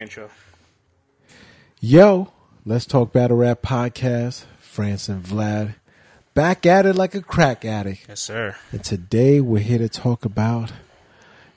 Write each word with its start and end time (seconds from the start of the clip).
intro. 0.00 0.30
Yo, 1.80 2.32
let's 2.64 2.86
talk 2.86 3.12
battle 3.12 3.36
rap 3.36 3.62
podcast. 3.62 4.44
France 4.60 5.08
and 5.08 5.24
Vlad 5.24 5.74
back 6.34 6.66
at 6.66 6.84
it 6.84 6.94
like 6.96 7.14
a 7.14 7.22
crack 7.22 7.64
addict. 7.64 8.04
Yes, 8.10 8.20
sir. 8.20 8.54
And 8.72 8.84
today 8.84 9.40
we're 9.40 9.62
here 9.62 9.78
to 9.78 9.88
talk 9.88 10.26
about 10.26 10.70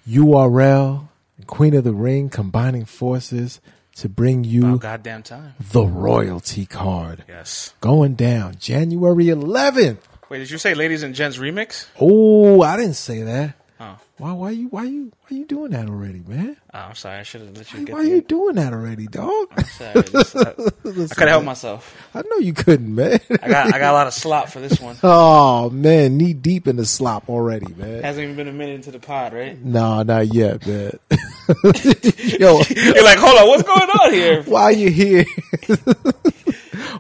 URL 0.07 1.10
and 1.38 1.46
Queen 1.47 1.73
of 1.75 1.83
the 1.83 1.94
Ring 1.94 2.29
combining 2.29 2.86
forces 2.86 3.60
to 3.96 4.07
bring 4.07 4.46
you 4.46 4.67
About 4.76 4.79
goddamn 4.79 5.24
time. 5.24 5.53
the 5.60 5.85
royalty 5.85 6.65
card. 6.65 7.26
Yes. 7.28 7.74
Going 7.81 8.15
down 8.15 8.56
January 8.58 9.26
11th. 9.26 9.97
Wait, 10.29 10.37
did 10.40 10.49
you 10.49 10.58
say 10.58 10.74
"Ladies 10.74 11.03
and 11.03 11.13
Gents" 11.13 11.37
remix? 11.37 11.87
Oh, 11.99 12.62
I 12.62 12.78
didn't 12.78 12.94
say 12.94 13.21
that. 13.24 13.56
Oh, 13.81 13.97
Why? 14.17 14.33
Why 14.33 14.49
you? 14.51 14.67
Why 14.67 14.83
you? 14.83 15.11
Why 15.29 15.37
you 15.37 15.46
doing 15.46 15.71
that 15.71 15.87
already, 15.87 16.21
man? 16.27 16.57
oh 16.73 16.77
I'm 16.79 16.95
sorry. 16.95 17.20
I 17.20 17.23
should 17.23 17.39
have 17.41 17.55
let 17.55 17.71
you 17.71 17.79
Why, 17.79 17.85
get. 17.85 17.93
why 17.95 18.03
the- 18.03 18.09
you 18.09 18.21
doing 18.21 18.55
that 18.55 18.73
already, 18.73 19.07
dog? 19.07 19.48
Sorry, 19.70 20.02
this- 20.02 20.35
I, 20.35 20.49
I 20.49 21.07
could 21.15 21.27
help 21.29 21.45
myself. 21.45 21.95
I 22.13 22.21
know 22.29 22.37
you 22.39 22.51
couldn't, 22.51 22.93
man. 22.93 23.21
I 23.41 23.47
got 23.47 23.73
I 23.73 23.79
got 23.79 23.91
a 23.91 23.93
lot 23.93 24.07
of 24.07 24.13
slop 24.13 24.49
for 24.49 24.59
this 24.59 24.81
one. 24.81 24.97
Oh 25.03 25.70
man, 25.70 26.17
knee 26.17 26.34
deep 26.34 26.67
in 26.67 26.75
the 26.75 26.85
slop 26.85 27.29
already, 27.29 27.73
man. 27.73 28.03
Hasn't 28.03 28.23
even 28.23 28.35
been 28.35 28.49
a 28.49 28.51
minute 28.53 28.75
into 28.75 28.91
the 28.91 28.99
pod, 28.99 29.34
right? 29.34 29.57
Nah, 29.63 30.03
not 30.03 30.34
yet, 30.34 30.65
man. 30.67 30.91
Yo, 32.17 32.59
You're 32.70 33.03
like, 33.03 33.17
hold 33.17 33.37
on, 33.39 33.48
what's 33.48 33.63
going 33.63 33.89
on 33.89 34.13
here? 34.13 34.43
while 34.43 34.71
you 34.73 34.89
here, 34.89 35.23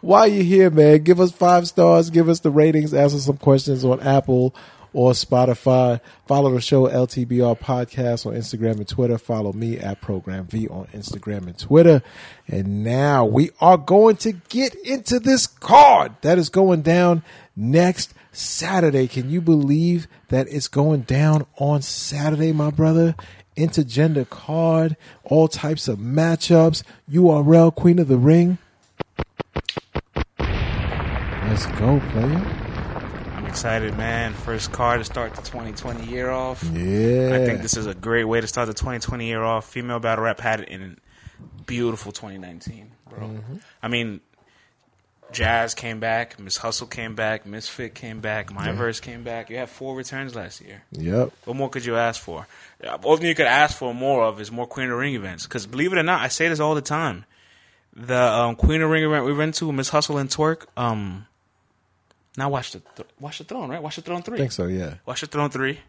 while 0.01 0.27
you 0.27 0.43
here, 0.43 0.69
man, 0.69 1.03
give 1.03 1.19
us 1.19 1.31
five 1.31 1.67
stars, 1.67 2.09
give 2.09 2.29
us 2.29 2.39
the 2.39 2.51
ratings, 2.51 2.93
answer 2.93 3.19
some 3.19 3.37
questions 3.37 3.83
on 3.83 3.99
Apple 4.01 4.55
or 4.93 5.11
Spotify. 5.11 5.99
Follow 6.27 6.51
the 6.51 6.61
show 6.61 6.87
LTBR 6.87 7.59
Podcast 7.59 8.25
on 8.25 8.33
Instagram 8.33 8.77
and 8.77 8.87
Twitter. 8.87 9.17
Follow 9.17 9.53
me 9.53 9.77
at 9.77 10.01
Program 10.01 10.45
V 10.45 10.67
on 10.67 10.85
Instagram 10.87 11.47
and 11.47 11.57
Twitter. 11.57 12.01
And 12.47 12.83
now 12.83 13.25
we 13.25 13.51
are 13.61 13.77
going 13.77 14.17
to 14.17 14.33
get 14.33 14.75
into 14.75 15.19
this 15.19 15.47
card 15.47 16.13
that 16.21 16.37
is 16.37 16.49
going 16.49 16.81
down 16.81 17.23
next 17.55 18.13
Saturday. 18.31 19.07
Can 19.07 19.29
you 19.29 19.41
believe 19.41 20.07
that 20.29 20.47
it's 20.49 20.67
going 20.67 21.01
down 21.01 21.45
on 21.57 21.81
Saturday, 21.81 22.51
my 22.51 22.71
brother? 22.71 23.15
Intergender 23.57 24.29
card, 24.29 24.95
all 25.23 25.47
types 25.49 25.87
of 25.89 25.99
matchups, 25.99 26.83
URL 27.11 27.75
Queen 27.75 27.99
of 27.99 28.07
the 28.07 28.17
Ring. 28.17 28.57
Let's 30.39 31.65
go, 31.65 31.99
player. 32.11 32.58
Excited, 33.49 33.97
man. 33.97 34.33
First 34.33 34.71
car 34.71 34.99
to 34.99 35.03
start 35.03 35.33
the 35.33 35.41
2020 35.41 36.05
year 36.05 36.29
off. 36.29 36.63
Yeah. 36.63 37.31
I 37.33 37.45
think 37.45 37.63
this 37.63 37.75
is 37.75 37.87
a 37.87 37.95
great 37.95 38.25
way 38.25 38.39
to 38.39 38.47
start 38.47 38.67
the 38.67 38.75
2020 38.75 39.25
year 39.25 39.41
off. 39.41 39.67
Female 39.67 39.99
battle 39.99 40.25
rap 40.25 40.39
had 40.39 40.61
it 40.61 40.69
in 40.69 40.99
beautiful 41.65 42.11
2019, 42.11 42.91
bro. 43.09 43.27
Mm-hmm. 43.27 43.55
I 43.81 43.87
mean, 43.87 44.21
Jazz 45.31 45.73
came 45.73 45.99
back, 45.99 46.39
Miss 46.39 46.57
Hustle 46.57 46.85
came 46.85 47.15
back, 47.15 47.47
Misfit 47.47 47.95
came 47.95 48.19
back, 48.19 48.53
My 48.53 48.71
Verse 48.71 48.99
came 48.99 49.23
back. 49.23 49.49
You 49.49 49.57
had 49.57 49.69
four 49.69 49.95
returns 49.95 50.35
last 50.35 50.61
year. 50.61 50.83
Yep. 50.91 51.31
What 51.45 51.57
more 51.57 51.69
could 51.69 51.83
you 51.83 51.95
ask 51.95 52.21
for? 52.21 52.47
Only 53.03 53.17
thing 53.17 53.27
you 53.29 53.35
could 53.35 53.47
ask 53.47 53.75
for 53.75 53.95
more 53.95 54.25
of 54.25 54.39
is 54.39 54.51
more 54.51 54.67
Queen 54.67 54.85
of 54.85 54.91
the 54.91 54.97
Ring 54.97 55.15
events. 55.15 55.45
Because 55.47 55.65
believe 55.65 55.91
it 55.91 55.97
or 55.97 56.03
not, 56.03 56.21
I 56.21 56.27
say 56.27 56.47
this 56.47 56.59
all 56.59 56.75
the 56.75 56.81
time. 56.81 57.25
The 57.95 58.21
um, 58.21 58.55
Queen 58.55 58.81
of 58.81 58.89
the 58.89 58.93
Ring 58.93 59.03
event 59.03 59.25
we 59.25 59.33
went 59.33 59.55
to, 59.55 59.71
Miss 59.71 59.89
Hustle 59.89 60.19
and 60.19 60.29
Twerk. 60.29 60.67
Um, 60.77 61.25
now 62.37 62.49
watch 62.49 62.71
the 62.71 62.79
th- 62.95 63.07
watch 63.19 63.37
the 63.39 63.43
throne, 63.43 63.69
right? 63.69 63.81
Watch 63.81 63.95
the 63.97 64.01
throne 64.01 64.21
three. 64.21 64.35
I 64.35 64.39
think 64.41 64.51
so, 64.51 64.65
yeah. 64.67 64.95
Watch 65.05 65.21
the 65.21 65.27
throne 65.27 65.49
three. 65.49 65.79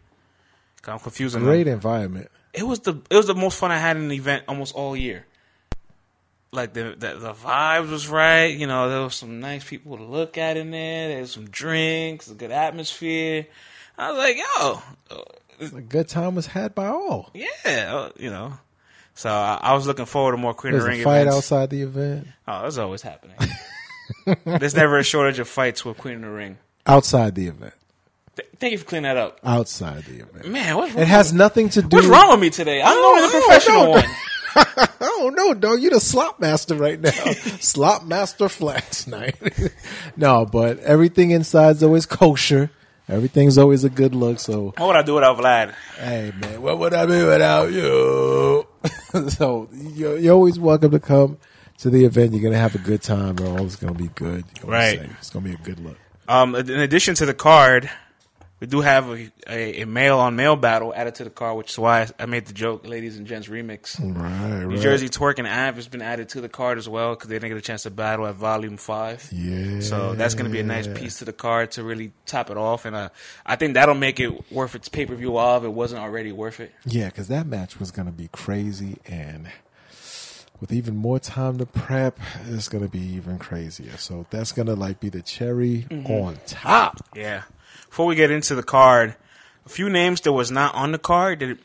I'm 0.87 0.99
confusing. 0.99 1.41
Great 1.43 1.63
them. 1.65 1.73
environment. 1.75 2.29
It 2.53 2.63
was 2.63 2.79
the 2.79 2.99
it 3.09 3.15
was 3.15 3.27
the 3.27 3.35
most 3.35 3.57
fun 3.59 3.71
I 3.71 3.77
had 3.77 3.97
in 3.97 4.03
an 4.03 4.11
event 4.11 4.45
almost 4.47 4.73
all 4.75 4.95
year. 4.97 5.25
Like 6.51 6.73
the, 6.73 6.95
the 6.97 7.13
the 7.17 7.33
vibes 7.33 7.89
was 7.91 8.07
right. 8.09 8.47
You 8.57 8.67
know, 8.67 8.89
there 8.89 9.01
was 9.01 9.15
some 9.15 9.39
nice 9.39 9.63
people 9.63 9.95
to 9.97 10.03
look 10.03 10.37
at 10.37 10.57
in 10.57 10.71
there. 10.71 11.07
There 11.09 11.21
was 11.21 11.31
some 11.31 11.49
drinks, 11.49 12.29
a 12.29 12.33
good 12.33 12.51
atmosphere. 12.51 13.47
I 13.97 14.11
was 14.11 14.17
like, 14.17 14.37
yo, 14.37 14.81
uh, 15.11 15.77
A 15.77 15.81
good 15.81 16.09
time 16.09 16.35
was 16.35 16.47
had 16.47 16.73
by 16.75 16.87
all. 16.87 17.29
yeah, 17.33 17.47
uh, 17.95 18.09
you 18.17 18.29
know. 18.31 18.53
So 19.13 19.29
I, 19.29 19.59
I 19.61 19.73
was 19.75 19.85
looking 19.87 20.05
forward 20.05 20.31
to 20.31 20.37
more 20.37 20.53
Queen 20.53 20.73
of 20.73 20.81
There's 20.81 20.85
the 20.85 20.91
a 20.91 20.95
Ring 20.95 21.03
fight 21.03 21.21
events. 21.21 21.37
outside 21.37 21.69
the 21.69 21.81
event. 21.83 22.27
Oh, 22.47 22.63
that's 22.63 22.77
always 22.77 23.01
happening. 23.01 23.35
There's 24.45 24.75
never 24.75 24.97
a 24.97 25.03
shortage 25.03 25.39
of 25.39 25.47
fights 25.47 25.83
with 25.85 25.97
Queen 25.97 26.15
of 26.15 26.21
the 26.21 26.29
Ring. 26.29 26.57
Outside 26.85 27.35
the 27.35 27.47
event. 27.47 27.73
Th- 28.35 28.47
thank 28.59 28.71
you 28.71 28.77
for 28.77 28.85
cleaning 28.85 29.03
that 29.03 29.17
up, 29.17 29.39
Outside 29.43 30.03
the 30.05 30.21
event. 30.21 30.47
man. 30.47 30.77
What's 30.77 30.93
wrong? 30.93 31.01
It 31.03 31.07
has 31.07 31.33
nothing 31.33 31.69
to 31.69 31.81
do 31.81 31.97
what's 31.97 32.07
wrong 32.07 32.29
with 32.31 32.39
me 32.39 32.49
today? 32.49 32.81
I'm 32.81 32.87
oh, 32.89 33.15
only 33.17 33.21
the 33.29 33.37
oh, 33.37 33.41
professional 33.47 33.83
no. 33.83 33.89
one. 33.91 34.05
I 34.55 34.87
don't 34.99 35.35
know, 35.35 35.53
dog. 35.53 35.81
You're 35.81 35.91
the 35.91 35.99
slop 35.99 36.39
master 36.39 36.75
right 36.75 36.99
now. 36.99 37.11
slop 37.59 38.05
master 38.05 38.49
flex 38.49 39.05
night. 39.17 39.35
no, 40.17 40.45
but 40.45 40.79
everything 40.79 41.31
inside's 41.31 41.83
always 41.83 42.05
kosher. 42.05 42.69
Everything's 43.09 43.57
always 43.57 43.83
a 43.83 43.89
good 43.89 44.15
look. 44.15 44.39
So, 44.39 44.73
What 44.77 44.87
would 44.87 44.95
I 44.95 45.01
do 45.03 45.15
without 45.15 45.37
Vlad? 45.37 45.73
hey 45.99 46.31
man, 46.39 46.61
what 46.61 46.79
would 46.79 46.93
I 46.93 47.05
be 47.05 47.23
without 47.23 47.71
you? 47.71 48.65
so 49.29 49.67
you're, 49.73 50.17
you're 50.17 50.33
always 50.33 50.57
welcome 50.59 50.91
to 50.91 50.99
come 50.99 51.37
to 51.81 51.89
the 51.89 52.05
event. 52.05 52.33
You're 52.33 52.43
gonna 52.43 52.61
have 52.61 52.75
a 52.75 52.79
good 52.79 53.01
time, 53.01 53.35
bro. 53.35 53.57
It's 53.65 53.75
gonna 53.75 53.93
be 53.93 54.09
good. 54.09 54.45
You 54.55 54.63
know 54.63 54.71
Right. 54.71 55.01
It's 55.19 55.29
gonna 55.29 55.45
be 55.45 55.53
a 55.53 55.57
good 55.57 55.79
look. 55.79 55.97
Um, 56.27 56.55
in 56.55 56.69
addition 56.69 57.15
to 57.15 57.25
the 57.25 57.33
card, 57.33 57.89
we 58.59 58.67
do 58.67 58.81
have 58.81 59.09
a, 59.09 59.31
a, 59.49 59.81
a 59.81 59.85
male 59.87 60.19
on 60.19 60.35
male 60.35 60.55
battle 60.55 60.93
added 60.95 61.15
to 61.15 61.23
the 61.23 61.31
card, 61.31 61.57
which 61.57 61.71
is 61.71 61.79
why 61.79 62.07
I 62.19 62.27
made 62.27 62.45
the 62.45 62.53
joke, 62.53 62.87
ladies 62.87 63.17
and 63.17 63.25
gents 63.25 63.47
remix. 63.47 63.99
Right, 63.99 64.63
New 64.67 64.79
Jersey 64.79 65.09
Twork 65.09 65.39
and 65.39 65.47
Av 65.47 65.75
has 65.75 65.87
been 65.87 66.03
added 66.03 66.29
to 66.29 66.41
the 66.41 66.47
card 66.47 66.77
as 66.77 66.87
well 66.87 67.15
because 67.15 67.29
they 67.29 67.35
didn't 67.35 67.49
get 67.49 67.57
a 67.57 67.61
chance 67.61 67.83
to 67.83 67.89
battle 67.89 68.27
at 68.27 68.35
Volume 68.35 68.77
Five. 68.77 69.27
Yeah. 69.31 69.79
So 69.79 70.13
that's 70.13 70.35
going 70.35 70.45
to 70.45 70.51
be 70.51 70.59
a 70.59 70.63
nice 70.63 70.87
piece 70.87 71.17
to 71.19 71.25
the 71.25 71.33
card 71.33 71.71
to 71.71 71.83
really 71.83 72.13
top 72.27 72.51
it 72.51 72.57
off, 72.57 72.85
and 72.85 72.95
uh, 72.95 73.09
I 73.43 73.55
think 73.55 73.73
that'll 73.73 73.95
make 73.95 74.19
it 74.19 74.51
worth 74.51 74.75
its 74.75 74.87
pay 74.87 75.07
per 75.07 75.15
view. 75.15 75.37
All 75.37 75.57
if 75.57 75.63
it 75.63 75.69
wasn't 75.69 76.03
already 76.03 76.31
worth 76.31 76.59
it. 76.59 76.71
Yeah, 76.85 77.07
because 77.07 77.29
that 77.29 77.47
match 77.47 77.79
was 77.79 77.89
going 77.89 78.05
to 78.05 78.11
be 78.11 78.29
crazy, 78.31 78.99
and 79.07 79.47
with 80.61 80.71
even 80.71 80.95
more 80.95 81.19
time 81.19 81.57
to 81.57 81.65
prep, 81.65 82.17
it's 82.47 82.69
going 82.69 82.83
to 82.83 82.89
be 82.89 83.01
even 83.01 83.37
crazier. 83.39 83.97
So 83.97 84.25
that's 84.29 84.51
going 84.53 84.67
to 84.67 84.75
like 84.75 84.99
be 85.01 85.09
the 85.09 85.21
cherry 85.21 85.87
Mm-hmm. 85.89 86.11
on 86.11 86.37
top. 86.45 87.03
Yeah. 87.15 87.43
Before 87.89 88.05
we 88.05 88.15
get 88.15 88.31
into 88.31 88.55
the 88.55 88.63
card, 88.63 89.15
a 89.65 89.69
few 89.69 89.89
names 89.89 90.21
that 90.21 90.31
was 90.31 90.49
not 90.51 90.73
on 90.75 90.91
the 90.93 90.99
card. 90.99 91.39
That 91.39 91.57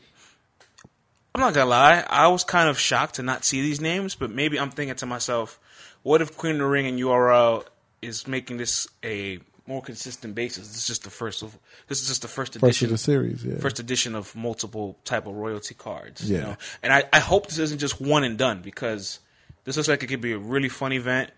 I'm 1.35 1.41
not 1.41 1.53
gonna 1.53 1.69
lie, 1.69 2.03
I 2.09 2.27
was 2.29 2.43
kind 2.43 2.67
of 2.67 2.79
shocked 2.79 3.15
to 3.15 3.23
not 3.23 3.45
see 3.45 3.61
these 3.61 3.79
names, 3.79 4.15
but 4.15 4.31
maybe 4.31 4.59
I'm 4.59 4.71
thinking 4.71 4.95
to 4.97 5.05
myself, 5.05 5.59
what 6.01 6.21
if 6.21 6.35
Queen 6.35 6.53
of 6.53 6.59
the 6.59 6.65
Ring 6.65 6.87
and 6.87 6.99
URL 6.99 7.63
is 8.01 8.27
making 8.27 8.57
this 8.57 8.87
a 9.03 9.39
more 9.67 9.81
consistent 9.81 10.33
basis? 10.33 10.67
This 10.67 10.77
is 10.77 10.87
just 10.87 11.03
the 11.03 11.09
first 11.09 11.43
of 11.43 11.57
this 11.87 12.01
is 12.01 12.07
just 12.07 12.21
the 12.21 12.27
first 12.27 12.53
First 12.53 12.63
edition 12.63 12.85
of 12.87 12.91
the 12.91 12.97
series, 12.97 13.43
yeah. 13.43 13.59
first 13.59 13.79
edition 13.79 14.15
of 14.15 14.35
multiple 14.35 14.97
type 15.03 15.27
of 15.27 15.35
royalty 15.35 15.75
cards. 15.75 16.29
Yeah. 16.29 16.37
You 16.37 16.43
know? 16.43 16.57
And 16.83 16.93
I, 16.93 17.03
I 17.11 17.19
hope 17.19 17.47
this 17.47 17.59
isn't 17.59 17.79
just 17.79 18.01
one 18.01 18.23
and 18.23 18.37
done 18.37 18.61
because 18.61 19.19
this 19.65 19.75
looks 19.75 19.89
like 19.89 20.01
it 20.03 20.07
could 20.07 20.21
be 20.21 20.33
a 20.33 20.37
really 20.37 20.69
fun 20.69 20.93
event. 20.93 21.31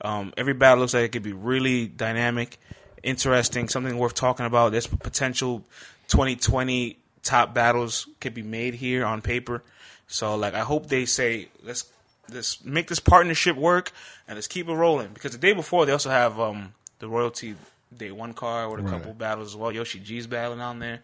Um, 0.00 0.32
every 0.36 0.54
battle 0.54 0.80
looks 0.80 0.94
like 0.94 1.04
it 1.04 1.12
could 1.12 1.22
be 1.22 1.32
really 1.32 1.86
dynamic, 1.86 2.58
interesting, 3.02 3.68
something 3.68 3.96
worth 3.98 4.14
talking 4.14 4.46
about. 4.46 4.72
There's 4.72 4.86
potential 4.86 5.64
2020 6.08 6.98
top 7.22 7.54
battles 7.54 8.08
could 8.20 8.34
be 8.34 8.42
made 8.42 8.74
here 8.74 9.04
on 9.04 9.22
paper. 9.22 9.62
So 10.06 10.36
like 10.36 10.54
I 10.54 10.60
hope 10.60 10.86
they 10.86 11.06
say 11.06 11.48
let's 11.62 11.86
let's 12.32 12.64
make 12.64 12.88
this 12.88 13.00
partnership 13.00 13.56
work 13.56 13.92
and 14.28 14.36
let's 14.36 14.46
keep 14.46 14.68
it 14.68 14.72
rolling 14.72 15.10
because 15.12 15.32
the 15.32 15.38
day 15.38 15.52
before 15.52 15.86
they 15.86 15.92
also 15.92 16.10
have 16.10 16.38
um, 16.38 16.74
the 16.98 17.08
royalty 17.08 17.54
day 17.96 18.10
one 18.10 18.32
card 18.34 18.70
with 18.70 18.80
a 18.80 18.82
Right. 18.82 18.92
couple 18.92 19.14
battles 19.14 19.48
as 19.52 19.56
well. 19.56 19.72
Yoshi 19.72 20.00
G's 20.00 20.26
battling 20.26 20.60
on 20.60 20.78
there. 20.78 21.00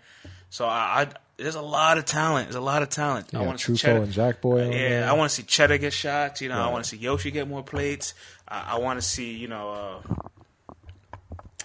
So 0.50 0.66
I, 0.66 1.02
I 1.02 1.06
there's 1.36 1.54
a 1.54 1.62
lot 1.62 1.96
of 1.96 2.04
talent. 2.04 2.46
There's 2.48 2.56
a 2.56 2.60
lot 2.60 2.82
of 2.82 2.88
talent. 2.90 3.28
I 3.34 3.40
Yeah, 3.40 3.46
want 3.46 3.58
to 3.60 3.64
see 3.76 3.80
Cheddar. 3.80 4.02
and 4.02 4.12
Jack 4.12 4.40
Boy 4.40 4.66
on 4.66 4.72
yeah, 4.72 4.88
there. 4.88 5.08
I 5.08 5.12
want 5.14 5.30
to 5.30 5.34
see 5.36 5.42
Cheddar 5.42 5.78
get 5.78 5.92
shots. 5.92 6.40
You 6.42 6.48
know, 6.50 6.60
I 6.60 6.70
want 6.70 6.84
to 6.84 6.90
see 6.90 6.96
Yoshi 6.98 7.30
get 7.30 7.48
more 7.48 7.62
plates. 7.62 8.14
I, 8.48 8.74
I 8.74 8.78
want 8.78 9.00
to 9.00 9.06
see 9.06 9.32
you 9.36 9.48
know. 9.48 10.02
Uh, 10.08 10.74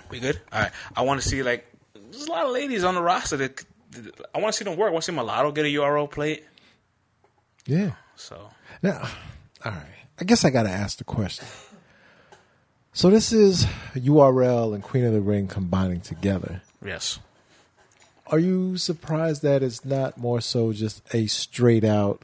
we 0.10 0.20
good? 0.20 0.40
All 0.54 0.62
right. 0.62 0.72
I 0.96 1.02
want 1.02 1.22
to 1.22 1.28
see 1.28 1.42
like 1.44 1.66
there's 2.12 2.28
a 2.28 2.32
lot 2.32 2.46
of 2.46 2.52
ladies 2.52 2.84
on 2.84 2.96
the 2.96 3.02
roster 3.02 3.38
that 3.38 3.64
I 4.34 4.40
want 4.40 4.54
to 4.54 4.58
see 4.58 4.64
them 4.66 4.78
work. 4.78 4.90
I 4.90 4.92
want 4.94 5.04
to 5.04 5.12
see 5.12 5.16
Mulatto 5.16 5.52
get 5.52 5.66
a 5.66 5.70
URL 5.70 6.10
plate. 6.10 6.46
Yeah. 7.66 7.92
So 8.16 8.50
Now, 8.84 9.08
all 9.64 9.72
right. 9.72 9.82
I 10.20 10.24
guess 10.24 10.46
I 10.46 10.50
got 10.52 10.64
to 10.64 10.70
ask 10.70 10.98
the 11.00 11.04
question. 11.04 11.46
So 12.96 13.10
this 13.10 13.34
is 13.34 13.66
URL 13.94 14.74
and 14.74 14.82
Queen 14.82 15.04
of 15.04 15.12
the 15.12 15.20
Ring 15.20 15.50
combining 15.50 16.00
together. 16.00 16.62
yes, 16.82 17.20
Are 18.28 18.40
you 18.40 18.78
surprised 18.78 19.42
that 19.42 19.62
it's 19.62 19.84
not 19.84 20.18
more 20.18 20.40
so 20.40 20.72
just 20.72 21.02
a 21.14 21.28
straight 21.28 21.84
out 21.84 22.24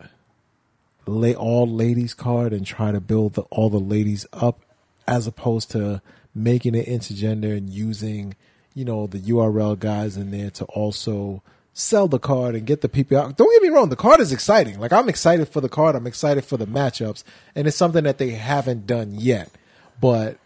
lay 1.05 1.35
all 1.35 1.67
ladies 1.67 2.13
card 2.13 2.53
and 2.53 2.65
try 2.65 2.93
to 2.93 3.01
build 3.01 3.33
the, 3.33 3.41
all 3.51 3.69
the 3.69 3.81
ladies 3.81 4.25
up 4.31 4.61
as 5.05 5.27
opposed 5.27 5.71
to 5.71 6.01
making 6.33 6.73
it 6.73 6.87
intergender 6.87 7.57
and 7.57 7.69
using, 7.69 8.33
you 8.73 8.85
know, 8.85 9.07
the 9.07 9.19
URL 9.19 9.77
guys 9.77 10.15
in 10.15 10.31
there 10.31 10.51
to 10.51 10.63
also 10.67 11.43
sell 11.73 12.07
the 12.07 12.17
card 12.17 12.55
and 12.55 12.65
get 12.65 12.79
the 12.79 12.87
people 12.87 13.17
out. 13.17 13.35
Don't 13.35 13.51
get 13.51 13.61
me 13.61 13.75
wrong, 13.75 13.89
the 13.89 13.97
card 13.97 14.21
is 14.21 14.31
exciting. 14.31 14.79
Like 14.79 14.93
I'm 14.93 15.09
excited 15.09 15.49
for 15.49 15.59
the 15.59 15.67
card. 15.67 15.97
I'm 15.97 16.07
excited 16.07 16.45
for 16.45 16.55
the 16.55 16.65
matchups, 16.65 17.25
and 17.55 17.67
it's 17.67 17.75
something 17.75 18.05
that 18.05 18.19
they 18.19 18.29
haven't 18.29 18.87
done 18.87 19.11
yet. 19.13 19.51
But 19.99 20.37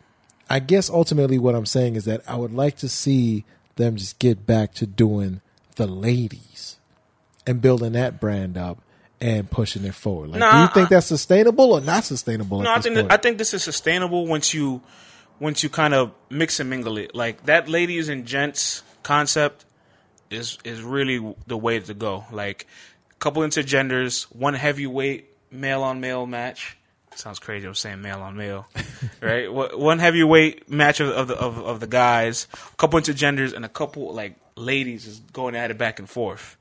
I 0.49 0.59
guess 0.59 0.89
ultimately 0.89 1.39
what 1.39 1.55
I'm 1.55 1.65
saying 1.65 1.95
is 1.95 2.05
that 2.05 2.21
I 2.27 2.35
would 2.35 2.53
like 2.53 2.77
to 2.77 2.89
see 2.89 3.45
them 3.75 3.95
just 3.95 4.19
get 4.19 4.45
back 4.45 4.73
to 4.75 4.85
doing 4.85 5.41
the 5.75 5.87
ladies 5.87 6.77
and 7.47 7.61
building 7.61 7.93
that 7.93 8.19
brand 8.19 8.57
up 8.57 8.81
and 9.21 9.49
pushing 9.49 9.83
it 9.85 9.95
forward. 9.95 10.31
Like, 10.31 10.51
do 10.51 10.57
you 10.57 10.67
think 10.67 10.89
that's 10.89 11.07
sustainable 11.07 11.73
or 11.73 11.81
not 11.81 12.03
sustainable? 12.03 12.61
No, 12.61 12.71
I 12.71 12.79
think 12.79 12.95
that, 12.95 13.11
I 13.11 13.17
think 13.17 13.37
this 13.37 13.53
is 13.53 13.63
sustainable 13.63 14.27
once 14.27 14.53
you 14.53 14.81
once 15.39 15.63
you 15.63 15.69
kind 15.69 15.93
of 15.93 16.11
mix 16.29 16.59
and 16.59 16.69
mingle 16.69 16.97
it. 16.97 17.15
Like 17.15 17.45
that 17.45 17.67
ladies 17.67 18.09
and 18.09 18.25
gents 18.25 18.83
concept 19.03 19.65
is 20.29 20.57
is 20.63 20.81
really 20.81 21.35
the 21.47 21.57
way 21.57 21.79
to 21.79 21.93
go. 21.93 22.25
Like 22.31 22.67
a 23.11 23.15
couple 23.15 23.41
intergenders, 23.41 24.23
one 24.35 24.53
heavyweight 24.53 25.29
male 25.51 25.83
on 25.83 26.01
male 26.01 26.25
match. 26.25 26.77
Sounds 27.15 27.39
crazy. 27.39 27.65
I'm 27.65 27.75
saying 27.75 28.01
male 28.01 28.21
on 28.21 28.35
male, 28.35 28.67
right? 29.21 29.51
One 29.51 29.99
heavyweight 29.99 30.69
match 30.69 30.99
of, 30.99 31.09
of 31.09 31.27
the 31.29 31.35
of, 31.35 31.57
of 31.59 31.79
the 31.79 31.87
guys, 31.87 32.47
a 32.53 32.75
couple 32.75 32.99
intergenders, 32.99 33.53
and 33.53 33.63
a 33.63 33.69
couple 33.69 34.13
like 34.13 34.35
ladies 34.55 35.07
is 35.07 35.19
going 35.31 35.55
at 35.55 35.71
it 35.71 35.77
back 35.77 35.99
and 35.99 36.09
forth. 36.09 36.57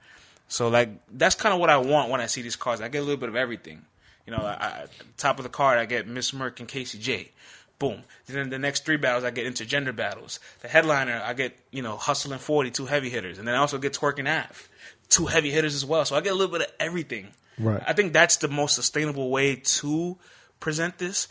So 0.49 0.69
like 0.69 0.91
that's 1.11 1.35
kind 1.35 1.53
of 1.53 1.61
what 1.61 1.71
I 1.71 1.79
want 1.79 2.11
when 2.11 2.21
I 2.21 2.27
see 2.27 2.43
these 2.43 2.57
cards. 2.57 2.81
I 2.81 2.89
get 2.89 2.99
a 2.99 3.03
little 3.03 3.17
bit 3.17 3.29
of 3.29 3.37
everything. 3.37 3.85
You 4.27 4.33
know, 4.33 4.39
I, 4.39 4.53
I, 4.53 4.85
top 5.17 5.39
of 5.39 5.43
the 5.43 5.49
card, 5.49 5.79
I 5.79 5.87
get 5.87 6.07
Miss 6.07 6.31
Merck 6.31 6.61
and 6.61 6.69
Casey 6.69 6.99
J. 6.99 7.33
Boom. 7.81 8.03
Then 8.27 8.49
the 8.49 8.59
next 8.59 8.87
three 8.87 8.97
battles, 8.97 9.25
I 9.25 9.31
get 9.31 9.53
intergender 9.53 9.95
battles. 9.95 10.39
The 10.61 10.69
headliner, 10.69 11.21
I 11.23 11.35
get 11.35 11.59
you 11.73 11.83
know 11.83 11.97
Hustle 11.97 12.33
and 12.33 12.41
Forty, 12.41 12.71
two 12.71 12.87
heavy 12.87 13.11
hitters, 13.11 13.39
and 13.39 13.49
then 13.49 13.57
I 13.57 13.59
also 13.59 13.79
get 13.79 13.93
twerking 13.93 14.29
Av, 14.29 14.69
two 15.09 15.27
heavy 15.27 15.51
hitters 15.51 15.75
as 15.75 15.85
well. 15.85 16.05
So 16.05 16.15
I 16.15 16.21
get 16.21 16.33
a 16.33 16.37
little 16.37 16.53
bit 16.57 16.69
of 16.69 16.73
everything. 16.79 17.29
Right. 17.59 17.83
I 17.87 17.93
think 17.93 18.13
that's 18.13 18.37
the 18.37 18.49
most 18.49 18.75
sustainable 18.75 19.31
way 19.31 19.57
to 19.57 20.17
present 20.61 20.99
this, 20.99 21.29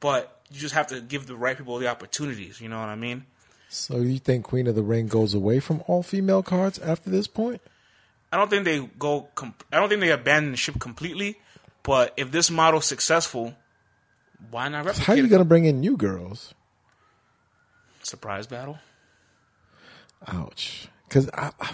but 0.00 0.40
you 0.50 0.60
just 0.60 0.74
have 0.74 0.88
to 0.88 1.00
give 1.00 1.26
the 1.26 1.36
right 1.36 1.56
people 1.56 1.78
the 1.78 1.88
opportunities. 1.88 2.60
You 2.60 2.68
know 2.68 2.78
what 2.78 2.88
I 2.88 2.96
mean? 2.96 3.24
so 3.68 3.96
you 3.98 4.18
think 4.18 4.44
Queen 4.44 4.66
of 4.68 4.74
the 4.74 4.82
Ring 4.82 5.08
goes 5.08 5.34
away 5.34 5.58
from 5.60 5.82
all 5.86 6.02
female 6.02 6.42
cards 6.42 6.78
after 6.78 7.10
this 7.10 7.26
point? 7.26 7.60
I 8.32 8.36
don't 8.36 8.48
think 8.48 8.64
they 8.64 8.88
go. 8.98 9.28
Com- 9.34 9.54
I 9.72 9.76
don't 9.76 9.88
think 9.88 10.00
they 10.00 10.10
abandon 10.10 10.50
the 10.52 10.56
ship 10.56 10.78
completely. 10.78 11.38
But 11.82 12.12
if 12.16 12.30
this 12.32 12.50
model's 12.50 12.84
successful, 12.84 13.54
why 14.50 14.68
not 14.68 14.84
replicate 14.84 15.06
How 15.06 15.12
are 15.12 15.16
you 15.16 15.28
going 15.28 15.40
to 15.40 15.44
bring 15.44 15.64
in 15.64 15.80
new 15.80 15.96
girls? 15.96 16.54
surprise 18.02 18.46
battle? 18.46 18.78
Ouch. 20.28 20.88
Because 21.08 21.28
I, 21.30 21.50
I 21.60 21.72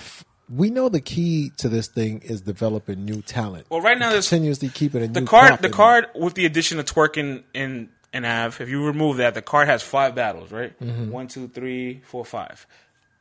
we 0.55 0.71
know 0.71 0.89
the 0.89 1.01
key 1.01 1.51
to 1.59 1.69
this 1.69 1.89
thing 1.89 2.21
is 2.23 2.43
developing 2.43 3.05
new 3.05 3.23
talent. 3.23 3.67
Well, 3.71 3.81
right 3.81 3.99
now 3.99 4.11
there's 4.11 4.29
continuously 4.29 4.69
keeping 4.69 5.03
a 5.03 5.09
the 5.09 5.21
new 5.21 5.27
card. 5.27 5.63
The 5.63 5.71
card 5.71 6.09
with 6.15 6.35
the 6.35 6.45
addition 6.45 6.79
of 6.79 6.85
Twork 6.85 7.17
and 7.17 7.43
and, 7.55 7.89
and 8.13 8.27
Av. 8.27 8.61
If 8.61 8.69
you 8.69 8.85
remove 8.85 9.17
that, 9.17 9.35
the 9.35 9.43
card 9.43 9.69
has 9.69 9.83
five 9.83 10.15
battles. 10.15 10.53
Right? 10.53 10.79
Mm-hmm. 10.79 11.11
One, 11.11 11.29
two, 11.29 11.49
three, 11.49 12.03
four, 12.05 12.25
five. 12.25 12.67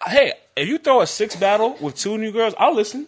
Hey, 0.06 0.34
if 0.56 0.68
you 0.68 0.78
throw 0.78 1.02
a 1.02 1.08
six 1.08 1.36
battle 1.36 1.78
with 1.80 1.96
two 1.96 2.18
new 2.18 2.32
girls, 2.32 2.54
I'll 2.58 2.76
listen. 2.76 3.08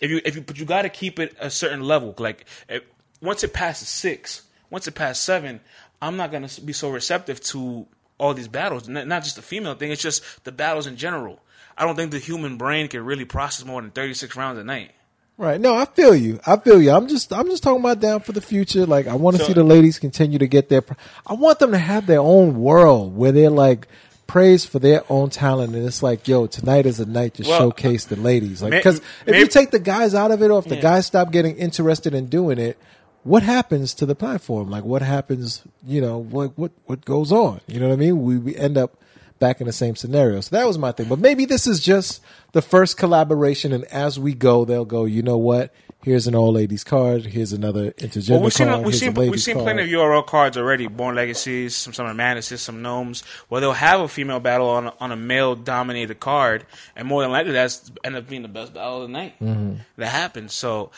If 0.00 0.10
you 0.10 0.20
if 0.24 0.36
you 0.36 0.42
but 0.42 0.58
you 0.58 0.64
got 0.64 0.82
to 0.82 0.90
keep 0.90 1.18
it 1.18 1.34
a 1.40 1.50
certain 1.50 1.80
level. 1.80 2.14
Like 2.18 2.44
if, 2.68 2.82
once 3.22 3.42
it 3.44 3.52
passes 3.52 3.88
six, 3.88 4.42
once 4.68 4.86
it 4.86 4.94
passes 4.94 5.22
seven, 5.22 5.60
I'm 6.02 6.16
not 6.16 6.30
gonna 6.30 6.50
be 6.64 6.72
so 6.74 6.90
receptive 6.90 7.40
to 7.44 7.86
all 8.18 8.34
these 8.34 8.48
battles. 8.48 8.88
Not 8.88 9.24
just 9.24 9.36
the 9.36 9.42
female 9.42 9.74
thing; 9.74 9.90
it's 9.90 10.02
just 10.02 10.44
the 10.44 10.52
battles 10.52 10.86
in 10.86 10.96
general. 10.96 11.40
I 11.78 11.84
don't 11.84 11.96
think 11.96 12.10
the 12.10 12.18
human 12.18 12.56
brain 12.56 12.88
can 12.88 13.04
really 13.04 13.24
process 13.24 13.64
more 13.64 13.80
than 13.80 13.90
36 13.92 14.34
rounds 14.36 14.58
a 14.58 14.64
night. 14.64 14.90
Right. 15.36 15.60
No, 15.60 15.74
I 15.76 15.84
feel 15.84 16.16
you. 16.16 16.40
I 16.44 16.56
feel 16.56 16.82
you. 16.82 16.90
I'm 16.90 17.06
just 17.06 17.32
I'm 17.32 17.46
just 17.48 17.62
talking 17.62 17.78
about 17.80 18.00
down 18.00 18.20
for 18.20 18.32
the 18.32 18.40
future. 18.40 18.84
Like 18.86 19.06
I 19.06 19.14
want 19.14 19.36
to 19.36 19.42
So- 19.42 19.48
see 19.48 19.52
the 19.54 19.62
ladies 19.62 19.98
continue 20.00 20.38
to 20.40 20.48
get 20.48 20.68
their 20.68 20.82
pr- 20.82 20.94
I 21.26 21.34
want 21.34 21.60
them 21.60 21.70
to 21.70 21.78
have 21.78 22.06
their 22.06 22.18
own 22.20 22.60
world 22.60 23.16
where 23.16 23.30
they're 23.30 23.48
like 23.48 23.86
praised 24.26 24.68
for 24.68 24.78
their 24.80 25.04
own 25.08 25.30
talent 25.30 25.74
and 25.76 25.86
it's 25.86 26.02
like, 26.02 26.26
yo, 26.26 26.46
tonight 26.48 26.86
is 26.86 26.98
a 27.00 27.06
night 27.06 27.34
to 27.34 27.44
Well, 27.48 27.56
showcase 27.58 28.06
the 28.06 28.16
ladies. 28.16 28.62
Like 28.62 28.82
cuz 28.82 29.00
if 29.26 29.36
you 29.36 29.46
take 29.46 29.70
the 29.70 29.78
guys 29.78 30.12
out 30.14 30.32
of 30.32 30.42
it 30.42 30.50
or 30.50 30.58
if 30.58 30.64
the 30.66 30.74
Yeah. 30.74 30.82
guys 30.82 31.06
stop 31.06 31.30
getting 31.30 31.56
interested 31.56 32.14
in 32.14 32.26
doing 32.26 32.58
it, 32.58 32.76
what 33.22 33.44
happens 33.44 33.94
to 33.94 34.06
the 34.06 34.16
platform? 34.16 34.68
Like 34.70 34.82
what 34.84 35.02
happens, 35.02 35.62
you 35.86 36.00
know, 36.00 36.18
what 36.18 36.58
what 36.58 36.72
what 36.86 37.04
goes 37.04 37.30
on? 37.30 37.60
You 37.68 37.78
know 37.78 37.86
what 37.88 37.94
I 37.94 37.96
mean? 37.96 38.22
We 38.24 38.38
we 38.38 38.56
end 38.56 38.76
up 38.76 38.96
back 39.38 39.60
in 39.60 39.66
the 39.66 39.72
same 39.72 39.96
scenario. 39.96 40.40
So 40.40 40.56
that 40.56 40.66
was 40.66 40.78
my 40.78 40.92
thing. 40.92 41.08
But 41.08 41.18
maybe 41.18 41.44
this 41.44 41.66
is 41.66 41.80
just 41.80 42.22
the 42.52 42.62
first 42.62 42.96
collaboration, 42.96 43.72
and 43.72 43.84
as 43.86 44.18
we 44.18 44.34
go, 44.34 44.64
they'll 44.64 44.84
go. 44.84 45.04
You 45.04 45.22
know 45.22 45.38
what? 45.38 45.72
Here's 46.02 46.28
an 46.28 46.34
all 46.34 46.52
ladies 46.52 46.84
card. 46.84 47.26
Here's 47.26 47.52
another 47.52 47.90
intergender 47.92 48.30
Well, 48.30 48.42
we've 48.42 48.52
seen 48.52 48.68
card. 48.68 48.84
we've 48.84 48.94
seen 48.94 49.14
we've 49.14 49.40
seen 49.40 49.58
plenty 49.58 49.82
of 49.82 49.88
URL 49.88 50.24
cards 50.24 50.56
already. 50.56 50.86
Born 50.86 51.16
Legacies, 51.16 51.74
some 51.74 51.92
Summer 51.92 52.14
Madnesses, 52.14 52.62
some 52.62 52.82
Gnomes, 52.82 53.24
where 53.48 53.60
they'll 53.60 53.72
have 53.72 54.00
a 54.00 54.08
female 54.08 54.38
battle 54.38 54.68
on 54.68 54.86
a, 54.86 54.94
on 55.00 55.10
a 55.10 55.16
male 55.16 55.56
dominated 55.56 56.20
card, 56.20 56.64
and 56.94 57.08
more 57.08 57.22
than 57.22 57.32
likely 57.32 57.52
that's 57.52 57.90
end 58.04 58.14
up 58.14 58.28
being 58.28 58.42
the 58.42 58.48
best 58.48 58.74
battle 58.74 59.02
of 59.02 59.08
the 59.08 59.12
night. 59.12 59.34
Mm-hmm. 59.40 59.80
That 59.96 60.06
happens. 60.06 60.52
So 60.54 60.92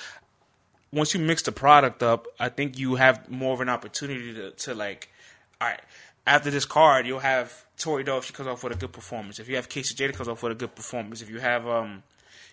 once 0.93 1.15
you 1.15 1.21
mix 1.21 1.43
the 1.43 1.53
product 1.53 2.03
up, 2.03 2.27
I 2.39 2.49
think 2.49 2.79
you 2.79 2.97
have 2.97 3.31
more 3.31 3.55
of 3.55 3.61
an 3.61 3.69
opportunity 3.69 4.35
to, 4.35 4.51
to 4.51 4.75
like, 4.75 5.09
all 5.61 5.69
right, 5.69 5.81
after 6.27 6.51
this 6.51 6.65
card, 6.67 7.07
you'll 7.07 7.21
have 7.21 7.65
Tori 7.81 8.05
Dove. 8.05 8.25
She 8.25 8.33
comes 8.33 8.49
off 8.49 8.63
with 8.63 8.73
a 8.73 8.77
good 8.77 8.93
performance. 8.93 9.39
If 9.41 9.49
you 9.49 9.57
have 9.57 9.69
Casey 9.69 9.95
Jada 9.95 10.15
comes 10.15 10.29
off 10.29 10.43
with 10.43 10.53
a 10.53 10.55
good 10.55 10.75
performance. 10.75 11.23
If 11.23 11.31
you 11.31 11.41
have 11.41 11.67
um, 11.67 12.03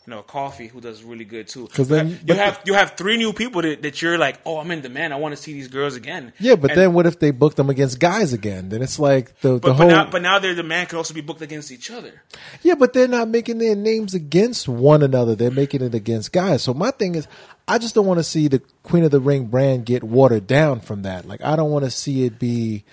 you 0.06 0.12
know, 0.12 0.21
Coffee 0.21 0.68
who 0.68 0.79
does 0.79 1.03
really 1.03 1.25
good 1.25 1.50
too. 1.50 1.65
Because 1.68 1.89
then- 1.89 2.07
have- 2.12 2.19
you 2.21 2.25
but- 2.27 2.38
have 2.38 2.62
you 2.65 2.74
have 2.75 2.91
three 2.95 3.18
new 3.18 3.33
people 3.33 3.62
that, 3.62 3.81
that 3.81 4.01
you're 4.01 4.18
like, 4.18 4.39
oh, 4.45 4.57
I'm 4.57 4.71
in 4.71 4.79
demand. 4.81 5.13
I 5.13 5.18
want 5.18 5.35
to 5.35 5.41
see 5.41 5.51
these 5.51 5.68
girls 5.68 5.95
again. 5.97 6.31
Yeah, 6.39 6.56
but 6.56 6.71
And- 6.71 6.79
then 6.79 6.94
what 6.94 7.06
if 7.06 7.19
they 7.19 7.31
book 7.31 7.56
them 7.56 7.69
against 7.69 8.00
guys 8.00 8.31
again? 8.31 8.69
Then 8.69 8.81
it's 8.81 8.97
like 9.00 9.38
the 9.41 9.53
the 9.56 9.59
but, 9.59 9.74
whole 9.74 9.88
but 9.88 9.94
now 9.94 10.09
but 10.09 10.21
now 10.21 10.39
their 10.39 10.56
demand 10.56 10.88
can 10.89 10.97
also 10.97 11.13
be 11.13 11.19
booked 11.21 11.41
against 11.41 11.71
each 11.71 11.91
other. 11.91 12.21
Yeah, 12.63 12.75
but 12.75 12.94
they're 12.94 13.07
not 13.09 13.27
making 13.27 13.57
their 13.57 13.75
names 13.75 14.13
against 14.13 14.69
one 14.69 15.03
another. 15.03 15.35
They're 15.35 15.51
making 15.51 15.81
it 15.83 15.94
against 15.94 16.31
guys. 16.31 16.63
So 16.63 16.74
my 16.74 16.91
thing 16.91 17.15
is, 17.15 17.27
I 17.68 17.77
just 17.79 17.94
don't 17.94 18.06
want 18.06 18.19
to 18.19 18.24
see 18.24 18.47
the 18.47 18.59
Queen 18.83 19.03
of 19.03 19.12
the 19.12 19.19
Ring 19.19 19.47
brand 19.47 19.85
get 19.85 20.06
watered 20.06 20.47
down 20.47 20.79
from 20.79 21.01
that. 21.01 21.27
Like 21.27 21.44
I 21.44 21.57
don't 21.57 21.69
want 21.69 21.83
to 21.83 21.91
see 21.91 22.24
it 22.24 22.39
be. 22.39 22.85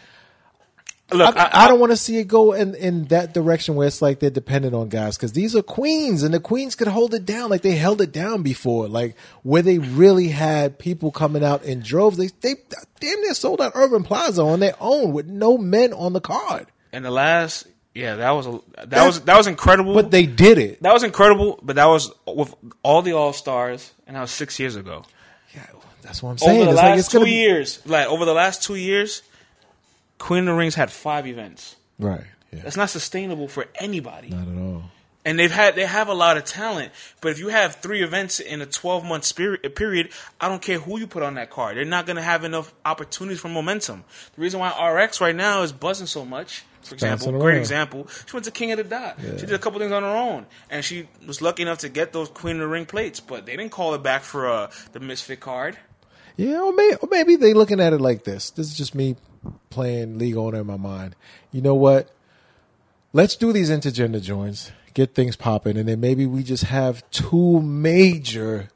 Look, 1.12 1.36
I, 1.36 1.50
I 1.52 1.68
don't 1.68 1.78
want 1.80 1.92
to 1.92 1.96
see 1.98 2.16
it 2.18 2.26
go 2.28 2.54
in, 2.54 2.74
in 2.74 3.04
that 3.04 3.34
direction 3.34 3.74
where 3.74 3.86
it's 3.86 4.00
like 4.00 4.20
they're 4.20 4.30
dependent 4.30 4.74
on 4.74 4.88
guys 4.88 5.16
because 5.16 5.32
these 5.32 5.54
are 5.54 5.62
queens 5.62 6.22
and 6.22 6.32
the 6.32 6.40
queens 6.40 6.74
could 6.74 6.88
hold 6.88 7.12
it 7.12 7.26
down 7.26 7.50
like 7.50 7.60
they 7.60 7.76
held 7.76 8.00
it 8.00 8.10
down 8.10 8.42
before, 8.42 8.88
like 8.88 9.14
where 9.42 9.60
they 9.62 9.78
really 9.78 10.28
had 10.28 10.78
people 10.78 11.12
coming 11.12 11.44
out 11.44 11.62
in 11.62 11.80
droves. 11.80 12.16
They 12.16 12.28
they 12.40 12.54
damn 13.00 13.20
near 13.20 13.34
sold 13.34 13.60
out 13.60 13.72
Urban 13.74 14.02
Plaza 14.02 14.42
on 14.42 14.60
their 14.60 14.74
own 14.80 15.12
with 15.12 15.26
no 15.26 15.58
men 15.58 15.92
on 15.92 16.14
the 16.14 16.22
card, 16.22 16.68
And 16.92 17.04
the 17.04 17.10
last, 17.10 17.66
yeah, 17.94 18.16
that 18.16 18.30
was 18.30 18.46
a, 18.46 18.60
that 18.86 19.06
was 19.06 19.20
that 19.20 19.36
was 19.36 19.46
incredible. 19.46 19.92
but 19.94 20.10
they 20.10 20.24
did 20.24 20.56
it. 20.56 20.82
that 20.82 20.92
was 20.94 21.02
incredible. 21.02 21.60
But 21.62 21.76
that 21.76 21.86
was 21.86 22.12
with 22.26 22.54
all 22.82 23.02
the 23.02 23.12
All 23.12 23.34
Stars, 23.34 23.92
and 24.06 24.16
that 24.16 24.20
was 24.22 24.30
six 24.30 24.58
years 24.58 24.74
ago. 24.74 25.04
Yeah, 25.54 25.66
that's 26.00 26.22
what 26.22 26.30
I'm 26.30 26.38
saying. 26.38 26.56
Over 26.62 26.64
the 26.64 26.70
It's 26.70 26.76
last 26.78 26.90
like 26.90 26.98
it's 26.98 27.08
two 27.08 27.18
gonna 27.18 27.26
be 27.30 27.36
years, 27.36 27.86
like 27.86 28.08
over 28.08 28.24
the 28.24 28.32
last 28.34 28.62
two 28.62 28.74
years, 28.76 29.22
Queen 30.24 30.40
of 30.40 30.46
the 30.46 30.54
Rings 30.54 30.74
had 30.74 30.90
five 30.90 31.26
events. 31.26 31.76
right. 31.98 32.24
Yeah, 32.50 32.60
That's 32.62 32.76
not 32.76 32.88
sustainable 32.88 33.48
for 33.48 33.66
anybody. 33.74 34.28
not 34.30 34.46
at 34.48 34.56
all. 34.56 34.84
and 35.24 35.38
they've 35.38 35.50
had 35.50 35.74
they 35.74 35.84
have 35.84 36.08
a 36.08 36.14
lot 36.14 36.36
of 36.36 36.44
talent. 36.44 36.92
But 37.20 37.32
if 37.32 37.38
you 37.40 37.48
have 37.48 37.76
three 37.76 38.00
events 38.02 38.38
in 38.40 38.62
a 38.62 38.66
twelve 38.66 39.04
month 39.04 39.24
spirit, 39.24 39.74
period, 39.74 40.10
I 40.40 40.48
don't 40.48 40.62
care 40.62 40.78
who 40.78 40.98
you 41.00 41.06
put 41.06 41.22
on 41.22 41.34
that 41.34 41.50
card. 41.50 41.76
They're 41.76 41.84
not 41.84 42.06
going 42.06 42.16
to 42.16 42.22
have 42.22 42.44
enough 42.44 42.72
opportunities 42.84 43.40
for 43.40 43.48
momentum. 43.48 44.04
The 44.36 44.40
reason 44.40 44.60
why 44.60 44.70
RX 44.88 45.20
right 45.20 45.34
now 45.34 45.62
is 45.62 45.72
buzzing 45.72 46.06
so 46.06 46.24
much, 46.24 46.64
for 46.82 46.94
example, 46.94 47.32
great 47.32 47.58
example, 47.58 48.06
she 48.26 48.32
went 48.36 48.44
to 48.44 48.50
King 48.52 48.70
of 48.72 48.78
the 48.78 48.84
Dot. 48.84 49.18
She 49.20 49.46
did 49.46 49.52
a 49.52 49.58
couple 49.58 49.80
things 49.80 49.92
on 49.92 50.02
her 50.04 50.16
own, 50.16 50.46
and 50.70 50.84
she 50.84 51.08
was 51.26 51.42
lucky 51.42 51.62
enough 51.62 51.78
to 51.78 51.88
get 51.88 52.12
those 52.12 52.28
Queen 52.28 52.56
of 52.56 52.60
the 52.60 52.68
Ring 52.68 52.86
plates. 52.86 53.18
But 53.20 53.46
they 53.46 53.56
didn't 53.56 53.72
call 53.72 53.92
her 53.92 53.98
back 53.98 54.22
for 54.22 54.48
uh, 54.48 54.70
the 54.92 55.00
Misfit 55.00 55.40
card. 55.40 55.76
Yeah, 56.36 56.62
or 56.62 56.72
maybe, 56.72 56.96
or 57.02 57.08
maybe 57.10 57.36
they 57.36 57.52
looking 57.52 57.80
at 57.80 57.92
it 57.92 58.00
like 58.00 58.22
this. 58.24 58.50
This 58.50 58.68
is 58.68 58.76
just 58.76 58.94
me 58.94 59.16
playing 59.70 60.18
League 60.18 60.36
Owner 60.36 60.60
in 60.60 60.66
my 60.66 60.76
mind. 60.76 61.16
You 61.52 61.62
know 61.62 61.74
what? 61.74 62.10
Let's 63.12 63.36
do 63.36 63.52
these 63.52 63.70
intergender 63.70 64.20
joins, 64.20 64.72
get 64.92 65.14
things 65.14 65.36
popping, 65.36 65.76
and 65.76 65.88
then 65.88 66.00
maybe 66.00 66.26
we 66.26 66.42
just 66.42 66.64
have 66.64 67.08
two 67.10 67.60
major 67.60 68.70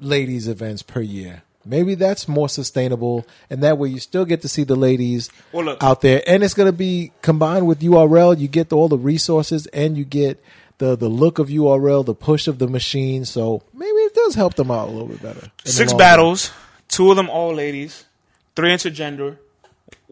ladies 0.00 0.48
events 0.48 0.82
per 0.82 1.00
year. 1.00 1.42
Maybe 1.64 1.94
that's 1.94 2.26
more 2.26 2.48
sustainable, 2.48 3.24
and 3.48 3.62
that 3.62 3.78
way 3.78 3.88
you 3.90 4.00
still 4.00 4.24
get 4.24 4.42
to 4.42 4.48
see 4.48 4.64
the 4.64 4.74
ladies 4.74 5.30
Well, 5.52 5.66
look- 5.66 5.82
out 5.82 6.00
there, 6.00 6.22
and 6.26 6.42
it's 6.42 6.54
going 6.54 6.66
to 6.66 6.76
be 6.76 7.12
combined 7.22 7.66
with 7.66 7.80
URL. 7.80 8.36
You 8.38 8.48
get 8.48 8.72
all 8.72 8.88
the 8.88 8.98
resources, 8.98 9.66
and 9.68 9.96
you 9.96 10.04
get 10.04 10.42
the 10.78 10.96
the 10.96 11.08
look 11.08 11.38
of 11.38 11.48
URL, 11.48 12.04
the 12.04 12.14
push 12.14 12.48
of 12.48 12.58
the 12.58 12.66
machine. 12.66 13.24
So 13.24 13.62
maybe 13.72 13.90
it 13.92 14.14
does 14.14 14.34
help 14.34 14.54
them 14.54 14.70
out 14.70 14.88
a 14.88 14.90
little 14.90 15.06
bit 15.06 15.22
better. 15.22 15.52
Six 15.64 15.92
battles, 15.92 16.50
two 16.88 17.10
of 17.10 17.16
them 17.16 17.30
all 17.30 17.54
ladies, 17.54 18.06
three 18.56 18.70
intergender, 18.70 19.36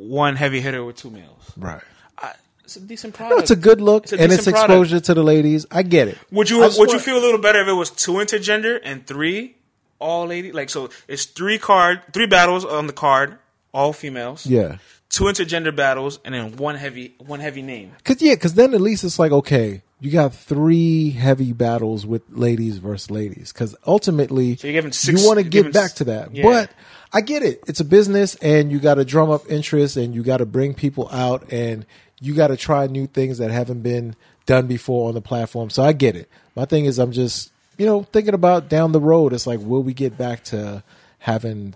one 0.09 0.37
heavy 0.37 0.61
hitter 0.61 0.85
with 0.85 0.97
two 0.97 1.11
males. 1.11 1.53
right? 1.57 1.83
I, 2.19 2.33
it's 2.65 2.77
a 2.77 2.81
decent 2.81 3.15
No, 3.15 3.19
product. 3.27 3.43
it's 3.43 3.51
a 3.51 3.57
good 3.57 3.81
look 3.81 4.05
It's 4.05 4.13
a 4.13 4.17
and 4.21 4.33
it's 4.33 4.45
decent 4.45 4.57
product. 4.57 4.71
exposure 4.71 5.01
to 5.01 5.15
the 5.15 5.23
ladies. 5.23 5.67
I 5.71 5.83
get 5.83 6.09
it. 6.09 6.19
Would 6.31 6.49
you 6.51 6.59
would 6.61 6.93
you 6.93 6.99
feel 6.99 7.19
a 7.19 7.25
little 7.25 7.41
better 7.41 7.61
if 7.61 7.69
it 7.69 7.73
was 7.73 7.91
two 7.91 8.13
intergender 8.13 8.81
and 8.83 9.07
three 9.07 9.57
all 9.99 10.27
lady? 10.27 10.53
Like 10.53 10.71
so, 10.71 10.89
it's 11.09 11.25
three 11.27 11.59
card, 11.59 12.03
three 12.13 12.27
battles 12.27 12.65
on 12.65 12.87
the 12.87 12.93
card, 12.93 13.39
all 13.75 13.93
females. 13.93 14.47
Yeah. 14.47 14.79
Two 15.11 15.25
intergender 15.25 15.75
battles 15.75 16.21
and 16.25 16.35
then 16.35 16.57
one 16.57 16.77
heavy 16.77 17.15
one 17.19 17.41
heavy 17.41 17.63
name. 17.63 17.93
Cause 18.05 18.23
yeah, 18.23 18.37
cause 18.37 18.55
then 18.55 18.73
at 18.75 18.81
least 18.81 19.03
it's 19.03 19.19
like 19.19 19.33
okay, 19.33 19.83
you 20.01 20.13
got 20.13 20.33
three 20.33 21.11
heavy 21.11 21.53
battles 21.53 22.07
with 22.07 22.23
ladies 22.31 22.79
versus 22.79 23.11
ladies. 23.11 23.51
Cause 23.53 23.75
ultimately, 23.87 24.55
six- 24.57 25.05
you 25.09 25.27
want 25.27 25.39
to 25.39 25.45
get 25.45 25.73
back 25.73 25.95
to 25.95 26.05
that. 26.05 26.33
yeah. 26.35 26.45
But 26.45 26.71
I 27.13 27.21
get 27.21 27.43
it. 27.43 27.63
It's 27.67 27.81
a 27.81 27.85
business, 27.85 28.37
and 28.37 28.71
you 28.71 28.79
got 28.79 28.95
to 28.95 29.05
drum 29.05 29.31
up 29.31 29.51
interest, 29.51 29.97
and 29.97 30.15
you 30.15 30.23
got 30.23 30.39
to 30.39 30.47
bring 30.47 30.75
people 30.75 31.09
out, 31.11 31.53
and 31.53 31.85
you 32.21 32.35
got 32.35 32.49
to 32.49 32.57
try 32.57 32.87
new 32.87 33.07
things 33.07 33.39
that 33.39 33.51
haven't 33.51 33.83
been 33.83 34.15
done 34.47 34.67
before 34.67 35.09
on 35.09 35.15
the 35.15 35.21
platform. 35.21 35.71
So 35.71 35.83
I 35.83 35.93
get 35.93 36.15
it. 36.15 36.29
My 36.55 36.65
thing 36.65 36.85
is, 36.85 36.99
I'm 36.99 37.13
just 37.13 37.51
you 37.79 37.87
know 37.87 38.03
thinking 38.05 38.35
about 38.35 38.69
down 38.69 38.93
the 38.93 39.01
road. 39.01 39.33
It's 39.33 39.47
like, 39.47 39.61
will 39.61 39.83
we 39.83 39.93
get 39.93 40.17
back 40.17 40.45
to 40.45 40.85
having 41.21 41.75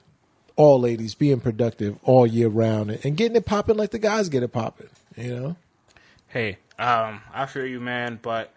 all 0.57 0.79
ladies 0.79 1.15
being 1.15 1.41
productive 1.41 1.99
all 2.05 2.27
year 2.27 2.49
round 2.49 2.91
and, 2.91 3.17
getting 3.17 3.37
it 3.37 3.45
popping 3.45 3.77
like 3.77 3.91
the 3.91 3.99
guys 3.99 4.29
get 4.29 4.43
it 4.43 4.53
popping? 4.53 4.89
You 5.17 5.35
know. 5.35 5.57
Hey, 6.29 6.59
um, 6.79 7.23
I 7.33 7.47
feel 7.47 7.67
you, 7.67 7.81
man, 7.81 8.21
but 8.23 8.53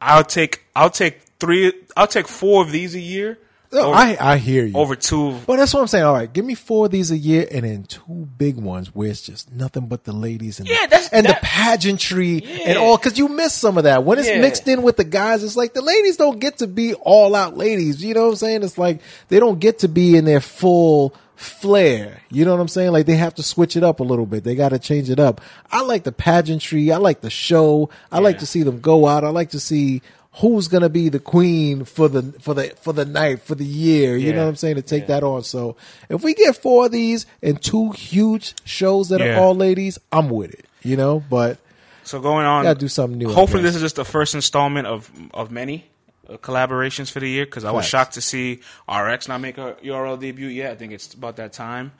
I'll 0.00 0.24
take 0.24 0.64
I'll 0.74 0.90
take 0.90 1.20
three 1.40 1.72
I'll 1.96 2.06
take 2.06 2.28
four 2.28 2.62
of 2.62 2.70
these 2.70 2.94
a 2.94 3.00
year 3.00 3.38
No, 3.74 3.86
over, 3.88 3.94
I 3.94 4.16
I 4.20 4.36
hear 4.38 4.64
you. 4.64 4.76
over 4.76 4.96
two. 4.96 5.38
Well, 5.46 5.56
that's 5.58 5.74
what 5.74 5.80
I'm 5.80 5.86
saying. 5.88 6.04
All 6.04 6.14
right, 6.14 6.32
give 6.32 6.44
me 6.44 6.54
four 6.54 6.86
of 6.86 6.92
these 6.92 7.10
a 7.10 7.16
year, 7.18 7.46
and 7.50 7.64
then 7.64 7.82
two 7.84 8.28
big 8.38 8.56
ones 8.56 8.94
where 8.94 9.10
it's 9.10 9.20
just 9.22 9.52
nothing 9.52 9.86
but 9.88 10.04
the 10.04 10.12
ladies 10.12 10.60
and 10.60 10.68
Yeah, 10.68 10.82
the, 10.84 10.88
that's- 10.90 11.08
and 11.12 11.26
that- 11.26 11.40
the 11.40 11.46
pageantry 11.46 12.42
and 12.64 12.78
all. 12.78 12.96
Because 12.96 13.18
you 13.18 13.28
miss 13.28 13.52
some 13.52 13.76
of 13.76 13.84
that 13.84 14.04
when 14.04 14.18
it's 14.18 14.28
Yeah. 14.28 14.40
mixed 14.40 14.66
in 14.68 14.82
with 14.82 14.96
the 14.96 15.04
guys. 15.04 15.42
It's 15.44 15.56
like 15.56 15.74
the 15.74 15.82
ladies 15.82 16.16
don't 16.16 16.38
get 16.38 16.58
to 16.58 16.66
be 16.66 16.94
all 16.94 17.34
out 17.34 17.56
ladies. 17.56 18.02
You 18.04 18.14
know 18.14 18.24
what 18.24 18.30
I'm 18.30 18.36
saying? 18.36 18.62
It's 18.62 18.78
like 18.78 19.00
they 19.28 19.38
don't 19.40 19.58
get 19.58 19.80
to 19.80 19.88
be 19.88 20.16
in 20.16 20.24
their 20.24 20.40
full 20.40 21.14
flair. 21.36 22.20
You 22.30 22.44
know 22.44 22.52
what 22.52 22.60
I'm 22.60 22.68
saying? 22.68 22.92
Like 22.92 23.06
they 23.06 23.16
have 23.16 23.34
to 23.34 23.42
switch 23.42 23.76
it 23.76 23.82
up 23.82 24.00
a 24.00 24.04
little 24.04 24.26
bit. 24.26 24.44
They 24.44 24.54
got 24.54 24.68
to 24.70 24.78
change 24.78 25.10
it 25.10 25.18
up. 25.18 25.40
I 25.70 25.82
like 25.82 26.04
the 26.04 26.12
pageantry. 26.12 26.92
I 26.92 26.96
like 26.98 27.20
the 27.20 27.30
show. 27.30 27.90
I 28.12 28.20
like 28.20 28.38
to 28.38 28.46
see 28.46 28.62
them 28.62 28.80
go 28.80 29.06
out. 29.06 29.24
I 29.24 29.28
like 29.30 29.50
to 29.50 29.60
see 29.60 30.00
who's 30.38 30.66
gonna 30.68 30.88
be 30.88 31.08
the 31.08 31.20
queen 31.20 31.84
for 31.84 32.08
the 32.08 32.22
for 32.40 32.54
the 32.54 32.70
for 32.80 32.92
the 32.92 33.04
night 33.04 33.40
for 33.42 33.54
the 33.54 33.64
year. 33.64 34.16
You 34.16 34.28
Yeah. 34.28 34.32
know 34.36 34.42
what 34.42 34.48
I'm 34.48 34.56
saying? 34.56 34.76
To 34.76 34.82
take 34.82 35.02
Yeah. 35.02 35.20
that 35.20 35.22
on. 35.24 35.42
So 35.44 35.76
if 36.08 36.22
we 36.24 36.34
get 36.34 36.56
four 36.56 36.86
of 36.86 36.92
these 36.92 37.26
and 37.42 37.60
two 37.62 37.90
huge 37.92 38.54
shows 38.64 39.08
that 39.10 39.20
Yeah. 39.20 39.38
are 39.38 39.40
all 39.42 39.54
ladies, 39.54 39.98
I'm 40.12 40.28
with 40.30 40.52
it. 40.52 40.64
You 40.82 40.96
know, 40.96 41.22
but 41.30 41.58
So 42.02 42.20
going 42.20 42.44
on, 42.44 42.64
Gotta 42.64 42.78
do 42.78 42.88
something 42.88 43.16
new, 43.18 43.32
Hopefully, 43.32 43.62
this 43.62 43.74
is 43.74 43.80
just 43.80 43.96
the 43.96 44.04
first 44.04 44.34
installment 44.34 44.86
of 44.86 45.10
of 45.32 45.50
many 45.50 45.86
uh, 46.28 46.36
collaborations 46.38 47.10
for 47.10 47.20
the 47.20 47.28
year. 47.28 47.44
Because 47.46 47.64
I 47.64 47.70
was 47.70 47.84
shocked 47.86 48.14
to 48.14 48.20
see 48.20 48.60
RX 48.88 49.28
not 49.28 49.40
make 49.40 49.56
a 49.58 49.76
URL 49.82 50.16
debut 50.18 50.48
yet. 50.48 50.72
I 50.72 50.74
think 50.74 50.92
it's 50.92 51.12
about 51.14 51.36
that 51.36 51.52
time. 51.52 51.92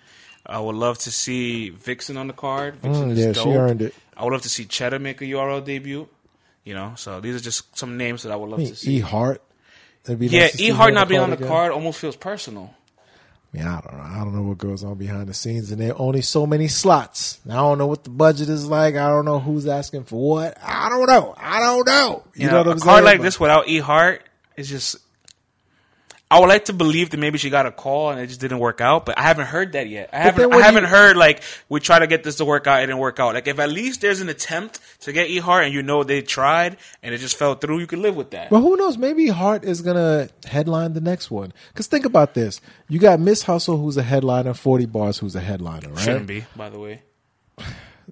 I 0.47 0.61
would 0.61 0.77
love 0.77 0.99
to 0.99 1.11
see 1.11 1.71
Vixen 1.71 2.17
on 2.19 2.27
the 2.27 2.35
card. 2.35 2.75
Vixen 2.77 3.09
Mm, 3.09 3.13
is 3.13 3.19
yeah, 3.19 3.33
she 3.33 3.49
earned 3.51 3.81
it. 3.81 3.95
I 4.17 4.25
would 4.25 4.33
love 4.33 4.43
to 4.43 4.49
see 4.51 4.65
Cheddar 4.67 4.99
make 4.99 5.23
a 5.23 5.25
URL 5.27 5.61
debut. 5.65 6.07
You 6.65 6.75
know, 6.75 6.95
so 6.97 7.21
these 7.21 7.35
are 7.37 7.41
just 7.41 7.77
some 7.77 7.97
names 7.99 8.23
that 8.23 8.33
I 8.33 8.37
would 8.37 8.49
love 8.49 8.61
I 8.61 8.63
mean, 8.65 8.71
to 8.73 8.77
see. 8.77 8.97
E 8.97 9.01
Hart. 9.01 9.43
Yeah, 10.09 10.17
nice 10.43 10.61
E 10.61 10.71
Hart 10.71 10.95
not 10.95 11.09
being 11.09 11.21
on 11.21 11.31
the 11.31 11.37
again. 11.37 11.49
card 11.49 11.73
almost 11.73 11.99
feels 11.99 12.17
personal. 12.17 12.75
I 13.53 13.57
mean, 13.57 13.67
I 13.67 13.81
don't 13.81 13.95
know. 13.97 14.03
I 14.03 14.19
don't 14.19 14.35
know 14.35 14.43
what 14.43 14.59
goes 14.59 14.83
on 14.83 14.95
behind 14.97 15.29
the 15.29 15.35
scenes, 15.35 15.71
and 15.71 15.81
there 15.81 15.93
are 15.93 16.01
only 16.01 16.23
so 16.23 16.47
many 16.47 16.67
slots. 16.69 17.39
I 17.49 17.55
don't 17.55 17.79
know 17.79 17.87
what 17.87 18.03
the 18.05 18.11
budget 18.11 18.49
is 18.49 18.67
like. 18.67 18.97
I 18.97 19.09
don't 19.09 19.25
know 19.25 19.39
who's 19.39 19.67
asking 19.67 20.05
for 20.05 20.21
what. 20.21 20.59
I 20.63 20.89
don't 20.89 21.07
know. 21.07 21.35
I 21.39 21.61
don't 21.61 21.87
know. 21.87 22.25
You, 22.35 22.43
You, 22.43 22.47
know, 22.49 22.53
know, 22.53 22.59
what 22.59 22.67
a 22.67 22.71
I'm 22.73 22.79
card 22.81 22.95
saying? 22.97 23.05
like 23.05 23.19
But- 23.19 23.25
this 23.25 23.39
without 23.41 23.69
E 23.69 23.79
Hart 23.79 24.23
is 24.57 24.69
just. 24.69 24.97
I 26.35 26.41
would 26.41 26.49
like 26.49 26.65
to 26.65 26.73
believe 26.73 27.11
that 27.11 27.17
maybe 27.19 27.39
she 27.39 27.49
got 27.49 27.65
a 27.65 27.71
call 27.71 28.11
and 28.11 28.21
it 28.21 28.27
just 28.27 28.41
didn't 28.41 28.59
work 28.59 28.81
out, 28.81 29.07
but 29.07 29.17
I 29.17 29.23
haven't 29.23 29.47
heard 29.47 29.73
that 29.73 29.89
yet. 29.89 30.11
I 30.13 30.19
haven't. 30.19 30.53
I 30.53 30.63
haven't 30.63 30.83
you- 30.83 30.89
heard 30.89 31.17
like 31.17 31.43
we 31.69 31.79
try 31.79 32.01
to 32.01 32.09
get 32.09 32.25
this 32.25 32.37
to 32.37 32.45
work 32.45 32.67
out, 32.67 32.83
it 32.83 32.87
didn't 32.87 32.99
work 32.99 33.21
out. 33.21 33.35
Like 33.35 33.47
if 33.47 33.61
at 33.61 33.71
least 33.71 34.01
there's 34.01 34.21
an 34.21 34.29
attempt 34.29 34.81
to 35.03 35.13
get 35.13 35.31
E 35.31 35.39
Hart 35.39 35.65
and 35.65 35.73
you 35.73 35.83
know 35.83 36.03
they 36.03 36.23
tried 36.23 36.77
and 37.05 37.15
it 37.15 37.19
just 37.19 37.37
fell 37.37 37.55
through, 37.55 37.79
you 37.79 37.87
can 37.87 38.03
live 38.03 38.17
with 38.17 38.31
that. 38.33 38.51
But 38.51 38.61
who 38.63 38.77
knows? 38.77 38.99
Maybe 38.99 39.29
Hart 39.29 39.65
is 39.65 39.81
gonna 39.81 40.29
headline 40.45 40.95
the 40.95 41.01
next 41.01 41.31
one. 41.31 41.53
Because 41.69 41.87
think 41.87 42.05
about 42.05 42.35
this: 42.35 42.61
you 42.89 42.99
got 42.99 43.21
Miss 43.21 43.45
Hustle, 43.45 43.79
who's 43.79 43.97
a 43.97 44.03
headliner, 44.03 44.55
Forty 44.55 44.87
Bars, 44.87 45.19
who's 45.19 45.37
a 45.37 45.41
headliner, 45.41 45.89
right? 45.91 46.03
Shouldn't 46.05 46.27
be, 46.27 46.45
by 46.57 46.69
the 46.69 46.81
way. 46.81 47.03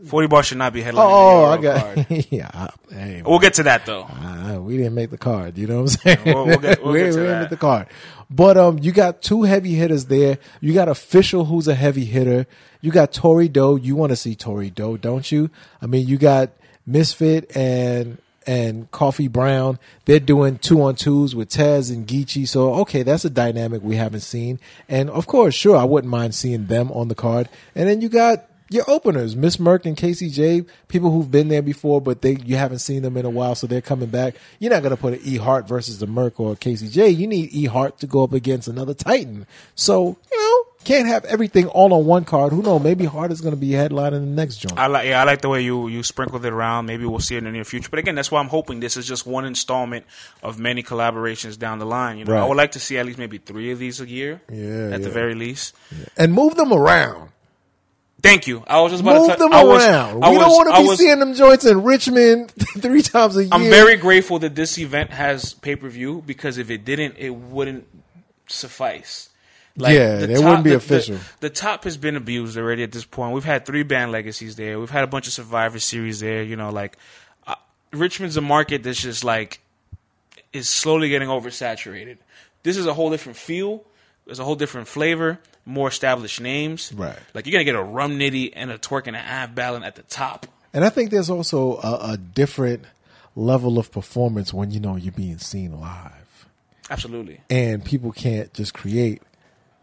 Forty 0.06 0.26
bar 0.28 0.42
should 0.42 0.58
not 0.58 0.72
be 0.72 0.82
headlining. 0.82 0.94
Oh, 0.98 1.50
the 1.60 1.68
I 1.68 2.04
got. 2.04 2.10
yeah, 2.32 2.50
I- 2.52 2.70
hey, 2.94 3.22
We'll 3.24 3.38
get 3.38 3.54
to 3.54 3.62
that 3.64 3.86
though. 3.86 4.06
Ah, 4.08 4.56
we 4.58 4.76
didn't 4.76 4.94
make 4.94 5.10
the 5.10 5.18
card. 5.18 5.58
You 5.58 5.66
know 5.66 5.82
what 5.82 5.96
I'm 6.04 6.16
saying? 6.16 6.18
We'll- 6.26 6.46
we'll 6.46 6.58
get- 6.58 6.82
we'll 6.82 6.92
we 6.94 6.98
didn't 7.00 7.40
make 7.40 7.50
the 7.50 7.56
card. 7.56 7.86
But 8.30 8.56
um, 8.56 8.78
you 8.78 8.92
got 8.92 9.20
two 9.22 9.42
heavy 9.42 9.74
hitters 9.74 10.06
there. 10.06 10.38
You 10.60 10.72
got 10.72 10.88
official 10.88 11.44
who's 11.44 11.68
a 11.68 11.74
heavy 11.74 12.06
hitter. 12.06 12.46
You 12.80 12.90
got 12.90 13.12
Tori 13.12 13.48
Doe. 13.48 13.76
You 13.76 13.94
want 13.94 14.10
to 14.10 14.16
see 14.16 14.34
Tori 14.34 14.70
Doe, 14.70 14.96
don't 14.96 15.30
you? 15.30 15.50
I 15.82 15.86
mean, 15.86 16.08
you 16.08 16.16
got 16.16 16.50
Misfit 16.86 17.54
and 17.56 18.18
and 18.46 18.90
Coffee 18.90 19.28
Brown. 19.28 19.78
They're 20.06 20.18
doing 20.18 20.58
two 20.58 20.82
on 20.82 20.96
twos 20.96 21.34
with 21.34 21.48
Tez 21.50 21.90
and 21.90 22.06
Geechi. 22.08 22.48
So 22.48 22.74
okay, 22.80 23.02
that's 23.02 23.24
a 23.24 23.30
dynamic 23.30 23.82
we 23.82 23.96
haven't 23.96 24.20
seen. 24.20 24.58
And 24.88 25.10
of 25.10 25.26
course, 25.26 25.54
sure, 25.54 25.76
I 25.76 25.84
wouldn't 25.84 26.10
mind 26.10 26.34
seeing 26.34 26.66
them 26.66 26.90
on 26.92 27.08
the 27.08 27.14
card. 27.14 27.48
And 27.74 27.88
then 27.88 28.00
you 28.00 28.08
got 28.08 28.46
your 28.72 28.88
openers, 28.88 29.36
Miss 29.36 29.56
Merck 29.56 29.84
and 29.86 29.96
Casey 29.96 30.28
J, 30.30 30.64
people 30.88 31.10
who've 31.10 31.30
been 31.30 31.48
there 31.48 31.62
before, 31.62 32.00
but 32.00 32.22
they 32.22 32.36
you 32.44 32.56
haven't 32.56 32.78
seen 32.80 33.02
them 33.02 33.16
in 33.16 33.24
a 33.24 33.30
while, 33.30 33.54
so 33.54 33.66
they're 33.66 33.80
coming 33.80 34.08
back. 34.08 34.34
You're 34.58 34.72
not 34.72 34.82
gonna 34.82 34.96
put 34.96 35.14
an 35.14 35.20
E 35.24 35.36
Hart 35.36 35.68
versus 35.68 35.98
the 35.98 36.06
Merck 36.06 36.38
or 36.40 36.56
Casey 36.56 36.88
J. 36.88 37.08
You 37.10 37.26
need 37.26 37.52
E 37.52 37.66
Hart 37.66 37.98
to 38.00 38.06
go 38.06 38.24
up 38.24 38.32
against 38.32 38.68
another 38.68 38.94
Titan. 38.94 39.46
So 39.74 40.16
you 40.30 40.38
know, 40.38 40.70
can't 40.84 41.06
have 41.06 41.24
everything 41.26 41.66
all 41.68 41.92
on 41.94 42.06
one 42.06 42.24
card. 42.24 42.52
Who 42.52 42.62
knows? 42.62 42.82
Maybe 42.82 43.04
Hart 43.04 43.30
is 43.30 43.40
gonna 43.40 43.56
be 43.56 43.68
headlining 43.70 44.12
the 44.12 44.20
next 44.20 44.56
joint. 44.56 44.78
I 44.78 44.86
like, 44.86 45.06
yeah, 45.06 45.20
I 45.20 45.24
like 45.24 45.40
the 45.42 45.48
way 45.48 45.62
you 45.62 45.88
you 45.88 46.02
sprinkled 46.02 46.44
it 46.44 46.52
around. 46.52 46.86
Maybe 46.86 47.04
we'll 47.04 47.20
see 47.20 47.34
it 47.36 47.38
in 47.38 47.44
the 47.44 47.50
near 47.52 47.64
future. 47.64 47.88
But 47.90 47.98
again, 47.98 48.14
that's 48.14 48.30
why 48.30 48.40
I'm 48.40 48.48
hoping 48.48 48.80
this 48.80 48.96
is 48.96 49.06
just 49.06 49.26
one 49.26 49.44
installment 49.44 50.06
of 50.42 50.58
many 50.58 50.82
collaborations 50.82 51.58
down 51.58 51.78
the 51.78 51.86
line. 51.86 52.18
You 52.18 52.24
know, 52.24 52.36
I 52.36 52.46
would 52.46 52.56
like 52.56 52.72
to 52.72 52.80
see 52.80 52.98
at 52.98 53.06
least 53.06 53.18
maybe 53.18 53.38
three 53.38 53.70
of 53.72 53.78
these 53.78 54.00
a 54.00 54.08
year. 54.08 54.40
Yeah, 54.50 54.90
at 54.94 55.02
the 55.02 55.10
very 55.10 55.34
least. 55.34 55.74
and 56.16 56.32
move 56.32 56.56
them 56.56 56.72
around. 56.72 57.30
Thank 58.22 58.46
you. 58.46 58.62
I 58.68 58.80
was 58.80 58.92
just 58.92 59.02
about 59.02 59.20
Move 59.22 59.32
to. 59.32 59.36
them 59.36 59.52
I 59.52 59.62
around. 59.64 60.22
I 60.24 60.30
we 60.30 60.36
was, 60.38 60.46
don't 60.46 60.56
want 60.56 60.74
to 60.76 60.82
be 60.82 60.88
was- 60.88 60.98
seeing 60.98 61.18
them 61.18 61.34
joints 61.34 61.64
in 61.66 61.82
Richmond 61.82 62.50
three 62.78 63.02
times 63.02 63.36
a 63.36 63.42
year. 63.42 63.48
I'm 63.52 63.62
very 63.64 63.96
grateful 63.96 64.38
that 64.40 64.54
this 64.54 64.78
event 64.78 65.10
has 65.10 65.54
pay 65.54 65.74
per 65.76 65.88
view 65.88 66.22
because 66.24 66.56
if 66.58 66.70
it 66.70 66.84
didn't, 66.84 67.16
it 67.18 67.30
wouldn't 67.30 67.86
suffice. 68.46 69.28
Like 69.76 69.94
Yeah, 69.94 70.16
the 70.18 70.32
it 70.34 70.38
wouldn't 70.38 70.64
be 70.64 70.70
the- 70.70 70.76
official. 70.76 71.16
The, 71.16 71.48
the 71.48 71.50
top 71.50 71.84
has 71.84 71.96
been 71.96 72.14
abused 72.16 72.56
already 72.58 72.82
at 72.82 72.92
this 72.92 73.04
point. 73.04 73.34
We've 73.34 73.42
had 73.44 73.64
three 73.66 73.82
band 73.82 74.12
legacies 74.12 74.54
there. 74.56 74.78
We've 74.78 74.90
had 74.90 75.02
a 75.04 75.06
bunch 75.08 75.26
of 75.26 75.32
Survivor 75.32 75.78
Series 75.78 76.20
there. 76.20 76.42
You 76.42 76.56
know, 76.56 76.70
like 76.70 76.96
uh, 77.46 77.54
Richmond's 77.92 78.36
a 78.36 78.40
market 78.42 78.82
that's 78.82 79.00
just 79.00 79.24
like 79.24 79.60
is 80.52 80.68
slowly 80.68 81.08
getting 81.08 81.28
oversaturated. 81.28 82.18
This 82.62 82.76
is 82.76 82.86
a 82.86 82.94
whole 82.94 83.10
different 83.10 83.38
feel. 83.38 83.82
There's 84.26 84.38
a 84.38 84.44
whole 84.44 84.54
different 84.54 84.86
flavor, 84.86 85.40
more 85.64 85.88
established 85.88 86.40
names. 86.40 86.92
Right. 86.92 87.18
Like 87.34 87.46
you're 87.46 87.52
gonna 87.52 87.64
get 87.64 87.74
a 87.76 87.82
rum 87.82 88.18
nitty 88.18 88.52
and 88.54 88.70
a 88.70 88.78
twerk 88.78 89.06
and 89.06 89.16
a 89.16 89.20
half 89.20 89.54
ballad 89.54 89.82
at 89.84 89.94
the 89.96 90.02
top. 90.02 90.46
And 90.74 90.84
I 90.84 90.88
think 90.88 91.10
there's 91.10 91.30
also 91.30 91.76
a, 91.76 92.12
a 92.12 92.16
different 92.16 92.84
level 93.36 93.78
of 93.78 93.92
performance 93.92 94.52
when 94.52 94.70
you 94.70 94.80
know 94.80 94.96
you're 94.96 95.12
being 95.12 95.38
seen 95.38 95.80
live. 95.80 96.46
Absolutely. 96.90 97.40
and 97.48 97.82
people 97.84 98.12
can't 98.12 98.52
just 98.52 98.74
create, 98.74 99.22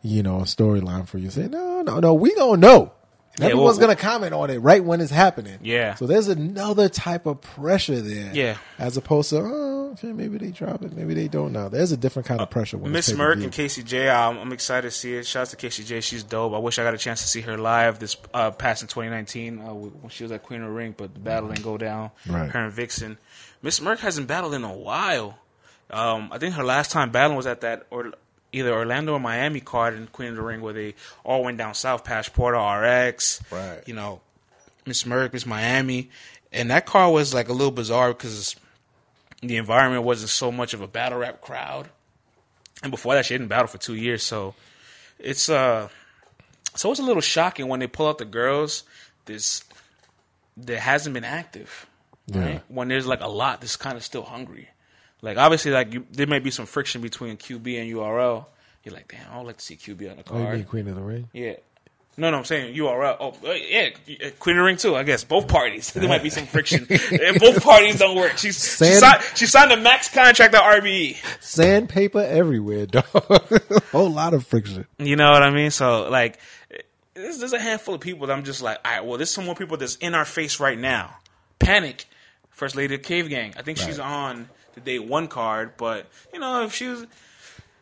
you 0.03 0.21
know, 0.21 0.39
a 0.39 0.43
storyline 0.43 1.07
for 1.07 1.17
you. 1.17 1.29
Say, 1.31 1.47
no, 1.47 1.81
no, 1.81 1.99
no, 1.99 2.13
we 2.13 2.33
don't 2.35 2.59
know. 2.59 2.91
Yeah, 3.39 3.45
Everyone's 3.47 3.77
well- 3.77 3.87
gonna 3.87 3.95
comment 3.99 4.33
on 4.33 4.49
it 4.49 4.57
right 4.59 4.83
when 4.83 4.99
it's 5.01 5.11
happening. 5.11 5.57
Yeah. 5.63 5.95
So 5.95 6.05
there's 6.05 6.27
another 6.27 6.89
type 6.89 7.25
of 7.25 7.41
pressure 7.41 8.01
there. 8.01 8.31
Yeah. 8.33 8.57
As 8.77 8.97
opposed 8.97 9.29
to, 9.31 9.37
oh, 9.39 9.78
okay, 9.93 10.11
maybe 10.13 10.37
they 10.37 10.51
drop 10.51 10.81
it, 10.83 10.93
maybe 10.95 11.13
they 11.13 11.27
don't. 11.27 11.51
Now 11.53 11.69
there's 11.69 11.91
a 11.91 11.97
different 11.97 12.27
kind 12.27 12.39
of 12.41 12.49
pressure. 12.49 12.77
When 12.77 12.91
Uh, 12.91 12.93
Miss 12.93 13.11
Merck 13.11 13.43
and 13.43 13.51
Casey 13.51 13.83
J, 13.83 14.09
I'm, 14.09 14.37
I'm 14.37 14.51
excited 14.53 14.89
to 14.89 14.91
see 14.95 15.15
it. 15.15 15.25
Shouts 15.25 15.51
to 15.51 15.55
Casey 15.57 15.83
J, 15.83 16.01
she's 16.01 16.23
dope. 16.23 16.53
I 16.53 16.57
wish 16.59 16.79
I 16.79 16.83
got 16.83 16.93
a 16.93 16.97
chance 16.97 17.21
to 17.21 17.27
see 17.27 17.41
her 17.41 17.57
live 17.57 17.99
this 17.99 18.17
uh, 18.33 18.51
past 18.51 18.81
in 18.81 18.87
2019 18.87 19.59
uh, 19.59 19.73
when 19.73 20.09
she 20.09 20.23
was 20.23 20.31
at 20.31 20.43
Queen 20.43 20.61
of 20.61 20.67
the 20.67 20.73
Ring, 20.73 20.93
but 20.97 21.13
the 21.13 21.19
battle 21.19 21.49
didn't 21.49 21.63
go 21.63 21.77
down. 21.77 22.11
Right. 22.27 22.49
Her 22.49 22.59
and 22.65 22.73
Vixen. 22.73 23.17
Miss 23.61 23.79
Merck 23.79 23.99
hasn't 23.99 24.27
battled 24.27 24.53
in 24.53 24.63
a 24.63 24.73
while. 24.73 25.37
Um, 25.91 26.29
I 26.31 26.37
think 26.37 26.53
her 26.55 26.63
last 26.63 26.91
time 26.91 27.11
battling 27.11 27.35
was 27.37 27.47
at 27.47 27.61
that 27.61 27.87
or 27.89 28.11
either 28.51 28.71
Orlando 28.73 29.13
or 29.13 29.19
Miami 29.19 29.59
card 29.59 29.93
in 29.95 30.07
Queen 30.07 30.29
of 30.29 30.35
the 30.35 30.41
Ring 30.41 30.61
where 30.61 30.73
they 30.73 30.95
all 31.23 31.43
went 31.43 31.57
down 31.57 31.73
south 31.73 32.03
past 32.03 32.33
Porter 32.33 32.57
RX. 32.57 33.41
Right. 33.51 33.81
You 33.87 33.93
know, 33.95 34.21
Miss 34.85 35.03
Merck, 35.03 35.33
Miss 35.33 35.45
Miami, 35.45 36.09
and 36.51 36.71
that 36.71 36.85
card 36.85 37.13
was 37.13 37.33
like 37.33 37.49
a 37.49 37.53
little 37.53 37.71
bizarre 37.71 38.09
because 38.13 38.55
the 39.41 39.57
environment 39.57 40.03
wasn't 40.03 40.29
so 40.29 40.51
much 40.51 40.73
of 40.73 40.81
a 40.81 40.87
battle 40.87 41.19
rap 41.19 41.41
crowd. 41.41 41.89
And 42.83 42.91
before 42.91 43.13
that, 43.15 43.25
she 43.25 43.33
didn't 43.33 43.47
battle 43.47 43.67
for 43.67 43.77
two 43.77 43.95
years, 43.95 44.23
so 44.23 44.55
it's 45.19 45.49
uh, 45.49 45.89
so 46.75 46.91
it's 46.91 46.99
a 46.99 47.03
little 47.03 47.21
shocking 47.21 47.67
when 47.67 47.79
they 47.81 47.87
pull 47.87 48.07
out 48.07 48.17
the 48.17 48.25
girls. 48.25 48.83
This 49.25 49.63
that 50.57 50.79
hasn't 50.79 51.13
been 51.13 51.23
active. 51.25 51.85
Yeah. 52.27 52.45
Right? 52.45 52.61
When 52.69 52.87
there's 52.87 53.05
like 53.07 53.21
a 53.21 53.27
lot 53.27 53.59
that's 53.61 53.75
kind 53.75 53.97
of 53.97 54.03
still 54.03 54.23
hungry. 54.23 54.69
Like 55.21 55.37
obviously, 55.37 55.71
like 55.71 55.93
you, 55.93 56.05
there 56.11 56.27
may 56.27 56.39
be 56.39 56.51
some 56.51 56.65
friction 56.65 57.01
between 57.01 57.35
QB 57.37 57.81
and 57.81 57.91
URL. 57.93 58.45
You're 58.85 58.93
like, 58.95 59.09
damn, 59.11 59.29
I 59.33 59.37
would 59.39 59.47
like 59.47 59.57
to 59.57 59.65
see 59.65 59.75
QB 59.75 60.09
on 60.11 60.17
the 60.17 60.23
Oh, 60.31 60.37
you 60.37 60.43
card. 60.45 60.55
mean 60.57 60.65
Queen 60.65 60.87
of 60.87 60.95
the 60.95 61.01
Ring? 61.01 61.27
Yeah. 61.33 61.55
No, 62.19 62.29
no, 62.31 62.37
I'm 62.37 62.45
saying 62.45 62.75
URL. 62.75 63.15
Oh, 63.19 63.29
uh, 63.47 63.53
yeah, 63.53 63.91
uh, 64.09 64.29
Queen 64.39 64.57
of 64.57 64.61
the 64.61 64.65
Ring 64.65 64.75
too. 64.75 64.95
I 64.95 65.03
guess 65.03 65.23
both 65.23 65.47
parties. 65.47 65.93
there 65.93 66.09
might 66.09 66.21
be 66.21 66.29
some 66.29 66.45
friction. 66.45 66.85
and 66.89 67.39
both 67.39 67.63
parties 67.63 67.97
don't 67.99 68.17
work. 68.17 68.37
She's 68.37 68.61
she 68.77 68.85
signed, 68.85 69.23
she 69.35 69.45
signed 69.45 69.71
a 69.71 69.77
max 69.77 70.13
contract 70.13 70.53
at 70.53 70.61
RBE. 70.61 71.15
Sandpaper 71.39 72.19
everywhere, 72.19 72.85
dog. 72.87 73.05
Whole 73.91 74.09
lot 74.09 74.33
of 74.33 74.45
friction. 74.45 74.85
You 74.97 75.15
know 75.15 75.31
what 75.31 75.43
I 75.43 75.49
mean? 75.49 75.71
So 75.71 76.09
like, 76.09 76.39
there's, 77.13 77.39
there's 77.39 77.53
a 77.53 77.59
handful 77.59 77.95
of 77.95 78.01
people 78.01 78.27
that 78.27 78.33
I'm 78.33 78.43
just 78.43 78.61
like, 78.61 78.79
all 78.83 78.91
right, 78.91 79.05
well, 79.05 79.17
there's 79.17 79.31
some 79.31 79.45
more 79.45 79.55
people 79.55 79.77
that's 79.77 79.95
in 79.95 80.13
our 80.13 80.25
face 80.25 80.59
right 80.59 80.77
now. 80.77 81.15
Panic, 81.57 82.05
First 82.49 82.75
Lady 82.75 82.95
of 82.95 83.01
Cave 83.01 83.29
Gang. 83.29 83.53
I 83.57 83.61
think 83.61 83.77
she's 83.77 83.99
on 83.99 84.49
the 84.73 84.81
day 84.81 84.99
one 84.99 85.29
card, 85.29 85.77
but 85.77 86.05
you 86.33 86.39
know 86.39 86.65
if 86.65 86.75
she 86.75 86.87
was. 86.87 87.05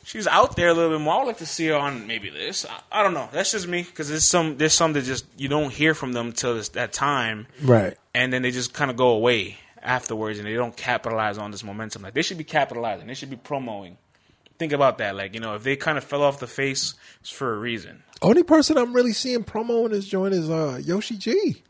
She's 0.08 0.26
out 0.26 0.56
there 0.56 0.70
a 0.70 0.74
little 0.74 0.98
bit 0.98 1.04
more. 1.04 1.16
I 1.16 1.18
would 1.18 1.28
like 1.28 1.38
to 1.40 1.46
see 1.46 1.68
her 1.68 1.76
on 1.76 2.08
maybe 2.08 2.30
this. 2.30 2.66
I, 2.66 3.02
I 3.02 3.04
don't 3.04 3.14
know. 3.14 3.28
That's 3.34 3.52
just 3.52 3.68
me 3.68 3.84
because 3.84 4.08
there's 4.08 4.24
some 4.24 4.58
there's 4.58 4.74
some 4.74 4.94
that 4.94 5.04
just 5.04 5.26
you 5.36 5.50
don't 5.50 5.70
hear 5.70 5.94
from 5.94 6.14
them 6.14 6.32
till 6.32 6.56
that 6.62 6.94
time, 6.94 7.46
Right. 7.62 7.98
and 8.16 8.32
then 8.32 8.42
they 8.42 8.52
just 8.52 8.74
kind 8.74 8.90
of 8.90 8.96
go 8.96 9.10
away 9.10 9.58
afterwards, 9.84 10.40
and 10.40 10.48
they 10.48 10.54
don't 10.54 10.76
capitalize 10.78 11.38
on 11.38 11.52
this 11.52 11.62
momentum. 11.62 12.04
Like 12.04 12.14
they 12.14 12.22
should 12.22 12.38
be 12.38 12.46
capitalizing. 12.46 13.06
They 13.08 13.16
should 13.16 13.30
be 13.30 13.36
promoting. 13.36 13.98
Think 14.58 14.72
about 14.72 14.98
that. 15.00 15.14
Like 15.18 15.34
you 15.34 15.42
know, 15.42 15.56
if 15.56 15.64
they 15.64 15.76
kind 15.76 15.98
of 15.98 16.06
fell 16.06 16.24
off 16.24 16.40
the 16.40 16.48
face, 16.48 16.94
it's 17.20 17.30
for 17.30 17.54
a 17.54 17.58
reason. 17.58 18.02
Only 18.22 18.44
person 18.44 18.78
I'm 18.78 18.94
really 18.94 19.12
seeing 19.14 19.44
promo 19.44 19.86
in 19.86 19.92
this 19.92 20.08
joint 20.08 20.34
is 20.34 20.50
uh, 20.50 20.80
Yoshi 20.84 21.18
G. 21.18 21.62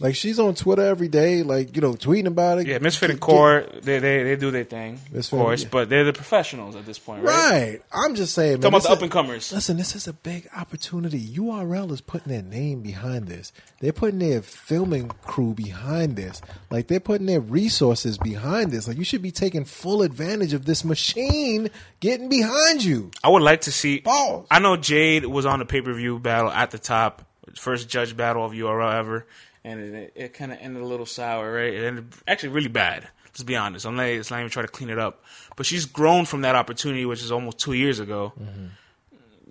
Like 0.00 0.16
she's 0.16 0.40
on 0.40 0.56
Twitter 0.56 0.82
every 0.82 1.06
day, 1.06 1.44
like 1.44 1.76
you 1.76 1.80
know, 1.80 1.92
tweeting 1.92 2.26
about 2.26 2.58
it. 2.58 2.66
Yeah, 2.66 2.78
Misfit 2.78 3.10
and 3.10 3.20
Core, 3.20 3.64
they, 3.80 4.00
they 4.00 4.24
they 4.24 4.34
do 4.34 4.50
their 4.50 4.64
thing, 4.64 4.98
Misfit, 5.12 5.38
of 5.38 5.44
course, 5.44 5.62
yeah. 5.62 5.68
but 5.70 5.88
they're 5.88 6.02
the 6.02 6.12
professionals 6.12 6.74
at 6.74 6.84
this 6.84 6.98
point, 6.98 7.22
right? 7.22 7.50
Right. 7.50 7.82
I'm 7.92 8.16
just 8.16 8.34
saying, 8.34 8.54
man. 8.54 8.60
Talking 8.62 8.74
about 8.74 8.82
the 8.82 8.90
up 8.90 9.02
and 9.02 9.10
comers. 9.10 9.52
Listen, 9.52 9.76
this 9.76 9.94
is 9.94 10.08
a 10.08 10.12
big 10.12 10.48
opportunity. 10.56 11.24
URL 11.36 11.92
is 11.92 12.00
putting 12.00 12.32
their 12.32 12.42
name 12.42 12.82
behind 12.82 13.28
this. 13.28 13.52
They're 13.78 13.92
putting 13.92 14.18
their 14.18 14.42
filming 14.42 15.10
crew 15.22 15.54
behind 15.54 16.16
this. 16.16 16.42
Like 16.70 16.88
they're 16.88 16.98
putting 16.98 17.26
their 17.26 17.40
resources 17.40 18.18
behind 18.18 18.72
this. 18.72 18.88
Like 18.88 18.98
you 18.98 19.04
should 19.04 19.22
be 19.22 19.30
taking 19.30 19.64
full 19.64 20.02
advantage 20.02 20.54
of 20.54 20.64
this 20.64 20.84
machine 20.84 21.70
getting 22.00 22.28
behind 22.28 22.82
you. 22.82 23.12
I 23.22 23.28
would 23.28 23.42
like 23.42 23.60
to 23.60 23.70
see. 23.70 24.00
Balls. 24.00 24.48
I 24.50 24.58
know 24.58 24.76
Jade 24.76 25.24
was 25.24 25.46
on 25.46 25.60
the 25.60 25.66
pay 25.66 25.82
per 25.82 25.94
view 25.94 26.18
battle 26.18 26.50
at 26.50 26.72
the 26.72 26.80
top, 26.80 27.22
first 27.54 27.88
judge 27.88 28.16
battle 28.16 28.44
of 28.44 28.50
URL 28.50 28.92
ever, 28.92 29.26
and 29.64 29.80
it, 29.80 30.12
it 30.14 30.34
kind 30.34 30.52
of 30.52 30.58
ended 30.60 30.82
a 30.82 30.86
little 30.86 31.06
sour, 31.06 31.52
right? 31.54 31.72
It 31.74 31.84
ended 31.84 32.06
actually 32.28 32.50
really 32.50 32.68
bad. 32.68 33.08
Let's 33.26 33.42
be 33.42 33.56
honest. 33.56 33.84
I'm 33.86 33.96
not, 33.96 34.06
it's 34.06 34.30
not 34.30 34.38
even 34.40 34.50
trying 34.50 34.66
to 34.66 34.72
clean 34.72 34.90
it 34.90 34.98
up, 34.98 35.24
but 35.56 35.66
she's 35.66 35.86
grown 35.86 36.24
from 36.24 36.42
that 36.42 36.54
opportunity, 36.54 37.04
which 37.04 37.20
is 37.22 37.32
almost 37.32 37.58
two 37.58 37.72
years 37.72 37.98
ago. 37.98 38.32
Mm-hmm. 38.40 38.66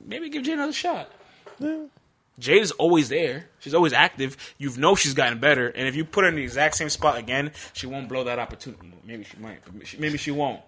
Maybe 0.05 0.29
give 0.29 0.43
Jade 0.43 0.53
another 0.55 0.72
shot. 0.74 1.10
Jade 2.39 2.62
is 2.62 2.72
always 2.72 3.10
there. 3.10 3.48
She's 3.60 3.74
always 3.74 3.93
active. 3.93 4.38
You 4.58 4.72
know 4.77 4.96
she's 4.96 5.13
gotten 5.13 5.39
better, 5.39 5.67
and 5.67 5.88
if 5.88 5.96
you 5.96 6.03
put 6.05 6.24
her 6.24 6.29
in 6.29 6.36
the 6.36 6.43
exact 6.43 6.75
same 6.75 6.89
spot 6.89 7.17
again, 7.17 7.51
she 7.74 7.86
won't 7.88 8.10
blow 8.10 8.24
that 8.24 8.39
opportunity. 8.39 8.91
Maybe 9.05 9.24
she 9.24 9.38
might, 9.38 9.60
she- 9.84 9.98
maybe 9.98 10.17
she 10.17 10.32
won't. 10.32 10.62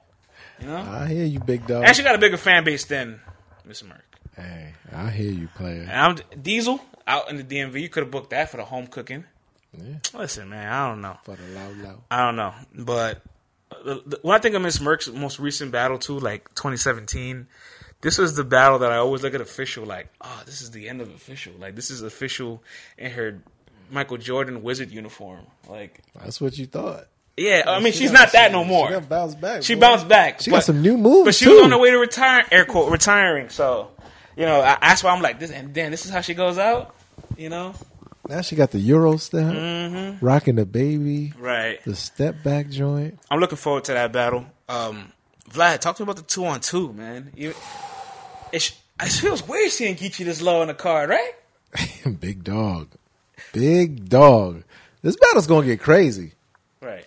You 0.60 0.68
know, 0.68 0.78
I 0.78 1.08
hear 1.08 1.26
you, 1.26 1.40
big 1.40 1.66
dog. 1.68 1.84
and 1.86 1.96
she 1.96 2.04
got 2.04 2.16
a 2.16 2.18
bigger 2.18 2.38
fan 2.38 2.64
base 2.64 2.86
than 2.86 3.20
Miss 3.66 3.82
Merck. 3.82 4.02
hey, 4.36 4.74
I 4.94 5.10
hear 5.10 5.32
you, 5.32 5.48
player. 5.56 5.82
And 5.90 5.92
I'm 5.92 6.42
Diesel 6.42 6.80
out 7.08 7.30
in 7.30 7.38
the 7.38 7.44
DMV. 7.44 7.82
You 7.82 7.90
could 7.90 8.04
have 8.04 8.12
booked 8.12 8.30
that 8.30 8.50
for 8.52 8.58
the 8.58 8.64
home 8.66 8.88
cooking. 8.88 9.26
Yeah. 9.84 10.20
Listen, 10.20 10.50
man, 10.50 10.72
I 10.72 10.88
don't 10.90 11.02
know. 11.02 11.18
For 11.24 11.36
the 11.36 11.48
loud, 11.54 11.78
loud. 11.78 12.02
I 12.12 12.26
don't 12.26 12.36
know, 12.36 12.54
but 12.74 13.22
uh, 13.72 13.96
the- 14.06 14.20
when 14.22 14.36
I 14.36 14.40
think 14.40 14.56
of 14.56 14.62
Miss 14.62 14.80
Merck's 14.80 15.08
most 15.10 15.40
recent 15.40 15.72
battle 15.72 15.98
too, 15.98 16.20
like 16.20 16.48
2017, 16.56 17.48
this 18.02 18.18
was 18.18 18.36
the 18.36 18.44
battle 18.44 18.80
that 18.80 18.92
I 18.92 18.98
always 18.98 19.24
look 19.24 19.34
at 19.34 19.42
official 19.42 19.86
like, 19.86 20.08
oh, 20.22 20.44
this 20.46 20.62
is 20.62 20.72
the 20.72 20.88
end 20.90 21.02
of 21.02 21.10
official. 21.10 21.54
Like 21.60 21.76
this 21.76 21.90
is 21.90 22.02
official 22.02 22.62
in 22.98 23.12
her 23.12 23.42
Michael 23.92 24.18
Jordan 24.18 24.64
wizard 24.64 24.92
uniform. 24.92 25.42
Like, 25.70 26.02
That's 26.22 26.40
what 26.42 26.58
you 26.58 26.66
thought. 26.68 27.06
yeah, 27.38 27.64
I 27.68 27.80
mean, 27.80 27.94
She 27.94 28.00
she's 28.00 28.12
not 28.12 28.32
that 28.34 28.48
she- 28.48 28.54
no 28.54 28.64
more. 28.64 28.92
She 28.94 29.00
bounced 29.00 29.42
back. 29.42 29.64
She 29.64 29.76
boy. 29.76 29.82
bounced 29.82 30.08
back. 30.08 30.42
She 30.42 30.50
but- 30.52 30.58
got 30.58 30.64
some 30.66 30.82
new 30.82 30.98
moves. 30.98 31.26
But 31.26 31.36
she 31.36 31.46
too. 31.46 31.56
was 31.56 31.64
on 31.66 31.70
the 31.72 31.78
way 31.78 31.92
to 31.92 31.98
retire, 31.98 32.46
air 32.52 32.66
quote, 32.66 32.92
retiring. 32.92 33.50
So, 33.50 33.92
you 34.38 34.46
know, 34.46 34.62
I, 34.62 34.78
that's 34.82 35.04
why 35.04 35.12
I'm 35.12 35.22
like 35.22 35.40
this. 35.40 35.52
And 35.52 35.74
then 35.74 35.92
this 35.92 36.06
is 36.06 36.12
how 36.12 36.22
she 36.22 36.34
goes 36.34 36.58
out. 36.58 36.96
You 37.38 37.50
know, 37.50 37.74
Now 38.28 38.42
she 38.42 38.56
got 38.56 38.72
the 38.72 38.80
Euro 38.80 39.18
step, 39.18 39.54
Mm-hmm. 39.54 40.26
rocking 40.26 40.56
the 40.56 40.66
baby, 40.66 41.34
right? 41.38 41.84
the 41.84 41.96
step 41.96 42.42
back 42.44 42.70
joint. 42.70 43.20
I'm 43.30 43.40
looking 43.40 43.58
forward 43.58 43.84
to 43.86 43.94
that 43.94 44.12
battle. 44.12 44.46
Um, 44.68 45.12
Vlad, 45.52 45.80
talk 45.80 45.96
to 45.98 46.02
me 46.04 46.06
about 46.06 46.16
the 46.18 46.24
two 46.24 46.46
on 46.46 46.60
two, 46.60 46.92
man. 46.94 47.32
You, 47.36 47.54
it, 48.52 48.72
it 49.00 49.08
feels 49.10 49.48
weird 49.48 49.72
seeing 49.72 49.96
Geechi 49.96 50.26
this 50.26 50.42
low 50.42 50.62
on 50.62 50.68
the 50.68 50.74
card, 50.74 51.10
right? 51.10 51.32
big 52.20 52.44
dog, 52.44 52.90
big 53.54 54.10
dog. 54.10 54.64
This 55.04 55.16
battle's 55.18 55.46
gonna 55.46 55.68
get 55.68 55.80
crazy. 55.80 56.32
Right. 56.82 57.06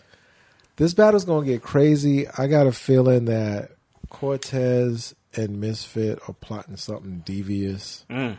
This 0.76 0.94
battle's 0.94 1.24
gonna 1.24 1.46
get 1.46 1.62
crazy. 1.62 2.28
I 2.28 2.46
got 2.46 2.68
a 2.68 2.72
feeling 2.72 3.24
that 3.24 3.72
Cortez 4.08 5.14
and 5.34 5.60
Misfit 5.60 6.20
are 6.28 6.34
plotting 6.34 6.76
something 6.76 7.22
devious. 7.24 8.04
Mm. 8.08 8.38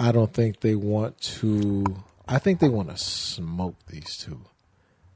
I 0.00 0.12
don't 0.12 0.32
think 0.32 0.60
they 0.60 0.74
want 0.74 1.20
to. 1.20 1.84
I 2.26 2.38
think 2.38 2.58
they 2.60 2.70
want 2.70 2.88
to 2.88 2.96
smoke 2.96 3.76
these 3.86 4.16
two. 4.16 4.40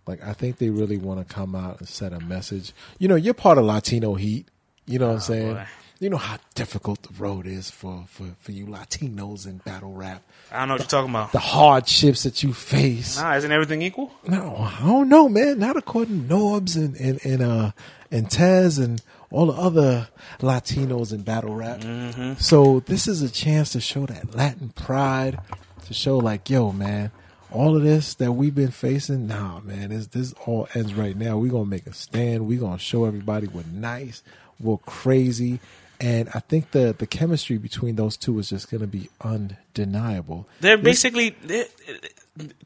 Like 0.07 0.23
I 0.23 0.35
think 0.35 0.59
they 0.59 0.69
really 0.69 0.99
want 0.99 1.27
to 1.27 1.35
come 1.35 1.55
out 1.55 1.79
and 1.79 1.89
set 1.89 2.13
a 2.13 2.21
message. 2.21 2.75
You 2.99 3.09
know, 3.09 3.15
you're 3.15 3.33
part 3.33 3.57
of 3.57 3.65
Latino 3.65 4.15
Heat. 4.15 4.47
You 4.85 4.99
know 4.99 5.07
what 5.07 5.15
I'm 5.15 5.21
saying? 5.21 5.51
Oh, 5.53 5.55
boy. 5.55 5.67
You 6.01 6.11
know 6.11 6.19
how 6.19 6.37
difficult 6.55 7.03
the 7.03 7.15
road 7.15 7.47
is 7.47 7.71
for, 7.71 8.05
for, 8.09 8.27
for 8.41 8.53
you 8.53 8.67
Latinos 8.67 9.47
in 9.47 9.59
battle 9.59 9.93
rap. 9.93 10.23
I 10.53 10.59
don't 10.59 10.69
know 10.69 10.75
what 10.75 10.81
you're 10.83 10.89
talking 10.89 11.09
about. 11.11 11.33
The 11.33 11.39
hardships 11.39 12.25
that 12.25 12.43
you 12.43 12.53
face. 12.53 13.17
Nah, 13.17 13.37
isn't 13.37 13.51
everything 13.51 13.81
equal? 13.81 14.13
No, 14.29 14.57
I 14.59 14.85
don't 14.85 15.09
know, 15.09 15.31
man. 15.31 15.61
Not 15.61 15.79
according 15.79 16.29
to 16.29 16.35
Norbes 16.35 16.77
and 16.77 16.95
and 16.97 17.25
and 17.25 17.43
uh 17.43 17.71
and 18.11 18.31
Tez 18.31 18.77
and 18.77 19.01
all 19.35 19.47
the 19.47 19.53
other 19.61 20.09
Latinos 20.39 21.13
in 21.13 21.23
battle 21.23 21.55
rap. 21.55 21.81
Mm-hmm. 21.81 22.35
So 22.35 22.81
this 22.81 23.09
is 23.09 23.21
a 23.21 23.31
chance 23.31 23.73
to 23.73 23.81
show 23.81 24.07
that 24.07 24.35
Latin 24.35 24.69
pride, 24.71 25.41
to 25.87 25.95
show 25.95 26.19
like, 26.19 26.49
yo, 26.49 26.71
man, 26.71 27.11
all 27.51 27.77
of 27.77 27.83
this 27.83 28.15
that 28.15 28.33
we've 28.33 28.55
been 28.55 28.71
facing, 28.71 29.27
nah, 29.27 29.61
man, 29.61 29.91
this 29.91 30.07
this 30.09 30.35
all 30.47 30.69
ends 30.75 30.95
right 30.95 31.17
now. 31.17 31.37
We're 31.37 31.51
gonna 31.51 31.67
make 31.67 31.87
a 31.87 31.93
stand. 31.93 32.47
We're 32.47 32.61
gonna 32.61 32.79
show 32.79 33.07
everybody 33.07 33.49
we're 33.49 33.65
nice, 33.73 34.23
we're 34.61 34.79
crazy. 34.79 35.59
And 36.01 36.29
I 36.35 36.41
think 36.41 36.71
the 36.71 36.95
the 36.97 37.07
chemistry 37.07 37.59
between 37.59 37.97
those 37.97 38.17
two 38.17 38.39
is 38.39 38.51
just 38.51 38.71
gonna 38.71 38.87
be 38.87 39.11
undeniable. 39.21 40.49
They're 40.61 40.79
basically 40.79 41.37
they're, 41.43 41.67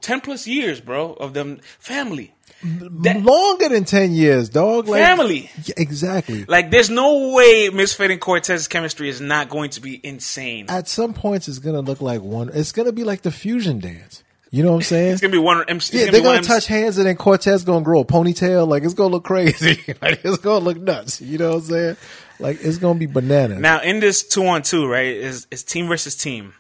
ten 0.01 0.21
plus 0.21 0.47
years, 0.47 0.81
bro, 0.81 1.15
of 1.15 1.35
them 1.35 1.61
family. 1.79 2.35
That- 2.63 3.23
Longer 3.23 3.69
than 3.69 3.85
ten 3.85 4.13
years, 4.13 4.49
dog. 4.49 4.89
Like, 4.89 5.01
Family. 5.01 5.51
Yeah, 5.65 5.75
exactly. 5.77 6.45
Like, 6.45 6.71
there's 6.71 6.91
no 6.91 7.33
way 7.35 7.69
Misfit 7.69 8.11
and 8.11 8.21
Cortez's 8.21 8.67
chemistry 8.69 9.09
is 9.09 9.21
not 9.21 9.49
going 9.49 9.71
to 9.71 9.81
be 9.81 10.01
insane. 10.05 10.67
At 10.69 10.89
some 10.89 11.15
points, 11.15 11.47
it's 11.49 11.61
gonna 11.61 11.81
look 11.81 12.01
like 12.01 12.21
one. 12.21 12.51
It's 12.53 12.73
gonna 12.73 12.93
be 12.93 13.05
like 13.05 13.23
the 13.23 13.31
fusion 13.31 13.79
dance. 13.79 14.25
You 14.51 14.63
know 14.65 14.71
what 14.71 14.77
I'm 14.79 14.83
saying? 14.95 15.13
It's 15.13 15.21
gonna 15.21 15.31
be 15.33 15.39
one. 15.39 15.63
MC, 15.69 15.97
yeah, 15.99 16.03
it's 16.05 16.13
they're 16.13 16.23
gonna 16.23 16.43
touch 16.43 16.67
hands 16.67 16.99
and 16.99 17.07
then 17.07 17.17
Cortez 17.17 17.65
gonna 17.65 17.85
grow 17.85 18.01
a 18.01 18.05
ponytail. 18.05 18.67
Like 18.67 18.83
it's 18.83 18.95
gonna 18.95 19.11
look 19.13 19.25
crazy. 19.25 19.79
like 20.03 20.25
it's 20.25 20.39
gonna 20.39 20.65
look 20.65 20.79
nuts. 20.79 21.21
You 21.21 21.39
know 21.39 21.51
what 21.51 21.57
I'm 21.57 21.63
saying? 21.63 21.97
Like 22.41 22.59
it's 22.61 22.79
gonna 22.79 22.99
be 22.99 23.07
bananas. 23.07 23.59
Now, 23.61 23.83
in 23.83 24.01
this 24.01 24.27
two 24.27 24.45
on 24.47 24.63
two, 24.63 24.87
right, 24.89 25.07
is 25.07 25.47
is 25.51 25.63
team 25.63 25.87
versus 25.87 26.17
team. 26.17 26.55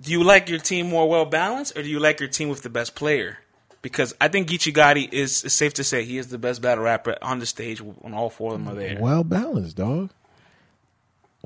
Do 0.00 0.12
you 0.12 0.22
like 0.22 0.48
your 0.48 0.60
team 0.60 0.88
more 0.88 1.08
well 1.08 1.24
balanced, 1.24 1.76
or 1.76 1.82
do 1.82 1.88
you 1.88 1.98
like 2.00 2.20
your 2.20 2.28
team 2.28 2.48
with 2.48 2.62
the 2.62 2.70
best 2.70 2.94
player? 2.94 3.38
Because 3.80 4.14
I 4.20 4.28
think 4.28 4.48
Geechi 4.48 4.72
Gotti 4.72 5.12
is 5.12 5.44
it's 5.44 5.54
safe 5.54 5.74
to 5.74 5.84
say 5.84 6.04
he 6.04 6.18
is 6.18 6.28
the 6.28 6.38
best 6.38 6.60
battle 6.60 6.84
rapper 6.84 7.16
on 7.22 7.38
the 7.38 7.46
stage 7.46 7.80
when 7.80 8.12
all 8.12 8.28
four 8.28 8.54
of 8.54 8.58
them 8.58 8.68
are 8.68 8.74
there. 8.74 8.98
well 9.00 9.22
balanced, 9.24 9.76
dog. 9.76 10.10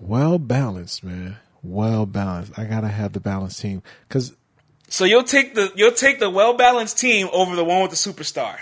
Well 0.00 0.38
balanced, 0.38 1.04
man. 1.04 1.36
Well 1.62 2.06
balanced. 2.06 2.58
I 2.58 2.64
gotta 2.64 2.88
have 2.88 3.12
the 3.12 3.20
balanced 3.20 3.60
team 3.60 3.82
because 4.08 4.32
So 4.88 5.04
you'll 5.04 5.24
take 5.24 5.54
the 5.54 5.72
you'll 5.76 5.92
take 5.92 6.18
the 6.20 6.30
well 6.30 6.54
balanced 6.54 6.98
team 6.98 7.28
over 7.32 7.54
the 7.54 7.64
one 7.64 7.82
with 7.82 7.90
the 7.90 7.96
superstar. 7.96 8.56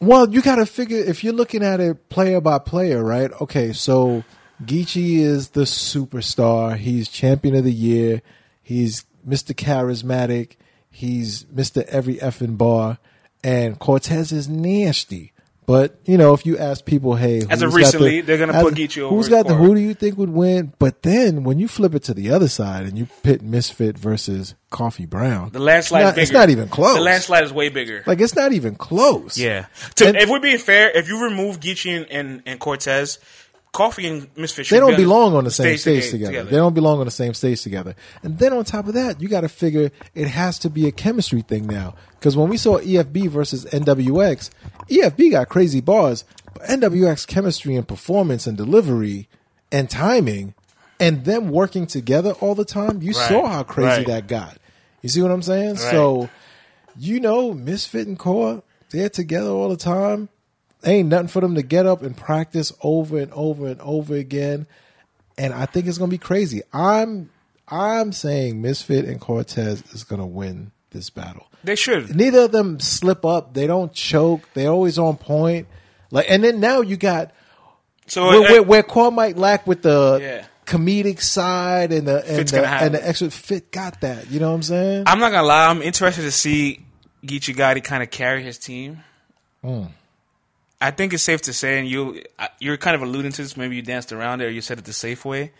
Well, 0.00 0.28
you 0.32 0.42
got 0.42 0.56
to 0.56 0.66
figure 0.66 0.98
if 0.98 1.22
you're 1.22 1.32
looking 1.32 1.62
at 1.62 1.78
it 1.78 2.08
player 2.08 2.40
by 2.40 2.58
player, 2.58 3.04
right? 3.04 3.30
Okay, 3.40 3.72
so 3.72 4.24
Geechi 4.64 5.18
is 5.18 5.50
the 5.50 5.60
superstar. 5.60 6.76
He's 6.76 7.08
champion 7.08 7.54
of 7.54 7.62
the 7.62 7.72
year. 7.72 8.20
He's 8.64 9.04
Mr. 9.26 9.54
Charismatic. 9.54 10.56
He's 10.92 11.44
Mr. 11.44 11.82
Every 11.86 12.16
effing 12.16 12.56
bar. 12.56 12.98
And 13.42 13.76
Cortez 13.78 14.30
is 14.30 14.48
nasty. 14.48 15.32
But 15.64 15.96
you 16.04 16.18
know, 16.18 16.34
if 16.34 16.44
you 16.44 16.58
ask 16.58 16.84
people, 16.84 17.14
hey, 17.14 17.38
As 17.38 17.44
who's 17.44 17.62
of 17.62 17.70
got 17.70 17.76
recently, 17.76 18.20
the- 18.20 18.26
they're 18.26 18.46
gonna 18.46 18.60
put 18.62 18.74
Geechi 18.74 19.00
over 19.00 19.14
Who's 19.16 19.28
got 19.28 19.46
the? 19.46 19.54
Who 19.54 19.74
do 19.74 19.80
you 19.80 19.94
think 19.94 20.18
would 20.18 20.28
win? 20.30 20.72
But 20.78 21.02
then 21.02 21.44
when 21.44 21.58
you 21.60 21.66
flip 21.68 21.94
it 21.94 22.02
to 22.04 22.14
the 22.14 22.30
other 22.30 22.48
side 22.48 22.84
and 22.84 22.98
you 22.98 23.06
pit 23.22 23.42
Misfit 23.42 23.96
versus 23.96 24.54
Coffee 24.70 25.06
Brown, 25.06 25.50
The 25.52 25.60
landslide 25.60 26.00
it's 26.00 26.06
not, 26.06 26.14
bigger. 26.16 26.22
it's 26.22 26.32
not 26.32 26.50
even 26.50 26.68
close. 26.68 26.94
The 26.96 27.00
landslide 27.00 27.44
is 27.44 27.52
way 27.52 27.68
bigger. 27.68 28.02
like 28.06 28.20
it's 28.20 28.34
not 28.34 28.52
even 28.52 28.74
close. 28.74 29.38
Yeah. 29.38 29.66
To, 29.96 30.08
And- 30.08 30.16
if 30.16 30.28
we're 30.28 30.40
being 30.40 30.58
fair, 30.58 30.90
if 30.90 31.08
you 31.08 31.22
remove 31.22 31.60
Geechi 31.60 31.96
and, 31.96 32.06
and, 32.10 32.42
and 32.44 32.60
Cortez, 32.60 33.18
Coffee 33.72 34.06
and 34.06 34.28
Misfit 34.36 34.68
they 34.68 34.78
don't 34.78 34.90
be 34.98 35.04
belong 35.04 35.34
on 35.34 35.44
the 35.44 35.50
same 35.50 35.78
stage, 35.78 36.10
toga- 36.10 36.26
together. 36.26 36.50
They 36.50 36.56
don't 36.58 36.74
belong 36.74 36.98
on 37.00 37.06
the 37.06 37.10
same 37.10 37.32
stage 37.32 37.62
together. 37.62 37.94
And 38.22 38.38
then 38.38 38.52
on 38.52 38.64
top 38.64 38.86
of 38.86 38.92
that, 38.94 39.22
you 39.22 39.28
got 39.28 39.40
to 39.40 39.48
figure 39.48 39.90
it 40.14 40.28
has 40.28 40.58
to 40.60 40.68
be 40.70 40.86
a 40.86 40.92
chemistry 40.92 41.40
thing 41.40 41.66
now. 41.66 41.94
Because 42.18 42.36
when 42.36 42.50
we 42.50 42.58
saw 42.58 42.78
EFB 42.78 43.28
versus 43.30 43.64
NWX, 43.64 44.50
EFB 44.90 45.30
got 45.30 45.48
crazy 45.48 45.80
bars, 45.80 46.24
but 46.52 46.62
NWX 46.64 47.26
chemistry 47.26 47.74
and 47.74 47.88
performance 47.88 48.46
and 48.46 48.58
delivery 48.58 49.26
and 49.70 49.88
timing, 49.88 50.52
and 51.00 51.24
them 51.24 51.48
working 51.48 51.86
together 51.86 52.32
all 52.40 52.54
the 52.54 52.66
time, 52.66 53.00
you 53.00 53.12
Right. 53.12 53.28
saw 53.28 53.46
how 53.46 53.62
crazy 53.62 53.88
Right. 53.88 54.06
that 54.08 54.28
got. 54.28 54.58
You 55.00 55.08
see 55.08 55.22
what 55.22 55.30
I'm 55.30 55.40
saying? 55.42 55.76
So, 55.78 56.28
you 56.98 57.20
know, 57.20 57.54
Misfit 57.54 58.06
and 58.06 58.18
Core, 58.18 58.62
they're 58.90 59.08
together 59.08 59.48
all 59.48 59.70
the 59.70 59.76
time. 59.78 60.28
Ain't 60.84 61.08
nothing 61.08 61.28
for 61.28 61.40
them 61.40 61.54
to 61.54 61.62
get 61.62 61.86
up 61.86 62.02
and 62.02 62.16
practice 62.16 62.72
over 62.82 63.18
and 63.18 63.32
over 63.32 63.68
and 63.68 63.80
over 63.80 64.14
again. 64.14 64.66
And 65.38 65.52
I 65.54 65.66
think 65.66 65.86
it's 65.86 65.98
gonna 65.98 66.10
be 66.10 66.18
crazy. 66.18 66.62
I'm 66.72 67.30
I'm 67.68 68.12
saying 68.12 68.60
Misfit 68.60 69.04
and 69.04 69.20
Cortez 69.20 69.82
is 69.92 70.04
gonna 70.04 70.26
win 70.26 70.72
this 70.90 71.08
battle. 71.10 71.46
They 71.64 71.76
should. 71.76 72.14
Neither 72.14 72.40
of 72.42 72.52
them 72.52 72.80
slip 72.80 73.24
up. 73.24 73.54
They 73.54 73.66
don't 73.66 73.92
choke. 73.92 74.48
They're 74.54 74.68
always 74.70 74.98
on 74.98 75.16
point. 75.16 75.68
Like 76.10 76.26
and 76.28 76.42
then 76.44 76.60
now 76.60 76.80
you 76.80 76.96
got 76.96 77.30
So 78.06 78.26
where, 78.26 78.38
uh, 78.38 78.42
where, 78.42 78.62
where 78.62 78.82
Core 78.82 79.12
might 79.12 79.36
lack 79.38 79.66
with 79.66 79.82
the 79.82 80.18
Yeah. 80.20 80.44
comedic 80.66 81.20
side 81.22 81.92
and 81.92 82.06
the 82.08 82.16
and 82.26 82.48
the, 82.48 82.66
and 82.66 82.94
the 82.94 83.08
extra 83.08 83.30
fit 83.30 83.70
got 83.70 84.00
that. 84.02 84.30
You 84.30 84.40
know 84.40 84.48
what 84.50 84.56
I'm 84.56 84.62
saying? 84.62 85.04
I'm 85.06 85.18
not 85.20 85.30
gonna 85.32 85.46
lie. 85.46 85.66
I'm 85.68 85.80
interested 85.82 86.22
to 86.22 86.32
see 86.32 86.84
Geechi 87.24 87.54
Gotti 87.54 87.82
kind 87.82 88.02
of 88.02 88.10
carry 88.10 88.42
his 88.42 88.58
team. 88.58 89.02
Hmm. 89.64 89.84
I 90.82 90.90
think 90.90 91.14
it's 91.14 91.22
safe 91.22 91.42
to 91.42 91.52
say, 91.52 91.78
and 91.78 91.88
you 91.88 92.22
you're 92.58 92.76
kind 92.76 92.96
of 92.96 93.02
alluding 93.02 93.32
to 93.32 93.42
this. 93.42 93.56
Maybe 93.56 93.76
you 93.76 93.82
danced 93.82 94.12
around 94.12 94.40
it, 94.40 94.46
or 94.46 94.50
you 94.50 94.60
said 94.60 94.78
it 94.78 94.84
the 94.84 94.92
safe 94.92 95.24
way, 95.24 95.52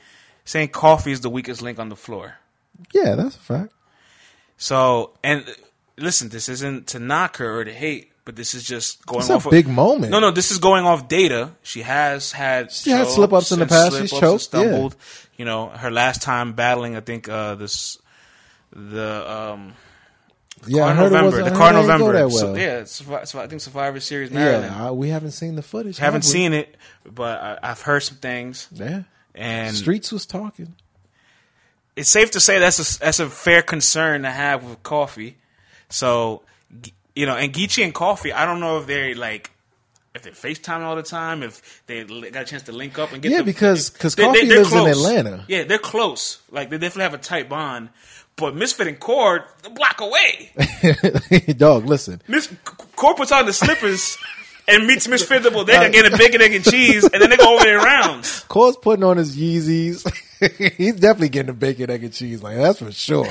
saying 0.44 0.68
Coffee 0.68 1.12
is 1.12 1.20
the 1.20 1.30
weakest 1.30 1.62
link 1.62 1.78
on 1.78 1.88
the 1.88 1.96
floor. 1.96 2.36
yeah, 2.92 3.14
that's 3.14 3.36
a 3.36 3.40
fact. 3.40 3.72
So, 4.56 5.12
and 5.22 5.44
listen, 5.96 6.28
this 6.28 6.48
isn't 6.48 6.88
to 6.88 6.98
knock 6.98 7.36
her 7.38 7.60
or 7.60 7.64
to 7.64 7.72
hate, 7.72 8.12
but 8.24 8.36
this 8.36 8.54
is 8.54 8.64
just 8.64 9.04
going 9.06 9.20
It's 9.20 9.30
a 9.30 9.48
big 9.48 9.66
of, 9.66 9.72
moment. 9.72 10.10
No, 10.10 10.20
no, 10.20 10.30
this 10.30 10.50
is 10.50 10.58
going 10.58 10.84
off 10.84 11.08
data. 11.08 11.52
She 11.62 11.82
has 11.82 12.32
had 12.32 12.72
She 12.72 12.90
had 12.90 13.06
slip-ups 13.06 13.52
in 13.52 13.60
the 13.60 13.66
past. 13.66 13.96
She's 13.96 14.10
choked, 14.10 14.48
yeah. 14.52 14.88
You 15.36 15.44
know, 15.44 15.68
her 15.68 15.90
last 15.90 16.22
time 16.22 16.52
battling, 16.52 16.96
I 16.96 17.00
think 17.00 17.28
uh, 17.28 17.54
this 17.54 17.98
the 18.72 19.30
um, 19.30 19.74
Yeah, 20.66 20.84
I 20.84 20.86
Car 20.88 20.94
heard 20.94 21.06
it 21.06 21.10
November, 21.10 21.26
was 21.26 21.34
the 21.36 21.42
I 21.44 21.48
heard 21.48 21.56
Car 21.58 21.70
it 21.70 21.72
November. 21.74 22.12
that 22.12 22.30
So, 22.32 22.54
yeah, 22.54 22.78
it's, 22.78 23.02
Survi- 23.02 23.40
I 23.40 23.46
think 23.48 23.60
Survivor 23.60 24.00
Series 24.00 24.30
Maryland. 24.30 24.72
Yeah, 24.74 24.88
I, 24.88 24.90
we 24.92 25.08
haven't 25.08 25.32
seen 25.32 25.56
the 25.56 25.62
footage. 25.62 25.98
Haven't 25.98 26.22
have 26.22 26.30
seen 26.30 26.52
it, 26.52 26.76
but 27.04 27.40
I, 27.40 27.58
I've 27.70 27.80
heard 27.82 28.00
some 28.00 28.18
things, 28.18 28.68
Yeah, 28.72 29.02
and 29.34 29.74
Streets 29.76 30.12
was 30.12 30.24
talking. 30.26 30.74
it's 31.96 32.08
safe 32.08 32.30
to 32.32 32.40
say 32.40 32.58
that's 32.58 32.96
a, 32.96 32.98
that's 33.00 33.20
a 33.20 33.28
fair 33.28 33.62
concern 33.62 34.22
to 34.22 34.30
have 34.30 34.64
with 34.64 34.82
Coffee. 34.82 35.36
So, 35.88 36.42
you 37.14 37.26
know, 37.26 37.36
and 37.36 37.52
Geechi 37.52 37.84
and 37.84 37.92
Coffee, 37.94 38.32
I 38.32 38.46
don't 38.46 38.60
know 38.60 38.78
if 38.78 38.86
they're 38.86 39.14
like 39.14 39.50
if 40.14 40.22
they're 40.22 40.32
FaceTime 40.32 40.80
all 40.82 40.94
the 40.94 41.02
time, 41.02 41.42
if 41.42 41.82
they 41.86 42.04
got 42.04 42.42
a 42.42 42.44
chance 42.44 42.64
to 42.64 42.72
link 42.72 42.98
up 42.98 43.12
and 43.12 43.22
get 43.22 43.32
Yeah, 43.32 43.38
the- 43.38 43.44
because- 43.44 43.88
'cause 43.90 44.14
they- 44.14 44.22
they- 44.24 44.28
Coffee 44.28 44.46
they're 44.46 44.58
lives 44.58 44.72
in. 44.74 44.86
Atlanta. 44.86 45.44
Yeah, 45.48 45.64
they're 45.64 45.78
close. 45.78 46.38
Like 46.50 46.68
they 46.70 46.76
definitely 46.76 47.04
have 47.04 47.14
a 47.14 47.18
tight 47.18 47.48
bond. 47.48 47.88
But 48.36 48.56
Misfit 48.56 48.86
and 48.86 48.98
Cord, 48.98 49.42
a 49.64 49.70
block 49.70 50.00
away. 50.00 50.50
Dog, 51.56 51.86
listen. 51.86 52.20
Miss 52.28 52.52
Cord 52.64 53.16
puts 53.16 53.30
on 53.30 53.46
the 53.46 53.52
slippers 53.52 54.16
and 54.68 54.86
meets 54.86 55.06
Misfit 55.06 55.42
the 55.42 55.50
bodega, 55.50 55.90
getting 55.90 56.12
a 56.12 56.16
bacon, 56.16 56.40
egg, 56.40 56.54
and 56.54 56.64
cheese, 56.64 57.04
and 57.04 57.20
then 57.22 57.30
they 57.30 57.36
go 57.36 57.54
over 57.54 57.64
their 57.64 57.78
rounds. 57.78 58.40
Cole's 58.48 58.76
putting 58.76 59.04
on 59.04 59.16
his 59.16 59.36
Yeezys. 59.36 60.10
He's 60.76 60.94
definitely 60.96 61.28
getting 61.28 61.48
the 61.48 61.52
bacon, 61.52 61.90
egg, 61.90 62.04
and 62.04 62.12
cheese. 62.12 62.42
Like 62.42 62.56
that's 62.56 62.78
for 62.78 62.90
sure. 62.90 63.26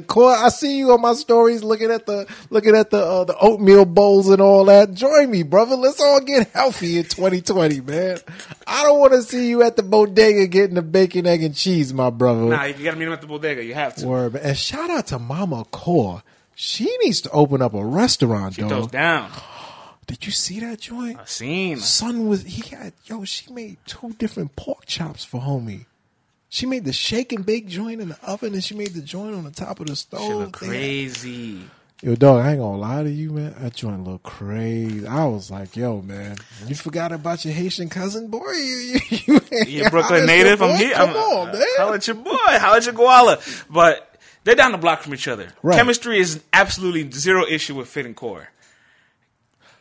Cole, 0.00 0.28
I 0.28 0.48
see 0.48 0.78
you 0.78 0.92
on 0.92 1.00
my 1.00 1.14
stories 1.14 1.62
looking 1.62 1.90
at 1.90 2.06
the 2.06 2.26
looking 2.50 2.74
at 2.76 2.90
the 2.90 2.98
uh, 2.98 3.24
the 3.24 3.36
oatmeal 3.38 3.84
bowls 3.84 4.28
and 4.28 4.40
all 4.40 4.64
that. 4.66 4.94
Join 4.94 5.30
me, 5.30 5.42
brother. 5.42 5.76
Let's 5.76 6.00
all 6.00 6.20
get 6.20 6.48
healthy 6.50 6.98
in 6.98 7.04
2020, 7.04 7.80
man. 7.80 8.18
I 8.66 8.82
don't 8.82 8.98
want 9.00 9.12
to 9.12 9.22
see 9.22 9.48
you 9.48 9.62
at 9.62 9.76
the 9.76 9.82
bodega 9.82 10.46
getting 10.46 10.74
the 10.74 10.82
bacon, 10.82 11.26
egg, 11.26 11.42
and 11.42 11.54
cheese, 11.54 11.92
my 11.94 12.10
brother. 12.10 12.42
Nah, 12.42 12.64
you 12.64 12.84
gotta 12.84 12.96
meet 12.96 13.06
him 13.06 13.12
at 13.12 13.20
the 13.20 13.26
bodega. 13.26 13.64
You 13.64 13.74
have 13.74 13.94
to. 13.96 14.06
Word. 14.06 14.36
And 14.36 14.56
shout 14.56 14.90
out 14.90 15.06
to 15.08 15.18
Mama 15.18 15.64
Core. 15.70 16.22
She 16.54 16.84
needs 17.02 17.20
to 17.22 17.30
open 17.30 17.60
up 17.60 17.74
a 17.74 17.84
restaurant, 17.84 18.56
Goes 18.56 18.70
dog. 18.70 18.90
down. 18.90 19.30
Did 20.06 20.24
you 20.24 20.32
see 20.32 20.60
that 20.60 20.80
joint? 20.80 21.18
I 21.18 21.24
seen. 21.24 21.78
son 21.78 22.28
was 22.28 22.44
he 22.44 22.74
had 22.74 22.92
yo 23.06 23.24
she 23.24 23.52
made 23.52 23.76
two 23.86 24.12
different 24.18 24.54
pork 24.54 24.86
chops 24.86 25.24
for 25.24 25.40
homie 25.40 25.84
she 26.56 26.64
made 26.64 26.86
the 26.86 26.92
shake 26.92 27.34
and 27.34 27.44
bake 27.44 27.68
joint 27.68 28.00
in 28.00 28.08
the 28.08 28.18
oven 28.26 28.54
and 28.54 28.64
she 28.64 28.74
made 28.74 28.94
the 28.94 29.02
joint 29.02 29.34
on 29.34 29.44
the 29.44 29.50
top 29.50 29.78
of 29.78 29.88
the 29.88 29.94
stove 29.94 30.22
She 30.22 30.32
look 30.32 30.52
crazy. 30.52 31.60
yo 32.02 32.14
dog 32.14 32.42
i 32.46 32.52
ain't 32.52 32.60
gonna 32.60 32.78
lie 32.78 33.02
to 33.02 33.10
you 33.10 33.30
man 33.30 33.54
that 33.58 33.74
joint 33.74 34.04
look 34.04 34.22
crazy 34.22 35.06
i 35.06 35.26
was 35.26 35.50
like 35.50 35.76
yo 35.76 36.00
man 36.00 36.36
you 36.66 36.74
forgot 36.74 37.12
about 37.12 37.44
your 37.44 37.52
haitian 37.52 37.90
cousin 37.90 38.28
boy 38.28 38.40
you, 38.52 38.98
you, 39.10 39.40
you 39.66 39.84
a 39.84 39.90
Brooklyn 39.90 40.24
native. 40.24 40.62
I'm 40.62 40.76
here. 40.78 40.94
come 40.94 41.10
I'm, 41.10 41.16
on 41.16 41.48
uh, 41.50 41.52
man 41.52 41.62
Holla 41.76 41.94
at 41.96 42.06
your 42.06 42.16
boy. 42.16 42.32
Holla 42.34 42.76
at 42.78 42.86
your 42.86 42.94
koala. 42.94 43.38
But 43.68 44.18
they're 44.44 44.54
down 44.54 44.72
the 44.72 44.78
block 44.78 45.02
from 45.02 45.12
each 45.12 45.28
other. 45.28 45.48
Right. 45.62 45.76
Chemistry 45.76 46.18
is 46.20 46.42
absolutely 46.52 47.10
zero 47.10 47.44
issue 47.46 47.74
with 47.74 47.88
Fit 47.88 48.06
and 48.06 48.14
Core. 48.16 48.48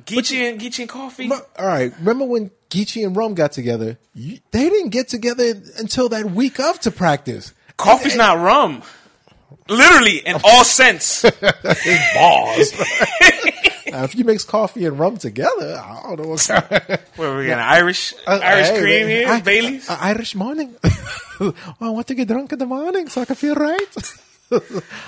Geechi 0.06 0.50
and 0.50 0.60
Geechi 0.62 0.80
and 0.80 0.90
Coffee. 0.90 1.28
But, 1.28 1.50
all 1.58 1.66
right 1.68 1.92
remember 2.00 2.26
when 2.26 2.52
Geechi 2.70 3.06
and 3.06 3.16
Rum 3.16 3.34
got 3.34 3.52
together 3.52 3.98
you, 4.14 4.40
they 4.52 4.70
didn't 4.70 4.90
get 4.90 5.08
together 5.08 5.54
until 5.78 6.10
that 6.10 6.26
week 6.32 6.60
of 6.60 6.80
to 6.82 6.92
practice 6.92 7.54
Coffee's 7.78 8.14
And- 8.14 8.20
not 8.20 8.40
rum. 8.40 8.84
Literally, 9.68 10.18
in 10.20 10.38
all 10.44 10.64
sense. 10.64 11.22
Bars. 12.16 12.72
Now, 13.88 14.04
if 14.04 14.14
you 14.16 14.24
mix 14.24 14.44
coffee 14.44 14.86
and 14.86 14.98
rum 15.00 15.18
together, 15.18 15.82
I 15.84 16.02
don't 16.16 16.22
know 16.22 16.28
what 16.30 16.46
kind 16.48 16.64
of 16.72 17.00
Where 17.16 17.38
we 17.38 17.48
got 17.48 17.60
an 17.60 17.66
Irish 17.66 18.14
uh, 18.28 18.32
uh, 18.32 18.40
Irish 18.44 18.68
Hey, 18.70 18.80
cream 18.82 19.08
here, 19.08 19.28
I- 19.28 19.42
Bailey's. 19.42 19.90
a 19.90 19.94
Irish 20.04 20.36
morning. 20.36 20.76
I 20.84 21.54
want 21.90 22.08
to 22.08 22.16
get 22.16 22.28
drunk 22.28 22.54
in 22.54 22.60
the 22.60 22.66
morning 22.66 23.08
so 23.10 23.22
I 23.22 23.26
can 23.26 23.36
feel 23.36 23.56
right. 23.56 23.96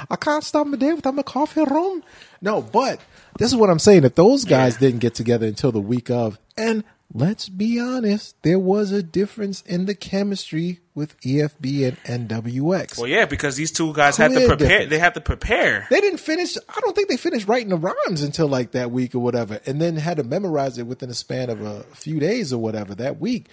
I 0.10 0.16
can't 0.16 0.44
stop 0.44 0.66
my 0.68 0.78
day 0.78 0.94
without 0.94 1.14
my 1.16 1.24
coffee 1.24 1.62
and 1.62 1.72
rum. 1.72 2.04
No, 2.42 2.62
but 2.62 3.00
this 3.38 3.50
is 3.52 3.56
what 3.56 3.70
I'm 3.70 3.80
saying. 3.80 4.04
If 4.04 4.16
those 4.16 4.46
guys 4.46 4.74
Yeah. 4.76 4.80
didn't 4.88 5.00
get 5.00 5.14
together 5.16 5.46
until 5.48 5.72
the 5.72 5.80
week 5.82 6.10
of, 6.10 6.38
and 6.58 6.84
let's 7.14 7.48
be 7.50 7.80
honest, 7.80 8.36
there 8.44 8.60
was 8.60 8.92
a 8.92 9.02
difference 9.02 9.64
in 9.66 9.86
the 9.86 9.96
chemistry 9.96 10.80
with 10.94 11.16
EFB 11.22 11.86
and 11.86 11.98
NWX. 12.30 12.98
Well, 12.98 13.08
yeah, 13.08 13.26
because 13.26 13.56
these 13.56 13.72
two 13.72 13.94
guys 13.94 14.18
had 14.18 14.32
to 14.34 14.40
prepare. 14.48 14.56
difference. 14.58 14.90
They 14.90 15.00
had 15.00 15.14
to 15.14 15.22
prepare. 15.22 15.88
They 15.90 16.02
didn't 16.02 16.20
finish. 16.20 16.58
I 16.58 16.80
don't 16.82 16.96
think 16.96 17.08
they 17.10 17.18
finished 17.18 17.48
writing 17.48 17.70
the 17.70 17.78
rhymes 17.78 18.22
until 18.24 18.48
like 18.48 18.72
that 18.72 18.92
week 18.92 19.14
or 19.16 19.20
whatever, 19.20 19.60
and 19.66 19.80
then 19.82 19.96
had 19.96 20.18
to 20.18 20.24
memorize 20.24 20.78
it 20.78 20.88
within 20.88 21.10
a 21.10 21.14
span 21.14 21.50
of 21.50 21.62
a 21.62 21.84
few 21.94 22.20
days 22.20 22.52
or 22.52 22.58
whatever 22.60 22.94
that 22.96 23.20
week. 23.22 23.46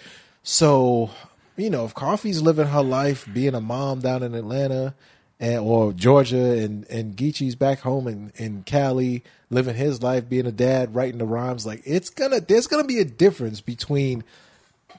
So, 0.42 1.11
you 1.57 1.70
know, 1.70 1.85
if 1.85 1.94
Coffee's 1.94 2.42
living 2.42 2.66
her 2.66 2.83
life 2.83 3.27
being 3.33 3.55
a 3.55 3.61
mom 3.61 4.01
down 4.01 4.23
in 4.23 4.35
Atlanta, 4.35 4.94
and 5.40 5.59
or 5.59 5.92
Georgia, 5.92 6.53
and 6.53 6.87
and 6.88 7.16
Geechi's 7.16 7.55
back 7.55 7.81
home 7.81 8.09
in 8.09 8.33
in 8.37 8.62
Cali 8.64 9.23
living 9.51 9.77
his 9.77 10.03
life 10.03 10.29
being 10.29 10.47
a 10.47 10.53
dad, 10.53 10.94
writing 10.94 11.18
the 11.18 11.25
rhymes, 11.25 11.66
like 11.66 11.83
it's 11.85 12.11
gonna 12.11 12.40
there's 12.40 12.66
gonna 12.66 12.85
be 12.85 12.99
a 12.99 13.05
difference 13.05 13.61
between 13.61 14.25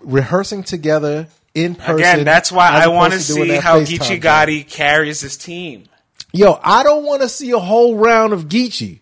rehearsing 0.01 0.63
together 0.63 1.27
in 1.53 1.75
person. 1.75 1.99
Again, 1.99 2.25
that's 2.25 2.51
why 2.51 2.69
I 2.69 2.87
want 2.87 3.13
to 3.13 3.19
see 3.19 3.49
how 3.49 3.79
FaceTime 3.79 3.97
Geechi. 3.97 4.21
Gotti 4.21 4.69
carries 4.69 5.21
his 5.21 5.37
team. 5.37 5.85
Yo, 6.31 6.59
I 6.61 6.83
don't 6.83 7.05
want 7.05 7.21
to 7.21 7.29
see 7.29 7.51
a 7.51 7.59
whole 7.59 7.95
round 7.95 8.33
of 8.33 8.49
Geechi. 8.49 8.99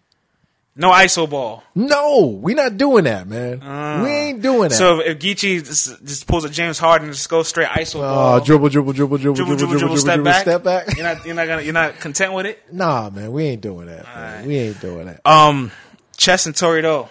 No 0.76 0.90
iso 0.92 1.30
ball. 1.30 1.64
No, 1.76 2.26
we 2.42 2.56
not 2.56 2.78
doing 2.78 3.04
that, 3.04 3.28
man. 3.28 3.62
Uh, 3.62 4.02
we 4.04 4.10
ain't 4.10 4.42
doing 4.42 4.70
that. 4.70 4.76
So 4.76 5.02
if, 5.02 5.08
if 5.08 5.20
Geechi 5.20 5.64
just, 5.64 6.04
just, 6.04 6.26
pulls 6.26 6.46
a 6.46 6.50
James 6.50 6.80
Harden, 6.80 7.12
just 7.12 7.30
go 7.30 7.44
straight 7.44 7.68
iso 7.68 7.98
uh, 7.98 8.00
ball. 8.00 8.40
Dribble, 8.42 8.70
dribble, 8.70 8.94
dribble, 8.94 9.18
dribble, 9.20 9.36
dribble, 9.36 9.56
dribble, 9.56 9.58
dribble, 9.58 9.80
dribble, 9.80 9.98
step 9.98 10.16
dribble, 10.16 10.32
back. 10.32 10.42
Step 10.42 10.64
back. 10.64 10.98
You're 10.98 11.06
not, 11.06 11.26
you're 11.26 11.36
not 11.36 11.48
gonna, 11.48 11.62
you're 11.62 11.74
not 11.74 12.00
content 12.00 12.34
with 12.34 12.48
it. 12.48 12.74
Nah, 12.74 13.12
man, 13.12 13.32
we 13.32 13.44
ain't 13.44 13.62
doing 13.62 13.86
that. 13.86 14.06
Right. 14.06 14.46
We 14.48 14.58
ain't 14.58 14.82
doing 14.82 15.06
that. 15.06 15.22
Um, 15.26 15.72
Chess 16.18 16.48
and 16.48 16.56
Torido. 16.56 17.08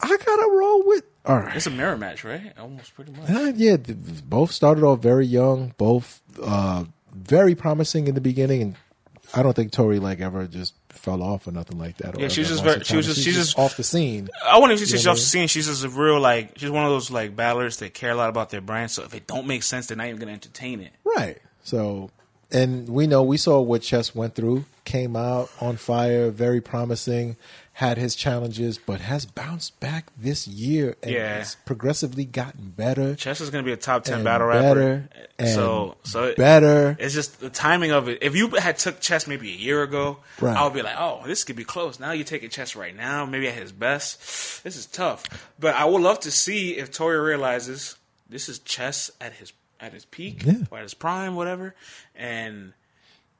I 0.00 0.08
gotta 0.08 0.48
roll 0.50 0.86
with. 0.86 1.04
All 1.26 1.36
right, 1.36 1.56
it's 1.56 1.66
a 1.66 1.70
mirror 1.70 1.98
match, 1.98 2.24
right? 2.24 2.54
Almost 2.58 2.94
pretty 2.94 3.12
much. 3.12 3.56
Yeah, 3.56 3.76
both 4.24 4.52
started 4.52 4.84
off 4.84 5.00
very 5.00 5.26
young, 5.26 5.74
both 5.76 6.22
uh, 6.42 6.84
very 7.12 7.54
promising 7.54 8.06
in 8.06 8.14
the 8.14 8.22
beginning, 8.22 8.62
and 8.62 8.76
I 9.34 9.42
don't 9.42 9.54
think 9.54 9.72
Tori 9.72 9.98
like 9.98 10.20
ever 10.20 10.46
just 10.46 10.74
fell 10.98 11.22
off 11.22 11.46
or 11.46 11.52
nothing 11.52 11.78
like 11.78 11.96
that. 11.98 12.18
Yeah, 12.18 12.28
she 12.28 12.40
was 12.40 12.48
just 12.48 12.62
very- 12.62 12.84
she 12.84 12.96
was 12.96 13.06
just- 13.06 13.16
she's 13.16 13.24
she's 13.24 13.34
just 13.36 13.50
just- 13.56 13.58
off 13.58 13.76
the 13.76 13.82
scene. 13.84 14.28
I 14.44 14.58
wouldn't 14.58 14.78
even 14.78 14.86
say 14.86 14.96
she's 14.96 15.06
off 15.06 15.16
the 15.16 15.22
scene. 15.22 15.48
She's 15.48 15.66
just 15.66 15.84
a 15.84 15.88
real 15.88 16.20
like 16.20 16.58
she's 16.58 16.70
one 16.70 16.84
of 16.84 16.90
those 16.90 17.10
like 17.10 17.34
battlers 17.34 17.78
that 17.78 17.94
care 17.94 18.10
a 18.10 18.14
lot 18.14 18.28
about 18.28 18.50
their 18.50 18.60
brand. 18.60 18.90
So 18.90 19.04
if 19.04 19.14
it 19.14 19.26
don't 19.26 19.46
make 19.46 19.62
sense, 19.62 19.86
they're 19.86 19.96
not 19.96 20.06
even 20.08 20.18
gonna 20.18 20.32
entertain 20.32 20.80
it. 20.80 20.92
Right. 21.04 21.38
So, 21.64 22.10
and 22.50 22.88
we 22.88 23.06
know 23.06 23.22
we 23.22 23.36
saw 23.36 23.60
what 23.60 23.82
Chess 23.82 24.14
went 24.14 24.34
through. 24.34 24.64
Came 24.84 25.16
out 25.16 25.50
on 25.60 25.76
fire, 25.76 26.30
very 26.30 26.60
promising. 26.60 27.36
Had 27.78 27.96
his 27.96 28.16
challenges, 28.16 28.76
but 28.76 29.00
has 29.02 29.24
bounced 29.24 29.78
back 29.78 30.06
this 30.16 30.48
year 30.48 30.96
and 31.00 31.12
Yeah. 31.12 31.38
has 31.38 31.54
progressively 31.64 32.24
gotten 32.24 32.70
better. 32.70 33.14
Chess 33.14 33.40
is 33.40 33.50
gonna 33.50 33.62
be 33.62 33.70
a 33.70 33.76
top 33.76 34.02
ten 34.02 34.24
battle 34.24 34.50
better 34.50 34.80
rapper. 34.80 35.08
and 35.38 35.48
so 35.54 35.96
so 36.02 36.24
it- 36.24 36.36
better. 36.36 36.96
It's 36.98 37.14
just 37.14 37.38
the 37.38 37.50
timing 37.50 37.92
of 37.92 38.08
it. 38.08 38.18
If 38.20 38.34
you 38.34 38.48
had 38.56 38.78
took 38.78 38.98
Chess 39.00 39.28
maybe 39.28 39.52
a 39.52 39.56
year 39.56 39.84
ago, 39.84 40.18
Right. 40.40 40.56
I 40.56 40.64
would 40.64 40.72
be 40.74 40.82
like, 40.82 40.96
oh, 40.98 41.22
this 41.24 41.44
could 41.44 41.54
be 41.54 41.62
close. 41.62 42.00
Now 42.00 42.10
you're 42.10 42.24
taking 42.24 42.50
Chess 42.50 42.74
right 42.74 42.96
now, 42.96 43.24
maybe 43.26 43.46
at 43.46 43.54
his 43.54 43.70
best. 43.70 44.64
This 44.64 44.76
is 44.76 44.86
tough. 44.86 45.22
But 45.60 45.76
I 45.76 45.84
would 45.84 46.02
love 46.02 46.18
to 46.20 46.32
see 46.32 46.78
if 46.78 46.90
Tori 46.90 47.18
realizes 47.20 47.94
this 48.28 48.48
is 48.48 48.58
Chess 48.58 49.08
at 49.20 49.34
his 49.34 49.52
at 49.78 49.92
his 49.92 50.04
peak 50.04 50.42
Yeah. 50.44 50.54
or 50.72 50.78
at 50.78 50.82
his 50.82 50.94
prime, 50.94 51.36
whatever. 51.36 51.76
And 52.16 52.72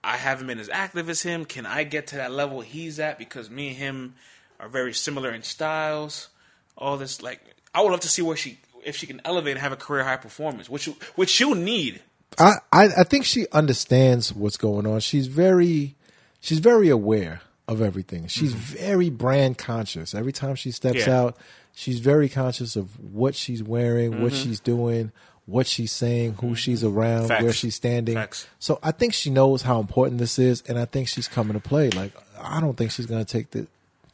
I 0.02 0.16
haven't 0.16 0.46
been 0.46 0.58
as 0.58 0.68
active 0.68 1.08
as 1.08 1.22
him. 1.22 1.44
Can 1.44 1.66
I 1.66 1.84
get 1.84 2.08
to 2.08 2.16
that 2.16 2.30
level 2.32 2.60
he's 2.60 2.98
at? 3.00 3.18
Because 3.18 3.50
me 3.50 3.68
and 3.68 3.76
him 3.76 4.14
are 4.60 4.68
very 4.68 4.92
similar 4.94 5.30
in 5.32 5.42
styles. 5.42 6.28
All 6.76 6.96
this, 6.96 7.20
like, 7.22 7.40
I 7.74 7.82
would 7.82 7.90
love 7.90 8.00
to 8.00 8.08
see 8.08 8.22
where 8.22 8.36
she, 8.36 8.58
if 8.84 8.96
she 8.96 9.06
can 9.06 9.20
elevate 9.24 9.52
and 9.52 9.60
have 9.60 9.72
a 9.72 9.76
career 9.76 10.04
high 10.04 10.16
performance, 10.16 10.68
which 10.70 10.86
which 11.16 11.28
she'll 11.30 11.54
need. 11.56 12.00
I, 12.38 12.52
I 12.72 12.84
I 12.98 13.04
think 13.04 13.24
she 13.24 13.46
understands 13.52 14.32
what's 14.32 14.56
going 14.56 14.86
on. 14.86 15.00
She's 15.00 15.26
very 15.26 15.96
she's 16.40 16.60
very 16.60 16.88
aware 16.88 17.40
of 17.66 17.82
everything. 17.82 18.28
She's 18.28 18.52
very 18.52 19.10
brand 19.10 19.58
conscious. 19.58 20.14
Every 20.14 20.32
time 20.32 20.54
she 20.54 20.70
steps 20.70 21.00
Mm-hmm. 21.00 21.10
Yeah. 21.10 21.20
out, 21.20 21.36
she's 21.74 21.98
very 22.00 22.28
conscious 22.28 22.76
of 22.76 22.98
what 23.12 23.34
she's 23.34 23.62
wearing, 23.62 24.22
what 24.22 24.32
Mm-hmm. 24.32 24.42
she's 24.42 24.60
doing, 24.60 25.10
what 25.48 25.66
she's 25.66 25.92
saying, 25.92 26.34
who 26.34 26.48
mm-hmm. 26.48 26.54
she's 26.54 26.84
around, 26.84 27.28
Facts. 27.28 27.42
where 27.42 27.52
she's 27.52 27.74
standing. 27.74 28.14
Facts. 28.14 28.46
So 28.58 28.78
I 28.82 28.92
think 28.92 29.14
she 29.14 29.30
knows 29.30 29.62
how 29.62 29.80
important 29.80 30.18
this 30.18 30.38
is, 30.38 30.62
and 30.68 30.78
I 30.78 30.84
think 30.84 31.08
she's 31.08 31.26
coming 31.26 31.54
to 31.54 31.60
play. 31.60 31.88
Like 31.90 32.12
I 32.40 32.60
don't 32.60 32.76
think 32.76 32.90
she's 32.90 33.06
going 33.06 33.24
to 33.24 33.30
take 33.30 33.50
the. 33.50 33.66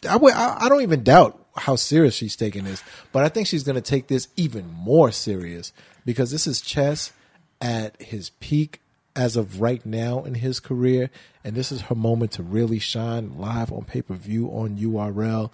I, 0.08 0.16
I 0.16 0.66
I 0.66 0.68
don't 0.68 0.82
even 0.82 1.02
doubt 1.02 1.38
how 1.56 1.74
serious 1.76 2.14
she's 2.14 2.36
taking 2.36 2.64
this, 2.64 2.82
but 3.12 3.24
I 3.24 3.28
think 3.28 3.48
she's 3.48 3.64
going 3.64 3.74
to 3.74 3.82
take 3.82 4.06
this 4.06 4.28
even 4.36 4.68
more 4.72 5.10
serious 5.10 5.72
because 6.06 6.30
this 6.30 6.46
is 6.46 6.60
chess 6.60 7.12
at 7.60 8.00
his 8.00 8.30
peak 8.30 8.80
as 9.16 9.36
of 9.36 9.60
right 9.60 9.84
now 9.84 10.22
in 10.24 10.34
his 10.34 10.60
career, 10.60 11.10
and 11.42 11.56
this 11.56 11.72
is 11.72 11.82
her 11.82 11.94
moment 11.96 12.32
to 12.32 12.42
really 12.42 12.78
shine 12.78 13.38
live 13.38 13.72
on 13.72 13.84
pay 13.84 14.02
per 14.02 14.14
view 14.14 14.48
on 14.48 14.76
URL. 14.76 15.50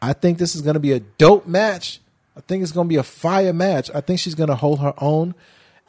I 0.00 0.12
think 0.12 0.38
this 0.38 0.54
is 0.54 0.62
going 0.62 0.74
to 0.74 0.80
be 0.80 0.92
a 0.92 1.00
dope 1.00 1.46
match. 1.46 2.00
I 2.36 2.40
think 2.40 2.62
it's 2.62 2.72
going 2.72 2.86
to 2.86 2.88
be 2.88 2.96
a 2.96 3.02
fire 3.04 3.52
match. 3.52 3.90
I 3.94 4.00
think 4.00 4.18
she's 4.20 4.34
going 4.34 4.48
to 4.48 4.56
hold 4.56 4.80
her 4.80 4.94
own, 4.98 5.34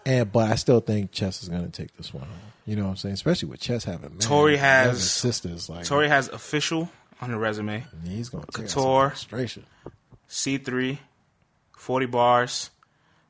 and 0.05 0.31
but 0.31 0.51
I 0.51 0.55
still 0.55 0.79
think 0.79 1.12
Chess 1.12 1.41
is 1.43 1.49
going 1.49 1.63
to 1.65 1.71
take 1.71 1.95
this 1.97 2.13
one 2.13 2.23
home. 2.23 2.38
You 2.65 2.75
know 2.75 2.84
what 2.86 2.89
I'm 2.91 2.95
saying? 2.97 3.13
Especially 3.13 3.47
with 3.49 3.60
Chess 3.60 3.84
having 3.84 4.10
man, 4.12 4.19
Tori 4.19 4.58
has- 4.58 5.10
sisters 5.12 5.69
like 5.69 5.86
Tori 5.86 6.08
has 6.08 6.29
official 6.29 6.89
on 7.21 7.29
her 7.29 7.38
resume. 7.38 7.86
He's 8.03 8.29
going 8.29 8.43
to 8.43 8.51
Couture. 8.51 9.10
frustration. 9.10 9.65
C3, 10.29 10.97
40 11.77 12.05
bars, 12.08 12.69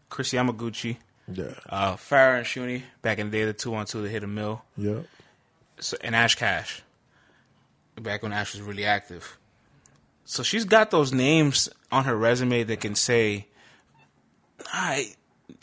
Chris 0.10 0.32
Yamaguchi, 0.32 0.97
Yeah, 1.32 1.54
uh, 1.69 1.95
Farrah 1.95 2.38
and 2.38 2.45
Shuni 2.45 2.84
back 3.01 3.19
in 3.19 3.30
the 3.30 3.38
day, 3.38 3.45
the 3.45 3.54
two 3.54 3.75
on 3.75 3.86
two 3.86 4.01
that 4.01 4.10
hit 4.10 4.23
a 4.23 4.28
mill, 4.28 4.63
yeah. 4.78 4.99
so, 5.80 5.97
and 6.01 6.15
Ash 6.15 6.36
Cash 6.36 6.82
back 8.01 8.23
when 8.23 8.32
Ash 8.32 8.54
was 8.54 8.62
really 8.62 8.86
active. 8.86 9.38
So 10.25 10.43
she's 10.43 10.65
got 10.65 10.91
those 10.91 11.13
names 11.13 11.69
on 11.91 12.05
her 12.05 12.15
resume 12.15 12.63
that 12.63 12.79
can 12.81 12.95
say, 12.95 13.47
I 14.73 15.13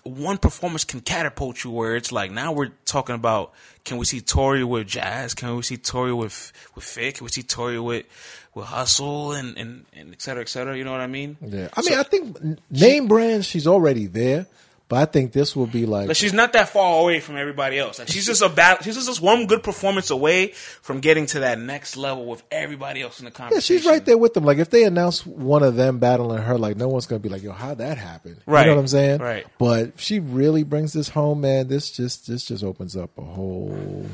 one 0.04 0.38
performance 0.38 0.84
can 0.84 1.00
catapult 1.00 1.62
you 1.64 1.70
where 1.70 1.96
it's 1.96 2.12
like 2.12 2.30
now 2.30 2.52
we're 2.52 2.70
talking 2.84 3.14
about 3.14 3.52
can 3.84 3.96
we 3.98 4.04
see 4.04 4.20
Tori 4.20 4.62
with 4.62 4.86
Jazz? 4.86 5.34
Can 5.34 5.56
we 5.56 5.62
see 5.62 5.76
Tori 5.76 6.12
with 6.12 6.52
with 6.74 6.84
Fit? 6.84 7.16
Can 7.16 7.24
we 7.24 7.30
see 7.30 7.42
Tori 7.42 7.78
with 7.80 8.06
with 8.54 8.66
Hustle 8.66 9.32
and 9.32 9.56
and, 9.56 9.84
and 9.92 10.12
et 10.12 10.22
cetera, 10.22 10.42
et 10.42 10.48
cetera? 10.48 10.76
You 10.76 10.84
know 10.84 10.92
what 10.92 11.00
I 11.00 11.08
mean? 11.08 11.36
Yeah, 11.40 11.68
I 11.74 11.82
mean, 11.82 11.98
I 11.98 12.02
think 12.04 12.60
name 12.70 13.08
brand 13.08 13.44
she's 13.44 13.66
already 13.66 14.06
there, 14.06 14.46
but 14.88 14.96
I 14.98 15.04
think 15.06 15.32
this 15.32 15.56
will 15.56 15.66
be 15.66 15.86
like 15.86 16.06
But 16.06 16.16
she's 16.16 16.32
not 16.34 16.52
that 16.52 16.68
far 16.68 17.00
away 17.02 17.20
from 17.20 17.36
everybody 17.36 17.78
else. 17.78 17.98
Like 17.98 18.08
she's 18.08 18.26
just 18.26 18.42
a 18.42 18.48
bad. 18.48 18.82
She's 18.84 18.94
just 19.06 19.20
one 19.22 19.46
good 19.46 19.62
performance 19.62 20.10
away 20.10 20.48
from 20.48 21.00
getting 21.00 21.26
to 21.26 21.40
that 21.40 21.58
next 21.58 21.96
level 21.96 22.26
with 22.26 22.42
everybody 22.50 23.00
else 23.00 23.18
in 23.18 23.24
the 23.24 23.30
conversation. 23.30 23.74
yeah, 23.74 23.80
she's 23.80 23.88
right 23.88 24.04
there 24.04 24.18
with 24.18 24.34
them. 24.34 24.44
Like 24.44 24.58
if 24.58 24.68
they 24.70 24.84
announce 24.84 25.24
one 25.24 25.62
of 25.62 25.76
them 25.76 25.98
battling 25.98 26.42
her, 26.42 26.58
like 26.58 26.76
no 26.76 26.88
one's 26.88 27.06
gonna 27.06 27.20
be 27.20 27.28
like, 27.30 27.42
"Yo, 27.42 27.52
how'd 27.52 27.78
that 27.78 27.96
happen?" 27.98 28.32
You 28.32 28.52
Right, 28.52 28.66
know 28.66 28.74
what 28.74 28.80
I'm 28.80 28.88
saying? 28.88 29.20
right. 29.20 29.46
But 29.58 29.80
if 29.88 30.00
she 30.00 30.20
really 30.20 30.62
brings 30.62 30.92
this 30.92 31.08
home, 31.08 31.40
man. 31.40 31.68
This 31.68 31.90
just 31.90 32.26
this 32.26 32.44
just 32.44 32.62
opens 32.62 32.96
up 32.96 33.16
a 33.16 33.22
whole 33.22 34.06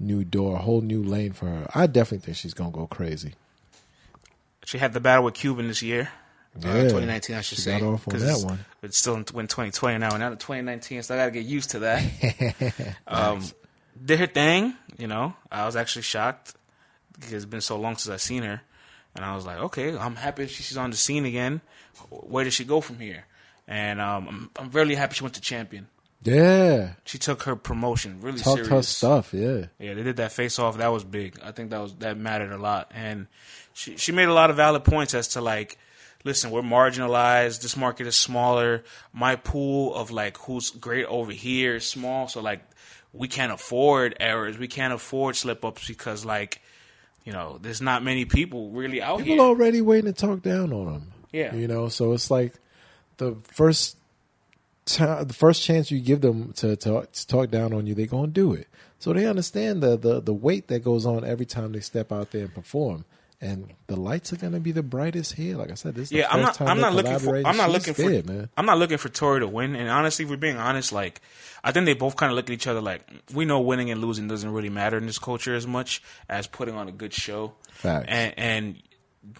new 0.00 0.24
door, 0.24 0.56
a 0.56 0.58
whole 0.58 0.80
new 0.80 1.02
lane 1.02 1.32
for 1.32 1.46
her. 1.46 1.66
I 1.74 1.86
definitely 1.86 2.24
think 2.24 2.36
she's 2.36 2.52
gonna 2.54 2.70
go 2.72 2.86
crazy. 2.86 3.34
She 4.64 4.78
had 4.78 4.92
the 4.92 5.00
battle 5.00 5.24
with 5.24 5.34
Cuban 5.34 5.68
this 5.68 5.82
year. 5.82 6.10
Uh, 6.64 6.82
2019, 6.82 7.36
I 7.36 7.40
should 7.40 7.56
She 7.56 7.62
say. 7.62 7.80
got 7.80 7.86
off 7.94 8.08
on 8.08 8.14
that 8.18 8.22
it's- 8.22 8.44
one. 8.44 8.58
It's 8.82 8.98
still 8.98 9.14
in, 9.14 9.20
in 9.20 9.24
2020 9.48 9.98
now. 9.98 10.10
and 10.10 10.20
Now 10.20 10.30
to 10.30 10.36
2019, 10.36 11.02
so 11.02 11.14
I 11.14 11.18
got 11.18 11.24
to 11.26 11.30
get 11.32 11.44
used 11.44 11.70
to 11.70 11.80
that. 11.80 12.96
um, 13.08 13.42
did 14.04 14.20
her 14.20 14.26
thing, 14.26 14.74
you 14.98 15.06
know. 15.08 15.34
I 15.50 15.66
was 15.66 15.74
actually 15.76 16.02
shocked 16.02 16.54
because 17.14 17.32
it's 17.32 17.44
been 17.46 17.60
so 17.60 17.78
long 17.78 17.96
since 17.96 18.12
I've 18.12 18.20
seen 18.20 18.42
her. 18.44 18.60
And 19.16 19.24
I 19.24 19.34
was 19.34 19.44
like, 19.46 19.58
okay, 19.58 19.96
I'm 19.96 20.14
happy 20.14 20.46
she's 20.46 20.76
on 20.76 20.90
the 20.90 20.96
scene 20.96 21.24
again. 21.24 21.62
Where 22.10 22.44
does 22.44 22.54
she 22.54 22.64
go 22.64 22.80
from 22.80 22.98
here? 23.00 23.24
And 23.66 24.00
um, 24.00 24.28
I'm, 24.28 24.50
I'm 24.66 24.70
really 24.70 24.94
happy 24.94 25.14
she 25.14 25.24
went 25.24 25.34
to 25.34 25.40
champion. 25.40 25.88
Yeah, 26.22 26.90
She 27.04 27.18
took 27.18 27.42
her 27.44 27.56
promotion 27.56 28.20
really 28.20 28.38
talk 28.40 28.54
serious. 28.56 28.68
her 28.68 28.82
stuff. 28.82 29.32
Yeah, 29.32 29.66
Yeah, 29.78 29.94
they 29.94 30.02
did 30.02 30.16
that 30.16 30.32
face 30.32 30.58
off. 30.58 30.78
That 30.78 30.88
was 30.88 31.02
big. 31.04 31.38
I 31.42 31.52
think 31.52 31.70
that 31.70 31.80
was 31.80 31.94
that 31.96 32.16
mattered 32.18 32.52
a 32.52 32.58
lot. 32.58 32.90
And 32.94 33.26
she 33.72 33.96
she 33.96 34.12
made 34.12 34.28
a 34.28 34.34
lot 34.34 34.50
of 34.50 34.56
valid 34.56 34.84
points 34.84 35.14
as 35.14 35.28
to 35.28 35.40
like, 35.40 35.78
listen, 36.24 36.50
we're 36.50 36.62
marginalized. 36.62 37.62
This 37.62 37.76
market 37.76 38.06
is 38.06 38.16
smaller. 38.16 38.84
My 39.12 39.36
pool 39.36 39.94
of 39.94 40.10
like 40.10 40.36
who's 40.38 40.70
great 40.70 41.06
over 41.06 41.32
here 41.32 41.76
is 41.76 41.86
small. 41.86 42.28
So 42.28 42.40
like, 42.40 42.62
we 43.12 43.28
can't 43.28 43.52
afford 43.52 44.16
errors. 44.20 44.58
We 44.58 44.68
can't 44.68 44.92
afford 44.92 45.36
slip 45.36 45.64
ups 45.64 45.88
because 45.88 46.24
like, 46.24 46.60
you 47.24 47.32
know, 47.32 47.58
there's 47.60 47.80
not 47.80 48.02
many 48.02 48.24
people 48.24 48.70
really 48.70 49.02
out 49.02 49.18
there. 49.18 49.26
people 49.26 49.44
here. 49.44 49.54
already 49.54 49.80
waiting 49.80 50.12
to 50.12 50.18
talk 50.18 50.42
down 50.42 50.72
on 50.72 50.92
them. 50.92 51.12
Yeah. 51.32 51.54
you 51.54 51.66
know. 51.66 51.88
So 51.88 52.12
it's 52.12 52.30
like 52.30 52.54
the 53.16 53.36
first 53.44 53.96
time, 54.84 55.26
the 55.26 55.34
first 55.34 55.62
chance 55.62 55.90
you 55.90 56.00
give 56.00 56.20
them 56.20 56.52
to, 56.54 56.76
to, 56.76 57.08
to 57.10 57.26
talk 57.26 57.50
down 57.50 57.72
on 57.72 57.86
you, 57.86 57.94
they're 57.94 58.06
gonna 58.06 58.28
do 58.28 58.52
it. 58.52 58.68
So 58.98 59.12
they 59.12 59.26
understand 59.26 59.82
the, 59.82 59.96
the 59.96 60.20
the 60.20 60.32
weight 60.32 60.68
that 60.68 60.82
goes 60.84 61.04
on 61.04 61.24
every 61.24 61.46
time 61.46 61.72
they 61.72 61.80
step 61.80 62.12
out 62.12 62.30
there 62.30 62.44
and 62.44 62.54
perform. 62.54 63.04
And 63.40 63.74
the 63.86 63.96
lights 63.96 64.32
are 64.32 64.36
gonna 64.36 64.60
be 64.60 64.72
the 64.72 64.82
brightest 64.82 65.34
here. 65.34 65.56
Like 65.56 65.70
I 65.70 65.74
said, 65.74 65.94
this 65.94 66.04
is 66.04 66.08
the 66.10 66.16
Yeah, 66.18 66.28
I'm 66.30 66.44
first 66.44 66.58
not. 66.60 66.66
time 66.66 66.68
I'm 66.68 66.80
not 66.80 66.94
looking 66.94 67.18
for. 67.18 67.36
I'm 67.46 67.56
not 67.58 67.70
looking 67.70 67.92
for. 67.92 68.08
man. 68.32 68.48
I'm 68.56 68.64
not 68.64 68.78
looking 68.78 68.96
for 68.96 69.10
Tori 69.10 69.40
to 69.40 69.46
win. 69.46 69.76
And 69.76 69.90
honestly, 69.90 70.24
if 70.24 70.30
we're 70.30 70.38
being 70.38 70.56
honest, 70.56 70.90
like 70.90 71.20
I 71.62 71.70
think 71.72 71.84
they 71.84 71.92
both 71.94 72.16
kind 72.16 72.32
of 72.32 72.36
look 72.36 72.46
at 72.48 72.52
each 72.52 72.66
other 72.66 72.80
like 72.80 73.02
we 73.34 73.44
know 73.44 73.60
winning 73.60 73.90
and 73.90 74.00
losing 74.00 74.26
doesn't 74.26 74.50
really 74.50 74.70
matter 74.70 74.96
in 74.96 75.04
this 75.06 75.18
culture 75.18 75.54
as 75.54 75.66
much 75.66 76.02
as 76.30 76.46
putting 76.46 76.74
on 76.76 76.88
a 76.88 76.92
good 76.92 77.12
show. 77.12 77.52
Facts. 77.72 78.06
And 78.08 78.34
and 78.38 78.82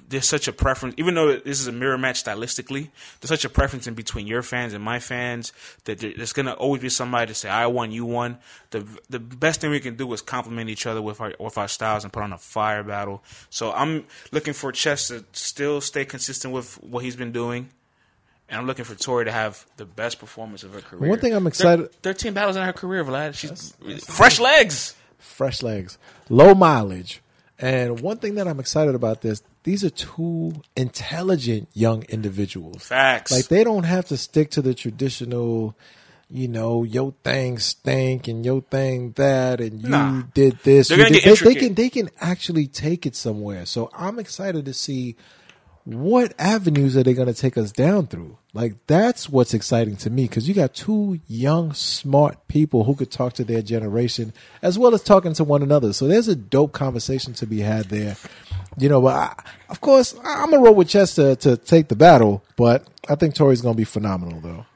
there's 0.09 0.27
such 0.27 0.49
a 0.49 0.53
preference, 0.53 0.95
even 0.99 1.15
though 1.15 1.37
this 1.37 1.61
is 1.61 1.67
a 1.67 1.73
mirror 1.73 1.99
match 1.99 2.23
stylistically. 2.25 2.91
There's 3.21 3.29
such 3.29 3.45
a 3.45 3.49
preference 3.49 3.87
in 3.87 3.95
between 3.95 4.27
your 4.27 4.43
fans 4.43 4.73
and 4.73 4.83
my 4.83 4.99
fans 4.99 5.53
that 5.85 5.99
there's 6.01 6.33
gonna 6.33 6.53
always 6.55 6.83
be 6.83 6.89
somebody 6.89 7.27
to 7.29 7.35
say 7.35 7.49
I 7.49 7.67
won, 7.67 7.93
you 7.93 8.05
won. 8.05 8.39
The 8.71 8.87
the 9.11 9.19
best 9.21 9.61
thing 9.61 9.71
we 9.71 9.81
can 9.81 9.97
do 9.97 10.13
is 10.13 10.23
compliment 10.23 10.71
each 10.71 10.87
other 10.87 11.01
with 11.03 11.21
our 11.21 11.35
with 11.39 11.57
our 11.59 11.69
styles 11.69 12.05
and 12.05 12.13
put 12.13 12.23
on 12.23 12.33
a 12.33 12.39
fire 12.39 12.83
battle. 12.83 13.23
So 13.51 13.73
I'm 13.73 14.07
looking 14.33 14.55
for 14.55 14.73
Chess 14.73 15.09
to 15.09 15.25
still 15.33 15.81
stay 15.81 16.05
consistent 16.05 16.53
with 16.53 16.75
what 16.83 17.05
he's 17.05 17.17
been 17.17 17.33
doing. 17.33 17.71
And 18.49 18.61
I'm 18.61 18.67
looking 18.69 18.85
for 18.85 18.95
Tori 18.95 19.25
to 19.25 19.33
have 19.33 19.67
the 19.77 19.85
best 19.85 20.21
performance 20.21 20.63
of 20.63 20.73
her 20.73 20.81
career. 20.81 21.11
One 21.11 21.19
thing 21.19 21.35
I'm 21.35 21.49
excited- 21.49 21.91
Thir- 21.95 21.99
Thirteen 22.03 22.33
battles 22.33 22.55
in 22.55 22.63
her 22.63 22.73
career, 22.73 23.05
Vlad. 23.05 23.35
She's 23.35 23.75
fresh 24.05 24.39
legs. 24.39 24.95
fresh 25.19 25.63
legs, 25.65 25.99
low 26.29 26.55
mileage. 26.55 27.21
And 27.59 28.01
one 28.01 28.19
thing 28.19 28.35
that 28.37 28.47
I'm 28.47 28.61
excited 28.61 28.95
about 28.95 29.23
this, 29.23 29.43
these 29.67 29.83
are 29.83 29.91
two 29.91 30.53
intelligent 30.77 31.69
young 31.75 32.05
individuals. 32.05 32.87
Facts. 32.87 33.33
Like 33.33 33.49
they 33.49 33.65
don't 33.65 33.83
have 33.83 34.07
to 34.07 34.17
stick 34.17 34.51
to 34.53 34.63
the 34.63 34.75
traditional, 34.75 35.77
you 36.31 36.47
know, 36.47 36.85
yo 36.85 37.17
thing 37.25 37.59
stink 37.59 38.29
and 38.29 38.47
yo 38.47 38.61
thing 38.61 39.11
that 39.17 39.61
and 39.61 39.83
you 39.83 39.89
Nah. 39.89 40.23
did 40.33 40.61
this. 40.63 40.87
They're 40.87 40.99
gonna 40.99 41.11
did- 41.11 41.25
get 41.25 41.39
they, 41.41 41.55
they 41.55 41.61
can 41.61 41.75
they 41.75 41.91
can 41.91 42.11
actually 42.21 42.69
take 42.69 43.07
it 43.07 43.17
somewhere. 43.17 43.67
So 43.67 43.91
I'm 43.93 44.21
excited 44.21 44.67
to 44.67 44.73
see 44.73 45.17
what 45.83 46.33
avenues 46.39 46.97
are 46.97 47.05
they 47.05 47.15
going 47.15 47.33
to 47.33 47.41
take 47.41 47.57
us 47.57 47.71
down 47.71 48.09
through? 48.09 48.37
Like 48.53 48.75
that's 48.89 49.29
what's 49.29 49.55
exciting 49.55 49.97
to 49.99 50.11
me 50.11 50.25
because 50.25 50.49
you 50.49 50.55
got 50.55 50.75
two 50.75 51.21
young, 51.29 51.73
smart 51.75 52.49
people 52.49 52.83
who 52.83 52.97
could 52.97 53.11
talk 53.13 53.35
to 53.35 53.45
their 53.45 53.63
generation 53.63 54.33
as 54.63 54.79
well 54.81 54.95
as 54.95 55.03
talking 55.05 55.33
to 55.35 55.45
one 55.45 55.63
another. 55.63 55.93
So 55.93 56.09
there's 56.09 56.27
a 56.27 56.35
dope 56.35 56.73
conversation 56.73 57.35
to 57.35 57.47
be 57.47 57.61
had 57.61 57.85
there. 57.87 58.17
You 58.79 58.89
know, 58.89 59.01
but 59.01 59.15
I, 59.15 59.43
of 59.69 59.81
course 59.81 60.15
I'm 60.25 60.51
gonna 60.51 60.63
roll 60.63 60.75
with 60.75 60.89
Chester 60.89 61.35
to 61.37 61.57
take 61.57 61.89
the 61.89 61.97
battle, 61.97 62.45
but 62.57 62.87
I 63.09 63.15
think 63.15 63.35
Tori's 63.35 63.63
gonna 63.63 63.75
be 63.75 63.85
phenomenal 63.85 64.41
though. 64.41 64.67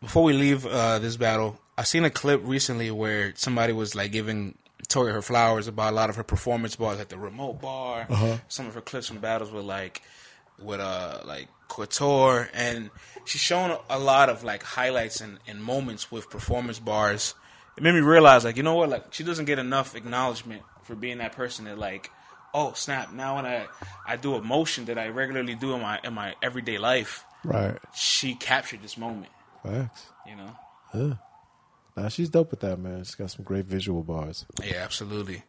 Before 0.00 0.24
we 0.24 0.32
leave 0.32 0.66
uh, 0.66 0.98
this 0.98 1.16
battle, 1.16 1.58
I 1.76 1.84
seen 1.84 2.04
a 2.04 2.10
clip 2.10 2.40
recently 2.44 2.90
where 2.90 3.32
somebody 3.36 3.72
was 3.72 3.94
like 3.94 4.12
giving 4.12 4.56
Tori 4.88 5.12
her 5.12 5.22
flowers 5.22 5.66
about 5.66 5.92
a 5.92 5.96
lot 5.96 6.10
of 6.10 6.16
her 6.16 6.22
performance 6.22 6.76
bars 6.76 7.00
at 7.00 7.08
the 7.08 7.18
remote 7.18 7.60
bar. 7.60 8.06
Uh-huh. 8.08 8.38
Some 8.48 8.66
of 8.66 8.74
her 8.74 8.80
clips 8.80 9.08
from 9.08 9.18
battles 9.18 9.50
with 9.50 9.64
like 9.64 10.02
with 10.62 10.80
uh 10.80 11.20
like 11.24 11.48
Couture 11.68 12.48
and 12.54 12.90
she's 13.24 13.40
shown 13.40 13.76
a 13.90 13.98
lot 13.98 14.28
of 14.28 14.44
like 14.44 14.62
highlights 14.62 15.20
and, 15.20 15.38
and 15.48 15.62
moments 15.62 16.12
with 16.12 16.30
performance 16.30 16.78
bars. 16.78 17.34
It 17.76 17.82
made 17.82 17.94
me 17.94 18.00
realize 18.00 18.44
like 18.44 18.56
you 18.56 18.62
know 18.62 18.74
what 18.74 18.88
like 18.88 19.12
she 19.12 19.24
doesn't 19.24 19.46
get 19.46 19.58
enough 19.58 19.96
acknowledgement 19.96 20.62
for 20.84 20.94
being 20.94 21.18
that 21.18 21.32
person 21.32 21.64
that 21.64 21.78
like 21.78 22.10
oh 22.54 22.72
snap 22.74 23.12
now 23.12 23.36
when 23.36 23.44
I 23.46 23.66
I 24.06 24.16
do 24.16 24.34
a 24.36 24.42
motion 24.42 24.84
that 24.86 24.96
I 24.98 25.08
regularly 25.08 25.54
do 25.56 25.74
in 25.74 25.82
my 25.82 25.98
in 26.02 26.14
my 26.14 26.34
everyday 26.42 26.78
life 26.78 27.24
Right. 27.44 27.76
she 27.94 28.34
captured 28.36 28.80
this 28.82 28.96
moment 28.96 29.32
Facts. 29.62 30.06
you 30.26 30.36
know 30.36 30.56
Yeah. 30.94 31.14
Nah, 31.96 32.08
she's 32.08 32.28
dope 32.28 32.50
with 32.50 32.58
that, 32.60 32.78
man. 32.80 33.04
She's 33.04 33.14
got 33.14 33.30
some 33.30 33.44
great 33.44 33.66
visual 33.66 34.02
bars. 34.02 34.46
Yeah, 34.64 34.78
absolutely. 34.82 35.44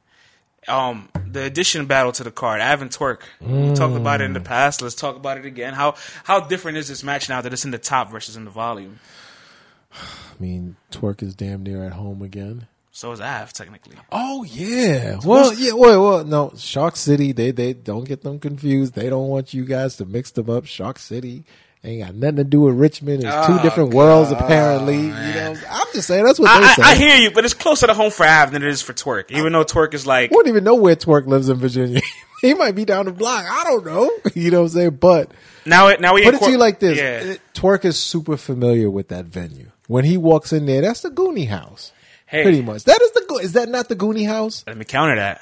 Um, 0.67 1.09
the 1.31 1.41
addition 1.43 1.87
battle 1.87 2.11
to 2.11 2.23
the 2.23 2.29
card, 2.31 2.61
Avon 2.61 2.89
Twork. 2.89 3.21
We 3.41 3.73
talked 3.73 3.95
about 3.95 4.21
it 4.21 4.25
in 4.25 4.33
the 4.33 4.39
past. 4.41 4.79
Let's 4.83 4.93
talk 4.93 5.15
about 5.15 5.39
it 5.39 5.45
again. 5.47 5.73
How 5.73 5.95
how 6.23 6.39
different 6.41 6.77
is 6.77 6.87
this 6.87 7.03
match 7.03 7.29
now 7.29 7.41
that 7.41 7.51
it's 7.51 7.65
in 7.65 7.71
the 7.71 7.79
top 7.79 8.11
versus 8.11 8.35
in 8.35 8.45
the 8.45 8.51
volume? 8.51 8.99
I 9.93 10.05
mean, 10.39 10.75
Twork 10.91 11.23
is 11.23 11.33
damn 11.33 11.63
near 11.63 11.83
at 11.83 11.93
home 11.93 12.21
again. 12.21 12.67
So 12.95 13.12
is 13.12 13.19
Av 13.19 13.51
technically. 13.51 13.97
Oh 14.10 14.45
yeah. 14.45 15.19
Well, 15.25 15.53
yeah. 15.53 15.73
Well, 15.73 16.01
well, 16.01 16.23
no. 16.23 16.53
Shark 16.55 16.95
City. 16.95 17.34
They 17.34 17.51
they 17.51 17.73
don't 17.73 18.05
get 18.05 18.21
them 18.21 18.39
confused. 18.39 18.93
They 18.93 19.10
don't 19.10 19.27
want 19.27 19.53
you 19.53 19.65
guys 19.65 19.97
to 19.97 20.05
mix 20.05 20.31
them 20.31 20.49
up. 20.49 20.65
Shark 20.65 20.97
City 20.99 21.43
ain't 21.84 22.05
got 22.05 22.15
nothing 22.15 22.38
to 22.38 22.43
do 22.45 22.62
with 22.62 22.75
Richmond. 22.75 23.25
It's 23.25 23.47
two 23.47 23.58
Oh, 23.60 23.62
different 23.62 23.93
worlds 23.93 24.31
God, 24.31 24.41
apparently. 24.41 25.01
You 25.01 25.10
know, 25.10 25.55
I'm 25.69 25.88
just 25.93 26.08
saying 26.08 26.23
that's 26.23 26.39
what 26.39 26.58
they 26.58 26.65
I, 26.67 26.73
say. 26.73 26.81
I, 26.84 26.91
I 26.91 26.95
hear 26.95 27.17
you, 27.17 27.31
but 27.31 27.43
it's 27.43 27.53
closer 27.53 27.86
to 27.86 27.93
home 27.93 28.12
for 28.12 28.25
Av 28.25 28.53
than 28.53 28.63
it 28.63 28.69
is 28.69 28.81
for 28.81 28.93
Twork. 28.93 29.29
Even 29.29 29.51
though 29.51 29.65
Twork 29.65 29.93
is 29.93 30.08
like, 30.08 30.31
I 30.31 30.36
wouldn't 30.36 30.53
even 30.53 30.63
know 30.63 30.75
where 30.75 30.95
Twork 30.95 31.27
lives 31.27 31.49
in 31.49 31.58
Virginia. 31.58 31.99
he 32.41 32.53
might 32.53 32.75
be 32.75 32.86
down 32.86 33.08
the 33.08 33.12
block. 33.12 33.43
I 33.45 33.65
don't 33.65 33.86
know. 33.86 34.10
You 34.36 34.51
know 34.51 34.62
what 34.62 34.71
I'm 34.71 34.73
saying? 34.73 34.89
But 35.01 35.31
now 35.65 35.89
it 35.89 35.99
now 35.99 36.13
we 36.13 36.23
put 36.23 36.34
it 36.36 36.39
incor- 36.39 36.45
to 36.45 36.51
you 36.51 36.58
like 36.58 36.79
this: 36.79 36.97
Yeah. 36.97 37.36
Twork 37.53 37.84
is 37.84 37.99
super 37.99 38.38
familiar 38.38 38.89
with 38.89 39.10
that 39.10 39.25
venue. 39.25 39.71
When 39.88 40.05
he 40.05 40.15
walks 40.17 40.53
in 40.53 40.65
there, 40.65 40.81
that's 40.81 41.01
the 41.01 41.10
Goonie 41.10 41.49
House. 41.49 41.91
Hey, 42.25 42.43
Pretty 42.43 42.61
much. 42.61 42.83
That 42.85 43.01
is 43.01 43.11
the. 43.11 43.39
Is 43.43 43.53
that 43.53 43.69
not 43.69 43.89
the 43.89 43.95
Goonie 43.95 44.25
House? 44.27 44.63
let 44.65 44.77
me 44.77 44.85
counter 44.85 45.15
that. 45.15 45.41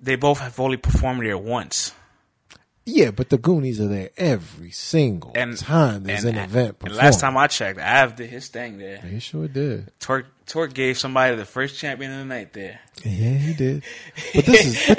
They 0.00 0.16
both 0.16 0.40
have 0.40 0.58
only 0.58 0.76
performed 0.78 1.24
there 1.24 1.38
once. 1.38 1.92
Yeah, 2.84 3.12
but 3.12 3.28
the 3.30 3.38
Goonies 3.38 3.80
are 3.80 3.86
there 3.86 4.10
every 4.16 4.72
single 4.72 5.30
And 5.36 5.56
time 5.56 6.02
there's 6.02 6.24
and, 6.24 6.36
an 6.36 6.42
event. 6.44 6.78
And 6.82 6.96
last 6.96 7.20
time 7.20 7.36
I 7.36 7.46
checked, 7.46 7.78
Av 7.78 8.16
did 8.16 8.28
his 8.28 8.48
thing 8.48 8.78
there. 8.78 8.98
he 8.98 9.20
sure 9.20 9.46
did. 9.46 9.92
Twork 10.00 10.24
Twork 10.52 10.74
gave 10.74 10.98
somebody 10.98 11.34
the 11.34 11.46
first 11.46 11.78
champion 11.78 12.12
of 12.12 12.18
the 12.18 12.24
night 12.26 12.52
there. 12.52 12.78
Yeah, 13.02 13.30
he 13.30 13.54
did. 13.54 13.82
But 14.34 14.44
this 14.44 14.66
is 14.66 14.86
but, 14.86 14.98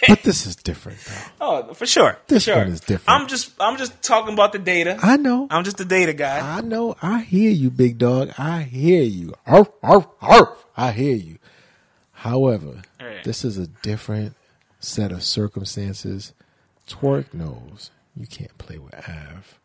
but 0.08 0.22
this 0.24 0.46
is 0.46 0.56
different 0.56 0.98
though. 0.98 1.22
Oh, 1.40 1.74
for 1.74 1.86
sure. 1.86 2.14
For 2.26 2.34
This 2.34 2.42
sure. 2.42 2.56
one 2.56 2.66
is 2.66 2.80
different. 2.80 3.08
I'm 3.08 3.28
just 3.28 3.52
I'm 3.60 3.76
just 3.76 4.02
talking 4.02 4.34
about 4.34 4.52
the 4.52 4.58
data. 4.58 4.98
I 5.00 5.16
know. 5.16 5.46
I'm 5.48 5.62
just 5.62 5.76
the 5.76 5.84
data 5.84 6.12
guy. 6.12 6.58
I 6.58 6.60
know. 6.60 6.96
I 7.00 7.20
hear 7.20 7.50
you, 7.52 7.70
big 7.70 7.98
dog. 7.98 8.32
I 8.36 8.62
hear 8.62 9.02
you. 9.04 9.34
Arf, 9.46 9.68
arf, 9.80 10.06
arf. 10.20 10.48
I 10.76 10.90
hear 10.90 11.14
you. 11.14 11.38
However, 12.12 12.82
Right. 13.00 13.22
this 13.22 13.44
is 13.44 13.58
a 13.58 13.68
different 13.68 14.34
set 14.80 15.12
of 15.12 15.22
circumstances. 15.22 16.32
Twork 16.88 17.32
knows 17.32 17.90
you 18.16 18.26
can't 18.26 18.56
play 18.58 18.78
with 18.78 18.94
Av. 19.08 19.56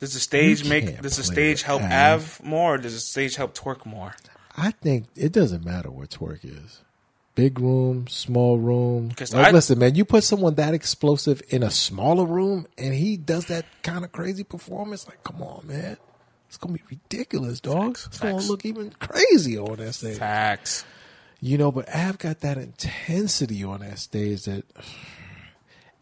Does 0.00 0.14
the 0.14 0.20
stage 0.20 0.64
You 0.64 0.70
make 0.70 1.00
does 1.00 1.16
the 1.18 1.22
stage 1.24 1.62
help 1.62 1.82
Av. 1.82 1.92
Av 1.92 2.40
more 2.44 2.74
or 2.74 2.78
does 2.78 2.94
the 2.94 3.00
stage 3.00 3.36
help 3.36 3.54
Twork 3.54 3.86
more? 3.86 4.14
I 4.56 4.70
think 4.70 5.06
it 5.14 5.32
doesn't 5.32 5.64
matter 5.64 5.90
where 5.90 6.06
Twork 6.06 6.44
is. 6.44 6.80
Big 7.34 7.60
room, 7.60 8.08
small 8.08 8.58
room. 8.58 9.10
Like, 9.20 9.34
I- 9.34 9.50
listen, 9.50 9.78
man, 9.78 9.94
you 9.94 10.06
put 10.06 10.24
someone 10.24 10.54
that 10.54 10.72
explosive 10.72 11.42
in 11.50 11.62
a 11.62 11.70
smaller 11.70 12.24
room 12.24 12.66
and 12.78 12.94
he 12.94 13.18
does 13.18 13.46
that 13.46 13.66
kind 13.82 14.04
of 14.04 14.12
crazy 14.12 14.42
performance. 14.44 15.06
Like, 15.06 15.22
come 15.22 15.42
on, 15.42 15.66
man. 15.66 15.98
It's 16.48 16.56
going 16.56 16.74
to 16.78 16.82
be 16.82 16.96
ridiculous, 17.10 17.60
dog. 17.60 17.98
Facts, 17.98 18.06
it's 18.06 18.18
going 18.20 18.38
to 18.38 18.46
look 18.46 18.64
even 18.64 18.90
crazy 18.98 19.58
on 19.58 19.76
that 19.76 19.92
stage. 19.94 20.16
Facts. 20.16 20.84
You 21.40 21.58
know, 21.58 21.70
but 21.70 21.94
Av 21.94 22.16
got 22.16 22.40
that 22.40 22.56
intensity 22.56 23.62
on 23.62 23.80
that 23.80 23.98
stage 23.98 24.44
that, 24.44 24.64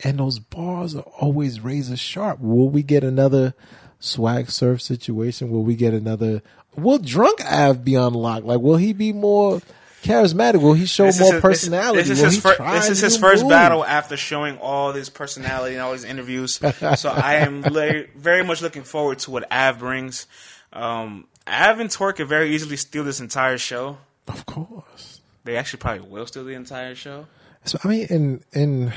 and 0.04 0.18
those 0.18 0.38
bars 0.38 0.94
are 0.94 1.00
always 1.18 1.60
razor 1.60 1.96
sharp. 1.96 2.38
Will 2.40 2.68
we 2.68 2.82
get 2.84 3.02
another 3.02 3.54
swag 3.98 4.50
surf 4.50 4.80
situation? 4.82 5.50
Will 5.50 5.64
we 5.64 5.74
get 5.74 5.94
another? 5.94 6.42
Will 6.76 6.98
drunk 6.98 7.44
Av 7.44 7.84
be 7.84 7.94
unlocked? 7.94 8.44
Like, 8.46 8.60
will 8.60 8.76
he 8.76 8.92
be 8.92 9.12
more 9.12 9.60
charismatic? 10.02 10.60
Will 10.60 10.74
he 10.74 10.87
show 10.87 11.06
This 11.06 11.20
more 11.20 11.32
his- 11.34 11.40
personality? 11.42 12.02
This 12.08 12.10
is 12.10 12.34
his, 12.34 12.40
fir- 12.42 12.56
this 12.72 12.88
is 12.90 13.00
his 13.00 13.16
first 13.16 13.42
moves? 13.42 13.52
battle 13.54 13.84
after 13.84 14.16
showing 14.16 14.58
all 14.58 14.92
this 14.92 15.08
personality 15.08 15.74
and 15.74 15.82
all 15.82 15.92
these 15.92 16.04
interviews. 16.04 16.54
so 16.96 17.08
I 17.10 17.37
am 17.37 17.62
la- 17.62 18.02
very 18.16 18.44
much 18.44 18.60
looking 18.62 18.82
forward 18.82 19.18
to 19.20 19.30
what 19.30 19.50
Av 19.52 19.78
brings. 19.78 20.26
Um, 20.72 21.26
Av 21.46 21.78
and 21.78 21.90
Twork 21.90 22.16
could 22.16 22.28
very 22.28 22.54
easily 22.54 22.76
steal 22.76 23.04
this 23.04 23.20
entire 23.20 23.58
show. 23.58 23.98
Of 24.28 24.46
course. 24.46 25.20
They 25.44 25.56
actually 25.56 25.78
probably 25.80 26.08
will 26.08 26.26
steal 26.26 26.44
the 26.44 26.54
entire 26.54 26.94
show. 26.94 27.26
So 27.64 27.78
I 27.84 27.88
mean, 27.88 28.06
and 28.10 28.44
and 28.54 28.88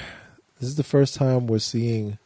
this 0.60 0.70
is 0.70 0.76
the 0.76 0.84
first 0.84 1.16
time 1.16 1.48
we're 1.48 1.60
seeing. 1.60 2.18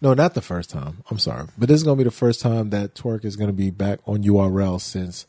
No, 0.00 0.14
not 0.14 0.34
the 0.34 0.42
first 0.42 0.70
time. 0.70 1.02
I'm 1.10 1.18
sorry, 1.18 1.46
but 1.56 1.68
this 1.68 1.76
is 1.76 1.82
going 1.82 1.96
to 1.96 2.04
be 2.04 2.08
the 2.08 2.14
first 2.14 2.40
time 2.40 2.70
that 2.70 2.94
Twork 2.94 3.24
is 3.24 3.36
going 3.36 3.48
to 3.48 3.54
be 3.54 3.70
back 3.70 4.00
on 4.06 4.22
URL 4.22 4.80
since, 4.80 5.26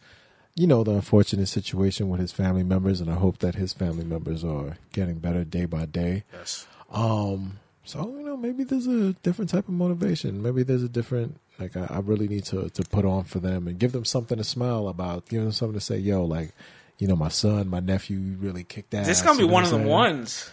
you 0.56 0.68
know, 0.68 0.84
the 0.84 0.92
unfortunate 0.92 1.48
situation 1.48 2.10
with 2.10 2.20
his 2.20 2.32
family 2.32 2.64
members, 2.64 3.00
and 3.00 3.10
I 3.10 3.16
hope 3.16 3.40
that 3.40 3.56
his 3.56 3.74
family 3.74 4.04
members 4.04 4.44
are 4.44 4.78
getting 4.92 5.20
better 5.20 5.44
day 5.44 5.66
by 5.66 5.86
day. 5.86 6.24
Yes. 6.34 6.68
Um, 6.92 7.60
so 7.88 8.14
you 8.18 8.26
know, 8.26 8.36
maybe 8.36 8.66
there's 8.66 8.88
a 8.88 9.14
different 9.14 9.50
type 9.50 9.68
of 9.68 9.74
motivation. 9.74 10.42
Maybe 10.42 10.64
there's 10.64 10.84
a 10.84 10.90
different 10.90 11.40
like 11.60 11.76
I, 11.78 11.88
I 11.90 12.00
really 12.00 12.28
need 12.28 12.46
to 12.46 12.70
to 12.70 12.84
put 12.84 13.06
on 13.06 13.24
for 13.24 13.40
them 13.40 13.68
and 13.68 13.80
give 13.80 13.92
them 13.94 14.06
something 14.06 14.38
to 14.38 14.44
smile 14.44 14.88
about. 14.88 15.28
Give 15.30 15.42
them 15.42 15.52
something 15.52 15.80
to 15.80 15.84
say, 15.84 15.98
yo, 15.98 16.26
like, 16.26 16.52
you 16.98 17.08
know, 17.08 17.16
my 17.16 17.30
son, 17.30 17.70
my 17.70 17.80
nephew 17.80 18.20
really 18.40 18.64
kicked 18.64 18.94
ass. 18.94 19.08
This 19.08 19.20
is 19.20 19.24
gonna 19.24 19.38
be 19.38 19.44
you 19.44 19.48
know 19.48 19.54
one 19.54 19.64
of 19.64 19.70
the 19.70 19.78
ones. 19.78 20.52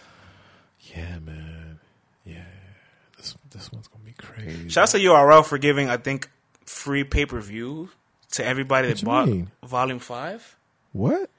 Yeah, 0.81 1.19
man. 1.19 1.79
Yeah. 2.23 2.43
This 3.17 3.35
this 3.51 3.71
one's 3.71 3.87
gonna 3.87 3.94
crazy. 4.17 4.69
Shout 4.69 4.83
out 4.83 4.89
to 4.91 4.97
URL 4.99 5.45
for 5.45 5.57
giving, 5.57 5.89
I 5.89 5.97
think, 5.97 6.29
free 6.65 7.03
pay 7.03 7.25
per 7.25 7.39
view 7.39 7.89
to 8.31 8.45
everybody 8.45 8.87
that 8.89 9.03
bought 9.03 9.27
mean? 9.27 9.51
Volume 9.65 9.99
Five. 9.99 10.55
what? 10.91 11.29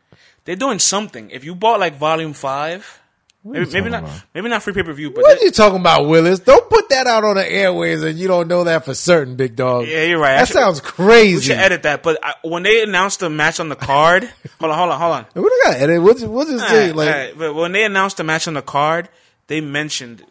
They're 0.45 0.57
doing 0.57 0.79
something. 0.79 1.31
If 1.31 1.45
you 1.45 1.55
bought 1.55 1.81
like 1.81 1.97
Volume 1.99 2.33
Five, 2.33 3.01
What 3.43 3.55
maybe, 3.59 3.71
maybe 3.73 3.91
not, 3.91 4.05
about? 4.05 4.23
maybe 4.33 4.49
not 4.49 4.63
free 4.63 4.73
pay 4.73 4.85
per 4.85 4.93
view, 4.93 5.11
but 5.11 5.23
What 5.23 5.41
are 5.41 5.45
you 5.45 5.51
talking 5.51 5.81
about, 5.81 6.07
Willis? 6.07 6.39
Don't 6.39 6.71
put 6.71 6.89
that 6.91 7.09
out 7.09 7.25
on 7.25 7.35
the 7.35 7.51
airways 7.51 8.03
and 8.05 8.17
you 8.17 8.29
don't 8.29 8.47
know 8.47 8.63
that 8.65 8.85
for 8.85 8.95
certain, 8.95 9.35
big 9.35 9.57
dog. 9.57 9.89
Yeah, 9.89 10.05
you're 10.05 10.21
right. 10.21 10.37
That 10.39 10.47
should- 10.47 10.55
sounds 10.55 10.81
crazy. 10.81 11.35
we 11.37 11.43
should 11.43 11.57
edit 11.59 11.83
that. 11.83 12.05
But 12.05 12.19
I, 12.23 12.35
when 12.43 12.63
they 12.63 12.83
announced 12.85 13.21
the 13.21 13.29
match 13.29 13.59
on 13.59 13.69
the 13.69 13.75
card, 13.77 14.23
hold 14.61 14.71
on, 14.71 14.79
hold 14.79 14.91
on, 14.93 15.01
hold 15.01 15.13
on. 15.15 15.27
We 15.35 15.43
don't 15.49 15.65
gotta 15.65 15.81
edit. 15.81 16.01
We'll 16.03 16.15
just, 16.15 16.27
we'll 16.29 16.47
just 16.47 16.69
say, 16.69 16.93
like, 16.93 17.09
alright, 17.09 17.37
But 17.39 17.55
when 17.55 17.73
they 17.73 17.85
announced 17.85 18.19
the 18.19 18.25
match 18.25 18.47
on 18.47 18.55
the 18.55 18.63
card, 18.63 19.09
they 19.49 19.61
mentioned, 19.61 20.25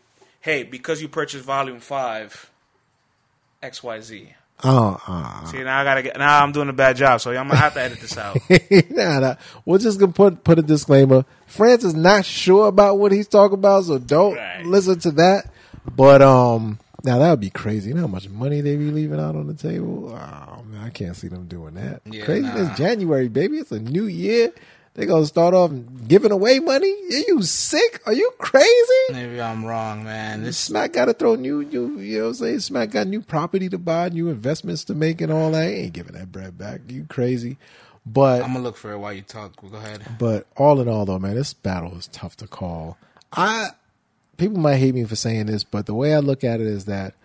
"Hey, 0.45 0.61
because 0.63 1.01
you 1.01 1.07
purchased 1.09 1.43
Volume 1.43 1.79
Five, 1.79 2.49
X 3.61 3.81
Y 3.83 3.99
Z. 4.01 4.33
Oh, 4.63 5.01
uh, 5.05 5.45
See, 5.47 5.61
now 5.63 5.81
I 5.81 5.83
gotta 5.83 6.01
get. 6.03 6.17
Now 6.17 6.41
I'm 6.41 6.51
doing 6.53 6.69
a 6.69 6.73
bad 6.73 6.95
job, 6.95 7.19
so 7.19 7.31
I'm 7.31 7.47
gonna 7.47 7.57
have 7.59 7.73
to 7.73 7.81
edit 7.81 7.99
this 7.99 8.17
out. 8.17 8.37
nah, 8.89 9.19
nah. 9.19 9.35
We're 9.65 9.79
just 9.79 9.99
gonna 9.99 10.13
put 10.13 10.43
put 10.45 10.59
a 10.59 10.61
disclaimer. 10.61 11.25
France 11.47 11.83
is 11.83 11.93
not 11.93 12.23
sure 12.23 12.67
about 12.67 12.97
what 12.97 13.11
he's 13.11 13.27
talking 13.27 13.55
about, 13.55 13.83
so 13.83 13.97
don't 13.97 14.35
Right. 14.35 14.65
listen 14.65 14.97
to 14.99 15.11
that. 15.11 15.51
But 15.93 16.21
um, 16.21 16.79
now 17.03 17.17
that 17.19 17.29
would 17.31 17.41
be 17.41 17.49
crazy. 17.49 17.89
You 17.89 17.95
know 17.95 18.01
how 18.01 18.07
much 18.07 18.29
money 18.29 18.61
they 18.61 18.77
be 18.77 18.91
leaving 18.91 19.19
out 19.19 19.35
on 19.35 19.47
the 19.47 19.53
table? 19.55 20.09
Oh 20.17 20.63
man, 20.63 20.81
I 20.85 20.89
can't 20.89 21.17
see 21.17 21.27
them 21.27 21.47
doing 21.47 21.73
that. 21.73 22.01
Yeah, 22.05 22.23
crazy. 22.23 22.47
nah. 22.47 22.69
It's 22.69 22.77
January, 22.77 23.27
baby. 23.27 23.57
It's 23.57 23.71
a 23.73 23.79
new 23.79 24.05
year. 24.05 24.53
They 24.95 25.05
gonna 25.05 25.25
start 25.25 25.53
off 25.53 25.71
giving 26.07 26.31
away 26.31 26.59
money. 26.59 26.89
Are 26.89 27.23
you 27.27 27.41
sick? 27.43 28.01
Are 28.05 28.13
you 28.13 28.31
crazy? 28.37 29.03
Maybe 29.11 29.41
I'm 29.41 29.65
wrong, 29.65 30.05
man. 30.05 30.43
This 30.43 30.57
Smack 30.57 30.93
got 30.93 31.05
to 31.05 31.13
throw 31.13 31.35
new, 31.35 31.65
new, 31.65 31.99
you 31.99 32.17
know 32.19 32.23
what 32.23 32.29
I'm 32.29 32.33
saying? 32.35 32.59
Smack 32.61 32.91
got 32.91 33.07
new 33.07 33.21
property 33.21 33.67
to 33.69 33.77
buy, 33.77 34.07
new 34.07 34.29
investments 34.29 34.85
to 34.85 34.95
make, 34.95 35.19
and 35.19 35.33
all 35.33 35.51
that. 35.51 35.67
He 35.67 35.75
ain't 35.75 35.93
giving 35.93 36.13
that 36.13 36.31
bread 36.31 36.57
back. 36.57 36.79
You 36.87 37.05
crazy. 37.09 37.57
But 38.05 38.41
I'm 38.41 38.53
gonna 38.53 38.61
look 38.61 38.77
for 38.77 38.93
it 38.93 38.97
while 38.97 39.11
you 39.11 39.21
talk. 39.21 39.57
Go 39.57 39.75
ahead. 39.75 40.01
but 40.17 40.47
all 40.55 40.79
in 40.79 40.87
all, 40.87 41.05
though, 41.05 41.19
man, 41.19 41.35
this 41.35 41.53
battle 41.53 41.97
is 41.97 42.07
tough 42.07 42.37
to 42.37 42.47
call. 42.47 42.97
I 43.33 43.71
people 44.37 44.59
might 44.59 44.77
hate 44.77 44.95
me 44.95 45.03
for 45.03 45.17
saying 45.17 45.47
this, 45.47 45.65
but 45.65 45.87
the 45.87 45.93
way 45.93 46.13
I 46.13 46.19
look 46.19 46.45
at 46.45 46.61
it 46.61 46.67
is 46.67 46.85
that 46.85 47.15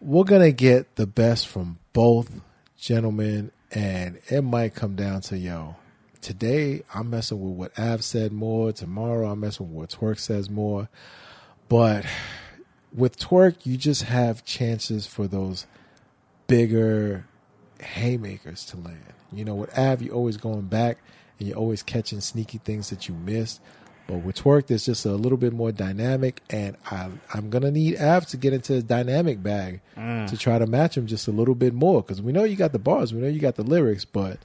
we're 0.00 0.24
gonna 0.24 0.52
get 0.52 0.96
the 0.96 1.06
best 1.06 1.46
from 1.46 1.78
both 1.92 2.40
gentlemen, 2.78 3.50
and 3.70 4.18
it 4.28 4.42
might 4.42 4.74
come 4.74 4.96
down 4.96 5.20
to 5.22 5.36
yo. 5.36 5.76
Today 6.26 6.82
I'm 6.92 7.08
messing 7.10 7.40
with 7.40 7.52
what 7.52 7.78
Av 7.78 8.02
said 8.02 8.32
more. 8.32 8.72
Tomorrow 8.72 9.30
I'm 9.30 9.38
messing 9.38 9.72
with 9.72 9.76
what 9.76 9.90
Twork 9.90 10.18
says 10.18 10.50
more. 10.50 10.88
But 11.68 12.04
with 12.92 13.16
Twork, 13.16 13.64
you 13.64 13.76
just 13.76 14.02
have 14.02 14.44
chances 14.44 15.06
for 15.06 15.28
those 15.28 15.68
bigger 16.48 17.28
haymakers 17.80 18.64
to 18.64 18.76
land. 18.76 19.12
You 19.32 19.44
know, 19.44 19.54
with 19.54 19.78
Av, 19.78 20.02
you're 20.02 20.16
always 20.16 20.36
going 20.36 20.62
back 20.62 20.98
and 21.38 21.46
you're 21.46 21.56
always 21.56 21.84
catching 21.84 22.20
sneaky 22.20 22.58
things 22.58 22.90
that 22.90 23.08
you 23.08 23.14
missed. 23.14 23.60
But 24.08 24.16
with 24.24 24.34
Twork, 24.34 24.66
there's 24.66 24.86
just 24.86 25.06
a 25.06 25.12
little 25.12 25.38
bit 25.38 25.52
more 25.52 25.70
dynamic, 25.70 26.42
and 26.50 26.76
I, 26.90 27.08
I'm 27.34 27.50
gonna 27.50 27.70
need 27.70 28.00
Av 28.00 28.26
to 28.26 28.36
get 28.36 28.52
into 28.52 28.72
his 28.72 28.82
dynamic 28.82 29.44
bag 29.44 29.80
mm. 29.96 30.28
to 30.28 30.36
try 30.36 30.58
to 30.58 30.66
match 30.66 30.96
him 30.96 31.06
just 31.06 31.28
a 31.28 31.32
little 31.32 31.54
bit 31.54 31.72
more 31.72 32.02
because 32.02 32.20
we 32.20 32.32
know 32.32 32.42
you 32.42 32.56
got 32.56 32.72
the 32.72 32.80
bars, 32.80 33.14
we 33.14 33.20
know 33.20 33.28
you 33.28 33.38
got 33.38 33.54
the 33.54 33.62
lyrics, 33.62 34.04
but 34.04 34.40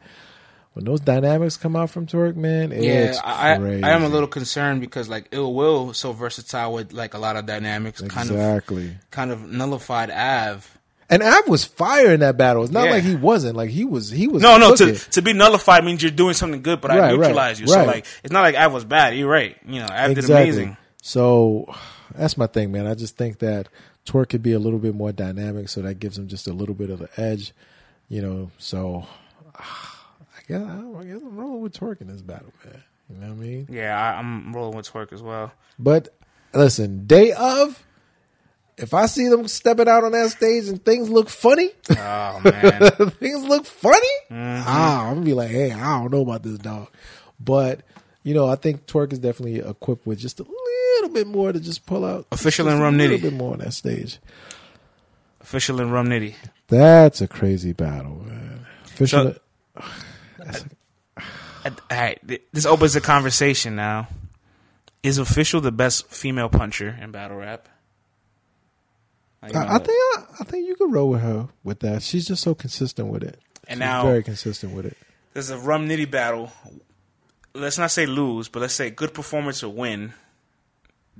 when 0.73 0.85
those 0.85 1.01
dynamics 1.01 1.57
come 1.57 1.75
out 1.75 1.89
from 1.89 2.07
Twork, 2.07 2.35
man, 2.35 2.71
Yeah, 2.71 3.13
I. 3.23 3.53
I 3.53 3.89
am 3.89 4.03
a 4.03 4.07
little 4.07 4.27
concerned 4.27 4.79
because 4.81 5.09
like 5.09 5.27
Ill 5.31 5.53
Will 5.53 5.93
so 5.93 6.13
versatile 6.13 6.73
with 6.73 6.93
like 6.93 7.13
a 7.13 7.17
lot 7.17 7.35
of 7.35 7.45
dynamics, 7.45 8.01
kind 8.01 8.29
of 8.29 8.35
exactly. 8.37 8.95
kind 9.11 9.31
of 9.31 9.41
nullified 9.41 10.09
Av. 10.11 10.77
And 11.09 11.21
Av 11.21 11.45
was 11.49 11.65
fire 11.65 12.13
in 12.13 12.21
that 12.21 12.37
battle. 12.37 12.63
It's 12.63 12.71
not 12.71 12.85
Yeah. 12.85 12.91
like 12.91 13.03
he 13.03 13.15
wasn't. 13.15 13.57
Like 13.57 13.69
he 13.69 13.83
was. 13.83 14.09
He 14.09 14.27
was. 14.27 14.41
No, 14.41 14.57
no, 14.57 14.73
to 14.75 14.85
cooking. 14.85 15.11
to 15.11 15.21
be 15.21 15.33
nullified 15.33 15.83
means 15.83 16.01
you're 16.01 16.09
doing 16.09 16.33
something 16.35 16.61
good, 16.61 16.79
but 16.79 16.91
Right, 16.91 16.99
I 16.99 17.01
right, 17.01 17.19
neutralize 17.19 17.59
you. 17.59 17.67
So 17.67 17.83
like 17.83 18.05
it's 18.23 18.31
not 18.31 18.41
like 18.41 18.55
Av 18.55 18.71
was 18.71 18.85
bad. 18.85 19.17
You're 19.17 19.29
right. 19.29 19.57
You 19.67 19.81
know, 19.81 19.87
Av 19.91 20.15
did 20.15 20.23
amazing. 20.23 20.77
So 21.01 21.73
that's 22.15 22.37
my 22.37 22.47
thing, 22.47 22.71
man. 22.71 22.87
I 22.87 22.93
just 22.93 23.17
think 23.17 23.39
that 23.39 23.67
Twork 24.05 24.29
could 24.29 24.41
be 24.41 24.53
a 24.53 24.59
little 24.59 24.79
bit 24.79 24.95
more 24.95 25.11
dynamic, 25.11 25.67
so 25.67 25.81
that 25.81 25.95
gives 25.99 26.17
him 26.17 26.29
just 26.29 26.47
a 26.47 26.53
little 26.53 26.75
bit 26.75 26.89
of 26.89 26.99
the 26.99 27.09
edge. 27.17 27.51
You 28.07 28.21
know, 28.21 28.51
so 28.57 29.05
I 30.55 30.59
guess 30.59 30.95
I 30.99 31.03
guess 31.05 31.21
I'm 31.21 31.37
rolling 31.37 31.61
with 31.61 31.73
Twork 31.79 32.01
in 32.01 32.07
this 32.07 32.21
battle, 32.21 32.51
man. 32.65 32.83
You 33.09 33.17
know 33.17 33.27
what 33.27 33.33
I 33.33 33.35
mean? 33.35 33.67
Yeah, 33.69 33.99
I, 33.99 34.19
I'm 34.19 34.53
rolling 34.53 34.75
with 34.77 34.91
Twork 34.91 35.11
as 35.13 35.21
well. 35.21 35.51
But 35.77 36.09
listen, 36.53 37.05
day 37.07 37.33
of, 37.33 37.83
if 38.77 38.93
I 38.93 39.05
see 39.07 39.27
them 39.27 39.47
stepping 39.47 39.87
out 39.89 40.03
on 40.03 40.13
that 40.13 40.29
stage 40.31 40.67
and 40.67 40.83
things 40.83 41.09
look 41.09 41.29
funny, 41.29 41.71
Oh 41.89 42.39
man, 42.43 42.91
things 43.19 43.43
look 43.43 43.65
funny, 43.65 44.07
Mm-hmm. 44.31 44.63
ah, 44.65 45.07
I'm 45.07 45.15
gonna 45.15 45.25
be 45.25 45.33
like, 45.33 45.49
hey, 45.51 45.71
I 45.73 45.99
don't 45.99 46.11
know 46.11 46.21
about 46.21 46.43
this 46.43 46.57
dog. 46.57 46.87
But 47.39 47.81
you 48.23 48.33
know, 48.33 48.47
I 48.47 48.55
think 48.55 48.85
Twork 48.85 49.11
is 49.13 49.19
definitely 49.19 49.59
equipped 49.59 50.05
with 50.07 50.19
just 50.19 50.39
a 50.39 50.43
little 50.43 51.09
bit 51.13 51.27
more 51.27 51.51
to 51.51 51.59
just 51.59 51.85
pull 51.85 52.05
out 52.05 52.27
Official 52.31 52.69
and 52.69 52.81
a 52.81 52.91
little 52.91 53.17
bit 53.17 53.33
more 53.33 53.53
on 53.53 53.59
that 53.59 53.73
stage. 53.73 54.19
official 55.41 55.81
and 55.81 55.91
Rum 55.91 56.07
Nitty. 56.07 56.35
That's 56.67 57.19
a 57.19 57.27
crazy 57.27 57.73
battle, 57.73 58.23
man. 58.25 58.65
Official. 58.85 59.33
So- 59.33 59.83
All 61.65 61.71
right, 61.91 62.19
this 62.51 62.65
opens 62.65 62.93
the 62.93 63.01
conversation 63.01 63.75
now. 63.75 64.07
Is 65.03 65.17
official 65.17 65.61
the 65.61 65.71
best 65.71 66.07
female 66.09 66.49
puncher 66.49 66.97
in 67.01 67.11
battle 67.11 67.37
rap? 67.37 67.67
Like, 69.41 69.55
I, 69.55 69.75
I 69.75 69.77
think 69.79 69.89
I, 69.89 70.23
I 70.41 70.43
think 70.43 70.67
you 70.67 70.75
could 70.75 70.91
roll 70.93 71.09
with 71.09 71.21
her 71.21 71.49
with 71.63 71.79
that. 71.79 72.03
She's 72.03 72.27
just 72.27 72.43
so 72.43 72.53
consistent 72.53 73.07
with 73.07 73.23
it. 73.23 73.39
And 73.67 73.77
She's 73.77 73.79
now- 73.79 74.03
very 74.03 74.21
consistent 74.23 74.73
with 74.73 74.85
it. 74.85 74.97
there's 75.33 75.49
a 75.49 75.57
rum 75.57 75.87
nitty 75.89 76.09
battle. 76.09 76.51
Let's 77.53 77.77
not 77.79 77.91
say 77.91 78.05
lose, 78.05 78.47
but 78.47 78.61
let's 78.61 78.73
say 78.75 78.89
good 78.91 79.13
performance 79.13 79.63
or 79.63 79.69
win. 79.73 80.13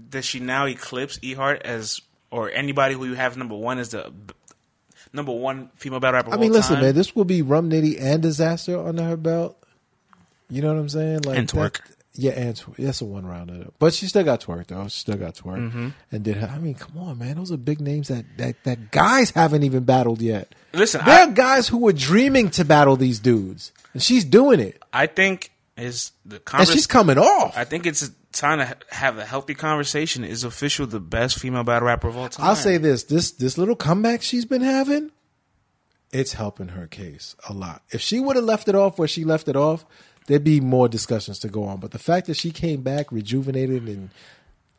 Does 0.09 0.25
she 0.25 0.39
now 0.39 0.65
eclipse 0.65 1.17
Ehart 1.19 1.61
as 1.61 2.01
or 2.29 2.49
anybody 2.51 2.95
who 2.95 3.05
you 3.05 3.15
have 3.15 3.35
number 3.37 3.55
one 3.55 3.77
as 3.79 3.89
the 3.89 4.11
number 5.13 5.31
one 5.31 5.69
female 5.75 5.99
battle 5.99 6.17
rapper? 6.19 6.33
I 6.33 6.37
mean, 6.37 6.51
listen, 6.51 6.75
time? 6.75 6.85
man, 6.85 6.95
this 6.95 7.15
will 7.15 7.25
be 7.25 7.41
Rum 7.41 7.69
Nitty 7.69 8.01
and 8.01 8.21
Disaster 8.21 8.79
under 8.79 9.03
her 9.03 9.17
belt. 9.17 9.57
You 10.49 10.61
know 10.61 10.73
what 10.73 10.79
I'm 10.79 10.89
saying? 10.89 11.21
Like 11.21 11.37
And 11.37 11.47
Twork. 11.47 11.73
that- 11.77 11.95
yeah, 12.13 12.31
and 12.31 12.55
Twork. 12.55 12.75
That's 12.77 12.99
a 13.01 13.05
one 13.05 13.25
rounder, 13.25 13.67
but 13.79 13.93
she 13.93 14.07
still 14.07 14.25
got 14.25 14.41
Twork 14.41 14.67
though. 14.67 14.83
She 14.89 14.99
still 14.99 15.15
got 15.15 15.35
Twork, 15.35 15.59
Mm-hmm. 15.59 15.89
and 16.11 16.23
did 16.23 16.35
her. 16.37 16.47
I 16.53 16.59
mean, 16.59 16.73
come 16.75 16.97
on, 16.97 17.17
man, 17.17 17.37
those 17.37 17.53
are 17.53 17.57
big 17.57 17.79
names 17.79 18.09
that 18.09 18.25
that 18.37 18.61
that 18.65 18.91
guys 18.91 19.29
haven't 19.31 19.63
even 19.63 19.83
battled 19.85 20.21
yet. 20.21 20.53
Listen, 20.73 21.01
there 21.05 21.19
I- 21.19 21.23
are 21.23 21.31
guys 21.31 21.69
who 21.69 21.77
were 21.77 21.93
dreaming 21.93 22.49
to 22.51 22.65
battle 22.65 22.97
these 22.97 23.19
dudes, 23.19 23.71
and 23.93 24.03
she's 24.03 24.25
doing 24.25 24.59
it, 24.59 24.81
I 24.91 25.07
think 25.07 25.50
is 25.77 26.11
the 26.25 26.41
and 26.53 26.67
she's 26.67 26.87
coming 26.87 27.17
off. 27.17 27.57
I 27.57 27.63
think 27.63 27.85
it's 27.85 28.09
time 28.31 28.59
to 28.59 28.65
ha- 28.65 28.75
have 28.89 29.17
a 29.17 29.25
healthy 29.25 29.55
conversation. 29.55 30.23
Is 30.23 30.43
official 30.43 30.85
the 30.85 30.99
best 30.99 31.39
female 31.39 31.63
battle 31.63 31.87
rapper 31.87 32.07
of 32.07 32.17
all 32.17 32.29
time? 32.29 32.45
I'll 32.45 32.55
say 32.55 32.77
this: 32.77 33.03
this 33.03 33.31
this 33.31 33.57
little 33.57 33.75
comeback 33.75 34.21
she's 34.21 34.45
been 34.45 34.61
having, 34.61 35.11
it's 36.11 36.33
helping 36.33 36.69
her 36.69 36.87
case 36.87 37.35
a 37.47 37.53
lot. 37.53 37.83
If 37.89 38.01
she 38.01 38.19
would 38.19 38.35
have 38.35 38.45
left 38.45 38.67
it 38.67 38.75
off 38.75 38.99
where 38.99 39.07
she 39.07 39.23
left 39.23 39.47
it 39.47 39.55
off, 39.55 39.85
there'd 40.27 40.43
be 40.43 40.59
more 40.61 40.89
discussions 40.89 41.39
to 41.39 41.47
go 41.49 41.63
on. 41.63 41.79
But 41.79 41.91
the 41.91 41.99
fact 41.99 42.27
that 42.27 42.37
she 42.37 42.51
came 42.51 42.81
back 42.81 43.11
rejuvenated 43.11 43.87
and 43.87 44.09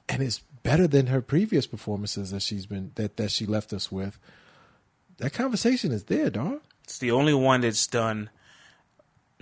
and 0.09 0.23
is 0.23 0.41
better 0.63 0.87
than 0.87 1.07
her 1.09 1.21
previous 1.21 1.67
performances 1.67 2.31
that 2.31 2.43
she's 2.43 2.67
been 2.67 2.93
that 2.97 3.17
that 3.17 3.31
she 3.31 3.47
left 3.47 3.73
us 3.73 3.91
with, 3.91 4.19
that 5.19 5.33
conversation 5.33 5.91
is 5.91 6.05
there, 6.05 6.31
dog. 6.31 6.61
it's 6.85 6.99
the 6.99 7.11
only 7.11 7.35
one 7.35 7.63
that's 7.63 7.87
done. 7.87 8.31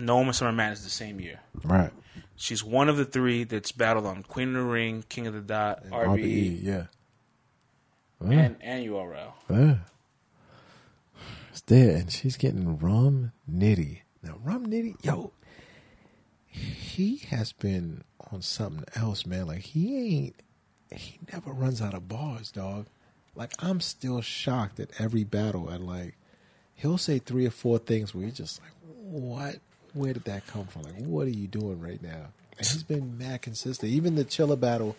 No 0.00 0.16
Woman 0.16 0.32
Summer 0.32 0.52
Madness 0.52 0.84
the 0.84 0.90
same 0.90 1.20
year. 1.20 1.40
Right. 1.64 1.90
She's 2.36 2.64
one 2.64 2.88
of 2.88 2.96
the 2.96 3.04
three 3.04 3.44
that's 3.44 3.72
battled 3.72 4.06
on 4.06 4.22
Queen 4.22 4.48
of 4.48 4.54
the 4.54 4.70
Ring, 4.70 5.04
King 5.08 5.26
of 5.26 5.34
the 5.34 5.40
Dot, 5.40 5.84
RBE, 5.84 6.62
RBE, 6.62 6.62
yeah. 6.62 6.84
and, 8.20 8.56
and 8.60 8.86
URL. 8.86 9.32
Yeah. 9.50 9.74
It's 11.50 11.60
there, 11.62 11.96
and 11.96 12.10
she's 12.10 12.36
getting 12.36 12.78
rum 12.78 13.32
nitty. 13.50 14.00
Now, 14.22 14.36
rum 14.42 14.66
nitty, 14.66 15.04
yo, 15.04 15.32
he 16.46 17.18
has 17.28 17.52
been 17.52 18.04
on 18.32 18.42
something 18.42 18.84
else, 18.94 19.26
man. 19.26 19.46
Like 19.46 19.60
he 19.60 20.16
ain't, 20.16 20.36
he 20.94 21.18
never 21.32 21.52
runs 21.52 21.80
out 21.82 21.94
of 21.94 22.08
bars, 22.08 22.50
dog. 22.50 22.86
Like 23.34 23.52
I'm 23.58 23.80
still 23.80 24.20
shocked 24.20 24.80
at 24.80 24.90
every 24.98 25.24
battle. 25.24 25.68
And 25.68 25.86
like, 25.86 26.16
he'll 26.74 26.98
say 26.98 27.18
three 27.18 27.46
or 27.46 27.50
four 27.50 27.78
things 27.78 28.14
where 28.14 28.24
you're 28.24 28.32
just 28.32 28.60
like, 28.60 28.72
what? 28.82 29.56
Where 29.94 30.12
did 30.12 30.24
that 30.24 30.46
come 30.46 30.66
from? 30.66 30.82
Like, 30.82 30.94
what 30.96 31.26
are 31.26 31.30
you 31.30 31.46
doing 31.46 31.80
right 31.80 32.02
now? 32.02 32.28
And 32.58 32.66
he's 32.66 32.82
been 32.82 33.16
mad 33.18 33.42
consistent. 33.42 33.90
Even 33.92 34.14
the 34.16 34.24
Chilla 34.24 34.58
battle, 34.58 34.96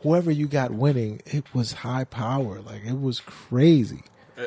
whoever 0.00 0.30
you 0.30 0.46
got 0.48 0.70
winning, 0.72 1.20
it 1.26 1.44
was 1.54 1.72
high 1.72 2.04
power. 2.04 2.60
Like 2.60 2.84
it 2.84 3.00
was 3.00 3.20
crazy. 3.20 4.02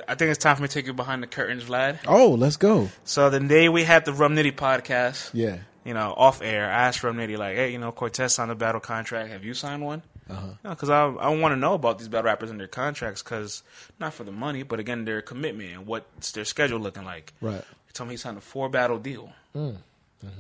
I 0.08 0.16
think 0.16 0.32
it's 0.32 0.38
time 0.44 0.58
for 0.58 0.64
me 0.64 0.68
to 0.68 0.74
take 0.74 0.86
you 0.86 0.94
behind 0.94 1.24
the 1.24 1.28
curtains, 1.28 1.64
Vlad. 1.64 2.00
Oh, 2.08 2.32
let's 2.34 2.58
go. 2.58 2.90
So 3.06 3.30
the 3.30 3.40
day 3.40 3.70
we 3.70 3.84
had 3.86 4.04
the 4.04 4.12
Rum 4.12 4.36
Nitty 4.36 4.52
podcast, 4.56 5.30
Yeah. 5.34 5.60
you 5.86 5.94
know, 5.94 6.14
off 6.18 6.42
air, 6.42 6.66
I 6.70 6.88
asked 6.88 7.02
Rum 7.04 7.16
Nitty 7.16 7.38
like, 7.38 7.56
"Hey, 7.56 7.72
you 7.72 7.78
know, 7.80 7.94
Cortez 7.94 8.34
signed 8.34 8.52
a 8.52 8.56
battle 8.56 8.82
contract. 8.82 9.30
Have 9.30 9.46
you 9.46 9.54
signed 9.54 9.82
one?" 9.86 10.04
Uh-huh. 10.30 10.48
Because 10.72 10.90
I 10.90 11.06
I 11.06 11.30
want 11.30 11.54
to 11.54 11.56
know 11.56 11.74
about 11.74 12.00
these 12.00 12.10
battle 12.10 12.26
rappers 12.26 12.52
and 12.52 12.60
their 12.60 12.68
contracts, 12.68 13.24
because 13.24 13.64
not 13.98 14.14
for 14.14 14.26
the 14.26 14.32
money, 14.34 14.64
but 14.64 14.78
again 14.82 15.06
their 15.06 15.22
commitment 15.22 15.72
and 15.72 15.86
what's 15.88 16.34
their 16.34 16.44
schedule 16.44 16.80
looking 16.82 17.06
like. 17.06 17.32
Right. 17.40 17.64
Told 17.98 18.10
me 18.10 18.14
he 18.14 18.18
signed 18.18 18.38
a 18.38 18.42
four 18.42 18.70
battle 18.70 19.00
deal. 19.00 19.32
Mm. 19.56 19.78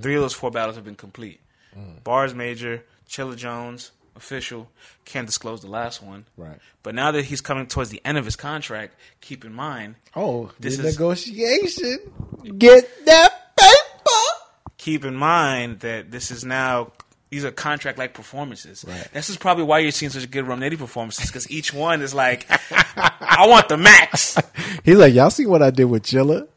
Three 0.01 0.15
of 0.15 0.21
those 0.21 0.33
four 0.33 0.51
battles 0.51 0.75
have 0.75 0.85
been 0.85 0.95
complete. 0.95 1.39
Bars 2.03 2.33
Major, 2.33 2.83
Chilla 3.09 3.35
Jones, 3.35 3.91
official. 4.15 4.67
Can't 5.05 5.25
disclose 5.27 5.61
the 5.61 5.67
last 5.69 6.01
one. 6.03 6.25
Right. 6.37 6.57
But 6.83 6.95
now 6.95 7.11
that 7.11 7.25
he's 7.25 7.41
coming 7.41 7.67
towards 7.67 7.89
the 7.91 8.01
end 8.05 8.17
of 8.17 8.25
his 8.25 8.35
contract, 8.35 8.93
keep 9.21 9.43
in 9.45 9.53
mind, 9.53 9.95
Oh, 10.15 10.51
This 10.59 10.77
the 10.77 10.87
is- 10.87 10.95
negotiation. 10.95 11.99
Get 12.57 13.05
that 13.05 13.55
paper. 13.59 14.11
keep 14.77 15.03
in 15.05 15.15
mind 15.15 15.79
that 15.81 16.11
this 16.11 16.31
is 16.31 16.43
now 16.45 16.91
these 17.29 17.43
are 17.43 17.51
contract 17.51 17.97
like 17.97 18.13
performances. 18.13 18.85
Right. 18.87 19.07
This 19.13 19.29
is 19.29 19.35
probably 19.37 19.65
why 19.65 19.79
you're 19.79 19.91
seeing 19.91 20.11
such 20.11 20.29
good 20.31 20.47
Rum 20.47 20.61
Nitty 20.61 20.77
performances 20.77 21.27
because 21.27 21.49
each 21.51 21.73
one 21.73 22.01
is 22.01 22.13
like, 22.13 22.45
I 22.95 23.45
want 23.47 23.67
the 23.67 23.77
max. 23.77 24.37
He's 24.85 24.97
like, 24.97 25.13
y'all 25.13 25.29
see 25.29 25.45
what 25.45 25.61
I 25.61 25.69
did 25.71 25.85
with 25.85 26.03
Chilla? 26.03 26.47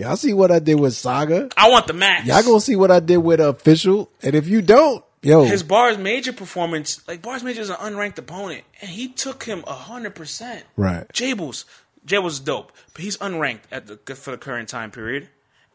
Y'all 0.00 0.16
see 0.16 0.32
what 0.32 0.50
I 0.50 0.60
did 0.60 0.80
with 0.80 0.94
Saga? 0.94 1.50
I 1.58 1.68
want 1.68 1.86
the 1.86 1.92
max. 1.92 2.26
Y'all 2.26 2.42
gonna 2.42 2.62
see 2.62 2.74
what 2.74 2.90
I 2.90 3.00
did 3.00 3.18
with 3.18 3.38
Official? 3.38 4.10
And 4.22 4.34
if 4.34 4.48
you 4.48 4.62
don't, 4.62 5.04
yo, 5.20 5.44
His 5.44 5.62
Bars 5.62 5.98
Major 5.98 6.32
performance, 6.32 7.06
like 7.06 7.20
Bars 7.20 7.42
Major 7.42 7.60
is 7.60 7.68
an 7.68 7.76
unranked 7.76 8.16
opponent, 8.16 8.64
and 8.80 8.88
he 8.88 9.08
took 9.08 9.44
him 9.44 9.62
hundred 9.66 10.14
percent. 10.14 10.64
right, 10.78 11.06
Jables, 11.12 11.66
Jables 12.06 12.30
is 12.30 12.40
dope, 12.40 12.72
but 12.94 13.02
he's 13.02 13.18
unranked 13.18 13.64
at 13.70 13.88
the 13.88 14.14
for 14.14 14.30
the 14.30 14.38
current 14.38 14.70
time 14.70 14.90
period, 14.90 15.28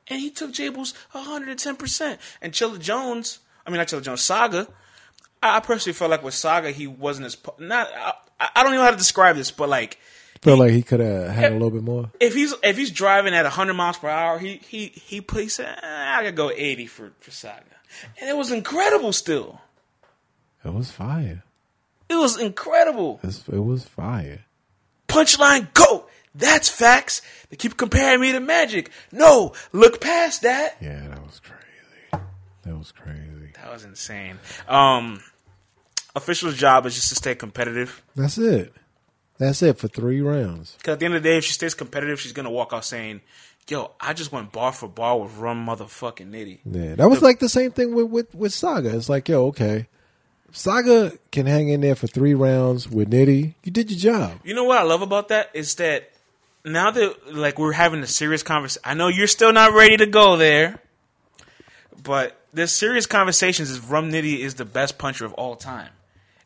and 0.08 0.20
he 0.20 0.32
took 0.32 0.52
Jables 0.52 0.96
hundred 1.10 1.50
and 1.50 1.60
ten 1.60 1.76
percent. 1.76 2.20
And 2.42 2.52
Chilla 2.52 2.80
Jones, 2.80 3.38
I 3.64 3.70
mean 3.70 3.78
not 3.78 3.90
Chilla 3.90 4.02
Jones, 4.02 4.22
Saga. 4.22 4.68
I 5.44 5.58
I 5.58 5.60
personally 5.60 5.94
felt 5.94 6.10
like 6.10 6.24
with 6.24 6.34
Saga 6.34 6.72
he 6.72 6.88
wasn't 6.88 7.28
as 7.28 7.38
not. 7.60 7.90
I, 7.96 8.14
I 8.40 8.64
don't 8.64 8.72
even 8.72 8.80
know 8.80 8.86
how 8.86 8.92
to 8.92 8.98
describe 8.98 9.36
this, 9.36 9.52
but 9.52 9.70
like 9.70 10.00
feel 10.46 10.58
like 10.58 10.72
he 10.72 10.84
could 10.84 11.00
have 11.00 11.30
had 11.30 11.52
a 11.52 11.54
little 11.54 11.72
bit 11.72 11.84
more. 11.84 12.12
if 12.20 12.34
he's 12.34 12.54
if 12.64 12.78
he's 12.78 12.92
driving 12.92 13.34
at 13.34 13.46
hundred 13.46 13.74
miles 13.74 13.98
per 13.98 14.08
hour, 14.08 14.40
he 14.40 14.62
he 14.68 14.88
he 14.88 15.26
he 15.34 15.50
said 15.50 15.78
eh, 15.82 16.16
I 16.18 16.24
could 16.24 16.36
go 16.36 16.52
eighty 16.52 16.88
for 16.88 17.12
for 17.20 17.32
Saga, 17.32 17.64
and 18.20 18.30
it 18.30 18.38
was 18.38 18.52
incredible 18.52 19.12
still. 19.12 19.62
It 20.64 20.74
was 20.74 20.92
fire. 20.92 21.44
It 22.10 22.16
was 22.16 22.40
incredible. 22.40 23.20
It's, 23.24 23.48
it 23.48 23.60
was 23.60 23.84
fire. 23.86 24.46
Punchline, 25.08 25.74
go. 25.74 26.08
That's 26.34 26.70
facts. 26.70 27.22
They 27.50 27.56
keep 27.56 27.78
comparing 27.78 28.20
me 28.20 28.32
to 28.34 28.40
Magic. 28.40 28.92
No, 29.12 29.54
look 29.72 30.02
past 30.02 30.42
that. 30.42 30.78
Yeah, 30.82 31.08
that 31.08 31.24
was 31.24 31.40
crazy. 31.40 32.24
That 32.64 32.78
was 32.78 32.92
crazy. 32.92 33.54
That 33.56 33.72
was 33.72 33.86
insane. 33.86 34.38
Um, 34.68 35.22
official's 36.16 36.58
job 36.58 36.86
is 36.86 36.96
just 36.96 37.10
to 37.10 37.16
stay 37.16 37.36
competitive. 37.36 38.02
That's 38.16 38.38
it. 38.38 38.74
That's 39.38 39.62
it 39.62 39.78
for 39.78 39.88
three 39.88 40.22
rounds. 40.22 40.76
Because 40.78 40.94
at 40.94 41.00
the 41.00 41.06
end 41.06 41.16
of 41.16 41.24
the 41.24 41.30
day, 41.30 41.38
if 41.38 41.44
she 41.44 41.54
stays 41.54 41.74
competitive, 41.74 42.20
she's 42.20 42.32
gonna 42.32 42.52
walk 42.52 42.72
out 42.74 42.86
saying, 42.86 43.22
"Yo, 43.68 43.92
I 44.00 44.14
just 44.14 44.32
went 44.32 44.52
bar 44.52 44.72
for 44.72 44.88
bar 44.88 45.20
with 45.20 45.36
Rum 45.38 45.66
motherfucking 45.66 46.32
Nitty." 46.32 46.60
Yeah, 46.66 46.96
that 46.96 47.10
was 47.10 47.22
like 47.22 47.40
the 47.40 47.50
same 47.50 47.72
thing 47.72 47.94
with, 47.94 48.08
with, 48.08 48.34
with 48.34 48.54
Saga. 48.54 48.96
It's 48.96 49.10
like, 49.10 49.28
yo, 49.28 49.48
okay. 49.48 49.88
Saga 50.52 51.12
can 51.32 51.48
hang 51.48 51.68
in 51.68 51.82
there 51.82 51.96
for 51.96 52.08
three 52.08 52.34
rounds 52.34 52.90
with 52.90 53.12
Nitty. 53.12 53.56
You 53.64 53.72
did 53.72 53.92
your 53.92 54.00
job. 54.00 54.40
You 54.46 54.56
know 54.56 54.64
what 54.64 54.78
I 54.78 54.84
love 54.84 55.02
about 55.02 55.28
that 55.28 55.52
is 55.54 55.76
that 55.76 56.12
now 56.64 56.92
that 56.92 57.36
like 57.36 57.60
we're 57.60 57.74
having 57.74 58.02
a 58.02 58.08
serious 58.08 58.42
conversation. 58.42 58.82
I 58.86 58.94
know 58.94 59.10
you're 59.10 59.28
still 59.28 59.52
not 59.52 59.74
ready 59.74 59.98
to 59.98 60.06
go 60.06 60.38
there, 60.38 60.80
but 62.04 62.40
this 62.54 62.72
serious 62.72 63.06
conversations. 63.06 63.70
Is 63.70 63.80
Rum 63.82 64.12
Nitty 64.12 64.40
is 64.40 64.56
the 64.56 64.66
best 64.66 64.98
puncher 64.98 65.26
of 65.26 65.34
all 65.34 65.56
time, 65.56 65.92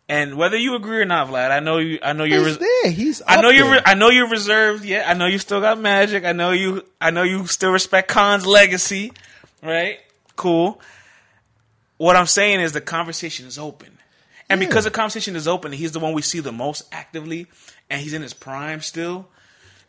and 0.10 0.36
whether 0.36 0.58
you 0.58 0.76
agree 0.76 0.98
or 1.00 1.06
not, 1.06 1.28
Vlad, 1.30 1.52
I 1.52 1.60
know 1.60 1.78
you. 1.78 2.00
I 2.04 2.14
know 2.14 2.24
you're. 2.26 2.40
He's 2.40 2.58
res- 2.58 2.68
there. 2.84 2.92
He's. 2.92 3.22
I 3.28 3.40
know 3.42 3.50
you're. 3.50 3.72
Re- 3.72 3.82
I 3.86 3.94
know 3.94 4.10
you're 4.10 4.28
reserved. 4.30 4.84
Yeah, 4.84 5.06
I 5.08 5.14
know 5.14 5.28
you 5.28 5.38
still 5.40 5.62
got 5.62 5.80
magic. 5.80 6.26
I 6.26 6.34
know 6.34 6.52
you. 6.52 6.84
I 7.00 7.12
know 7.12 7.24
you 7.24 7.46
still 7.48 7.72
respect 7.72 8.10
Khan's 8.10 8.46
legacy, 8.46 9.14
right? 9.64 10.00
Cool. 10.36 10.82
What 11.98 12.16
I'm 12.16 12.26
saying 12.26 12.62
is 12.62 12.72
the 12.72 12.82
conversation 12.82 13.46
is 13.46 13.60
open, 13.60 13.98
and 14.50 14.60
Yeah. 14.62 14.68
because 14.68 14.86
the 14.86 14.92
conversation 14.92 15.36
is 15.36 15.48
open, 15.48 15.72
he's 15.74 15.92
the 15.92 16.00
one 16.00 16.14
we 16.14 16.22
see 16.22 16.40
the 16.40 16.52
most 16.52 16.84
actively, 16.92 17.48
and 17.90 18.02
he's 18.02 18.14
in 18.14 18.22
his 18.22 18.34
prime 18.34 18.82
still. 18.82 19.28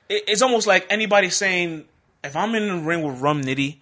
It, 0.09 0.25
it's 0.27 0.43
almost 0.43 0.66
like 0.66 0.87
anybody 0.91 1.31
saying, 1.31 1.85
if 2.25 2.35
I'm 2.37 2.55
in 2.57 2.66
the 2.68 2.83
ring 2.83 3.03
with 3.03 3.21
Rum 3.21 3.43
Nitty, 3.43 3.77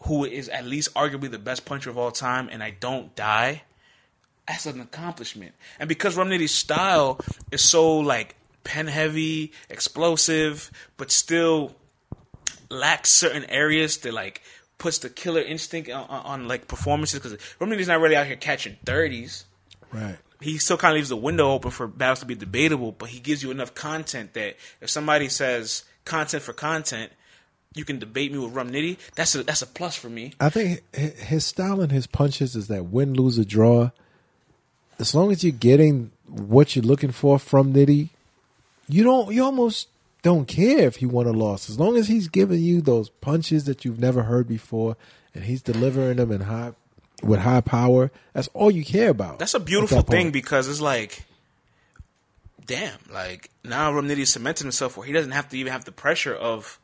who 0.00 0.24
is 0.24 0.48
at 0.48 0.66
least 0.66 0.92
arguably 0.94 1.30
the 1.30 1.38
best 1.38 1.64
puncher 1.64 1.90
of 1.90 1.96
all 1.96 2.10
time, 2.10 2.48
and 2.50 2.60
I 2.62 2.70
don't 2.70 3.14
die, 3.14 3.62
that's 4.50 4.66
an 4.66 4.80
accomplishment. 4.80 5.52
And 5.78 5.88
because 5.88 6.16
Rum 6.16 6.28
Nitty's 6.28 6.52
style 6.52 7.20
is 7.52 7.62
so 7.62 7.98
like 7.98 8.34
pen 8.64 8.88
heavy, 8.88 9.52
explosive, 9.68 10.72
but 10.96 11.12
still 11.12 11.76
lacks 12.68 13.10
certain 13.10 13.44
areas 13.44 13.98
that 13.98 14.12
like 14.12 14.42
puts 14.78 14.98
the 14.98 15.08
killer 15.08 15.40
instinct 15.40 15.88
on, 15.88 16.04
on, 16.08 16.26
on 16.26 16.48
like 16.48 16.66
performances. 16.66 17.20
Because 17.20 17.38
Rum 17.60 17.70
Nitty's 17.70 17.86
not 17.86 18.00
really 18.00 18.16
out 18.16 18.26
here 18.26 18.36
catching 18.36 18.76
thirties. 18.84 19.44
Right. 19.92 20.16
He 20.40 20.58
still 20.58 20.76
kind 20.76 20.92
of 20.92 20.96
leaves 20.96 21.10
the 21.10 21.16
window 21.16 21.52
open 21.52 21.70
for 21.70 21.86
battles 21.86 22.20
to 22.20 22.26
be 22.26 22.34
debatable, 22.34 22.90
but 22.90 23.10
he 23.10 23.20
gives 23.20 23.42
you 23.42 23.52
enough 23.52 23.74
content 23.74 24.32
that 24.34 24.56
if 24.80 24.90
somebody 24.90 25.28
says 25.28 25.84
content 26.04 26.42
for 26.42 26.54
content, 26.54 27.12
you 27.74 27.84
can 27.84 27.98
debate 28.00 28.32
me 28.32 28.38
with 28.38 28.52
Rum 28.52 28.72
Nitty. 28.72 28.96
That's 29.14 29.32
a 29.36 29.44
that's 29.44 29.62
a 29.62 29.66
plus 29.66 29.94
for 29.94 30.08
me. 30.08 30.32
I 30.40 30.48
think 30.48 30.82
his 30.92 31.44
style 31.44 31.80
and 31.80 31.92
his 31.92 32.08
punches 32.08 32.56
is 32.56 32.66
that 32.66 32.86
win, 32.86 33.14
lose, 33.14 33.38
or 33.38 33.44
draw. 33.44 33.90
As 35.00 35.14
long 35.14 35.32
as 35.32 35.42
you're 35.42 35.52
getting 35.52 36.10
what 36.28 36.76
you're 36.76 36.84
looking 36.84 37.12
for 37.12 37.38
from 37.38 37.72
Nitty, 37.72 38.10
you 38.88 39.04
don't. 39.04 39.32
You 39.32 39.44
almost 39.44 39.88
don't 40.22 40.46
care 40.46 40.86
if 40.86 40.96
he 40.96 41.06
won 41.06 41.26
or 41.26 41.32
lost. 41.32 41.70
As 41.70 41.80
long 41.80 41.96
as 41.96 42.08
he's 42.08 42.28
giving 42.28 42.60
you 42.60 42.80
those 42.80 43.08
punches 43.08 43.64
that 43.64 43.84
you've 43.84 43.98
never 43.98 44.24
heard 44.24 44.46
before, 44.46 44.96
and 45.34 45.44
he's 45.44 45.62
delivering 45.62 46.16
them 46.16 46.30
in 46.30 46.42
high 46.42 46.72
with 47.22 47.40
high 47.40 47.60
power. 47.60 48.10
That's 48.32 48.48
all 48.48 48.70
you 48.70 48.84
care 48.84 49.10
about. 49.10 49.38
That's 49.38 49.54
a 49.54 49.60
beautiful 49.60 50.02
thing 50.02 50.30
because 50.30 50.68
it's 50.68 50.80
like, 50.80 51.24
damn, 52.64 52.98
like 53.12 53.50
now 53.64 53.92
Rum 53.92 54.08
Nitty 54.08 54.26
cemented 54.26 54.64
himself 54.64 54.96
where 54.96 55.06
he 55.06 55.12
doesn't 55.12 55.32
have 55.32 55.48
to 55.50 55.58
even 55.58 55.72
have 55.72 55.84
the 55.84 55.92
pressure 55.92 56.34
of, 56.34 56.78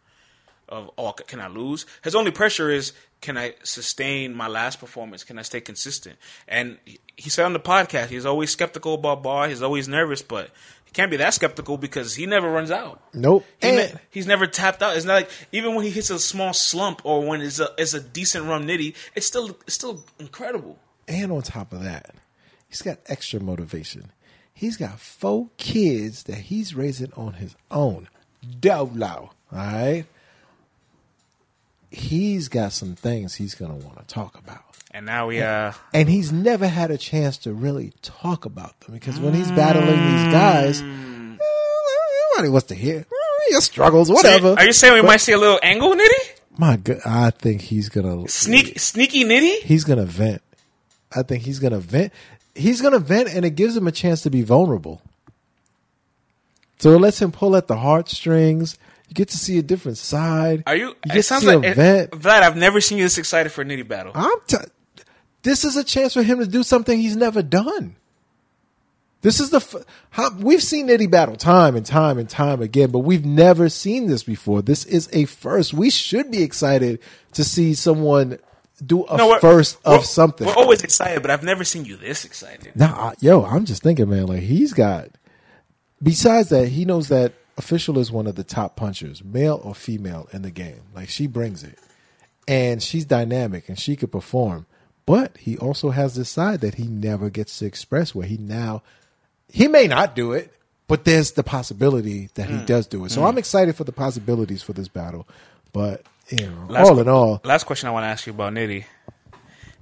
of 0.68 0.90
oh, 0.98 1.12
can 1.12 1.40
I 1.40 1.48
lose? 1.48 1.86
His 2.02 2.14
only 2.14 2.30
pressure 2.30 2.70
is 2.70 2.92
can 3.20 3.36
I 3.38 3.54
sustain 3.62 4.34
my 4.34 4.46
last 4.46 4.78
performance? 4.78 5.24
Can 5.24 5.38
I 5.38 5.42
stay 5.42 5.60
consistent? 5.60 6.16
And 6.46 6.78
he- 7.16 7.30
said 7.30 7.44
on 7.44 7.52
the 7.54 7.60
podcast 7.60 8.08
he's 8.08 8.26
always 8.26 8.50
skeptical 8.50 8.94
about 8.94 9.22
Bar. 9.22 9.48
He's 9.48 9.62
always 9.62 9.88
nervous, 9.88 10.22
but 10.22 10.50
he 10.84 10.92
can't 10.92 11.10
be 11.10 11.16
that 11.16 11.34
skeptical 11.34 11.76
because 11.78 12.14
he 12.14 12.26
never 12.26 12.48
runs 12.50 12.70
out. 12.70 13.02
Nope. 13.14 13.44
He 13.60 13.68
And- 13.68 13.76
ne- 13.94 14.00
he's 14.10 14.26
never 14.26 14.46
tapped 14.46 14.82
out. 14.82 14.96
It's 14.96 15.06
not 15.06 15.14
like 15.14 15.30
even 15.52 15.74
when 15.74 15.84
he 15.84 15.90
hits 15.90 16.10
a 16.10 16.18
small 16.18 16.52
slump 16.52 17.00
or 17.04 17.26
when 17.26 17.40
it's 17.40 17.58
a 17.58 17.70
it's 17.78 17.94
a 17.94 18.00
decent 18.00 18.44
Rum 18.46 18.66
Nitty, 18.66 18.94
it's 19.14 19.26
still 19.26 19.56
it's 19.66 19.74
still 19.74 20.04
incredible. 20.18 20.78
And 21.08 21.32
on 21.32 21.42
top 21.42 21.72
of 21.72 21.82
that, 21.84 22.14
he's 22.68 22.82
got 22.82 22.98
extra 23.06 23.40
motivation. 23.40 24.12
He's 24.52 24.76
got 24.76 24.98
four 25.00 25.50
kids 25.56 26.22
that 26.24 26.36
he's 26.38 26.74
raising 26.74 27.12
on 27.14 27.34
his 27.34 27.56
own. 27.70 28.08
Dolo. 28.60 29.30
All 29.52 29.58
right. 29.58 30.04
He's 31.90 32.48
got 32.48 32.72
some 32.72 32.94
things 32.96 33.34
he's 33.34 33.54
going 33.54 33.78
to 33.80 33.86
want 33.86 33.98
to 33.98 34.04
talk 34.12 34.36
about. 34.38 34.62
And 34.92 35.04
now 35.06 35.26
we 35.28 35.42
uh 35.42 35.72
And 35.92 36.08
he's 36.08 36.32
never 36.32 36.66
had 36.66 36.90
a 36.90 36.96
chance 36.98 37.36
to 37.38 37.52
really 37.52 37.92
talk 38.02 38.44
about 38.44 38.78
them 38.80 38.94
because 38.94 39.20
when 39.20 39.34
he's 39.34 39.50
battling 39.52 39.86
these 39.88 40.32
guys, 40.32 40.80
Mm. 40.82 41.34
eh, 41.34 41.38
nobody 42.32 42.48
wants 42.48 42.68
to 42.68 42.74
hear 42.74 43.04
your 43.50 43.60
struggles, 43.60 44.10
whatever. 44.10 44.54
Are 44.56 44.64
you 44.64 44.72
saying 44.72 44.94
we 44.94 45.00
But- 45.02 45.06
might 45.08 45.20
see 45.20 45.32
a 45.32 45.38
little 45.38 45.60
angle 45.62 45.94
nitty? 45.94 46.30
My 46.58 46.76
God, 46.76 47.00
I 47.04 47.30
think 47.30 47.60
he's 47.60 47.90
gonna 47.90 48.26
Sneak 48.28 48.80
sneaky 48.80 49.24
nitty? 49.24 49.60
he's 49.62 49.84
gonna 49.84 50.06
vent. 50.06 50.40
I 51.14 51.22
think 51.22 51.44
he's 51.44 51.58
gonna 51.58 51.78
vent. 51.78 52.12
He's 52.54 52.80
gonna 52.80 52.98
vent, 52.98 53.28
and 53.28 53.44
it 53.44 53.50
gives 53.50 53.76
him 53.76 53.86
a 53.86 53.92
chance 53.92 54.22
to 54.22 54.30
be 54.30 54.40
vulnerable. 54.42 55.02
So 56.78 56.92
it 56.94 56.98
lets 57.00 57.20
him 57.20 57.32
pull 57.32 57.54
at 57.56 57.66
the 57.68 57.76
heartstrings. 57.76 58.78
You 59.08 59.14
get 59.14 59.28
to 59.28 59.36
see 59.36 59.58
a 59.58 59.62
different 59.62 59.98
side. 59.98 60.62
Are 60.66 60.74
you, 60.76 60.88
You 61.06 61.18
it 61.18 61.22
sounds 61.24 61.44
like 61.44 61.62
it. 61.64 61.76
Vlad, 62.10 62.42
I've 62.42 62.56
never 62.56 62.80
seen 62.80 62.98
you 62.98 63.04
this 63.04 63.18
excited 63.18 63.52
for 63.52 63.62
a 63.62 63.64
nitty 63.64 63.86
battle. 63.86 64.12
I'm. 64.14 64.38
T- 64.46 64.56
this 65.42 65.64
is 65.64 65.76
a 65.76 65.84
chance 65.84 66.12
for 66.14 66.22
him 66.24 66.40
to 66.40 66.46
do 66.46 66.62
something 66.64 66.98
he's 66.98 67.14
never 67.16 67.40
done. 67.40 67.94
This 69.22 69.38
is 69.40 69.50
the 69.50 69.56
f- 69.58 69.76
how, 70.10 70.30
we've 70.36 70.62
seen 70.62 70.88
Nitty 70.88 71.10
battle 71.10 71.36
time 71.36 71.74
and 71.76 71.84
time 71.86 72.18
and 72.18 72.28
time 72.28 72.60
again, 72.62 72.90
but 72.90 73.00
we've 73.00 73.24
never 73.24 73.68
seen 73.68 74.06
this 74.08 74.22
before. 74.22 74.60
This 74.62 74.84
is 74.84 75.08
a 75.12 75.24
first. 75.24 75.72
We 75.72 75.90
should 75.90 76.30
be 76.30 76.42
excited 76.42 77.00
to 77.32 77.42
see 77.44 77.74
someone 77.74 78.38
do 78.84 79.04
a 79.06 79.16
No, 79.16 79.28
we're- 79.28 79.40
1st 79.40 79.78
we're- 79.84 79.96
of 79.98 80.04
something. 80.04 80.46
We're 80.46 80.54
always 80.54 80.82
excited, 80.82 81.22
but 81.22 81.30
I've 81.30 81.42
never 81.42 81.64
seen 81.64 81.84
you 81.84 81.96
this 81.96 82.24
excited. 82.24 82.72
Nah, 82.76 83.10
I- 83.10 83.14
yo, 83.20 83.44
I'm 83.44 83.64
just 83.64 83.82
thinking, 83.82 84.08
man. 84.10 84.26
Like 84.26 84.42
he's 84.42 84.72
got. 84.72 85.08
Besides 86.02 86.50
that, 86.50 86.68
he 86.68 86.84
knows 86.84 87.08
that 87.08 87.32
official 87.56 87.98
is 87.98 88.12
one 88.12 88.26
of 88.26 88.36
the 88.36 88.44
top 88.44 88.76
punchers, 88.76 89.24
male 89.24 89.60
or 89.62 89.74
female, 89.74 90.28
in 90.32 90.42
the 90.42 90.50
game. 90.50 90.82
Like 90.94 91.08
she 91.08 91.26
brings 91.26 91.62
it, 91.62 91.78
and 92.46 92.82
she's 92.82 93.04
dynamic 93.04 93.68
and 93.68 93.78
she 93.78 93.96
could 93.96 94.12
perform. 94.12 94.66
But 95.04 95.36
he 95.36 95.56
also 95.56 95.90
has 95.90 96.16
this 96.16 96.28
side 96.28 96.60
that 96.62 96.74
he 96.74 96.84
never 96.84 97.30
gets 97.30 97.58
to 97.60 97.66
express. 97.66 98.14
Where 98.14 98.26
he 98.26 98.36
now, 98.36 98.82
he 99.48 99.68
may 99.68 99.86
not 99.86 100.16
do 100.16 100.32
it, 100.32 100.52
but 100.88 101.04
there's 101.04 101.32
the 101.32 101.44
possibility 101.44 102.28
that 102.34 102.48
he 102.48 102.56
mm. 102.56 102.66
does 102.66 102.86
do 102.86 103.04
it. 103.04 103.10
So 103.10 103.22
mm. 103.22 103.28
I'm 103.28 103.38
excited 103.38 103.76
for 103.76 103.84
the 103.84 103.92
possibilities 103.92 104.62
for 104.62 104.72
this 104.72 104.88
battle. 104.88 105.26
But 105.72 106.02
you 106.28 106.46
know, 106.46 106.66
Last 106.68 106.88
all 106.88 106.94
que- 106.94 107.02
in 107.02 107.08
all, 107.08 107.40
Last 107.44 107.64
question 107.64 107.88
I 107.88 107.92
want 107.92 108.04
to 108.04 108.08
ask 108.08 108.26
you 108.26 108.32
about 108.32 108.52
Nitty. 108.52 108.84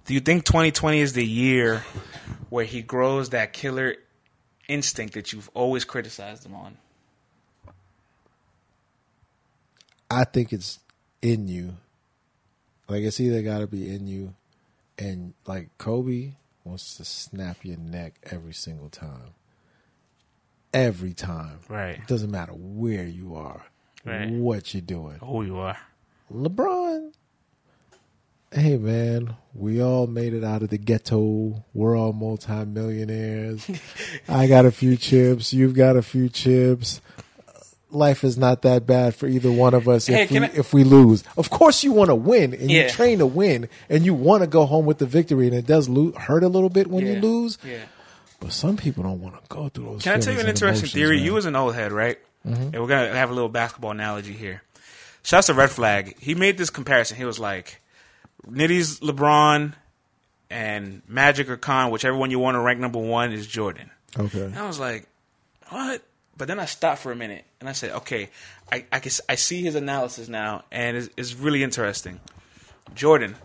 Do 0.04 0.12
you 0.12 0.20
think 0.20 0.44
2020 0.44 1.00
is 1.00 1.14
the 1.14 1.24
year 1.24 1.82
where 2.50 2.66
he 2.66 2.82
grows 2.82 3.30
that 3.30 3.54
killer 3.54 3.96
instinct 4.68 5.14
that 5.14 5.32
you've 5.32 5.48
always 5.54 5.86
criticized 5.86 6.44
him 6.44 6.54
on? 6.54 6.76
I 10.10 10.24
think 10.24 10.52
it's 10.52 10.78
in 11.22 11.48
you. 11.48 11.76
Like 12.88 13.02
it's 13.02 13.20
either 13.20 13.42
got 13.42 13.58
to 13.60 13.66
be 13.66 13.94
in 13.94 14.06
you, 14.06 14.34
and 14.98 15.32
like 15.46 15.68
Kobe 15.78 16.32
wants 16.64 16.96
to 16.98 17.04
snap 17.04 17.64
your 17.64 17.78
neck 17.78 18.14
every 18.30 18.52
single 18.54 18.88
time. 18.90 19.34
Every 20.72 21.12
time, 21.14 21.60
Right. 21.68 21.98
It 21.98 22.06
doesn't 22.08 22.32
matter 22.32 22.52
where 22.52 23.04
you 23.04 23.36
are, 23.36 23.64
Right. 24.04 24.28
what 24.30 24.74
you're 24.74 24.80
doing. 24.80 25.18
Who 25.20 25.44
you 25.44 25.56
are? 25.58 25.78
LeBron, 26.32 27.12
hey 28.52 28.76
man, 28.76 29.36
we 29.54 29.80
all 29.80 30.06
made 30.08 30.34
it 30.34 30.42
out 30.42 30.62
of 30.64 30.70
the 30.70 30.78
ghetto. 30.78 31.64
We're 31.74 31.96
all 31.96 32.12
multimillionaires. 32.12 33.70
I 34.28 34.46
got 34.48 34.66
a 34.66 34.72
few 34.72 34.96
chips. 34.96 35.52
You've 35.54 35.74
got 35.74 35.96
a 35.96 36.02
few 36.02 36.28
chips. 36.28 37.00
Life 37.94 38.24
is 38.24 38.36
not 38.36 38.62
that 38.62 38.86
bad 38.86 39.14
for 39.14 39.26
either 39.26 39.50
one 39.50 39.72
of 39.74 39.88
us 39.88 40.06
Hey, 40.06 40.22
if 40.24 40.30
we 40.30 40.38
I- 40.40 40.50
if 40.54 40.72
we 40.74 40.84
lose. 40.84 41.24
Of 41.36 41.50
course, 41.50 41.82
you 41.84 41.92
want 41.92 42.08
to 42.10 42.14
win 42.14 42.52
and 42.54 42.70
Yeah. 42.70 42.84
you 42.84 42.90
train 42.90 43.18
to 43.20 43.26
win 43.26 43.68
and 43.88 44.04
you 44.04 44.14
want 44.14 44.42
to 44.42 44.46
go 44.46 44.66
home 44.66 44.84
with 44.86 44.98
the 44.98 45.06
victory. 45.06 45.46
And 45.46 45.56
it 45.56 45.66
does 45.66 45.88
lo- 45.88 46.12
hurt 46.12 46.42
a 46.44 46.48
little 46.48 46.68
bit 46.70 46.88
when 46.88 47.06
you 47.06 47.14
lose, 47.20 47.58
Yeah. 47.64 47.76
but 48.40 48.52
some 48.52 48.76
people 48.76 49.02
don't 49.04 49.20
want 49.20 49.36
to 49.36 49.42
go 49.48 49.68
through 49.68 49.84
those. 49.84 50.02
Can 50.02 50.14
I 50.16 50.20
tell 50.20 50.34
you 50.34 50.40
an 50.40 50.46
interesting 50.48 50.68
emotions, 50.68 50.92
theory? 50.92 51.16
man. 51.16 51.24
You 51.26 51.32
was 51.34 51.46
an 51.46 51.56
old 51.56 51.74
head, 51.74 51.92
right? 51.92 52.18
Mm-hmm. 52.46 52.62
And 52.62 52.74
we're 52.80 52.88
gonna 52.88 53.14
have 53.14 53.30
a 53.30 53.34
little 53.34 53.48
basketball 53.48 53.92
analogy 53.92 54.32
here. 54.34 54.62
Shouts 55.22 55.46
to 55.46 55.54
Red 55.54 55.70
Flag. 55.70 56.16
He 56.20 56.34
made 56.34 56.58
this 56.58 56.68
comparison. 56.70 57.16
He 57.16 57.24
was 57.24 57.38
like, 57.38 57.80
Nitty's 58.46 59.00
LeBron 59.00 59.72
and 60.50 61.00
Magic 61.08 61.48
or 61.48 61.56
Khan, 61.56 61.90
whichever 61.90 62.16
one 62.16 62.30
you 62.30 62.38
want 62.38 62.56
to 62.56 62.60
rank 62.60 62.78
number 62.80 62.98
one 62.98 63.32
is 63.32 63.46
Jordan. 63.46 63.90
Okay. 64.18 64.42
And 64.42 64.58
I 64.58 64.66
was 64.66 64.78
like, 64.78 65.06
what? 65.70 66.02
But 66.36 66.48
then 66.48 66.58
I 66.58 66.64
stopped 66.64 67.00
for 67.00 67.12
a 67.12 67.16
minute 67.16 67.44
and 67.60 67.68
I 67.68 67.72
said, 67.72 67.92
okay, 67.92 68.30
I 68.72 68.84
I, 68.90 68.98
can, 68.98 69.12
I 69.28 69.36
see 69.36 69.62
his 69.62 69.74
analysis 69.76 70.28
now, 70.28 70.64
and 70.72 70.96
it's, 70.96 71.08
it's 71.16 71.34
really 71.34 71.62
interesting. 71.62 72.20
Jordan, 72.94 73.36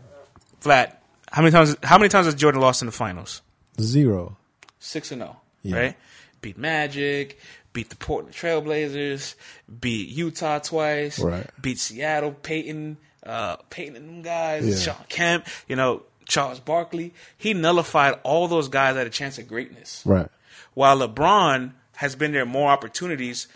flat. 0.59 1.01
How 1.31 1.41
many 1.41 1.51
times? 1.51 1.75
How 1.83 1.97
many 1.97 2.09
times 2.09 2.25
has 2.25 2.35
Jordan 2.35 2.61
lost 2.61 2.81
in 2.81 2.87
the 2.87 2.91
finals? 2.91 3.41
Zero. 3.79 4.37
Six 4.79 5.11
and 5.11 5.21
zero, 5.21 5.37
Yeah. 5.61 5.77
right? 5.77 5.97
Beat 6.41 6.57
Magic, 6.57 7.37
beat 7.73 7.89
the 7.89 7.95
Portland 7.95 8.33
Trailblazers, 8.35 9.35
beat 9.79 10.09
Utah 10.09 10.59
twice, 10.59 11.19
Right. 11.19 11.45
beat 11.61 11.77
Seattle, 11.79 12.31
Payton, 12.31 12.97
uh, 13.25 13.57
Payton 13.69 13.95
and 13.97 14.09
them 14.09 14.21
guys, 14.23 14.65
Yeah. 14.65 14.93
Shawn 14.93 15.05
Kemp, 15.09 15.45
you 15.67 15.75
know, 15.75 16.03
Charles 16.25 16.59
Barkley. 16.59 17.13
He 17.37 17.53
nullified 17.53 18.19
all 18.23 18.47
those 18.47 18.67
guys 18.69 18.95
had 18.95 19.05
a 19.05 19.09
chance 19.11 19.37
at 19.37 19.47
greatness. 19.47 20.01
Right. 20.05 20.29
While 20.73 20.99
LeBron 21.07 21.73
has 21.99 22.15
been 22.15 22.31
there 22.31 22.45
more 22.45 22.71
opportunities, 22.71 23.49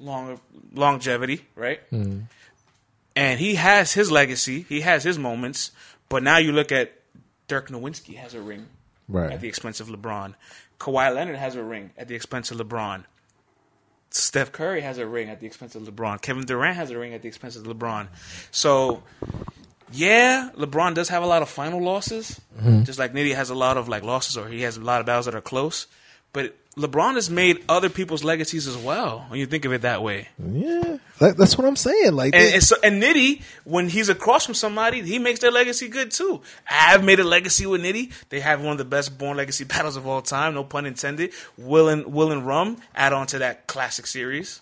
long 0.00 0.40
longevity, 0.72 1.44
right? 1.54 1.80
Hmm. 1.90 2.20
And 3.14 3.38
he 3.38 3.56
has 3.56 3.92
his 3.92 4.10
legacy, 4.10 4.64
he 4.70 4.80
has 4.80 5.04
his 5.04 5.18
moments. 5.18 5.70
But 6.08 6.22
now 6.22 6.38
you 6.38 6.52
look 6.52 6.72
at 6.72 6.92
Dirk 7.46 7.68
Nowitzki 7.68 8.16
has 8.16 8.32
a 8.32 8.40
ring 8.40 8.66
Right. 9.06 9.32
at 9.32 9.42
the 9.42 9.48
expense 9.48 9.80
of 9.80 9.88
LeBron. 9.88 10.34
Kawhi 10.80 11.14
Leonard 11.14 11.36
has 11.36 11.56
a 11.56 11.62
ring 11.62 11.90
at 11.98 12.08
the 12.08 12.14
expense 12.14 12.50
of 12.50 12.56
LeBron. 12.56 13.04
Steph 14.08 14.50
Curry 14.50 14.80
has 14.80 14.96
a 14.96 15.06
ring 15.06 15.28
at 15.28 15.40
the 15.40 15.46
expense 15.46 15.74
of 15.74 15.82
LeBron. 15.82 16.22
Kevin 16.22 16.46
Durant 16.46 16.76
has 16.76 16.90
a 16.90 16.98
ring 16.98 17.12
at 17.12 17.20
the 17.20 17.28
expense 17.28 17.54
of 17.54 17.64
LeBron. 17.64 18.08
So, 18.50 19.02
yeah, 19.92 20.48
LeBron 20.56 20.94
does 20.94 21.10
have 21.10 21.22
a 21.22 21.26
lot 21.26 21.42
of 21.42 21.50
final 21.50 21.82
losses, 21.82 22.40
mm-hmm. 22.58 22.84
just 22.84 22.98
like 22.98 23.12
Nitty 23.12 23.34
has 23.34 23.50
a 23.50 23.54
lot 23.54 23.76
of 23.76 23.88
like 23.88 24.02
losses, 24.04 24.38
or 24.38 24.48
he 24.48 24.62
has 24.62 24.78
a 24.78 24.80
lot 24.80 25.00
of 25.00 25.06
battles 25.06 25.26
that 25.26 25.34
are 25.34 25.42
close. 25.42 25.86
But 26.34 26.54
LeBron 26.76 27.14
has 27.14 27.30
made 27.30 27.64
other 27.68 27.88
people's 27.88 28.24
legacies 28.24 28.66
as 28.66 28.76
well. 28.76 29.24
When 29.28 29.38
you 29.38 29.46
think 29.46 29.64
of 29.64 29.72
it 29.72 29.82
that 29.82 30.02
way, 30.02 30.28
Yeah. 30.38 30.98
That, 31.20 31.36
that's 31.36 31.56
what 31.56 31.64
I'm 31.64 31.76
saying. 31.76 32.14
Like, 32.16 32.34
and 32.34 32.54
and, 32.54 32.62
so, 32.62 32.74
and 32.82 33.00
Nitty, 33.00 33.40
when 33.62 33.88
he's 33.88 34.08
across 34.08 34.44
from 34.44 34.54
somebody, 34.54 35.00
he 35.02 35.20
makes 35.20 35.38
their 35.38 35.52
legacy 35.52 35.86
good 35.86 36.10
too. 36.10 36.42
I've 36.68 37.04
made 37.04 37.20
a 37.20 37.24
legacy 37.24 37.66
with 37.66 37.82
Nitty. 37.82 38.12
They 38.30 38.40
have 38.40 38.60
one 38.60 38.72
of 38.72 38.78
the 38.78 38.84
best 38.84 39.16
born 39.16 39.36
legacy 39.36 39.62
battles 39.72 39.96
of 39.96 40.06
all 40.08 40.20
time, 40.20 40.54
no 40.54 40.64
pun 40.64 40.84
intended. 40.86 41.32
Will 41.56 41.88
and 41.88 42.06
Will 42.12 42.32
and 42.32 42.44
Rum 42.44 42.78
add 42.96 43.12
on 43.12 43.28
to 43.28 43.38
that 43.38 43.68
classic 43.68 44.06
series. 44.08 44.60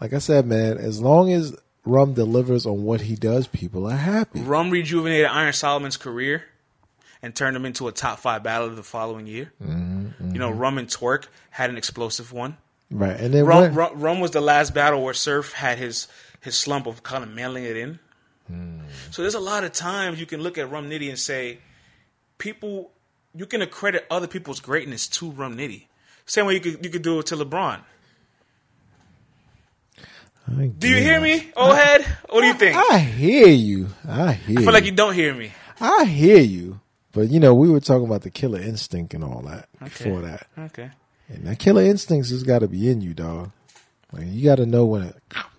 like 0.00 0.12
I 0.12 0.18
said, 0.18 0.44
man, 0.44 0.76
as 0.76 1.00
long 1.00 1.32
as 1.32 1.56
Rum 1.84 2.14
delivers 2.14 2.66
on 2.66 2.82
what 2.82 3.02
he 3.02 3.14
does, 3.14 3.46
people 3.46 3.86
are 3.88 3.96
happy. 3.96 4.40
Rum 4.40 4.70
rejuvenated 4.70 5.26
Iron 5.26 5.52
Solomon's 5.52 5.96
career 5.96 6.42
and 7.22 7.34
turned 7.34 7.56
him 7.56 7.64
into 7.64 7.88
a 7.88 7.92
top 7.92 8.18
five 8.18 8.42
battler 8.42 8.74
the 8.74 8.82
following 8.82 9.26
year. 9.26 9.52
Mm-hmm, 9.62 10.32
you 10.32 10.38
know, 10.38 10.50
mm-hmm. 10.50 10.58
Rum 10.58 10.78
and 10.78 10.88
Twork 10.88 11.28
had 11.50 11.70
an 11.70 11.76
explosive 11.76 12.32
one. 12.32 12.56
Right. 12.90 13.18
And 13.18 13.32
then 13.32 13.46
Rum, 13.46 13.74
Rum, 13.74 14.00
Rum 14.00 14.20
was 14.20 14.32
the 14.32 14.40
last 14.40 14.74
battle 14.74 15.02
where 15.02 15.14
Surf 15.14 15.52
had 15.52 15.78
his 15.78 16.08
his 16.40 16.58
slump 16.58 16.86
of 16.86 17.02
kind 17.02 17.24
of 17.24 17.30
mailing 17.30 17.64
it 17.64 17.76
in. 17.76 17.98
Mm. 18.50 18.80
So 19.10 19.22
there's 19.22 19.34
a 19.34 19.40
lot 19.40 19.64
of 19.64 19.72
times 19.72 20.20
you 20.20 20.26
can 20.26 20.40
look 20.40 20.58
at 20.58 20.70
Rum 20.70 20.90
Nitty 20.90 21.08
and 21.08 21.18
say, 21.18 21.58
people, 22.38 22.90
you 23.34 23.46
can 23.46 23.62
accredit 23.62 24.06
other 24.10 24.26
people's 24.26 24.60
greatness 24.60 25.08
to 25.08 25.30
Rum 25.30 25.56
Nitty. 25.56 25.84
Same 26.26 26.46
way 26.46 26.54
you 26.54 26.60
could 26.60 26.84
you 26.84 26.90
could 26.90 27.02
do 27.02 27.18
it 27.20 27.26
to 27.26 27.36
LeBron. 27.36 27.80
Do 30.78 30.88
you 30.88 30.96
hear 30.96 31.20
me, 31.20 31.50
old 31.56 31.76
head? 31.76 32.04
What 32.28 32.40
do 32.42 32.46
you 32.48 32.54
think? 32.54 32.76
I 32.76 32.98
hear 32.98 33.48
you. 33.48 33.88
I 34.06 34.32
hear. 34.32 34.58
I 34.58 34.62
feel 34.62 34.72
like 34.72 34.84
you 34.84 34.92
don't 34.92 35.14
hear 35.14 35.32
me. 35.32 35.52
I 35.80 36.04
hear 36.04 36.40
you. 36.40 36.80
But 37.12 37.30
you 37.30 37.40
know, 37.40 37.54
we 37.54 37.70
were 37.70 37.80
talking 37.80 38.06
about 38.06 38.22
the 38.22 38.30
killer 38.30 38.60
instinct 38.60 39.14
and 39.14 39.22
all 39.22 39.42
that 39.42 39.68
before 39.78 40.22
that. 40.22 40.46
Okay. 40.58 40.90
And 41.28 41.46
that 41.46 41.58
killer 41.58 41.82
instincts 41.82 42.30
has 42.30 42.42
got 42.42 42.60
to 42.60 42.68
be 42.68 42.90
in 42.90 43.00
you, 43.00 43.14
dog. 43.14 43.50
Like 44.12 44.26
you 44.28 44.44
got 44.44 44.56
to 44.56 44.66
know 44.66 44.84
when 44.86 45.02
to 45.02 45.14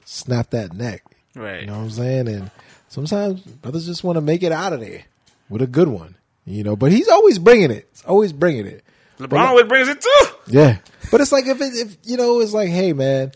snap 0.05 0.51
that 0.51 0.73
neck. 0.73 1.03
Right. 1.35 1.61
You 1.61 1.67
know 1.67 1.77
what 1.77 1.83
I'm 1.83 1.89
saying? 1.91 2.27
And 2.27 2.51
sometimes 2.89 3.41
brothers 3.41 3.85
just 3.85 4.03
want 4.03 4.17
to 4.17 4.21
make 4.21 4.43
it 4.43 4.51
out 4.51 4.73
of 4.73 4.79
there 4.79 5.03
with 5.49 5.61
a 5.61 5.67
good 5.67 5.87
one. 5.87 6.15
You 6.45 6.63
know, 6.63 6.75
but 6.75 6.91
he's 6.91 7.07
always 7.07 7.39
bringing 7.39 7.71
it. 7.71 7.87
He's 7.91 8.03
always 8.03 8.33
bringing 8.33 8.65
it. 8.65 8.83
LeBron 9.19 9.45
always 9.45 9.65
brings 9.65 9.87
it 9.87 10.01
too. 10.01 10.27
Yeah, 10.47 10.79
but 11.11 11.21
it's 11.21 11.31
like 11.31 11.45
if 11.45 11.61
it, 11.61 11.73
if 11.75 11.97
you 12.03 12.17
know, 12.17 12.39
it's 12.41 12.53
like, 12.53 12.69
hey 12.69 12.91
man, 12.93 13.31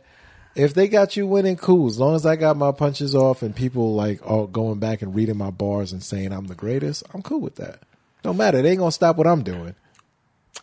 if 0.56 0.74
they 0.74 0.88
got 0.88 1.16
you 1.16 1.26
winning, 1.28 1.56
cool. 1.56 1.88
As 1.88 2.00
long 2.00 2.16
as 2.16 2.26
I 2.26 2.36
got 2.36 2.58
my 2.58 2.72
punches 2.72 3.16
off 3.16 3.44
and 3.44 3.56
people 3.56 3.94
like 3.94 4.28
all 4.30 4.48
going 4.48 4.80
back 4.80 5.02
and 5.02 5.16
reading 5.16 5.38
my 5.38 5.52
bars 5.52 5.94
and 5.94 6.04
saying 6.04 6.34
I'm 6.34 6.48
the 6.48 6.56
greatest, 6.56 7.04
I'm 7.14 7.22
cool 7.22 7.40
with 7.40 7.56
that. 7.56 7.80
Don't 8.28 8.36
matter. 8.36 8.62
They 8.62 8.72
ain't 8.72 8.80
gonna 8.80 8.92
stop 8.92 9.16
what 9.16 9.26
I'm 9.26 9.42
doing. 9.42 9.74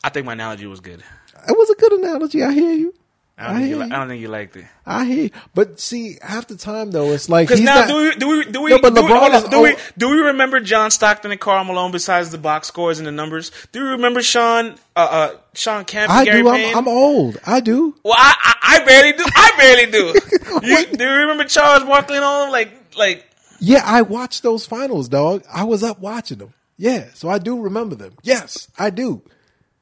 I 0.04 0.10
think 0.10 0.26
my 0.26 0.34
analogy 0.34 0.66
was 0.66 0.80
good. 0.80 1.00
It 1.48 1.56
was 1.56 1.70
a 1.70 1.74
good 1.76 1.92
analogy. 1.94 2.42
I 2.42 2.52
hear 2.52 2.72
you. 2.74 2.92
I 3.38 3.44
don't, 3.46 3.50
I 3.50 3.54
think, 3.54 3.66
hear 3.68 3.76
you, 3.76 3.82
li- 3.84 3.90
I 3.90 3.98
don't 3.98 4.08
think 4.08 4.20
you 4.20 4.28
liked 4.28 4.56
it. 4.56 4.66
I 4.84 5.04
hear 5.06 5.22
you. 5.24 5.30
But 5.54 5.80
see, 5.80 6.18
half 6.20 6.46
the 6.46 6.56
time 6.58 6.90
though, 6.90 7.12
it's 7.12 7.30
like 7.30 7.48
Because 7.48 7.62
now, 7.62 7.86
not- 7.86 7.88
do 7.88 7.96
we 7.96 8.14
do 8.16 8.28
we 8.28 8.44
do 8.44 8.60
we, 8.64 8.70
No, 8.70 8.80
but 8.82 8.94
do, 8.94 9.02
we, 9.02 9.08
LeBron 9.08 9.34
is 9.34 9.44
do 9.44 9.62
we 9.62 9.76
do 9.96 10.10
we 10.10 10.18
remember 10.18 10.60
John 10.60 10.90
Stockton 10.90 11.30
and 11.30 11.40
Karl 11.40 11.64
Malone 11.64 11.90
besides 11.90 12.28
the 12.28 12.36
box 12.36 12.68
scores 12.68 12.98
and 12.98 13.06
the 13.06 13.12
numbers? 13.12 13.50
Do 13.72 13.82
we 13.82 13.88
remember 13.92 14.20
Shawn 14.22 14.74
uh, 14.94 14.98
uh, 15.10 15.36
Shawn 15.54 15.86
Kemp? 15.86 16.12
I 16.12 16.26
Gary 16.26 16.42
do. 16.42 16.50
I'm, 16.50 16.76
I'm 16.76 16.88
old. 16.88 17.38
I 17.46 17.60
do. 17.60 17.96
well, 18.04 18.12
I, 18.14 18.34
I 18.42 18.76
I 18.76 18.84
barely 18.84 19.12
do. 19.12 19.24
I 19.26 19.50
barely 19.56 19.90
do. 19.90 20.66
you, 20.68 20.86
do 20.98 21.02
you 21.04 21.10
remember 21.10 21.44
Charles 21.44 21.84
Barkley 21.84 22.16
and 22.16 22.24
all? 22.26 22.52
Like 22.52 22.94
like 22.98 23.24
Yeah, 23.58 23.80
I 23.86 24.02
watched 24.02 24.42
those 24.42 24.66
finals, 24.66 25.08
dog. 25.08 25.44
I 25.50 25.64
was 25.64 25.82
up 25.82 25.98
watching 25.98 26.36
them. 26.36 26.52
Yeah, 26.76 27.08
so 27.14 27.28
I 27.28 27.38
do 27.38 27.60
remember 27.60 27.94
them. 27.94 28.14
Yes, 28.22 28.68
I 28.78 28.90
do. 28.90 29.22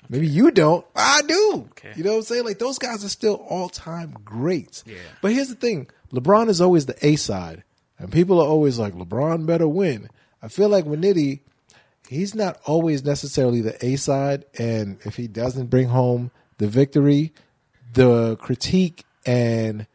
Maybe 0.08 0.26
you 0.26 0.50
don't. 0.50 0.84
I 0.94 1.22
do. 1.26 1.68
Okay. 1.70 1.92
You 1.96 2.04
know 2.04 2.12
what 2.12 2.16
I'm 2.18 2.22
saying? 2.24 2.44
Like 2.44 2.58
those 2.58 2.78
guys 2.78 3.04
are 3.04 3.08
still 3.08 3.34
all 3.48 3.68
time 3.68 4.14
greats. 4.24 4.84
Yeah. 4.86 4.96
But 5.22 5.32
here's 5.32 5.48
the 5.48 5.54
thing: 5.54 5.88
LeBron 6.12 6.48
is 6.48 6.60
always 6.60 6.86
the 6.86 7.06
A 7.06 7.16
side, 7.16 7.64
and 7.98 8.12
people 8.12 8.40
are 8.40 8.46
always 8.46 8.78
like, 8.78 8.94
LeBron 8.94 9.46
better 9.46 9.68
win. 9.68 10.08
I 10.42 10.48
feel 10.48 10.68
like 10.68 10.84
with 10.84 11.00
Nitty, 11.00 11.40
he's 12.08 12.34
not 12.34 12.60
always 12.66 13.04
necessarily 13.04 13.60
the 13.60 13.82
A 13.84 13.96
side, 13.96 14.44
and 14.58 14.98
if 15.04 15.16
he 15.16 15.28
doesn't 15.28 15.70
bring 15.70 15.88
home 15.88 16.30
the 16.58 16.66
victory, 16.66 17.32
the 17.94 18.36
critique 18.36 19.04
and 19.24 19.86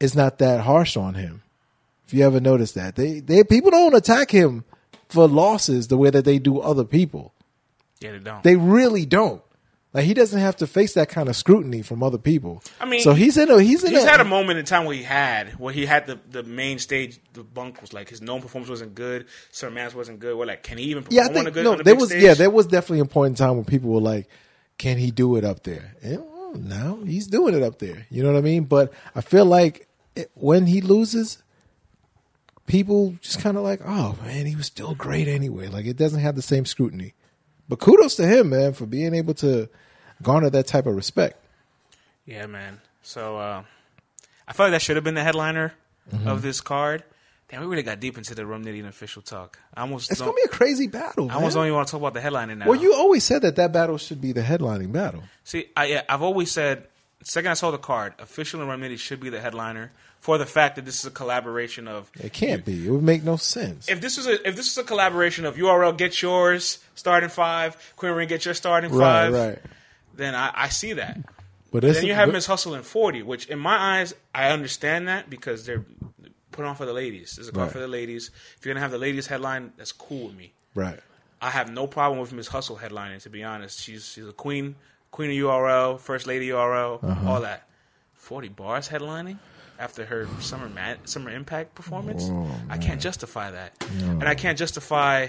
is 0.00 0.14
not 0.14 0.38
that 0.38 0.60
harsh 0.62 0.96
on 0.96 1.14
him. 1.14 1.42
If 2.06 2.12
you 2.12 2.26
ever 2.26 2.40
notice 2.40 2.72
that, 2.72 2.96
they 2.96 3.20
they 3.20 3.44
people 3.44 3.70
don't 3.70 3.94
attack 3.94 4.30
him 4.30 4.64
for 5.12 5.28
losses 5.28 5.88
the 5.88 5.96
way 5.96 6.10
that 6.10 6.24
they 6.24 6.38
do 6.38 6.60
other 6.60 6.84
people. 6.84 7.34
yeah, 8.00 8.12
they 8.12 8.18
don't. 8.18 8.42
They 8.42 8.56
really 8.56 9.06
don't. 9.06 9.42
Like 9.94 10.04
he 10.06 10.14
doesn't 10.14 10.40
have 10.40 10.56
to 10.56 10.66
face 10.66 10.94
that 10.94 11.10
kind 11.10 11.28
of 11.28 11.36
scrutiny 11.36 11.82
from 11.82 12.02
other 12.02 12.16
people. 12.16 12.62
I 12.80 12.86
mean, 12.86 13.00
so 13.00 13.12
he's 13.12 13.36
in 13.36 13.50
a 13.50 13.60
he's 13.60 13.84
in 13.84 13.92
He's 13.92 14.04
a, 14.04 14.08
had 14.10 14.20
a 14.20 14.24
moment 14.24 14.58
in 14.58 14.64
time 14.64 14.86
where 14.86 14.96
he 14.96 15.02
had 15.02 15.50
where 15.58 15.74
he 15.74 15.84
had 15.84 16.06
the, 16.06 16.18
the 16.30 16.42
main 16.42 16.78
stage. 16.78 17.20
The 17.34 17.44
bunk 17.44 17.82
was 17.82 17.92
like 17.92 18.08
his 18.08 18.22
known 18.22 18.40
performance 18.40 18.70
wasn't 18.70 18.94
good. 18.94 19.26
Sir 19.50 19.68
Mans 19.68 19.94
wasn't 19.94 20.18
good. 20.18 20.34
We're 20.36 20.46
like, 20.46 20.62
can 20.62 20.78
he 20.78 20.84
even 20.84 21.02
perform 21.02 21.16
yeah. 21.16 21.30
I 21.30 21.34
think 21.34 21.52
good? 21.52 21.64
no, 21.64 21.74
a 21.74 21.82
there 21.82 21.94
was 21.94 22.08
stage? 22.08 22.22
yeah, 22.22 22.32
there 22.32 22.50
was 22.50 22.66
definitely 22.66 23.00
a 23.00 23.04
point 23.04 23.32
in 23.32 23.34
time 23.34 23.56
when 23.56 23.66
people 23.66 23.90
were 23.90 24.00
like, 24.00 24.28
"Can 24.78 24.96
he 24.96 25.10
do 25.10 25.36
it 25.36 25.44
up 25.44 25.62
there?" 25.62 25.94
And 26.02 26.24
well, 26.24 26.54
now 26.54 26.98
he's 27.04 27.26
doing 27.26 27.54
it 27.54 27.62
up 27.62 27.78
there. 27.78 28.06
You 28.08 28.22
know 28.22 28.32
what 28.32 28.38
I 28.38 28.42
mean? 28.42 28.64
But 28.64 28.94
I 29.14 29.20
feel 29.20 29.44
like 29.44 29.88
it, 30.16 30.30
when 30.32 30.66
he 30.66 30.80
loses, 30.80 31.41
people 32.66 33.14
just 33.20 33.40
kind 33.40 33.56
of 33.56 33.62
like, 33.62 33.80
"Oh 33.84 34.16
man, 34.24 34.46
he 34.46 34.56
was 34.56 34.66
still 34.66 34.94
great 34.94 35.28
anyway." 35.28 35.68
Like 35.68 35.86
it 35.86 35.96
doesn't 35.96 36.20
have 36.20 36.36
the 36.36 36.42
same 36.42 36.64
scrutiny. 36.64 37.14
But 37.68 37.78
kudos 37.78 38.16
to 38.16 38.26
him, 38.26 38.50
man, 38.50 38.72
for 38.72 38.86
being 38.86 39.14
able 39.14 39.34
to 39.34 39.68
garner 40.22 40.50
that 40.50 40.66
type 40.66 40.86
of 40.86 40.94
respect. 40.94 41.36
Yeah, 42.26 42.46
man. 42.46 42.80
So 43.02 43.38
uh, 43.38 43.62
I 44.46 44.52
feel 44.52 44.66
like 44.66 44.72
that 44.72 44.82
should 44.82 44.96
have 44.96 45.04
been 45.04 45.14
the 45.14 45.24
headliner 45.24 45.74
Mm-hmm. 46.12 46.26
of 46.26 46.42
this 46.42 46.60
card. 46.60 47.04
Damn, 47.48 47.60
we 47.60 47.66
really 47.68 47.84
got 47.84 48.00
deep 48.00 48.18
into 48.18 48.34
the 48.34 48.44
Rum 48.44 48.64
Nitty 48.64 48.80
and 48.80 48.88
official 48.88 49.22
talk. 49.22 49.56
I 49.72 49.82
almost 49.82 50.10
It's 50.10 50.20
gonna 50.20 50.32
be 50.32 50.42
a 50.44 50.48
crazy 50.48 50.88
battle. 50.88 51.30
I 51.30 51.34
almost 51.34 51.54
man. 51.54 51.60
don't 51.60 51.66
even 51.68 51.76
want 51.76 51.86
to 51.88 51.92
talk 51.92 52.00
about 52.00 52.14
the 52.14 52.20
headliner 52.20 52.56
now. 52.56 52.66
Well, 52.66 52.80
you 52.82 52.92
always 52.92 53.22
said 53.22 53.42
that 53.42 53.54
that 53.54 53.72
battle 53.72 53.98
should 53.98 54.20
be 54.20 54.32
the 54.32 54.40
headlining 54.42 54.90
battle. 54.90 55.22
See, 55.44 55.66
I, 55.76 55.84
yeah, 55.86 56.02
I've 56.08 56.22
always 56.22 56.50
said, 56.50 56.88
second 57.22 57.50
I 57.50 57.54
saw 57.54 57.70
the 57.70 57.78
card, 57.78 58.14
official 58.18 58.60
and 58.62 58.82
Nitty 58.82 58.98
should 58.98 59.20
be 59.20 59.28
the 59.30 59.40
headliner 59.40 59.92
for 60.20 60.38
the 60.38 60.46
fact 60.46 60.76
that 60.76 60.84
this 60.84 61.00
is 61.00 61.04
a 61.06 61.10
collaboration 61.10 61.88
of. 61.88 62.10
It 62.20 62.32
can't 62.32 62.64
be. 62.64 62.86
It 62.86 62.90
would 62.90 63.02
make 63.02 63.22
no 63.24 63.36
sense. 63.36 63.88
If 63.88 64.00
this 64.00 64.18
is 64.18 64.26
a 64.26 64.46
if 64.48 64.56
this 64.56 64.70
is 64.70 64.78
a 64.78 64.84
collaboration 64.84 65.44
of 65.44 65.56
URL 65.56 65.96
get 65.96 66.20
yours 66.22 66.78
starting 66.94 67.28
five, 67.28 67.76
Queen 67.96 68.12
Ring 68.12 68.28
get 68.28 68.44
your 68.44 68.54
starting 68.54 68.92
right, 68.92 69.04
five, 69.30 69.32
right. 69.32 69.58
then 70.14 70.34
I, 70.34 70.52
I 70.54 70.68
see 70.68 70.92
that. 70.94 71.18
But 71.72 71.82
then 71.82 72.04
you 72.04 72.12
have 72.14 72.30
Miss 72.30 72.46
Hustle 72.46 72.74
in 72.74 72.82
forty, 72.82 73.22
which 73.22 73.46
in 73.46 73.58
my 73.58 73.76
eyes 73.98 74.14
I 74.34 74.50
understand 74.50 75.08
that 75.08 75.30
because 75.30 75.64
they're 75.64 75.84
put 76.50 76.66
on 76.66 76.76
for 76.76 76.84
the 76.84 76.92
ladies. 76.92 77.30
This 77.36 77.38
is 77.38 77.48
a 77.48 77.52
card 77.52 77.64
Right. 77.68 77.72
for 77.72 77.78
the 77.78 77.88
ladies. 77.88 78.30
If 78.58 78.64
you're 78.66 78.74
gonna 78.74 78.82
have 78.82 78.90
the 78.90 78.98
ladies 78.98 79.26
headline, 79.26 79.72
that's 79.78 79.92
cool 79.92 80.26
with 80.28 80.36
me. 80.36 80.52
right. 80.74 81.00
I 81.40 81.50
have 81.50 81.72
no 81.72 81.88
problem 81.88 82.20
with 82.20 82.32
Miss 82.32 82.46
Hustle 82.46 82.76
headlining. 82.76 83.20
To 83.22 83.30
be 83.30 83.42
honest, 83.42 83.80
she's 83.80 84.06
she's 84.06 84.28
a 84.28 84.32
queen, 84.32 84.76
queen 85.12 85.30
of 85.30 85.36
URL, 85.36 86.00
first 86.00 86.26
lady 86.26 86.48
URL, 86.48 86.98
Uh-huh. 87.02 87.30
all 87.30 87.40
that. 87.42 87.68
Forty 88.14 88.48
bars 88.48 88.88
headlining 88.88 89.38
after 89.78 90.04
her 90.04 90.26
summer 90.40 90.68
mat, 90.68 91.08
summer 91.08 91.30
impact 91.30 91.74
performance. 91.76 92.24
Oh, 92.28 92.50
I 92.68 92.78
can't 92.78 93.00
justify 93.00 93.52
that, 93.52 93.72
and 93.90 94.24
I 94.24 94.34
can't 94.34 94.58
justify. 94.58 95.28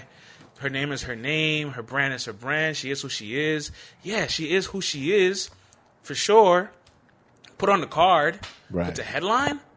Her 0.58 0.70
name 0.70 0.92
is 0.92 1.02
her 1.02 1.16
name. 1.16 1.70
Her 1.72 1.82
brand 1.82 2.14
is 2.14 2.24
her 2.26 2.32
brand. 2.32 2.76
She 2.76 2.90
is 2.90 3.02
who 3.02 3.08
she 3.08 3.38
is. 3.40 3.72
Yeah, 4.04 4.28
she 4.28 4.54
is 4.54 4.66
who 4.66 4.80
she 4.80 5.12
is 5.12 5.50
for 6.02 6.14
sure. 6.14 6.70
Put 7.58 7.68
on 7.68 7.80
the 7.80 7.86
card, 7.88 8.38
Right. 8.70 8.86
but 8.86 8.94
the 8.96 9.02
headline. 9.02 9.58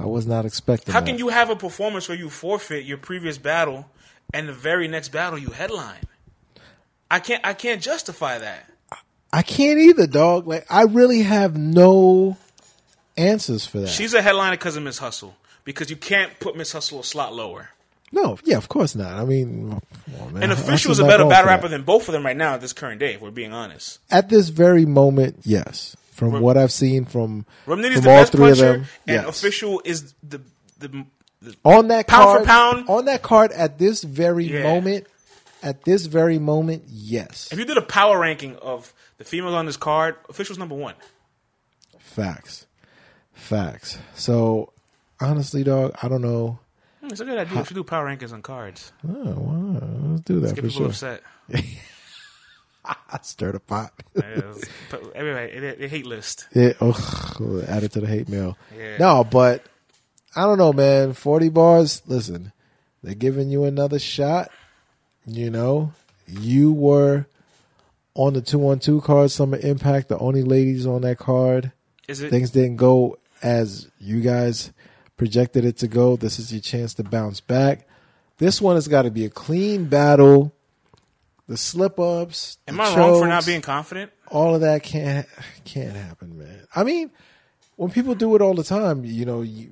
I 0.00 0.06
was 0.06 0.26
not 0.26 0.46
expecting. 0.46 0.92
How 0.92 1.00
that. 1.00 1.06
can 1.06 1.18
you 1.18 1.28
have 1.28 1.50
a 1.50 1.56
performance 1.56 2.08
where 2.08 2.16
you 2.16 2.30
forfeit 2.30 2.84
your 2.84 2.98
previous 2.98 3.36
battle 3.36 3.90
and 4.32 4.48
the 4.48 4.52
very 4.52 4.88
next 4.88 5.08
battle 5.10 5.38
you 5.38 5.50
headline? 5.50 6.00
I 7.10 7.20
can't. 7.20 7.44
I 7.46 7.54
can't 7.54 7.80
justify 7.82 8.38
that. 8.38 8.70
I 9.32 9.42
can't 9.42 9.78
either, 9.78 10.06
dog. 10.06 10.46
Like 10.46 10.66
I 10.70 10.82
really 10.84 11.22
have 11.22 11.56
no 11.56 12.36
answers 13.16 13.66
for 13.66 13.80
that. 13.80 13.88
She's 13.88 14.14
a 14.14 14.22
headliner 14.22 14.56
because 14.56 14.76
of 14.76 14.82
Miss 14.82 14.98
Hustle. 14.98 15.36
Because 15.64 15.90
you 15.90 15.96
can't 15.96 16.38
put 16.40 16.56
Miss 16.56 16.72
Hustle 16.72 17.00
a 17.00 17.04
slot 17.04 17.34
lower. 17.34 17.70
no, 18.10 18.38
yeah, 18.44 18.56
of 18.56 18.68
course 18.70 18.94
not. 18.94 19.12
I 19.12 19.24
mean, 19.26 19.78
on, 20.18 20.32
man. 20.32 20.44
And 20.44 20.52
official 20.52 20.92
is 20.92 20.98
a 20.98 21.04
better 21.04 21.26
battle 21.28 21.48
rapper 21.48 21.68
than 21.68 21.82
both 21.82 22.08
of 22.08 22.12
them 22.12 22.24
right 22.24 22.36
now 22.36 22.54
at 22.54 22.62
this 22.62 22.72
current 22.72 23.00
day. 23.00 23.14
If 23.14 23.20
we're 23.20 23.30
being 23.30 23.52
honest, 23.52 23.98
at 24.10 24.30
this 24.30 24.48
very 24.48 24.86
moment. 24.86 25.40
Yes, 25.42 25.94
from 26.12 26.40
what 26.40 26.56
I've 26.56 26.72
seen 26.72 27.04
from 27.04 27.44
from 27.66 27.82
the 27.82 27.94
all 27.96 28.02
best 28.02 28.32
three 28.32 28.50
of 28.50 28.56
puncher, 28.58 28.72
them, 28.78 28.86
and 29.06 29.26
official 29.26 29.82
is 29.84 30.14
the 30.22 30.40
the. 30.78 30.88
the 31.42 31.54
on 31.66 31.88
that 31.88 32.06
Pound 32.06 32.40
for 32.40 32.44
card, 32.44 32.46
pound? 32.46 32.88
on 32.88 33.04
that 33.04 33.20
card 33.22 33.52
at 33.52 33.78
this 33.78 34.02
very 34.02 34.46
Yeah. 34.46 34.62
moment, 34.62 35.06
at 35.62 35.84
this 35.84 36.06
very 36.06 36.38
moment, 36.38 36.84
yes, 36.88 37.48
if 37.52 37.58
you 37.58 37.64
did 37.64 37.76
a 37.78 37.82
power 37.82 38.18
ranking 38.18 38.56
of 38.56 38.92
the 39.18 39.24
females 39.24 39.54
on 39.54 39.66
this 39.66 39.76
card, 39.76 40.16
official's 40.28 40.58
number 40.58 40.74
one. 40.74 40.94
facts, 41.98 42.66
facts. 43.32 43.98
So 44.14 44.72
honestly, 45.20 45.64
dog, 45.64 45.94
I 46.02 46.08
don't 46.08 46.22
know. 46.22 46.58
Hmm, 47.00 47.08
It's 47.08 47.20
a 47.20 47.24
good 47.24 47.38
idea. 47.38 47.58
We 47.58 47.64
should 47.64 47.74
do 47.74 47.84
power 47.84 48.06
rankings 48.06 48.32
on 48.32 48.42
cards. 48.42 48.92
Oh, 49.08 49.12
wow, 49.36 49.80
let's 50.10 50.22
do 50.22 50.40
that 50.40 50.54
Get 50.54 50.64
for 50.64 50.68
people 50.70 50.70
sure. 50.70 50.86
upset. 50.88 51.22
I 52.84 53.18
stirred 53.22 53.54
a 53.54 53.60
pot. 53.60 53.92
Yeah, 54.16 54.40
but 54.90 55.14
Everybody, 55.14 55.52
it, 55.52 55.62
it 55.80 55.90
hate 55.90 56.06
list. 56.06 56.46
Yeah, 56.54 56.72
oh, 56.80 57.62
add 57.68 57.82
it 57.84 57.92
to 57.92 58.00
the 58.00 58.06
hate 58.06 58.28
mail. 58.28 58.56
Yeah. 58.76 58.96
No, 58.98 59.24
but 59.24 59.62
I 60.34 60.42
don't 60.42 60.56
know, 60.58 60.72
man. 60.72 61.12
Forty 61.12 61.50
bars. 61.50 62.00
Listen, 62.06 62.52
they're 63.02 63.14
giving 63.14 63.50
you 63.50 63.64
another 63.64 63.98
shot. 63.98 64.50
You 65.28 65.50
know, 65.50 65.92
you 66.26 66.72
were 66.72 67.26
on 68.14 68.32
the 68.34 68.40
two 68.40 68.66
on 68.68 68.78
two 68.78 69.00
card, 69.00 69.30
Summer 69.30 69.58
Impact, 69.58 70.08
the 70.08 70.18
only 70.18 70.42
ladies 70.42 70.86
on 70.86 71.02
that 71.02 71.18
card. 71.18 71.72
Is 72.08 72.20
it? 72.22 72.30
Things 72.30 72.50
didn't 72.50 72.76
go 72.76 73.18
as 73.42 73.88
you 74.00 74.20
guys 74.20 74.72
projected 75.16 75.64
it 75.64 75.76
to 75.78 75.88
go. 75.88 76.16
This 76.16 76.38
is 76.38 76.52
your 76.52 76.62
chance 76.62 76.94
to 76.94 77.04
bounce 77.04 77.40
back. 77.40 77.86
This 78.38 78.60
one 78.60 78.76
has 78.76 78.88
got 78.88 79.02
to 79.02 79.10
be 79.10 79.24
a 79.24 79.30
clean 79.30 79.84
battle. 79.86 80.54
The 81.48 81.56
slip 81.56 81.98
ups. 81.98 82.58
Am 82.68 82.80
I 82.80 82.94
wrong 82.94 83.20
for 83.20 83.26
not 83.26 83.46
being 83.46 83.62
confident? 83.62 84.12
all 84.30 84.54
of 84.54 84.60
that 84.62 84.82
can't 84.82 85.26
can't 85.64 85.96
happen, 85.96 86.38
man. 86.38 86.66
I 86.74 86.84
mean, 86.84 87.10
when 87.76 87.90
people 87.90 88.14
do 88.14 88.34
it 88.36 88.42
all 88.42 88.54
the 88.54 88.64
time, 88.64 89.04
you 89.04 89.24
know, 89.24 89.42
you 89.42 89.70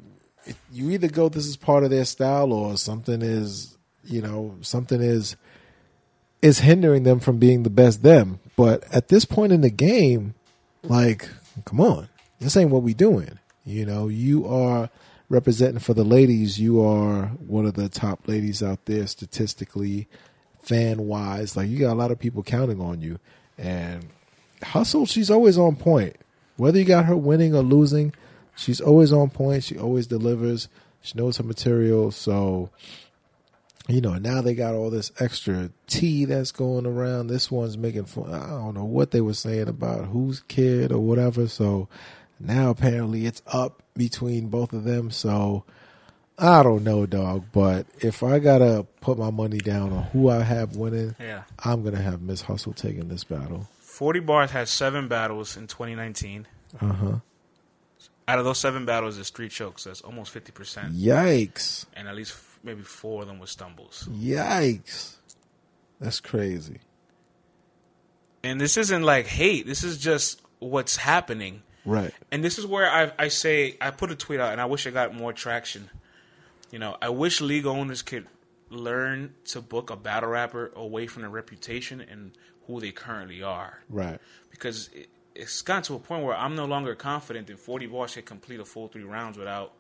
you 0.72 0.90
either 0.90 1.08
go 1.08 1.28
this 1.28 1.46
is 1.46 1.56
part 1.56 1.84
of 1.84 1.90
their 1.90 2.04
style 2.04 2.52
or 2.52 2.76
something 2.76 3.20
is, 3.22 3.75
you 4.06 4.22
know, 4.22 4.56
something 4.60 5.00
is 5.00 5.36
is 6.42 6.60
hindering 6.60 7.02
them 7.02 7.18
from 7.18 7.38
being 7.38 7.62
the 7.62 7.70
best 7.70 8.02
them. 8.02 8.38
But 8.56 8.84
at 8.92 9.08
this 9.08 9.24
point 9.24 9.52
in 9.52 9.62
the 9.62 9.70
game, 9.70 10.34
like, 10.82 11.28
come 11.64 11.80
on. 11.80 12.08
This 12.38 12.56
ain't 12.56 12.70
what 12.70 12.82
we 12.82 12.94
doing. 12.94 13.38
You 13.64 13.86
know, 13.86 14.08
you 14.08 14.46
are 14.46 14.90
representing 15.28 15.80
for 15.80 15.94
the 15.94 16.04
ladies, 16.04 16.60
you 16.60 16.84
are 16.84 17.26
one 17.46 17.66
of 17.66 17.74
the 17.74 17.88
top 17.88 18.28
ladies 18.28 18.62
out 18.62 18.84
there 18.84 19.06
statistically, 19.06 20.06
fan 20.62 21.06
wise. 21.06 21.56
Like 21.56 21.68
you 21.68 21.78
got 21.78 21.92
a 21.92 21.98
lot 21.98 22.10
of 22.10 22.18
people 22.18 22.42
counting 22.42 22.80
on 22.80 23.00
you. 23.00 23.18
And 23.58 24.06
Hustle, 24.62 25.06
she's 25.06 25.30
always 25.30 25.58
on 25.58 25.76
point. 25.76 26.16
Whether 26.56 26.78
you 26.78 26.84
got 26.84 27.06
her 27.06 27.16
winning 27.16 27.54
or 27.54 27.62
losing, 27.62 28.14
she's 28.56 28.80
always 28.80 29.12
on 29.12 29.30
point. 29.30 29.64
She 29.64 29.78
always 29.78 30.06
delivers. 30.06 30.68
She 31.02 31.18
knows 31.18 31.36
her 31.36 31.44
material. 31.44 32.10
So, 32.10 32.70
you 33.88 34.00
know, 34.00 34.14
now 34.14 34.40
they 34.42 34.54
got 34.54 34.74
all 34.74 34.90
this 34.90 35.12
extra 35.20 35.70
tea 35.86 36.24
that's 36.24 36.52
going 36.52 36.86
around. 36.86 37.28
This 37.28 37.50
one's 37.50 37.78
making 37.78 38.06
fun. 38.06 38.32
I 38.34 38.48
don't 38.48 38.74
know 38.74 38.84
what 38.84 39.12
they 39.12 39.20
were 39.20 39.34
saying 39.34 39.68
about 39.68 40.06
whose 40.06 40.40
kid 40.48 40.90
or 40.92 40.98
whatever. 40.98 41.46
So 41.48 41.88
now 42.40 42.70
apparently 42.70 43.26
it's 43.26 43.42
up 43.46 43.82
between 43.94 44.48
both 44.48 44.72
of 44.72 44.84
them. 44.84 45.10
So 45.10 45.64
I 46.38 46.62
don't 46.62 46.82
know, 46.84 47.06
dog. 47.06 47.44
But 47.52 47.86
if 48.00 48.22
I 48.22 48.40
gotta 48.40 48.86
put 49.00 49.18
my 49.18 49.30
money 49.30 49.58
down 49.58 49.92
on 49.92 50.02
who 50.04 50.28
I 50.30 50.42
have 50.42 50.76
winning, 50.76 51.14
Yeah. 51.20 51.44
I'm 51.64 51.82
gonna 51.84 52.02
have 52.02 52.20
Miss 52.22 52.42
Hustle 52.42 52.72
taking 52.72 53.08
this 53.08 53.24
battle. 53.24 53.68
40 53.80 54.20
Bars 54.20 54.50
had 54.50 54.68
seven 54.68 55.08
battles 55.08 55.56
in 55.56 55.66
2019. 55.68 56.46
Uh 56.80 56.86
huh. 56.92 57.12
Out 58.28 58.40
of 58.40 58.44
those 58.44 58.58
seven 58.58 58.84
battles, 58.84 59.16
is 59.18 59.30
three 59.30 59.48
chokes. 59.48 59.84
That's 59.84 60.00
almost 60.00 60.34
50%. 60.34 60.92
Yikes! 61.00 61.86
And 61.94 62.08
at 62.08 62.16
least 62.16 62.32
maybe 62.66 62.82
four 62.82 63.22
of 63.22 63.28
them 63.28 63.38
were 63.38 63.46
stumbles. 63.46 64.06
Yikes! 64.12 65.14
That's 66.00 66.20
crazy. 66.20 66.80
And 68.42 68.60
this 68.60 68.76
isn't 68.76 69.02
like 69.02 69.26
hate. 69.26 69.66
This 69.66 69.82
is 69.82 69.98
just 69.98 70.42
what's 70.58 70.96
happening. 70.96 71.62
Right. 71.84 72.12
And 72.30 72.44
this 72.44 72.58
is 72.58 72.66
where 72.66 72.90
I, 72.90 73.12
I 73.18 73.28
say, 73.28 73.76
I 73.80 73.90
put 73.90 74.10
a 74.10 74.14
tweet 74.16 74.40
out 74.40 74.52
and 74.52 74.60
I 74.60 74.66
wish 74.66 74.86
I 74.86 74.90
got 74.90 75.14
more 75.14 75.32
traction. 75.32 75.88
You 76.70 76.78
know, 76.78 76.96
I 77.00 77.08
wish 77.08 77.40
league 77.40 77.66
owners 77.66 78.02
could 78.02 78.26
learn 78.68 79.34
to 79.46 79.60
book 79.60 79.90
a 79.90 79.96
battle 79.96 80.30
rapper 80.30 80.72
away 80.74 81.06
from 81.06 81.22
their 81.22 81.30
reputation 81.30 82.00
and 82.00 82.32
who 82.66 82.80
they 82.80 82.90
currently 82.90 83.42
are. 83.42 83.80
Right. 83.88 84.18
because 84.50 84.90
it, 84.92 85.08
it's 85.34 85.62
gotten 85.62 85.82
to 85.84 85.94
a 85.94 85.98
point 85.98 86.24
where 86.24 86.34
I'm 86.34 86.56
no 86.56 86.64
longer 86.64 86.94
confident 86.94 87.46
that 87.46 87.58
40 87.58 87.86
bars 87.86 88.14
can 88.14 88.22
complete 88.24 88.58
a 88.58 88.64
full 88.64 88.88
three 88.88 89.04
rounds 89.04 89.38
without 89.38 89.72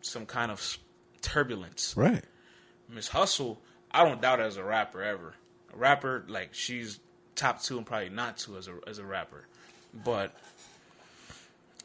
some 0.00 0.24
kind 0.26 0.50
of 0.50 0.78
turbulence. 1.22 1.94
Right. 1.96 2.24
Miss 2.88 3.08
Hustle, 3.08 3.60
I 3.90 4.04
don't 4.04 4.20
doubt 4.20 4.40
as 4.40 4.56
a 4.56 4.64
rapper 4.64 5.02
ever. 5.02 5.34
A 5.72 5.76
rapper, 5.76 6.24
like 6.28 6.54
she's 6.54 7.00
top 7.34 7.62
two 7.62 7.76
and 7.76 7.86
probably 7.86 8.08
not 8.08 8.38
two 8.38 8.56
as 8.56 8.68
a 8.68 8.74
as 8.86 8.98
a 8.98 9.04
rapper, 9.04 9.46
but 10.04 10.34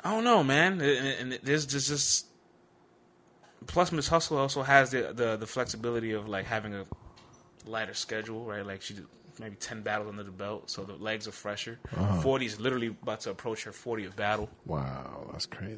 I 0.04 0.12
don't 0.14 0.24
know, 0.24 0.44
man. 0.44 0.82
And, 0.82 1.32
and 1.32 1.40
there's 1.44 1.66
just. 1.66 2.28
Plus, 3.68 3.92
Miss 3.92 4.08
Hustle 4.08 4.38
also 4.38 4.64
has 4.64 4.92
the, 4.92 5.14
the 5.14 5.38
the 5.38 5.48
flexibility 5.48 6.12
of 6.14 6.28
like 6.28 6.46
having 6.46 6.74
a 6.74 6.86
lighter 7.66 7.94
schedule, 7.94 8.44
right? 8.46 8.66
Like 8.66 8.82
she 8.82 8.96
did 8.96 9.06
maybe 9.40 9.56
ten 9.56 9.82
battles 9.82 10.10
under 10.10 10.24
the 10.24 10.32
belt, 10.32 10.70
so 10.70 10.84
the 10.84 10.94
legs 10.96 11.28
are 11.28 11.32
fresher. 11.32 11.80
Uh-huh. 11.96 12.22
40 12.22 12.46
is 12.46 12.60
literally 12.60 12.88
about 12.88 13.22
to 13.22 13.32
approach 13.32 13.64
her 13.64 13.72
40th 13.72 14.16
battle. 14.16 14.50
Wow, 14.66 15.30
that's 15.32 15.46
crazy. 15.46 15.78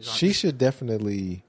She 0.00 0.32
should 0.32 0.58
definitely, 0.58 1.44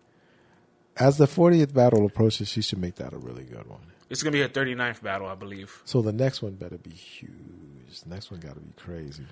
as 0.98 1.18
the 1.18 1.26
40th 1.26 1.74
battle 1.74 2.06
approaches, 2.06 2.48
she 2.50 2.62
should 2.62 2.80
make 2.80 2.96
that 2.96 3.14
a 3.14 3.18
really 3.18 3.44
good 3.44 3.68
one. 3.68 3.80
It's 4.10 4.22
gonna 4.22 4.32
be 4.34 4.42
her 4.42 4.48
39th 4.50 5.02
battle, 5.02 5.28
I 5.28 5.36
believe. 5.36 5.82
So 5.86 6.02
the 6.02 6.14
next 6.14 6.42
one 6.42 6.54
better 6.54 6.78
be 6.78 6.92
huge. 6.92 8.02
The 8.04 8.10
next 8.10 8.30
one 8.32 8.40
got 8.40 8.54
to 8.56 8.60
be 8.60 8.74
crazy. 8.76 9.26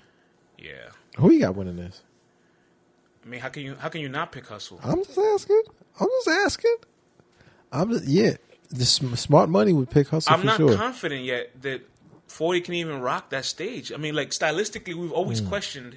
Yeah. 0.58 0.88
Who 1.18 1.30
you 1.32 1.40
got 1.40 1.54
winning 1.56 1.76
this? 1.76 2.02
I 3.24 3.28
mean, 3.28 3.40
how 3.40 3.48
can 3.48 3.62
you 3.62 3.76
how 3.76 3.88
can 3.88 4.00
you 4.00 4.08
not 4.08 4.32
pick 4.32 4.46
Hustle? 4.46 4.80
I'm 4.82 5.04
just 5.04 5.18
asking. 5.18 5.62
I'm 6.00 6.08
just 6.08 6.28
asking. 6.28 6.74
I'm 7.72 7.90
just 7.90 8.04
yeah. 8.06 8.32
The 8.70 8.84
smart 8.84 9.50
money 9.50 9.72
would 9.72 9.90
pick 9.90 10.08
Hustle 10.08 10.32
I'm 10.32 10.44
not 10.46 10.56
sure. 10.56 10.74
confident 10.76 11.24
yet 11.24 11.50
that 11.62 11.82
40 12.28 12.60
can 12.62 12.74
even 12.74 13.00
rock 13.00 13.30
that 13.30 13.44
stage. 13.44 13.92
I 13.92 13.96
mean, 13.98 14.14
like 14.14 14.30
stylistically, 14.30 14.94
we've 14.94 15.12
always 15.12 15.40
Hmm. 15.40 15.48
questioned 15.48 15.96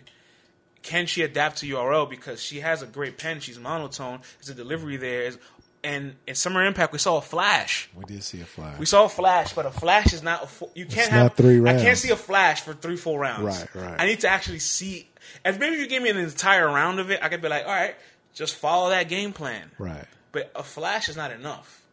can 0.81 1.07
she 1.07 1.23
adapt 1.23 1.57
to 1.57 1.65
URL 1.67 2.07
because 2.07 2.39
she 2.41 2.59
has 2.59 2.83
a 2.83 2.85
great 2.85 3.17
pen. 3.17 3.39
She's 3.39 3.57
monotone. 3.57 4.19
There's 4.37 4.49
a 4.49 4.53
delivery 4.53 4.97
there. 4.97 5.23
Is- 5.23 5.39
And 5.85 6.15
in 6.25 6.33
Summer 6.33 6.65
Impact, 6.65 6.91
we 6.93 6.97
saw 6.97 7.17
a 7.17 7.21
flash. 7.21 7.89
we 7.95 8.05
did 8.05 8.23
see 8.23 8.41
a 8.41 8.45
flash. 8.45 8.79
We 8.79 8.87
saw 8.87 9.05
a 9.05 9.09
flash, 9.09 9.53
but 9.53 9.67
a 9.67 9.71
flash 9.71 10.13
is 10.13 10.23
not 10.23 10.43
a 10.43 10.47
full, 10.47 10.71
you 10.73 10.85
can't 10.85 10.97
It's 10.97 11.07
have 11.09 11.23
not 11.23 11.37
three 11.37 11.59
I 11.61 11.79
can't 11.79 11.97
see 11.97 12.09
a 12.09 12.15
flash 12.15 12.61
for 12.61 12.73
three 12.73 12.97
full 12.97 13.19
rounds. 13.19 13.43
Right, 13.75 13.75
right. 13.75 14.01
I 14.01 14.07
need 14.07 14.21
to 14.21 14.27
actually 14.27 14.59
see. 14.59 15.07
If 15.45 15.59
maybe 15.59 15.75
if 15.75 15.81
you 15.81 15.87
gave 15.87 16.01
me 16.01 16.09
an 16.09 16.17
entire 16.17 16.65
round 16.65 16.99
of 16.99 17.11
it, 17.11 17.19
I 17.21 17.29
could 17.29 17.41
be 17.43 17.49
like, 17.49 17.65
all 17.65 17.71
right, 17.71 17.95
just 18.33 18.55
follow 18.55 18.89
that 18.89 19.09
game 19.09 19.31
plan. 19.31 19.69
right. 19.77 20.05
But 20.31 20.51
a 20.55 20.63
flash 20.63 21.07
is 21.07 21.15
not 21.15 21.31
enough. 21.31 21.83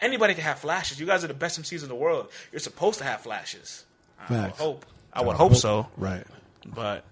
Anybody 0.00 0.32
can 0.34 0.42
have 0.42 0.58
flashes. 0.58 0.98
You 0.98 1.04
guys 1.06 1.22
are 1.22 1.28
the 1.28 1.34
best 1.34 1.60
MCs 1.60 1.82
in 1.82 1.88
the 1.88 1.94
world. 1.94 2.30
You're 2.50 2.58
supposed 2.60 2.98
to 2.98 3.04
have 3.04 3.20
flashes. 3.20 3.84
I 4.18 4.42
would 4.42 4.50
hope. 4.52 4.86
I 5.12 5.22
would 5.22 5.36
hope 5.36 5.54
so. 5.54 5.86
Right. 5.96 6.24
But, 6.66 7.04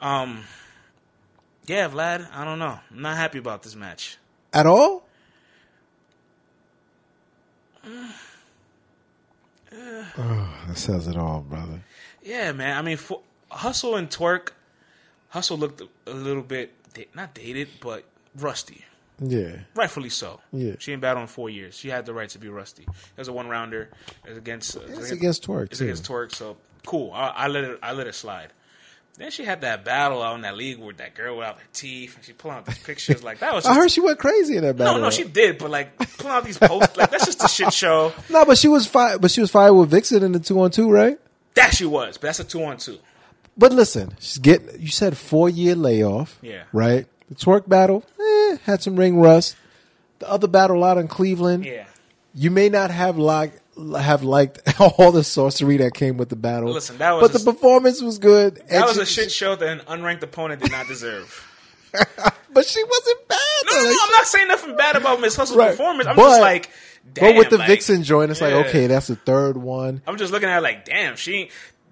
um, 0.00 0.44
yeah, 1.66 1.88
Vlad. 1.88 2.28
I 2.32 2.44
don't 2.44 2.58
know. 2.58 2.78
I'm 2.90 3.02
not 3.02 3.16
happy 3.16 3.38
about 3.38 3.62
this 3.64 3.74
match. 3.74 4.16
At 4.52 4.66
all? 4.66 5.04
Oh, 9.72 10.54
that 10.68 10.76
says 10.78 11.06
it 11.08 11.16
all, 11.16 11.40
brother. 11.40 11.80
Yeah, 12.22 12.52
man. 12.52 12.76
I 12.76 12.82
mean, 12.82 12.96
for, 12.96 13.20
Hustle 13.50 13.96
and 13.96 14.10
Twork. 14.10 14.50
Hustle 15.30 15.58
looked 15.58 15.82
a 16.06 16.10
little 16.12 16.42
bit 16.42 16.72
not 17.14 17.34
dated, 17.34 17.68
but 17.80 18.04
rusty. 18.34 18.84
Yeah. 19.20 19.56
Rightfully 19.74 20.08
so. 20.10 20.40
Yeah. 20.52 20.74
She 20.78 20.92
ain't 20.92 21.00
battled 21.02 21.22
in 21.22 21.28
four 21.28 21.50
years. 21.50 21.76
She 21.76 21.88
had 21.90 22.06
the 22.06 22.14
right 22.14 22.28
to 22.30 22.38
be 22.38 22.48
rusty. 22.48 22.84
It 22.84 23.18
was 23.18 23.28
a 23.28 23.32
one 23.32 23.48
rounder. 23.48 23.90
Against. 24.26 24.76
uh, 24.76 24.80
It's 24.86 25.10
against 25.10 25.44
Twork, 25.44 25.70
It's 25.72 25.80
against 25.80 26.04
Twork. 26.04 26.34
So 26.34 26.56
cool. 26.86 27.12
I, 27.12 27.28
I 27.28 27.48
let 27.48 27.64
it. 27.64 27.78
I 27.82 27.92
let 27.92 28.06
it 28.06 28.14
slide. 28.14 28.52
Then 29.18 29.32
she 29.32 29.44
had 29.44 29.62
that 29.62 29.84
battle 29.84 30.22
out 30.22 30.36
in 30.36 30.42
that 30.42 30.56
league 30.56 30.78
with 30.78 30.98
that 30.98 31.14
girl 31.16 31.36
without 31.36 31.58
her 31.58 31.66
teeth, 31.72 32.14
and 32.14 32.24
she 32.24 32.32
pulling 32.32 32.56
out 32.58 32.66
these 32.66 32.78
pictures 32.78 33.24
like 33.24 33.40
that 33.40 33.52
was. 33.52 33.66
I 33.66 33.74
heard 33.74 33.90
she 33.90 34.00
went 34.00 34.20
crazy 34.20 34.56
in 34.56 34.62
that 34.62 34.76
battle. 34.76 34.94
no, 34.94 35.00
no, 35.02 35.10
she 35.10 35.24
did, 35.24 35.58
but 35.58 35.70
like 35.70 35.98
pulling 36.18 36.36
out 36.36 36.44
these 36.44 36.56
posts, 36.56 36.96
like 36.96 37.10
that's 37.10 37.26
just 37.26 37.42
a 37.42 37.48
shit 37.48 37.72
show. 37.72 38.12
No, 38.30 38.44
but 38.44 38.56
she 38.58 38.68
was 38.68 38.86
fired. 38.86 39.20
But 39.20 39.32
she 39.32 39.40
was 39.40 39.50
fired 39.50 39.72
with 39.74 39.90
Vixen 39.90 40.22
in 40.22 40.30
the 40.32 40.38
two 40.38 40.60
on 40.60 40.70
two, 40.70 40.88
right? 40.88 41.18
That 41.54 41.74
she 41.74 41.84
was, 41.84 42.16
but 42.16 42.28
that's 42.28 42.38
a 42.40 42.44
two 42.44 42.62
on 42.62 42.76
two. 42.76 42.98
But 43.56 43.72
listen, 43.72 44.14
she's 44.20 44.38
getting. 44.38 44.80
You 44.80 44.88
said 44.88 45.16
four 45.16 45.50
year 45.50 45.74
layoff. 45.74 46.38
Yeah. 46.40 46.62
Right. 46.72 47.06
The 47.28 47.34
Twork 47.34 47.68
battle 47.68 48.04
eh, 48.20 48.56
had 48.62 48.82
some 48.82 48.94
ring 48.94 49.18
rust. 49.18 49.56
The 50.20 50.30
other 50.30 50.46
battle 50.46 50.84
out 50.84 50.96
in 50.96 51.08
Cleveland. 51.08 51.64
Yeah. 51.64 51.86
You 52.34 52.52
may 52.52 52.68
not 52.68 52.92
have 52.92 53.18
like 53.18 53.60
have 54.00 54.22
liked 54.22 54.80
all 54.80 55.12
the 55.12 55.22
sorcery 55.24 55.76
that 55.78 55.94
came 55.94 56.16
with 56.16 56.28
the 56.28 56.36
battle. 56.36 56.70
Listen, 56.72 56.98
that 56.98 57.12
was 57.12 57.30
but 57.30 57.40
a- 57.40 57.44
the 57.44 57.52
performance 57.52 58.00
was 58.02 58.18
good. 58.18 58.62
That 58.68 58.86
was 58.86 58.96
she- 58.96 59.02
a 59.02 59.06
shit 59.06 59.32
show 59.32 59.54
that 59.56 59.68
an 59.68 59.80
unranked 59.86 60.22
opponent 60.22 60.62
did 60.62 60.72
not 60.72 60.86
deserve. 60.88 61.44
But 62.50 62.64
she 62.66 62.82
wasn't 62.82 63.28
bad. 63.28 63.38
No, 63.70 63.76
no, 63.76 63.82
no, 63.84 63.90
I'm 63.90 64.10
not 64.12 64.26
saying 64.26 64.48
nothing 64.48 64.76
bad 64.76 64.96
about 64.96 65.20
Miss 65.20 65.36
Hustle's 65.36 65.56
Right. 65.58 65.70
performance. 65.70 66.08
I'm 66.08 66.16
But- 66.16 66.28
just 66.30 66.40
like, 66.40 66.70
damn. 67.12 67.24
but 67.34 67.38
with 67.38 67.50
the 67.50 67.58
like, 67.58 67.68
Vixen 67.68 68.02
joint, 68.02 68.30
it's 68.30 68.40
like 68.40 68.52
okay, 68.52 68.86
that's 68.88 69.06
the 69.06 69.16
third 69.16 69.56
one. 69.56 70.02
I'm 70.06 70.16
just 70.16 70.32
looking 70.32 70.48
at 70.48 70.58
it 70.58 70.62
like, 70.62 70.84
damn, 70.84 71.14
she 71.16 71.50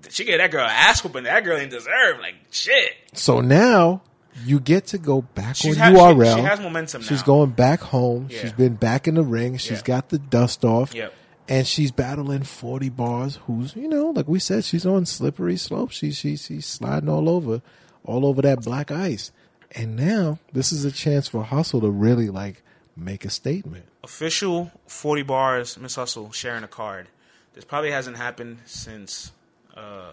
she 0.08 0.24
gave 0.24 0.38
that 0.38 0.50
girl 0.50 0.64
an 0.64 0.70
ass 0.72 1.04
whooping. 1.04 1.24
That 1.24 1.44
girl 1.44 1.58
didn't 1.58 1.70
deserve. 1.72 2.18
Like, 2.20 2.34
shit. 2.50 2.90
So 3.12 3.40
now 3.40 4.02
you 4.44 4.58
get 4.58 4.86
to 4.88 4.98
go 4.98 5.22
back 5.22 5.56
She's 5.56 5.78
on 5.80 5.94
she- 5.94 6.00
URL. 6.00 6.34
she 6.36 6.40
has 6.42 6.58
momentum 6.58 7.02
She's 7.02 7.20
now. 7.20 7.26
going 7.26 7.50
back 7.50 7.80
home. 7.80 8.28
Yeah. 8.30 8.40
She's 8.40 8.52
been 8.52 8.74
back 8.74 9.06
in 9.06 9.14
the 9.14 9.22
ring. 9.22 9.58
She's 9.58 9.78
Yeah. 9.78 9.84
got 9.84 10.08
the 10.08 10.18
dust 10.18 10.64
off. 10.64 10.94
Yep. 10.94 11.12
And 11.48 11.66
she's 11.66 11.92
battling 11.92 12.42
40 12.42 12.88
bars 12.90 13.36
who's, 13.46 13.76
you 13.76 13.88
know, 13.88 14.10
like 14.10 14.26
we 14.26 14.38
said, 14.40 14.64
she's 14.64 14.84
on 14.84 15.06
slippery 15.06 15.56
slope. 15.56 15.92
She, 15.92 16.10
she, 16.10 16.36
she's 16.36 16.66
sliding 16.66 17.08
all 17.08 17.28
over, 17.28 17.62
all 18.04 18.26
over 18.26 18.42
that 18.42 18.62
black 18.62 18.90
ice. 18.90 19.30
And 19.72 19.96
now 19.96 20.38
this 20.52 20.72
is 20.72 20.84
a 20.84 20.90
chance 20.90 21.28
for 21.28 21.44
Hustle 21.44 21.80
to 21.82 21.90
really 21.90 22.30
like 22.30 22.62
make 22.96 23.24
a 23.24 23.30
statement. 23.30 23.86
Official 24.02 24.72
40 24.86 25.22
bars, 25.22 25.78
Miss 25.78 25.94
Hustle 25.94 26.32
sharing 26.32 26.64
a 26.64 26.68
card. 26.68 27.08
This 27.54 27.64
probably 27.64 27.90
hasn't 27.90 28.16
happened 28.16 28.58
since. 28.64 29.32
uh 29.76 30.12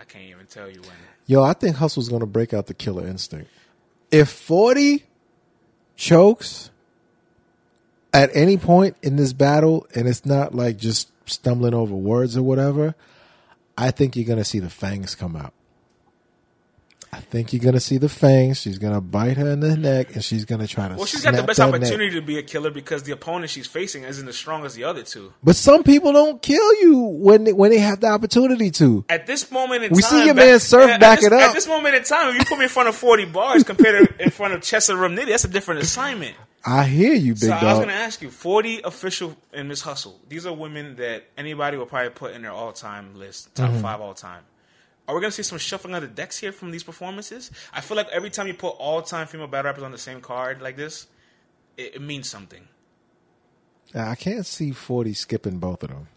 I 0.00 0.04
can't 0.04 0.24
even 0.24 0.46
tell 0.46 0.68
you 0.68 0.80
when. 0.80 0.96
Yo, 1.26 1.42
I 1.42 1.52
think 1.52 1.76
Hustle's 1.76 2.08
to 2.08 2.26
break 2.26 2.54
out 2.54 2.66
the 2.66 2.74
killer 2.74 3.06
instinct. 3.06 3.50
If 4.10 4.30
40 4.30 5.04
chokes 5.94 6.70
at 8.12 8.30
any 8.34 8.56
point 8.56 8.96
in 9.02 9.16
this 9.16 9.32
battle, 9.32 9.86
and 9.94 10.08
it's 10.08 10.26
not 10.26 10.54
like 10.54 10.76
just 10.76 11.10
stumbling 11.28 11.74
over 11.74 11.94
words 11.94 12.36
or 12.36 12.42
whatever, 12.42 12.94
I 13.78 13.90
think 13.90 14.16
you're 14.16 14.26
going 14.26 14.38
to 14.38 14.44
see 14.44 14.58
the 14.58 14.70
fangs 14.70 15.14
come 15.14 15.36
out. 15.36 15.52
I 17.12 17.18
think 17.18 17.52
you're 17.52 17.62
going 17.62 17.74
to 17.74 17.80
see 17.80 17.98
the 17.98 18.08
fangs. 18.08 18.60
She's 18.60 18.78
going 18.78 18.94
to 18.94 19.00
bite 19.00 19.36
her 19.36 19.48
in 19.48 19.58
the 19.58 19.76
neck, 19.76 20.14
and 20.14 20.22
she's 20.22 20.44
going 20.44 20.60
to 20.60 20.68
try 20.68 20.86
to. 20.86 20.94
Well, 20.94 21.06
she's 21.06 21.24
got 21.24 21.34
the 21.34 21.42
best 21.42 21.58
that 21.58 21.66
neck. 21.66 21.74
opportunity 21.82 22.14
to 22.14 22.22
be 22.22 22.38
a 22.38 22.42
killer 22.42 22.70
because 22.70 23.02
the 23.02 23.10
opponent 23.10 23.50
she's 23.50 23.66
facing 23.66 24.04
isn't 24.04 24.28
as 24.28 24.36
strong 24.36 24.64
as 24.64 24.74
the 24.74 24.84
other 24.84 25.02
two. 25.02 25.32
But 25.42 25.56
some 25.56 25.82
people 25.82 26.12
don't 26.12 26.40
kill 26.40 26.74
you 26.80 26.98
when 27.00 27.44
they, 27.44 27.52
when 27.52 27.72
they 27.72 27.78
have 27.80 27.98
the 28.00 28.06
opportunity 28.06 28.70
to. 28.72 29.04
At 29.08 29.26
this 29.26 29.50
moment 29.50 29.82
in 29.82 29.92
We 29.92 30.02
time, 30.02 30.10
see 30.10 30.24
your 30.26 30.34
back- 30.34 30.46
man 30.46 30.60
Surf 30.60 30.88
at 30.90 31.00
back 31.00 31.22
it 31.24 31.32
up. 31.32 31.40
At 31.40 31.52
this 31.54 31.66
moment 31.66 31.96
in 31.96 32.04
time, 32.04 32.28
if 32.28 32.38
you 32.38 32.44
put 32.44 32.58
me 32.58 32.64
in 32.64 32.70
front 32.70 32.88
of 32.88 32.94
40 32.94 33.24
bars 33.26 33.64
compared 33.64 34.06
to 34.08 34.22
in 34.22 34.30
front 34.30 34.54
of 34.54 34.60
Chessa 34.60 34.94
Rumnitty, 34.94 35.30
that's 35.30 35.44
a 35.44 35.48
different 35.48 35.80
assignment. 35.80 36.36
I 36.64 36.84
hear 36.84 37.14
you, 37.14 37.32
big 37.32 37.44
So 37.44 37.52
I 37.52 37.64
was 37.64 37.78
going 37.78 37.88
to 37.88 37.94
ask 37.94 38.20
you, 38.20 38.30
40 38.30 38.82
official 38.82 39.36
in 39.52 39.68
Miss 39.68 39.80
Hustle. 39.80 40.20
These 40.28 40.44
are 40.46 40.52
women 40.52 40.96
that 40.96 41.24
anybody 41.38 41.76
will 41.78 41.86
probably 41.86 42.10
put 42.10 42.34
in 42.34 42.42
their 42.42 42.52
all-time 42.52 43.14
list, 43.14 43.54
top 43.54 43.70
Mm-hmm. 43.70 43.80
five 43.80 44.00
all-time. 44.00 44.42
Are 45.08 45.14
we 45.14 45.20
going 45.22 45.30
to 45.30 45.34
see 45.34 45.42
some 45.42 45.58
shuffling 45.58 45.94
of 45.94 46.02
the 46.02 46.08
decks 46.08 46.38
here 46.38 46.52
from 46.52 46.70
these 46.70 46.82
performances? 46.84 47.50
I 47.72 47.80
feel 47.80 47.96
like 47.96 48.08
every 48.10 48.30
time 48.30 48.46
you 48.46 48.54
put 48.54 48.70
all-time 48.78 49.26
female 49.26 49.46
battle 49.46 49.70
rappers 49.70 49.82
on 49.84 49.90
the 49.90 49.98
same 49.98 50.20
card 50.20 50.60
like 50.60 50.76
this, 50.76 51.06
it, 51.76 51.96
it 51.96 52.02
means 52.02 52.28
something. 52.28 52.68
I 53.94 54.14
can't 54.14 54.46
see 54.46 54.70
40 54.70 55.14
skipping 55.14 55.58
both 55.58 55.82
of 55.82 55.88
them. 55.88 56.08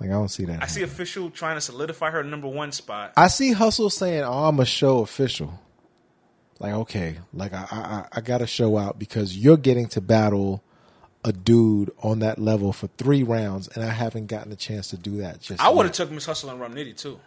Like, 0.00 0.08
I 0.10 0.14
don't 0.14 0.28
see 0.30 0.46
that. 0.46 0.62
I 0.62 0.66
see 0.66 0.82
official 0.82 1.30
trying 1.30 1.56
to 1.56 1.60
solidify 1.60 2.10
her 2.10 2.24
number 2.24 2.48
one 2.48 2.72
spot. 2.72 3.12
I 3.16 3.28
see 3.28 3.52
Hustle 3.52 3.88
saying, 3.90 4.24
"Oh, 4.24 4.46
I'm 4.46 4.58
a 4.58 4.64
show 4.64 4.98
official." 5.00 5.60
Like, 6.62 6.74
okay, 6.74 7.18
like 7.34 7.52
I, 7.52 7.66
I, 7.72 8.06
I 8.12 8.20
got 8.20 8.38
to 8.38 8.46
show 8.46 8.78
out 8.78 8.96
because 8.96 9.36
you're 9.36 9.56
getting 9.56 9.88
to 9.88 10.00
battle 10.00 10.62
a 11.24 11.32
dude 11.32 11.90
on 12.04 12.20
that 12.20 12.38
level 12.38 12.72
for 12.72 12.86
three 12.98 13.24
rounds, 13.24 13.66
and 13.66 13.84
I 13.84 13.88
haven't 13.88 14.28
gotten 14.28 14.52
a 14.52 14.56
chance 14.56 14.86
to 14.90 14.96
do 14.96 15.16
that. 15.16 15.40
Just 15.40 15.60
I 15.60 15.70
would 15.70 15.86
have 15.86 15.92
took 15.92 16.12
Miss 16.12 16.24
Hustle 16.24 16.50
and 16.50 16.60
Rum 16.60 16.72
Nitty 16.72 16.96
too. 16.96 17.18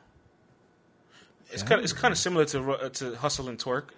It's 1.51 1.63
kind 1.63 1.79
of, 1.79 1.83
it's 1.83 1.91
kind 1.91 2.13
of 2.13 2.17
similar 2.17 2.45
to 2.45 2.71
uh, 2.71 2.89
to 2.89 3.15
Hustle 3.17 3.49
and 3.49 3.59
Twork. 3.59 3.93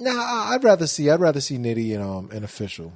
Nah, 0.00 0.50
I'd 0.50 0.64
rather 0.64 0.88
see. 0.88 1.08
I'd 1.10 1.20
rather 1.20 1.40
see 1.40 1.56
Nitty 1.56 1.94
and 1.94 2.02
um 2.02 2.30
an 2.32 2.42
official, 2.42 2.92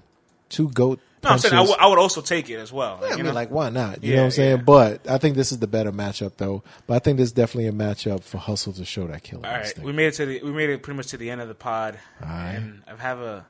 two 0.49 0.71
goat. 0.71 0.99
No, 1.25 1.31
I'm 1.31 1.39
saying 1.39 1.55
I 1.55 1.87
would- 1.87 1.99
also 1.99 2.21
take 2.21 2.51
it 2.51 2.57
as 2.59 2.73
well. 2.73 2.99
Like, 3.01 3.13
I 3.13 3.17
mean, 3.17 3.27
know? 3.27 3.33
like, 3.33 3.51
why 3.51 3.71
not? 3.71 4.03
You 4.05 4.11
Yeah, 4.11 4.17
know 4.17 4.23
what 4.23 4.25
I'm 4.27 4.31
saying? 4.33 4.57
yeah. 4.59 4.63
But 4.63 5.09
I 5.11 5.19
think 5.19 5.37
this 5.37 5.51
is 5.53 5.59
the 5.59 5.67
better 5.67 5.91
matchup, 5.93 6.33
though. 6.37 6.63
But 6.87 6.95
I 6.95 6.99
think 6.99 7.17
this 7.19 7.27
is 7.27 7.33
definitely 7.33 7.67
a 7.69 7.73
matchup 7.73 8.23
for 8.23 8.39
Hustle 8.39 8.73
to 8.75 8.85
show 8.85 9.07
that 9.07 9.23
killer. 9.23 9.47
All 9.47 9.53
right, 9.53 9.79
we 9.79 9.93
made 9.93 10.07
it 10.07 10.13
to 10.15 10.27
the 10.27 10.43
we 10.43 10.53
made 10.53 10.71
it 10.71 10.83
pretty 10.83 10.97
much 10.97 11.09
to 11.09 11.17
the 11.17 11.31
end 11.31 11.41
of 11.41 11.49
the 11.49 11.55
pod, 11.55 11.99
right. 12.23 12.53
and 12.55 12.83
I 12.87 12.97
have 13.01 13.21
a 13.21 13.47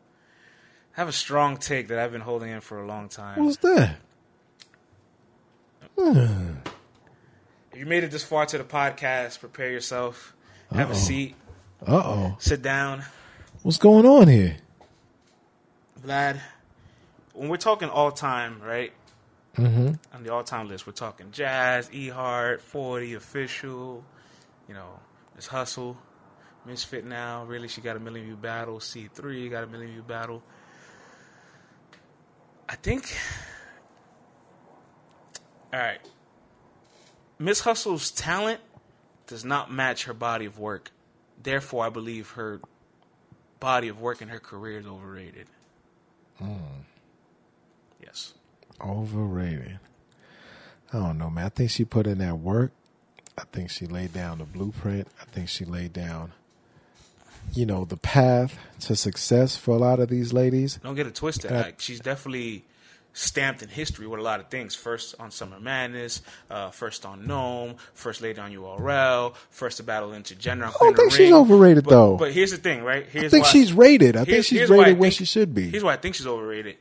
I 0.97 1.01
have 1.01 1.09
a 1.09 1.12
strong 1.12 1.57
take 1.57 1.89
that 1.89 1.99
I've 1.99 2.12
been 2.12 2.20
holding 2.20 2.51
in 2.51 2.61
for 2.61 2.81
a 2.81 2.87
long 2.87 3.09
time. 3.09 3.45
What's 3.45 3.57
that? 3.59 3.97
If 5.97 7.79
you 7.81 7.87
made 7.87 8.05
it 8.05 8.11
this 8.11 8.25
far 8.25 8.47
to 8.47 8.59
the 8.59 8.64
podcast, 8.64 9.41
prepare 9.41 9.70
yourself, 9.70 10.35
have 10.72 10.91
a 10.91 10.95
seat, 10.95 11.35
Uh 11.87 12.03
oh. 12.05 12.37
sit 12.39 12.62
down, 12.62 13.05
What's 13.62 13.79
going 13.79 14.05
on 14.07 14.29
here? 14.29 14.57
Vlad. 16.05 16.41
When 17.35 17.49
we're 17.49 17.57
talking 17.57 17.91
all 17.91 18.12
time, 18.12 18.62
right? 18.62 18.93
Mm-hmm. 19.57 19.93
On 20.16 20.22
the 20.22 20.32
all 20.32 20.43
time 20.43 20.68
list, 20.68 20.87
we're 20.87 20.95
talking 20.95 21.30
Jazz, 21.30 21.91
E 21.93 22.09
Hart, 22.09 22.62
Forty, 22.62 23.14
Official, 23.14 24.05
you 24.68 24.74
know, 24.74 24.99
Miss 25.37 25.47
Hustle, 25.47 25.97
Misfit 26.64 27.05
now. 27.05 27.45
Really, 27.45 27.68
she 27.68 27.80
got 27.80 27.97
a 27.97 28.01
million 28.01 28.26
view 28.26 28.37
battle. 28.37 28.80
C 28.80 29.09
three 29.12 29.49
got 29.49 29.64
a 29.64 29.66
million 29.66 29.93
view 29.93 30.03
battle. 30.03 30.43
I 32.68 32.76
think. 32.76 33.16
All 35.72 35.80
right. 35.80 36.01
Miss 37.39 37.61
Hustle's 37.61 38.11
talent 38.12 38.61
does 39.26 39.45
not 39.45 39.72
match 39.72 40.05
her 40.05 40.14
body 40.14 40.47
of 40.47 40.59
work. 40.59 40.93
Therefore, 41.43 41.85
I 41.85 41.91
believe 41.91 42.30
her 42.30 42.61
body 43.61 43.89
of 43.89 44.01
work 44.01 44.20
and 44.20 44.30
her 44.30 44.39
career 44.39 44.78
is 44.78 44.87
overrated. 44.87 45.49
Yes. 48.05 48.34
Overrated. 48.80 49.78
I 50.92 50.98
don't 50.98 51.18
know, 51.18 51.30
man. 51.30 51.46
I 51.46 51.48
think 51.48 51.70
she 51.70 51.84
put 51.84 52.07
in 52.07 52.18
that 52.18 52.38
work. 52.38 52.72
I 53.36 53.42
think 53.52 53.70
she 53.70 53.86
laid 53.86 54.12
down 54.12 54.38
the 54.38 54.44
blueprint. 54.44 55.09
I 55.20 55.24
think 55.24 55.48
she 55.48 55.64
laid 55.64 55.92
down, 55.92 56.32
you 57.52 57.66
know, 57.66 57.84
the 57.84 57.96
path 57.96 58.57
to 58.80 58.94
success 58.94 59.57
for 59.57 59.74
a 59.74 59.78
lot 59.78 59.98
of 59.98 60.09
these 60.09 60.32
ladies. 60.32 60.78
Don't 60.82 60.94
get 60.94 61.07
it 61.07 61.14
twisted. 61.16 61.50
Uh, 61.50 61.57
like 61.62 61.80
she's 61.80 61.98
definitely 62.00 62.64
stamped 63.12 63.62
in 63.62 63.68
history 63.68 64.07
with 64.07 64.20
a 64.20 64.22
lot 64.22 64.38
of 64.38 64.48
things. 64.50 64.74
First 64.76 65.16
on 65.18 65.32
Summer 65.32 65.59
Madness, 65.59 66.22
uh, 66.50 66.70
first 66.70 67.05
on 67.05 67.26
NOME, 67.26 67.74
first 67.94 68.20
lady 68.20 68.38
on 68.40 68.52
URL, 68.52 69.34
first 69.50 69.78
to 69.78 69.82
battle 69.82 70.11
intergender. 70.11 70.66
On 70.66 70.68
I 70.68 70.72
don't 70.80 70.96
think 70.96 71.11
she's 71.12 71.20
Ring. 71.20 71.34
overrated, 71.34 71.84
But- 71.84 71.90
though. 71.90 72.16
But 72.16 72.32
here's 72.32 72.52
the 72.52 72.57
thing, 72.59 72.84
right? 72.84 73.07
Here's 73.09 73.32
I 73.34 73.36
think 73.38 73.46
she's 73.46 73.72
rated. 73.72 74.16
I 74.16 74.24
think 74.24 74.44
she's 74.44 74.68
why 74.70 74.76
I 74.76 74.78
rated 74.80 74.98
where 74.98 75.11
she 75.11 75.24
should 75.24 75.55
be. 75.55 75.70
Here's 75.70 75.82
why 75.82 75.94
I 75.94 75.96
think 75.96 76.14
she's 76.14 76.26
overrated. 76.26 76.76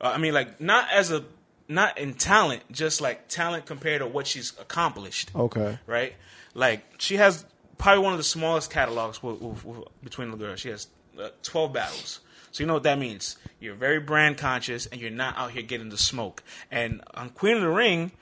Uh, 0.00 0.12
I 0.14 0.18
mean, 0.18 0.34
like 0.34 0.60
not 0.60 0.88
as 0.92 1.10
a 1.10 1.24
not 1.68 1.98
in 1.98 2.14
talent, 2.14 2.62
just 2.70 3.00
like 3.00 3.28
talent 3.28 3.66
compared 3.66 4.00
to 4.00 4.06
what 4.06 4.26
she's 4.26 4.52
accomplished. 4.60 5.30
Okay. 5.34 5.78
right? 5.86 6.14
Like 6.54 6.84
she 6.98 7.16
has 7.16 7.44
probably 7.78 8.04
one 8.04 8.12
of 8.12 8.18
the 8.18 8.24
smallest 8.24 8.70
catalogs 8.70 9.22
with, 9.22 9.40
with, 9.40 9.64
with, 9.64 9.88
between 10.02 10.30
the 10.30 10.36
girls. 10.36 10.60
She 10.60 10.68
has 10.68 10.88
uh, 11.20 11.30
twelve 11.42 11.72
battles. 11.72 12.20
So 12.52 12.62
you 12.62 12.68
know 12.68 12.74
what 12.74 12.84
that 12.84 12.98
means. 12.98 13.36
You're 13.58 13.74
very 13.74 13.98
brand 13.98 14.38
conscious, 14.38 14.86
and 14.86 15.00
you're 15.00 15.10
not 15.10 15.36
out 15.36 15.50
here 15.50 15.62
getting 15.62 15.88
the 15.88 15.98
smoke. 15.98 16.44
And 16.70 17.02
on 17.14 17.30
Queen 17.30 17.56
of 17.56 17.62
the 17.62 17.68
Ring, 17.68 18.12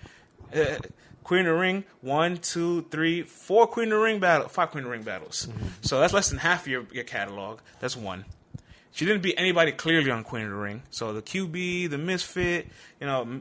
uh, 0.55 0.79
Queen 1.23 1.41
of 1.41 1.47
the 1.47 1.55
Ring, 1.55 1.85
one, 2.01 2.39
two, 2.39 2.87
three, 2.91 3.23
four 3.23 3.67
Queen 3.67 3.93
of 3.93 3.99
the 3.99 4.03
Ring 4.03 4.21
battle, 4.21 4.49
five 4.49 4.71
Queen 4.71 4.85
of 4.85 4.87
the 4.87 4.91
Ring 4.91 5.03
battles. 5.03 5.49
So 5.83 6.01
that's 6.01 6.15
less 6.15 6.31
than 6.31 6.39
half 6.39 6.63
of 6.63 6.69
your, 6.69 6.87
your 6.93 7.05
catalog. 7.05 7.61
That's 7.81 7.95
one. 7.95 8.25
She 8.93 9.07
didn't 9.07 9.23
beat 9.23 9.35
anybody 9.39 9.73
clearly 9.73 10.11
on 10.11 10.23
Queen 10.23 10.45
of 10.45 10.51
the 10.51 10.57
Ring. 10.57 10.83
So 10.91 11.13
the 11.13 11.23
QB, 11.23 11.91
the 11.91 11.99
Misfit, 11.99 12.69
you 13.01 13.07
know, 13.07 13.41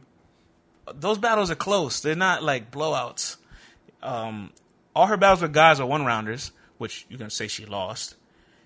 those 0.93 1.18
battles 1.18 1.52
are 1.52 1.56
close. 1.56 2.02
They're 2.02 2.16
not 2.16 2.43
like 2.43 2.72
blowouts. 2.72 3.38
Um, 4.02 4.52
all 4.95 5.08
her 5.08 5.18
battles 5.18 5.41
with 5.41 5.54
guys 5.54 5.80
are 5.80 5.86
one 5.86 6.06
rounders, 6.06 6.52
which 6.78 7.06
you 7.10 7.18
can 7.18 7.30
say 7.30 7.47
she 7.47 7.66
lost. 7.66 8.16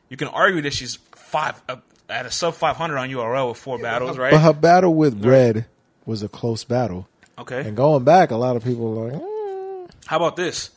You 0.09 0.17
can 0.17 0.27
argue 0.27 0.61
that 0.61 0.73
she's 0.73 0.95
five 1.15 1.61
uh, 1.67 1.77
at 2.07 2.25
a 2.25 2.31
sub 2.31 2.53
five 2.53 2.77
hundred 2.77 2.97
on 2.97 3.09
URL 3.09 3.49
with 3.49 3.57
four 3.57 3.79
battles, 3.79 4.17
right? 4.17 4.31
But 4.31 4.41
her 4.41 4.53
battle 4.53 4.93
with 4.93 5.25
Red 5.25 5.65
was 6.05 6.21
a 6.21 6.29
close 6.29 6.63
battle. 6.63 7.07
okay. 7.39 7.61
And 7.61 7.75
going 7.75 8.03
back, 8.03 8.29
a 8.29 8.35
lot 8.35 8.55
of 8.55 8.63
people 8.63 8.97
are 8.99 9.11
like, 9.11 9.21
mm. 9.21 9.89
How 10.05 10.17
about 10.17 10.35
this? 10.35 10.69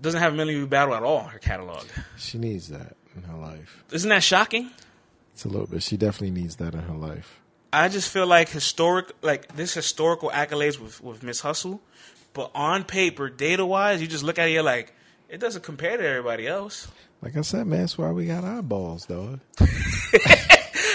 doesn't 0.00 0.20
have 0.20 0.32
a 0.32 0.36
million 0.36 0.60
view 0.60 0.66
battle 0.66 0.94
at 0.94 1.02
all 1.02 1.24
in 1.24 1.26
her 1.30 1.38
catalog. 1.38 1.84
She 2.16 2.38
needs 2.38 2.68
that 2.68 2.96
in 3.16 3.22
her 3.24 3.36
life. 3.36 3.82
Isn't 3.90 4.10
that 4.10 4.22
shocking? 4.22 4.70
It's 5.38 5.44
a 5.44 5.48
little 5.48 5.68
bit. 5.68 5.84
She 5.84 5.96
definitely 5.96 6.32
needs 6.32 6.56
that 6.56 6.74
in 6.74 6.80
her 6.80 6.94
life. 6.96 7.38
I 7.72 7.88
just 7.88 8.10
feel 8.10 8.26
like 8.26 8.48
historic, 8.48 9.12
like 9.22 9.54
this 9.54 9.72
historical 9.72 10.30
accolades 10.30 10.80
with 10.80 11.00
with 11.00 11.22
Miss 11.22 11.38
Hustle, 11.38 11.80
but 12.32 12.50
on 12.56 12.82
paper, 12.82 13.30
data 13.30 13.64
wise, 13.64 14.00
you 14.02 14.08
just 14.08 14.24
look 14.24 14.40
at 14.40 14.48
it, 14.48 14.50
you're 14.50 14.64
like, 14.64 14.92
it 15.28 15.38
doesn't 15.38 15.62
compare 15.62 15.96
to 15.96 16.04
everybody 16.04 16.48
else. 16.48 16.88
Like 17.22 17.36
I 17.36 17.42
said, 17.42 17.68
man, 17.68 17.82
that's 17.82 17.96
why 17.96 18.10
we 18.10 18.26
got 18.26 18.42
eyeballs, 18.42 19.06
dog. 19.06 19.38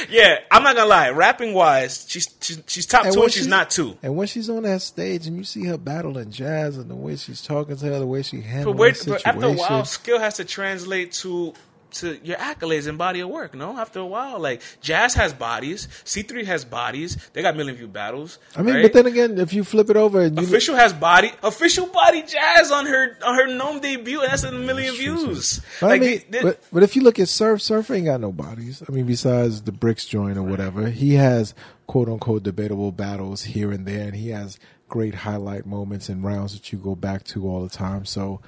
Yeah, 0.10 0.40
I'm 0.52 0.64
not 0.64 0.76
gonna 0.76 0.90
lie. 0.90 1.10
Rapping 1.12 1.54
wise, 1.54 2.06
she's 2.08 2.28
she's, 2.42 2.62
she's 2.68 2.86
top 2.86 3.06
And 3.06 3.14
two, 3.14 3.24
and 3.24 3.32
she's 3.32 3.44
she- 3.46 3.50
not 3.50 3.72
two. 3.72 3.98
And 4.04 4.16
when 4.16 4.28
she's 4.28 4.50
on 4.50 4.64
that 4.64 4.82
stage 4.82 5.26
and 5.26 5.38
you 5.38 5.44
see 5.44 5.66
her 5.66 5.78
battling 5.78 6.30
jazz 6.30 6.78
and 6.78 6.92
the 6.92 6.96
way 6.96 7.16
she's 7.16 7.42
talking 7.42 7.78
to 7.78 7.86
her, 7.86 8.00
the 8.00 8.06
way 8.06 8.22
she 8.22 8.38
But 8.38 8.46
handles 8.46 8.76
wait, 8.76 9.04
but 9.08 9.26
after 9.26 9.46
a 9.48 9.54
while, 9.54 9.86
skill 9.86 10.20
has 10.20 10.36
to 10.36 10.46
translate 10.46 11.14
to 11.14 11.54
to 11.94 12.20
your 12.24 12.38
accolades 12.38 12.88
and 12.88 12.98
body 12.98 13.20
of 13.22 13.30
work. 13.30 13.54
No, 13.56 13.78
after 13.78 14.00
a 14.00 14.06
while, 14.06 14.40
like 14.40 14.62
Jazz 14.82 15.14
has 15.16 15.34
bodies, 15.34 15.88
C3 16.06 16.46
has 16.46 16.66
bodies. 16.66 17.18
They 17.34 17.42
got 17.42 17.56
million 17.56 17.76
view 17.76 17.88
battles. 17.88 18.40
I 18.56 18.62
mean, 18.62 18.76
right? 18.76 18.82
but 18.84 18.94
then 18.94 19.06
again, 19.06 19.38
if 19.40 19.54
you 19.54 19.64
flip 19.64 19.90
it 19.90 19.96
over 19.98 20.22
and 20.22 20.38
you 20.40 20.46
Official 20.46 20.76
has 20.76 20.94
body, 20.94 21.32
official 21.44 21.88
body 21.88 22.22
jazz 22.24 22.72
on 22.72 22.86
her 22.86 23.18
on 23.26 23.36
her 23.36 23.48
NOME 23.48 23.80
debut, 23.80 24.22
and 24.22 24.32
that's 24.32 24.44
a 24.44 24.52
million 24.52 24.96
views. 24.96 25.62
But 25.80 25.88
Like, 25.88 26.02
I 26.02 26.06
mean, 26.06 26.22
they- 26.30 26.38
they- 26.40 26.42
but, 26.44 26.60
but 26.72 26.84
if 26.84 26.96
you 26.96 27.02
look 27.04 27.20
at 27.20 27.28
Surf, 27.30 27.62
Surf 27.62 27.90
ain't 27.92 28.06
got 28.06 28.20
no 28.22 28.32
bodies. 28.32 28.82
I 28.88 28.92
mean, 28.92 29.06
besides 29.06 29.62
the 29.62 29.72
bricks 29.72 30.06
joint 30.06 30.38
or 30.38 30.44
whatever, 30.44 30.90
he 30.90 31.14
has 31.16 31.54
quote 31.88 32.08
unquote 32.10 32.44
debatable 32.44 32.92
battles 32.92 33.44
here 33.44 33.72
and 33.72 33.86
there, 33.86 34.04
and 34.08 34.16
he 34.16 34.30
has 34.30 34.58
great 34.90 35.16
highlight 35.16 35.66
moments 35.66 36.08
and 36.08 36.24
rounds 36.24 36.54
that 36.54 36.72
you 36.72 36.78
go 36.78 36.94
back 36.96 37.24
to 37.24 37.48
all 37.50 37.64
the 37.64 37.70
time. 37.70 38.06
So 38.06 38.42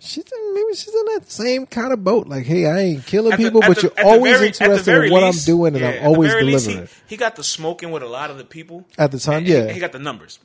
she's 0.00 0.24
maybe 0.54 0.74
she's 0.74 0.94
in 0.94 1.04
that 1.14 1.30
same 1.30 1.66
kind 1.66 1.92
of 1.92 2.02
boat. 2.02 2.26
Like, 2.26 2.44
hey, 2.44 2.66
I 2.66 2.78
ain't 2.80 3.06
killing 3.06 3.30
the- 3.32 3.36
people, 3.36 3.60
but 3.60 3.76
the- 3.76 3.82
you're 3.96 4.06
always 4.06 4.36
very- 4.36 4.46
interested 4.48 5.04
in 5.04 5.12
what 5.12 5.22
least- 5.22 5.48
I'm 5.48 5.54
doing, 5.54 5.74
and 5.74 5.82
yeah, 5.82 6.00
I'm 6.00 6.06
always 6.08 6.30
very 6.30 6.44
least, 6.44 6.64
delivering 6.66 6.88
he, 7.06 7.14
he 7.14 7.16
got 7.16 7.36
the 7.36 7.44
smoking 7.44 7.90
with 7.90 8.02
a 8.02 8.06
lot 8.08 8.30
of 8.30 8.38
the 8.38 8.44
people 8.44 8.84
At 8.98 9.12
the 9.12 9.18
time, 9.18 9.44
yeah. 9.44 9.66
he, 9.68 9.74
he 9.74 9.80
got 9.80 9.92
the 9.92 9.98
numbers. 9.98 10.38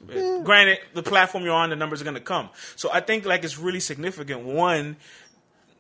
Granted, 0.44 0.80
the 0.94 1.04
platform 1.04 1.44
you're 1.44 1.54
on, 1.54 1.70
the 1.70 1.76
numbers 1.76 2.02
are 2.02 2.06
going 2.06 2.16
to 2.16 2.22
come. 2.22 2.50
So 2.76 2.90
I 2.92 3.00
think 3.02 3.26
like 3.26 3.44
it's 3.44 3.58
really 3.58 3.80
significant. 3.80 4.42
One, 4.42 4.98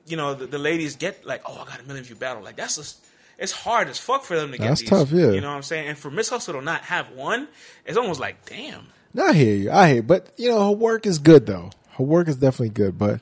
you 0.07 0.18
know, 0.18 0.34
the, 0.34 0.47
the 0.47 0.59
ladies 0.59 0.95
get 0.95 1.26
like, 1.26 1.41
oh, 1.45 1.53
I 1.62 1.66
got 1.70 1.80
a 1.80 1.84
million 1.84 2.03
view 2.05 2.16
battle. 2.16 2.43
Like 2.43 2.55
that's 2.55 2.76
just. 2.78 2.97
It's 3.38 3.51
hard 3.51 3.88
as 3.88 3.97
fuck 3.97 4.24
for 4.24 4.36
them 4.36 4.51
to 4.51 4.57
get 4.59 4.68
That's 4.68 4.82
these. 4.82 4.89
tough, 4.91 5.12
yeah. 5.12 5.32
You 5.32 5.41
know 5.41 5.49
what 5.49 5.55
I'm 5.55 5.64
saying? 5.64 5.88
And 5.88 5.97
for 5.97 6.12
Miss 6.12 6.30
Hustle 6.30 6.53
to 6.53 6.62
not 6.62 6.82
have 6.84 7.09
one, 7.09 7.47
it's 7.88 7.97
almost 7.97 8.20
like, 8.20 8.45
damn. 8.45 8.86
No, 9.16 9.26
I 9.26 9.34
hear 9.34 9.55
you. 9.55 9.72
I 9.72 9.88
hear, 9.88 9.95
you. 9.95 10.03
but 10.03 10.32
you 10.38 10.49
know, 10.51 10.70
her 10.70 10.76
work 10.76 11.07
is 11.07 11.18
good 11.18 11.47
though. 11.47 11.72
Her 11.97 12.03
work 12.03 12.28
is 12.28 12.36
definitely 12.36 12.70
good, 12.70 12.99
but 12.99 13.20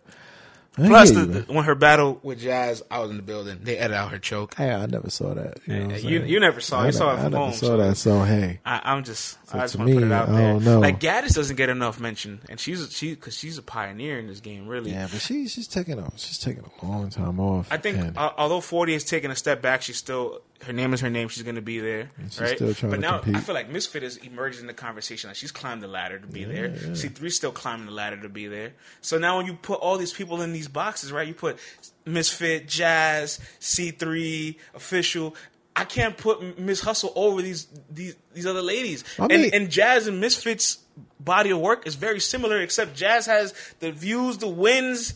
Plus, 0.88 1.12
the, 1.12 1.46
when 1.48 1.66
her 1.66 1.76
battle 1.76 2.20
with 2.24 2.40
Jazz, 2.40 2.84
I 2.92 3.00
was 3.00 3.10
in 3.12 3.18
the 3.18 3.24
building. 3.24 3.60
They 3.64 3.78
edited 3.78 3.98
out 3.98 4.12
her 4.12 4.20
choke. 4.20 4.56
Hey, 4.56 4.72
I 4.72 4.86
never 4.86 5.10
saw 5.10 5.34
that. 5.34 5.60
You, 5.66 5.80
know 5.80 5.88
what 5.88 6.04
you, 6.04 6.22
you 6.24 6.40
never 6.40 6.62
saw. 6.62 6.82
I 6.82 6.86
You 6.88 6.92
saw 6.92 7.08
never- 7.08 7.18
it 7.18 7.20
I 7.20 7.24
from 7.24 7.32
never 7.34 7.44
home. 7.46 7.54
saw 7.54 7.66
so- 7.68 7.78
that. 7.78 7.98
So 7.98 8.22
hey, 8.24 8.60
I, 8.66 8.82
I'm 8.86 9.04
just, 9.04 9.38
I 9.58 9.62
just 9.62 9.74
to 9.74 9.80
want 9.80 9.90
to 9.90 9.96
put 9.96 10.04
it 10.04 10.12
out 10.12 10.30
I 10.30 10.32
there. 10.34 10.60
know. 10.60 10.80
Like 10.80 11.00
Gaddis 11.00 11.36
doesn't 11.36 11.56
get 11.56 11.70
enough 11.70 12.00
mention, 12.00 12.42
and 12.50 12.60
she's 12.60 12.92
she 12.96 13.16
because 13.16 13.36
she's 13.36 13.58
a 13.58 13.62
pioneer 13.64 14.20
in 14.20 14.28
this 14.28 14.40
game. 14.40 14.68
Really, 14.68 14.92
yeah, 14.92 15.08
but 15.12 15.22
she 15.22 15.48
she's 15.48 15.68
taking 15.68 16.00
a 16.00 16.12
she's 16.18 16.40
taking 16.40 16.64
a 16.64 16.86
long 16.86 17.10
time 17.10 17.40
off. 17.40 17.68
I 17.72 17.78
think 17.78 18.18
uh, 18.18 18.32
although 18.38 18.62
Forty 18.62 18.94
has 18.94 19.04
taken 19.04 19.32
a 19.32 19.36
step 19.36 19.62
back, 19.62 19.82
she's 19.82 19.98
still 19.98 20.42
her 20.64 20.74
name 20.74 20.94
is 20.94 21.02
her 21.02 21.10
name. 21.10 21.30
She's 21.30 21.44
going 21.44 21.56
to 21.56 21.62
be 21.62 21.80
there, 21.80 22.12
she's 22.30 22.42
right? 22.42 22.60
but 22.60 23.00
now 23.00 23.20
compete. 23.20 23.38
I 23.38 23.40
feel 23.40 23.56
like 23.56 23.70
Misfit 23.70 24.04
is 24.04 24.18
emerging 24.18 24.62
in 24.62 24.68
the 24.68 24.74
conversation. 24.74 25.30
Like 25.30 25.38
she's 25.38 25.52
climbed 25.52 25.82
the 25.82 25.88
ladder 25.88 26.20
to 26.20 26.28
be 26.28 26.44
there. 26.44 26.96
C 26.96 27.08
three 27.08 27.30
still 27.30 27.52
climbing 27.52 27.86
the 27.86 27.94
ladder 27.94 28.18
to 28.22 28.30
be 28.30 28.48
there. 28.48 28.74
So 29.02 29.18
now 29.18 29.38
when 29.38 29.46
you 29.46 29.54
put 29.54 29.80
all 29.80 29.98
these 29.98 30.14
people 30.14 30.42
in 30.42 30.54
these 30.54 30.68
boxes, 30.68 31.12
right? 31.12 31.28
You 31.28 31.34
put 31.34 31.60
Misfit, 32.06 32.68
Jazz, 32.68 33.40
C 33.60 33.92
three, 33.92 34.58
official. 34.74 35.36
I 35.76 35.86
can't 35.86 36.18
put 36.18 36.60
Miss 36.60 36.82
Hustle 36.82 37.14
over 37.16 37.42
these 37.42 37.68
these 37.90 38.16
these 38.34 38.46
other 38.46 38.62
ladies. 38.62 39.04
I 39.18 39.28
mean- 39.28 39.46
and, 39.46 39.54
and 39.54 39.70
Jazz 39.70 40.08
and 40.08 40.20
Misfits 40.20 40.80
body 41.20 41.52
of 41.52 41.60
work 41.60 41.88
is 41.88 41.96
very 41.96 42.20
similar, 42.20 42.60
except 42.60 42.96
Jazz 42.96 43.26
has 43.28 43.54
the 43.80 43.92
views, 43.92 44.38
the 44.38 44.48
wins, 44.48 45.14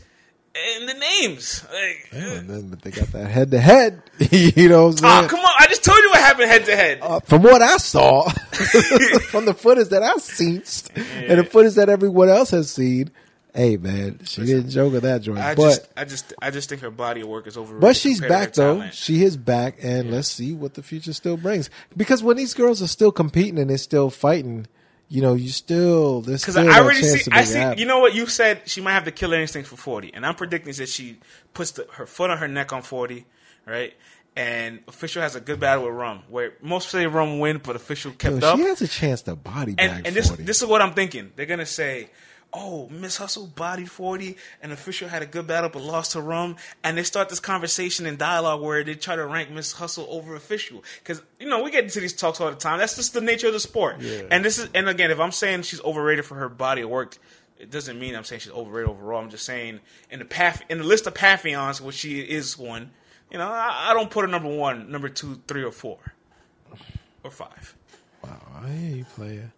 and 0.56 0.88
the 0.88 0.94
names. 0.94 1.66
Like, 1.74 2.10
Yeah, 2.14 2.32
and 2.34 2.50
then, 2.50 2.70
but 2.70 2.82
they 2.82 2.92
got 2.92 3.08
that 3.14 3.28
head 3.28 3.52
to 3.52 3.60
head. 3.60 4.02
You 4.32 4.70
know 4.70 4.88
what 4.88 5.04
I'm 5.04 5.26
Oh, 5.26 5.28
come 5.28 5.40
on. 5.40 5.54
I 5.60 5.68
just 5.68 5.84
told 5.84 5.98
you 5.98 6.10
what 6.10 6.20
happened 6.20 6.50
head 6.50 6.66
to 6.66 6.76
head. 6.76 7.00
Uh, 7.02 7.20
from 7.22 7.42
what 7.44 7.62
I 7.62 7.78
saw, 7.78 8.30
from 9.32 9.46
the 9.46 9.54
footage 9.54 9.90
that 9.90 10.04
I've 10.04 10.22
seen, 10.22 10.64
and 11.28 11.40
the 11.40 11.44
footage 11.50 11.74
that 11.76 11.90
everyone 11.90 12.30
else 12.30 12.52
has 12.52 12.70
seen, 12.72 13.12
hey 13.54 13.78
man, 13.78 14.20
she 14.26 14.46
didn't 14.46 14.70
joke 14.72 14.94
at 14.96 15.02
that 15.04 15.22
joint. 15.22 15.40
I 15.40 15.56
but 15.56 15.70
just, 15.70 15.88
I 15.98 16.06
just, 16.06 16.34
I 16.42 16.52
just 16.52 16.70
think 16.70 16.82
her 16.82 16.92
body 16.92 17.22
of 17.22 17.28
work 17.28 17.48
is 17.48 17.58
overrated. 17.58 17.82
but 17.82 17.96
she's 17.96 18.20
to 18.20 18.28
back 18.28 18.54
though. 18.54 18.76
talent. 18.76 18.94
She 18.94 19.24
is 19.24 19.38
back, 19.38 19.78
and 19.82 20.12
let's 20.12 20.28
see 20.28 20.54
what 20.54 20.74
the 20.74 20.84
future 20.84 21.14
still 21.14 21.38
brings. 21.38 21.70
Because 21.96 22.24
when 22.24 22.38
these 22.38 22.54
girls 22.54 22.82
are 22.82 22.88
still 22.88 23.12
competing 23.12 23.60
and 23.60 23.70
they're 23.70 23.78
still 23.78 24.10
fighting, 24.10 24.68
you 25.10 25.22
know, 25.22 25.34
you 25.36 25.50
still 25.50 26.22
there's 26.22 26.42
Because 26.42 26.58
I 26.58 26.66
already 26.80 27.02
chance 27.02 27.24
see, 27.24 27.32
to 27.32 27.36
I 27.38 27.44
see. 27.44 27.58
happen. 27.60 27.80
You 27.80 27.86
know 27.86 28.00
what 28.00 28.16
you 28.16 28.26
said? 28.26 28.62
She 28.66 28.82
might 28.82 28.94
have 28.94 29.06
the 29.06 29.12
killer 29.12 29.40
instinct 29.40 29.70
for 29.70 29.76
forty, 29.78 30.12
and 30.14 30.26
I'm 30.26 30.36
predicting 30.36 30.74
that 30.74 30.90
she 30.90 31.20
puts 31.54 31.72
the, 31.72 31.88
her 31.94 32.06
foot 32.06 32.30
on 32.32 32.38
her 32.40 32.48
neck 32.48 32.74
on 32.74 32.82
forty, 32.82 33.26
right? 33.68 33.94
And 34.36 34.80
official 34.88 35.22
has 35.22 35.36
a 35.36 35.40
good 35.40 35.60
battle 35.60 35.86
with 35.86 35.94
Rum, 35.94 36.24
where 36.28 36.54
most 36.60 36.90
say 36.90 37.06
Rum 37.06 37.38
win, 37.38 37.60
but 37.64 37.76
official 37.76 38.12
kept 38.14 38.42
Yo, 38.42 38.48
up. 38.48 38.58
she 38.58 38.64
has 38.64 38.82
a 38.82 38.88
chance 38.88 39.22
to 39.24 39.36
body 39.36 39.76
bag 39.76 39.92
and 39.98 40.08
and 40.08 40.16
this 40.16 40.30
40. 40.30 40.42
this 40.42 40.64
is 40.64 40.68
what 40.68 40.82
I'm 40.82 40.94
thinking. 40.94 41.32
They're 41.36 41.46
gonna 41.46 41.68
say, 41.68 42.10
"Oh, 42.54 42.88
Miss 42.90 43.18
Hustle 43.18 43.48
bodied 43.48 43.90
40, 43.90 44.38
and 44.62 44.72
official 44.72 45.10
had 45.10 45.22
a 45.22 45.26
good 45.26 45.48
battle 45.48 45.70
but 45.70 45.82
lost 45.82 46.12
to 46.12 46.22
Rum," 46.22 46.56
and 46.84 46.98
they 46.98 47.04
start 47.04 47.30
this 47.30 47.40
conversation 47.40 48.06
and 48.06 48.18
dialogue 48.18 48.62
where 48.62 48.84
they 48.84 48.96
try 48.96 49.16
to 49.16 49.26
rank 49.26 49.50
Miss 49.50 49.74
Hustle 49.74 50.08
over 50.10 50.36
official 50.36 50.84
because 51.00 51.22
you 51.40 51.48
know 51.48 51.64
we 51.64 51.72
get 51.72 51.84
into 51.84 52.00
these 52.00 52.14
talks 52.14 52.40
all 52.40 52.50
the 52.50 52.56
time. 52.56 52.80
That's 52.80 52.96
just 52.96 53.14
the 53.14 53.22
nature 53.22 53.48
of 53.48 53.54
the 53.54 53.60
sport. 53.60 54.02
And 54.30 54.44
this 54.46 54.60
is 54.60 54.70
and 54.74 54.88
again, 54.90 55.12
if 55.12 55.20
I'm 55.20 55.32
saying 55.32 55.64
she's 55.64 55.82
overrated 55.84 56.26
for 56.26 56.36
her 56.36 56.50
body 56.50 56.82
of 56.82 56.90
work. 56.90 57.18
It 57.60 57.72
doesn't 57.72 57.98
mean 57.98 58.14
I'm 58.14 58.26
saying 58.26 58.42
she's 58.42 58.52
overrated 58.52 58.90
overall. 58.90 59.22
I'm 59.22 59.30
just 59.30 59.46
saying 59.46 59.80
in 60.10 60.20
the 60.20 60.26
path 60.26 60.64
in 60.70 60.80
the 60.80 60.84
list 60.84 61.08
of 61.08 61.14
Pathions, 61.14 61.80
which 61.80 61.96
she 61.96 62.20
is 62.20 62.58
one, 62.58 62.92
you 63.32 63.38
know, 63.38 63.48
I, 63.48 63.92
I 63.92 63.94
don't 63.94 64.10
put 64.12 64.26
her 64.26 64.28
number 64.28 64.50
one, 64.50 64.92
number 64.92 65.08
two, 65.08 65.42
three, 65.48 65.64
or 65.64 65.72
four, 65.72 65.98
or 67.24 67.32
five. 67.32 67.76
wow, 68.24 68.42
oh, 68.42 68.66
I 68.66 68.70
hear 68.70 68.98
you, 68.98 69.06
player. 69.06 69.54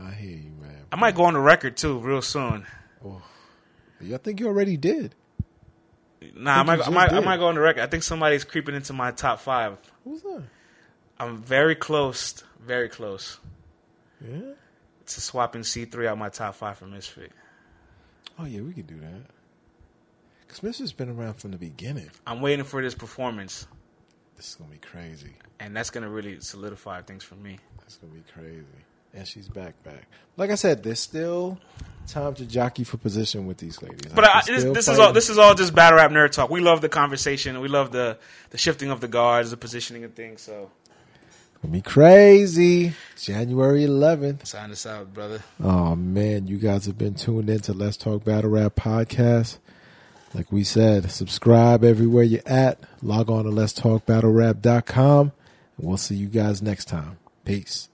I 0.00 0.10
hear 0.12 0.36
you, 0.36 0.52
man. 0.60 0.84
I 0.92 0.96
might 0.96 1.14
go 1.14 1.24
on 1.24 1.34
the 1.34 1.40
record 1.40 1.76
too 1.76 1.98
real 1.98 2.22
soon. 2.22 2.66
Oh. 3.04 3.22
I 4.00 4.16
think 4.18 4.38
you 4.40 4.46
already 4.46 4.76
did. 4.76 5.14
Nah, 6.34 6.62
I 6.62 6.64
think 6.64 6.66
might, 6.66 6.86
I 6.86 6.90
might, 6.90 7.12
I 7.12 7.20
might 7.20 7.36
go 7.38 7.46
on 7.48 7.54
the 7.56 7.60
record. 7.60 7.82
I 7.82 7.86
think 7.86 8.02
somebody's 8.02 8.44
creeping 8.44 8.74
into 8.74 8.92
my 8.92 9.10
top 9.12 9.40
five. 9.40 9.76
Who's 10.04 10.22
that? 10.22 10.42
I'm 11.18 11.38
very 11.38 11.74
close, 11.74 12.42
very 12.64 12.88
close 12.88 13.38
Yeah. 14.24 14.52
to 15.06 15.20
swapping 15.20 15.62
C3 15.62 16.06
out 16.06 16.18
my 16.18 16.28
top 16.28 16.54
five 16.54 16.78
for 16.78 16.86
Misfit. 16.86 17.32
Oh 18.38 18.44
yeah, 18.44 18.60
we 18.60 18.72
could 18.72 18.86
do 18.86 18.98
that. 19.00 19.22
Because 20.46 20.62
Misfit's 20.62 20.92
been 20.92 21.08
around 21.10 21.34
from 21.34 21.50
the 21.50 21.58
beginning. 21.58 22.10
I'm 22.26 22.40
waiting 22.40 22.64
for 22.64 22.80
this 22.82 22.94
performance, 22.94 23.66
This 24.36 24.50
is 24.50 24.54
gonna 24.54 24.70
be 24.70 24.78
crazy. 24.78 25.34
and 25.58 25.76
that's 25.76 25.90
gonna 25.90 26.08
really 26.08 26.40
solidify 26.40 27.02
things 27.02 27.24
for 27.24 27.34
me. 27.34 27.58
It's 27.84 27.96
gonna 27.96 28.12
be 28.14 28.22
crazy. 28.32 28.64
And 29.14 29.26
she's 29.26 29.48
back, 29.48 29.82
back. 29.82 30.06
Like 30.36 30.50
I 30.50 30.54
said, 30.54 30.82
there's 30.82 31.00
still 31.00 31.58
time 32.06 32.34
to 32.34 32.46
jockey 32.46 32.84
for 32.84 32.96
position 32.96 33.46
with 33.46 33.58
these 33.58 33.80
ladies. 33.82 34.12
But 34.12 34.24
I, 34.24 34.42
this, 34.46 34.64
this 34.64 34.88
is 34.88 34.98
all. 34.98 35.12
This 35.12 35.30
is 35.30 35.38
all 35.38 35.54
just 35.54 35.74
battle 35.74 35.98
rap 35.98 36.10
nerd 36.10 36.30
talk. 36.30 36.50
We 36.50 36.60
love 36.60 36.80
the 36.80 36.88
conversation. 36.88 37.60
We 37.60 37.68
love 37.68 37.92
the 37.92 38.18
the 38.50 38.58
shifting 38.58 38.90
of 38.90 39.00
the 39.00 39.08
guards, 39.08 39.50
the 39.50 39.56
positioning 39.56 40.04
and 40.04 40.14
things. 40.14 40.42
So 40.42 40.70
gonna 41.62 41.72
be 41.72 41.82
crazy. 41.82 42.92
January 43.20 43.84
11th. 43.84 44.46
sign 44.46 44.70
us 44.70 44.86
out, 44.86 45.12
brother. 45.12 45.42
Oh 45.62 45.96
man, 45.96 46.46
you 46.46 46.58
guys 46.58 46.86
have 46.86 46.98
been 46.98 47.14
tuned 47.14 47.50
in 47.50 47.60
to 47.60 47.72
Let's 47.72 47.96
Talk 47.96 48.24
Battle 48.24 48.50
Rap 48.50 48.76
podcast. 48.76 49.58
Like 50.34 50.52
we 50.52 50.62
said, 50.62 51.10
subscribe 51.10 51.82
everywhere 51.84 52.22
you're 52.22 52.42
at. 52.44 52.80
Log 53.02 53.30
on 53.30 53.44
to 53.44 53.50
Let's 53.50 53.72
Talk 53.72 54.04
Battle 54.04 54.30
Rap.com, 54.30 55.32
and 55.78 55.86
we'll 55.88 55.96
see 55.96 56.16
you 56.16 56.28
guys 56.28 56.60
next 56.60 56.84
time. 56.86 57.18
Peace. 57.44 57.88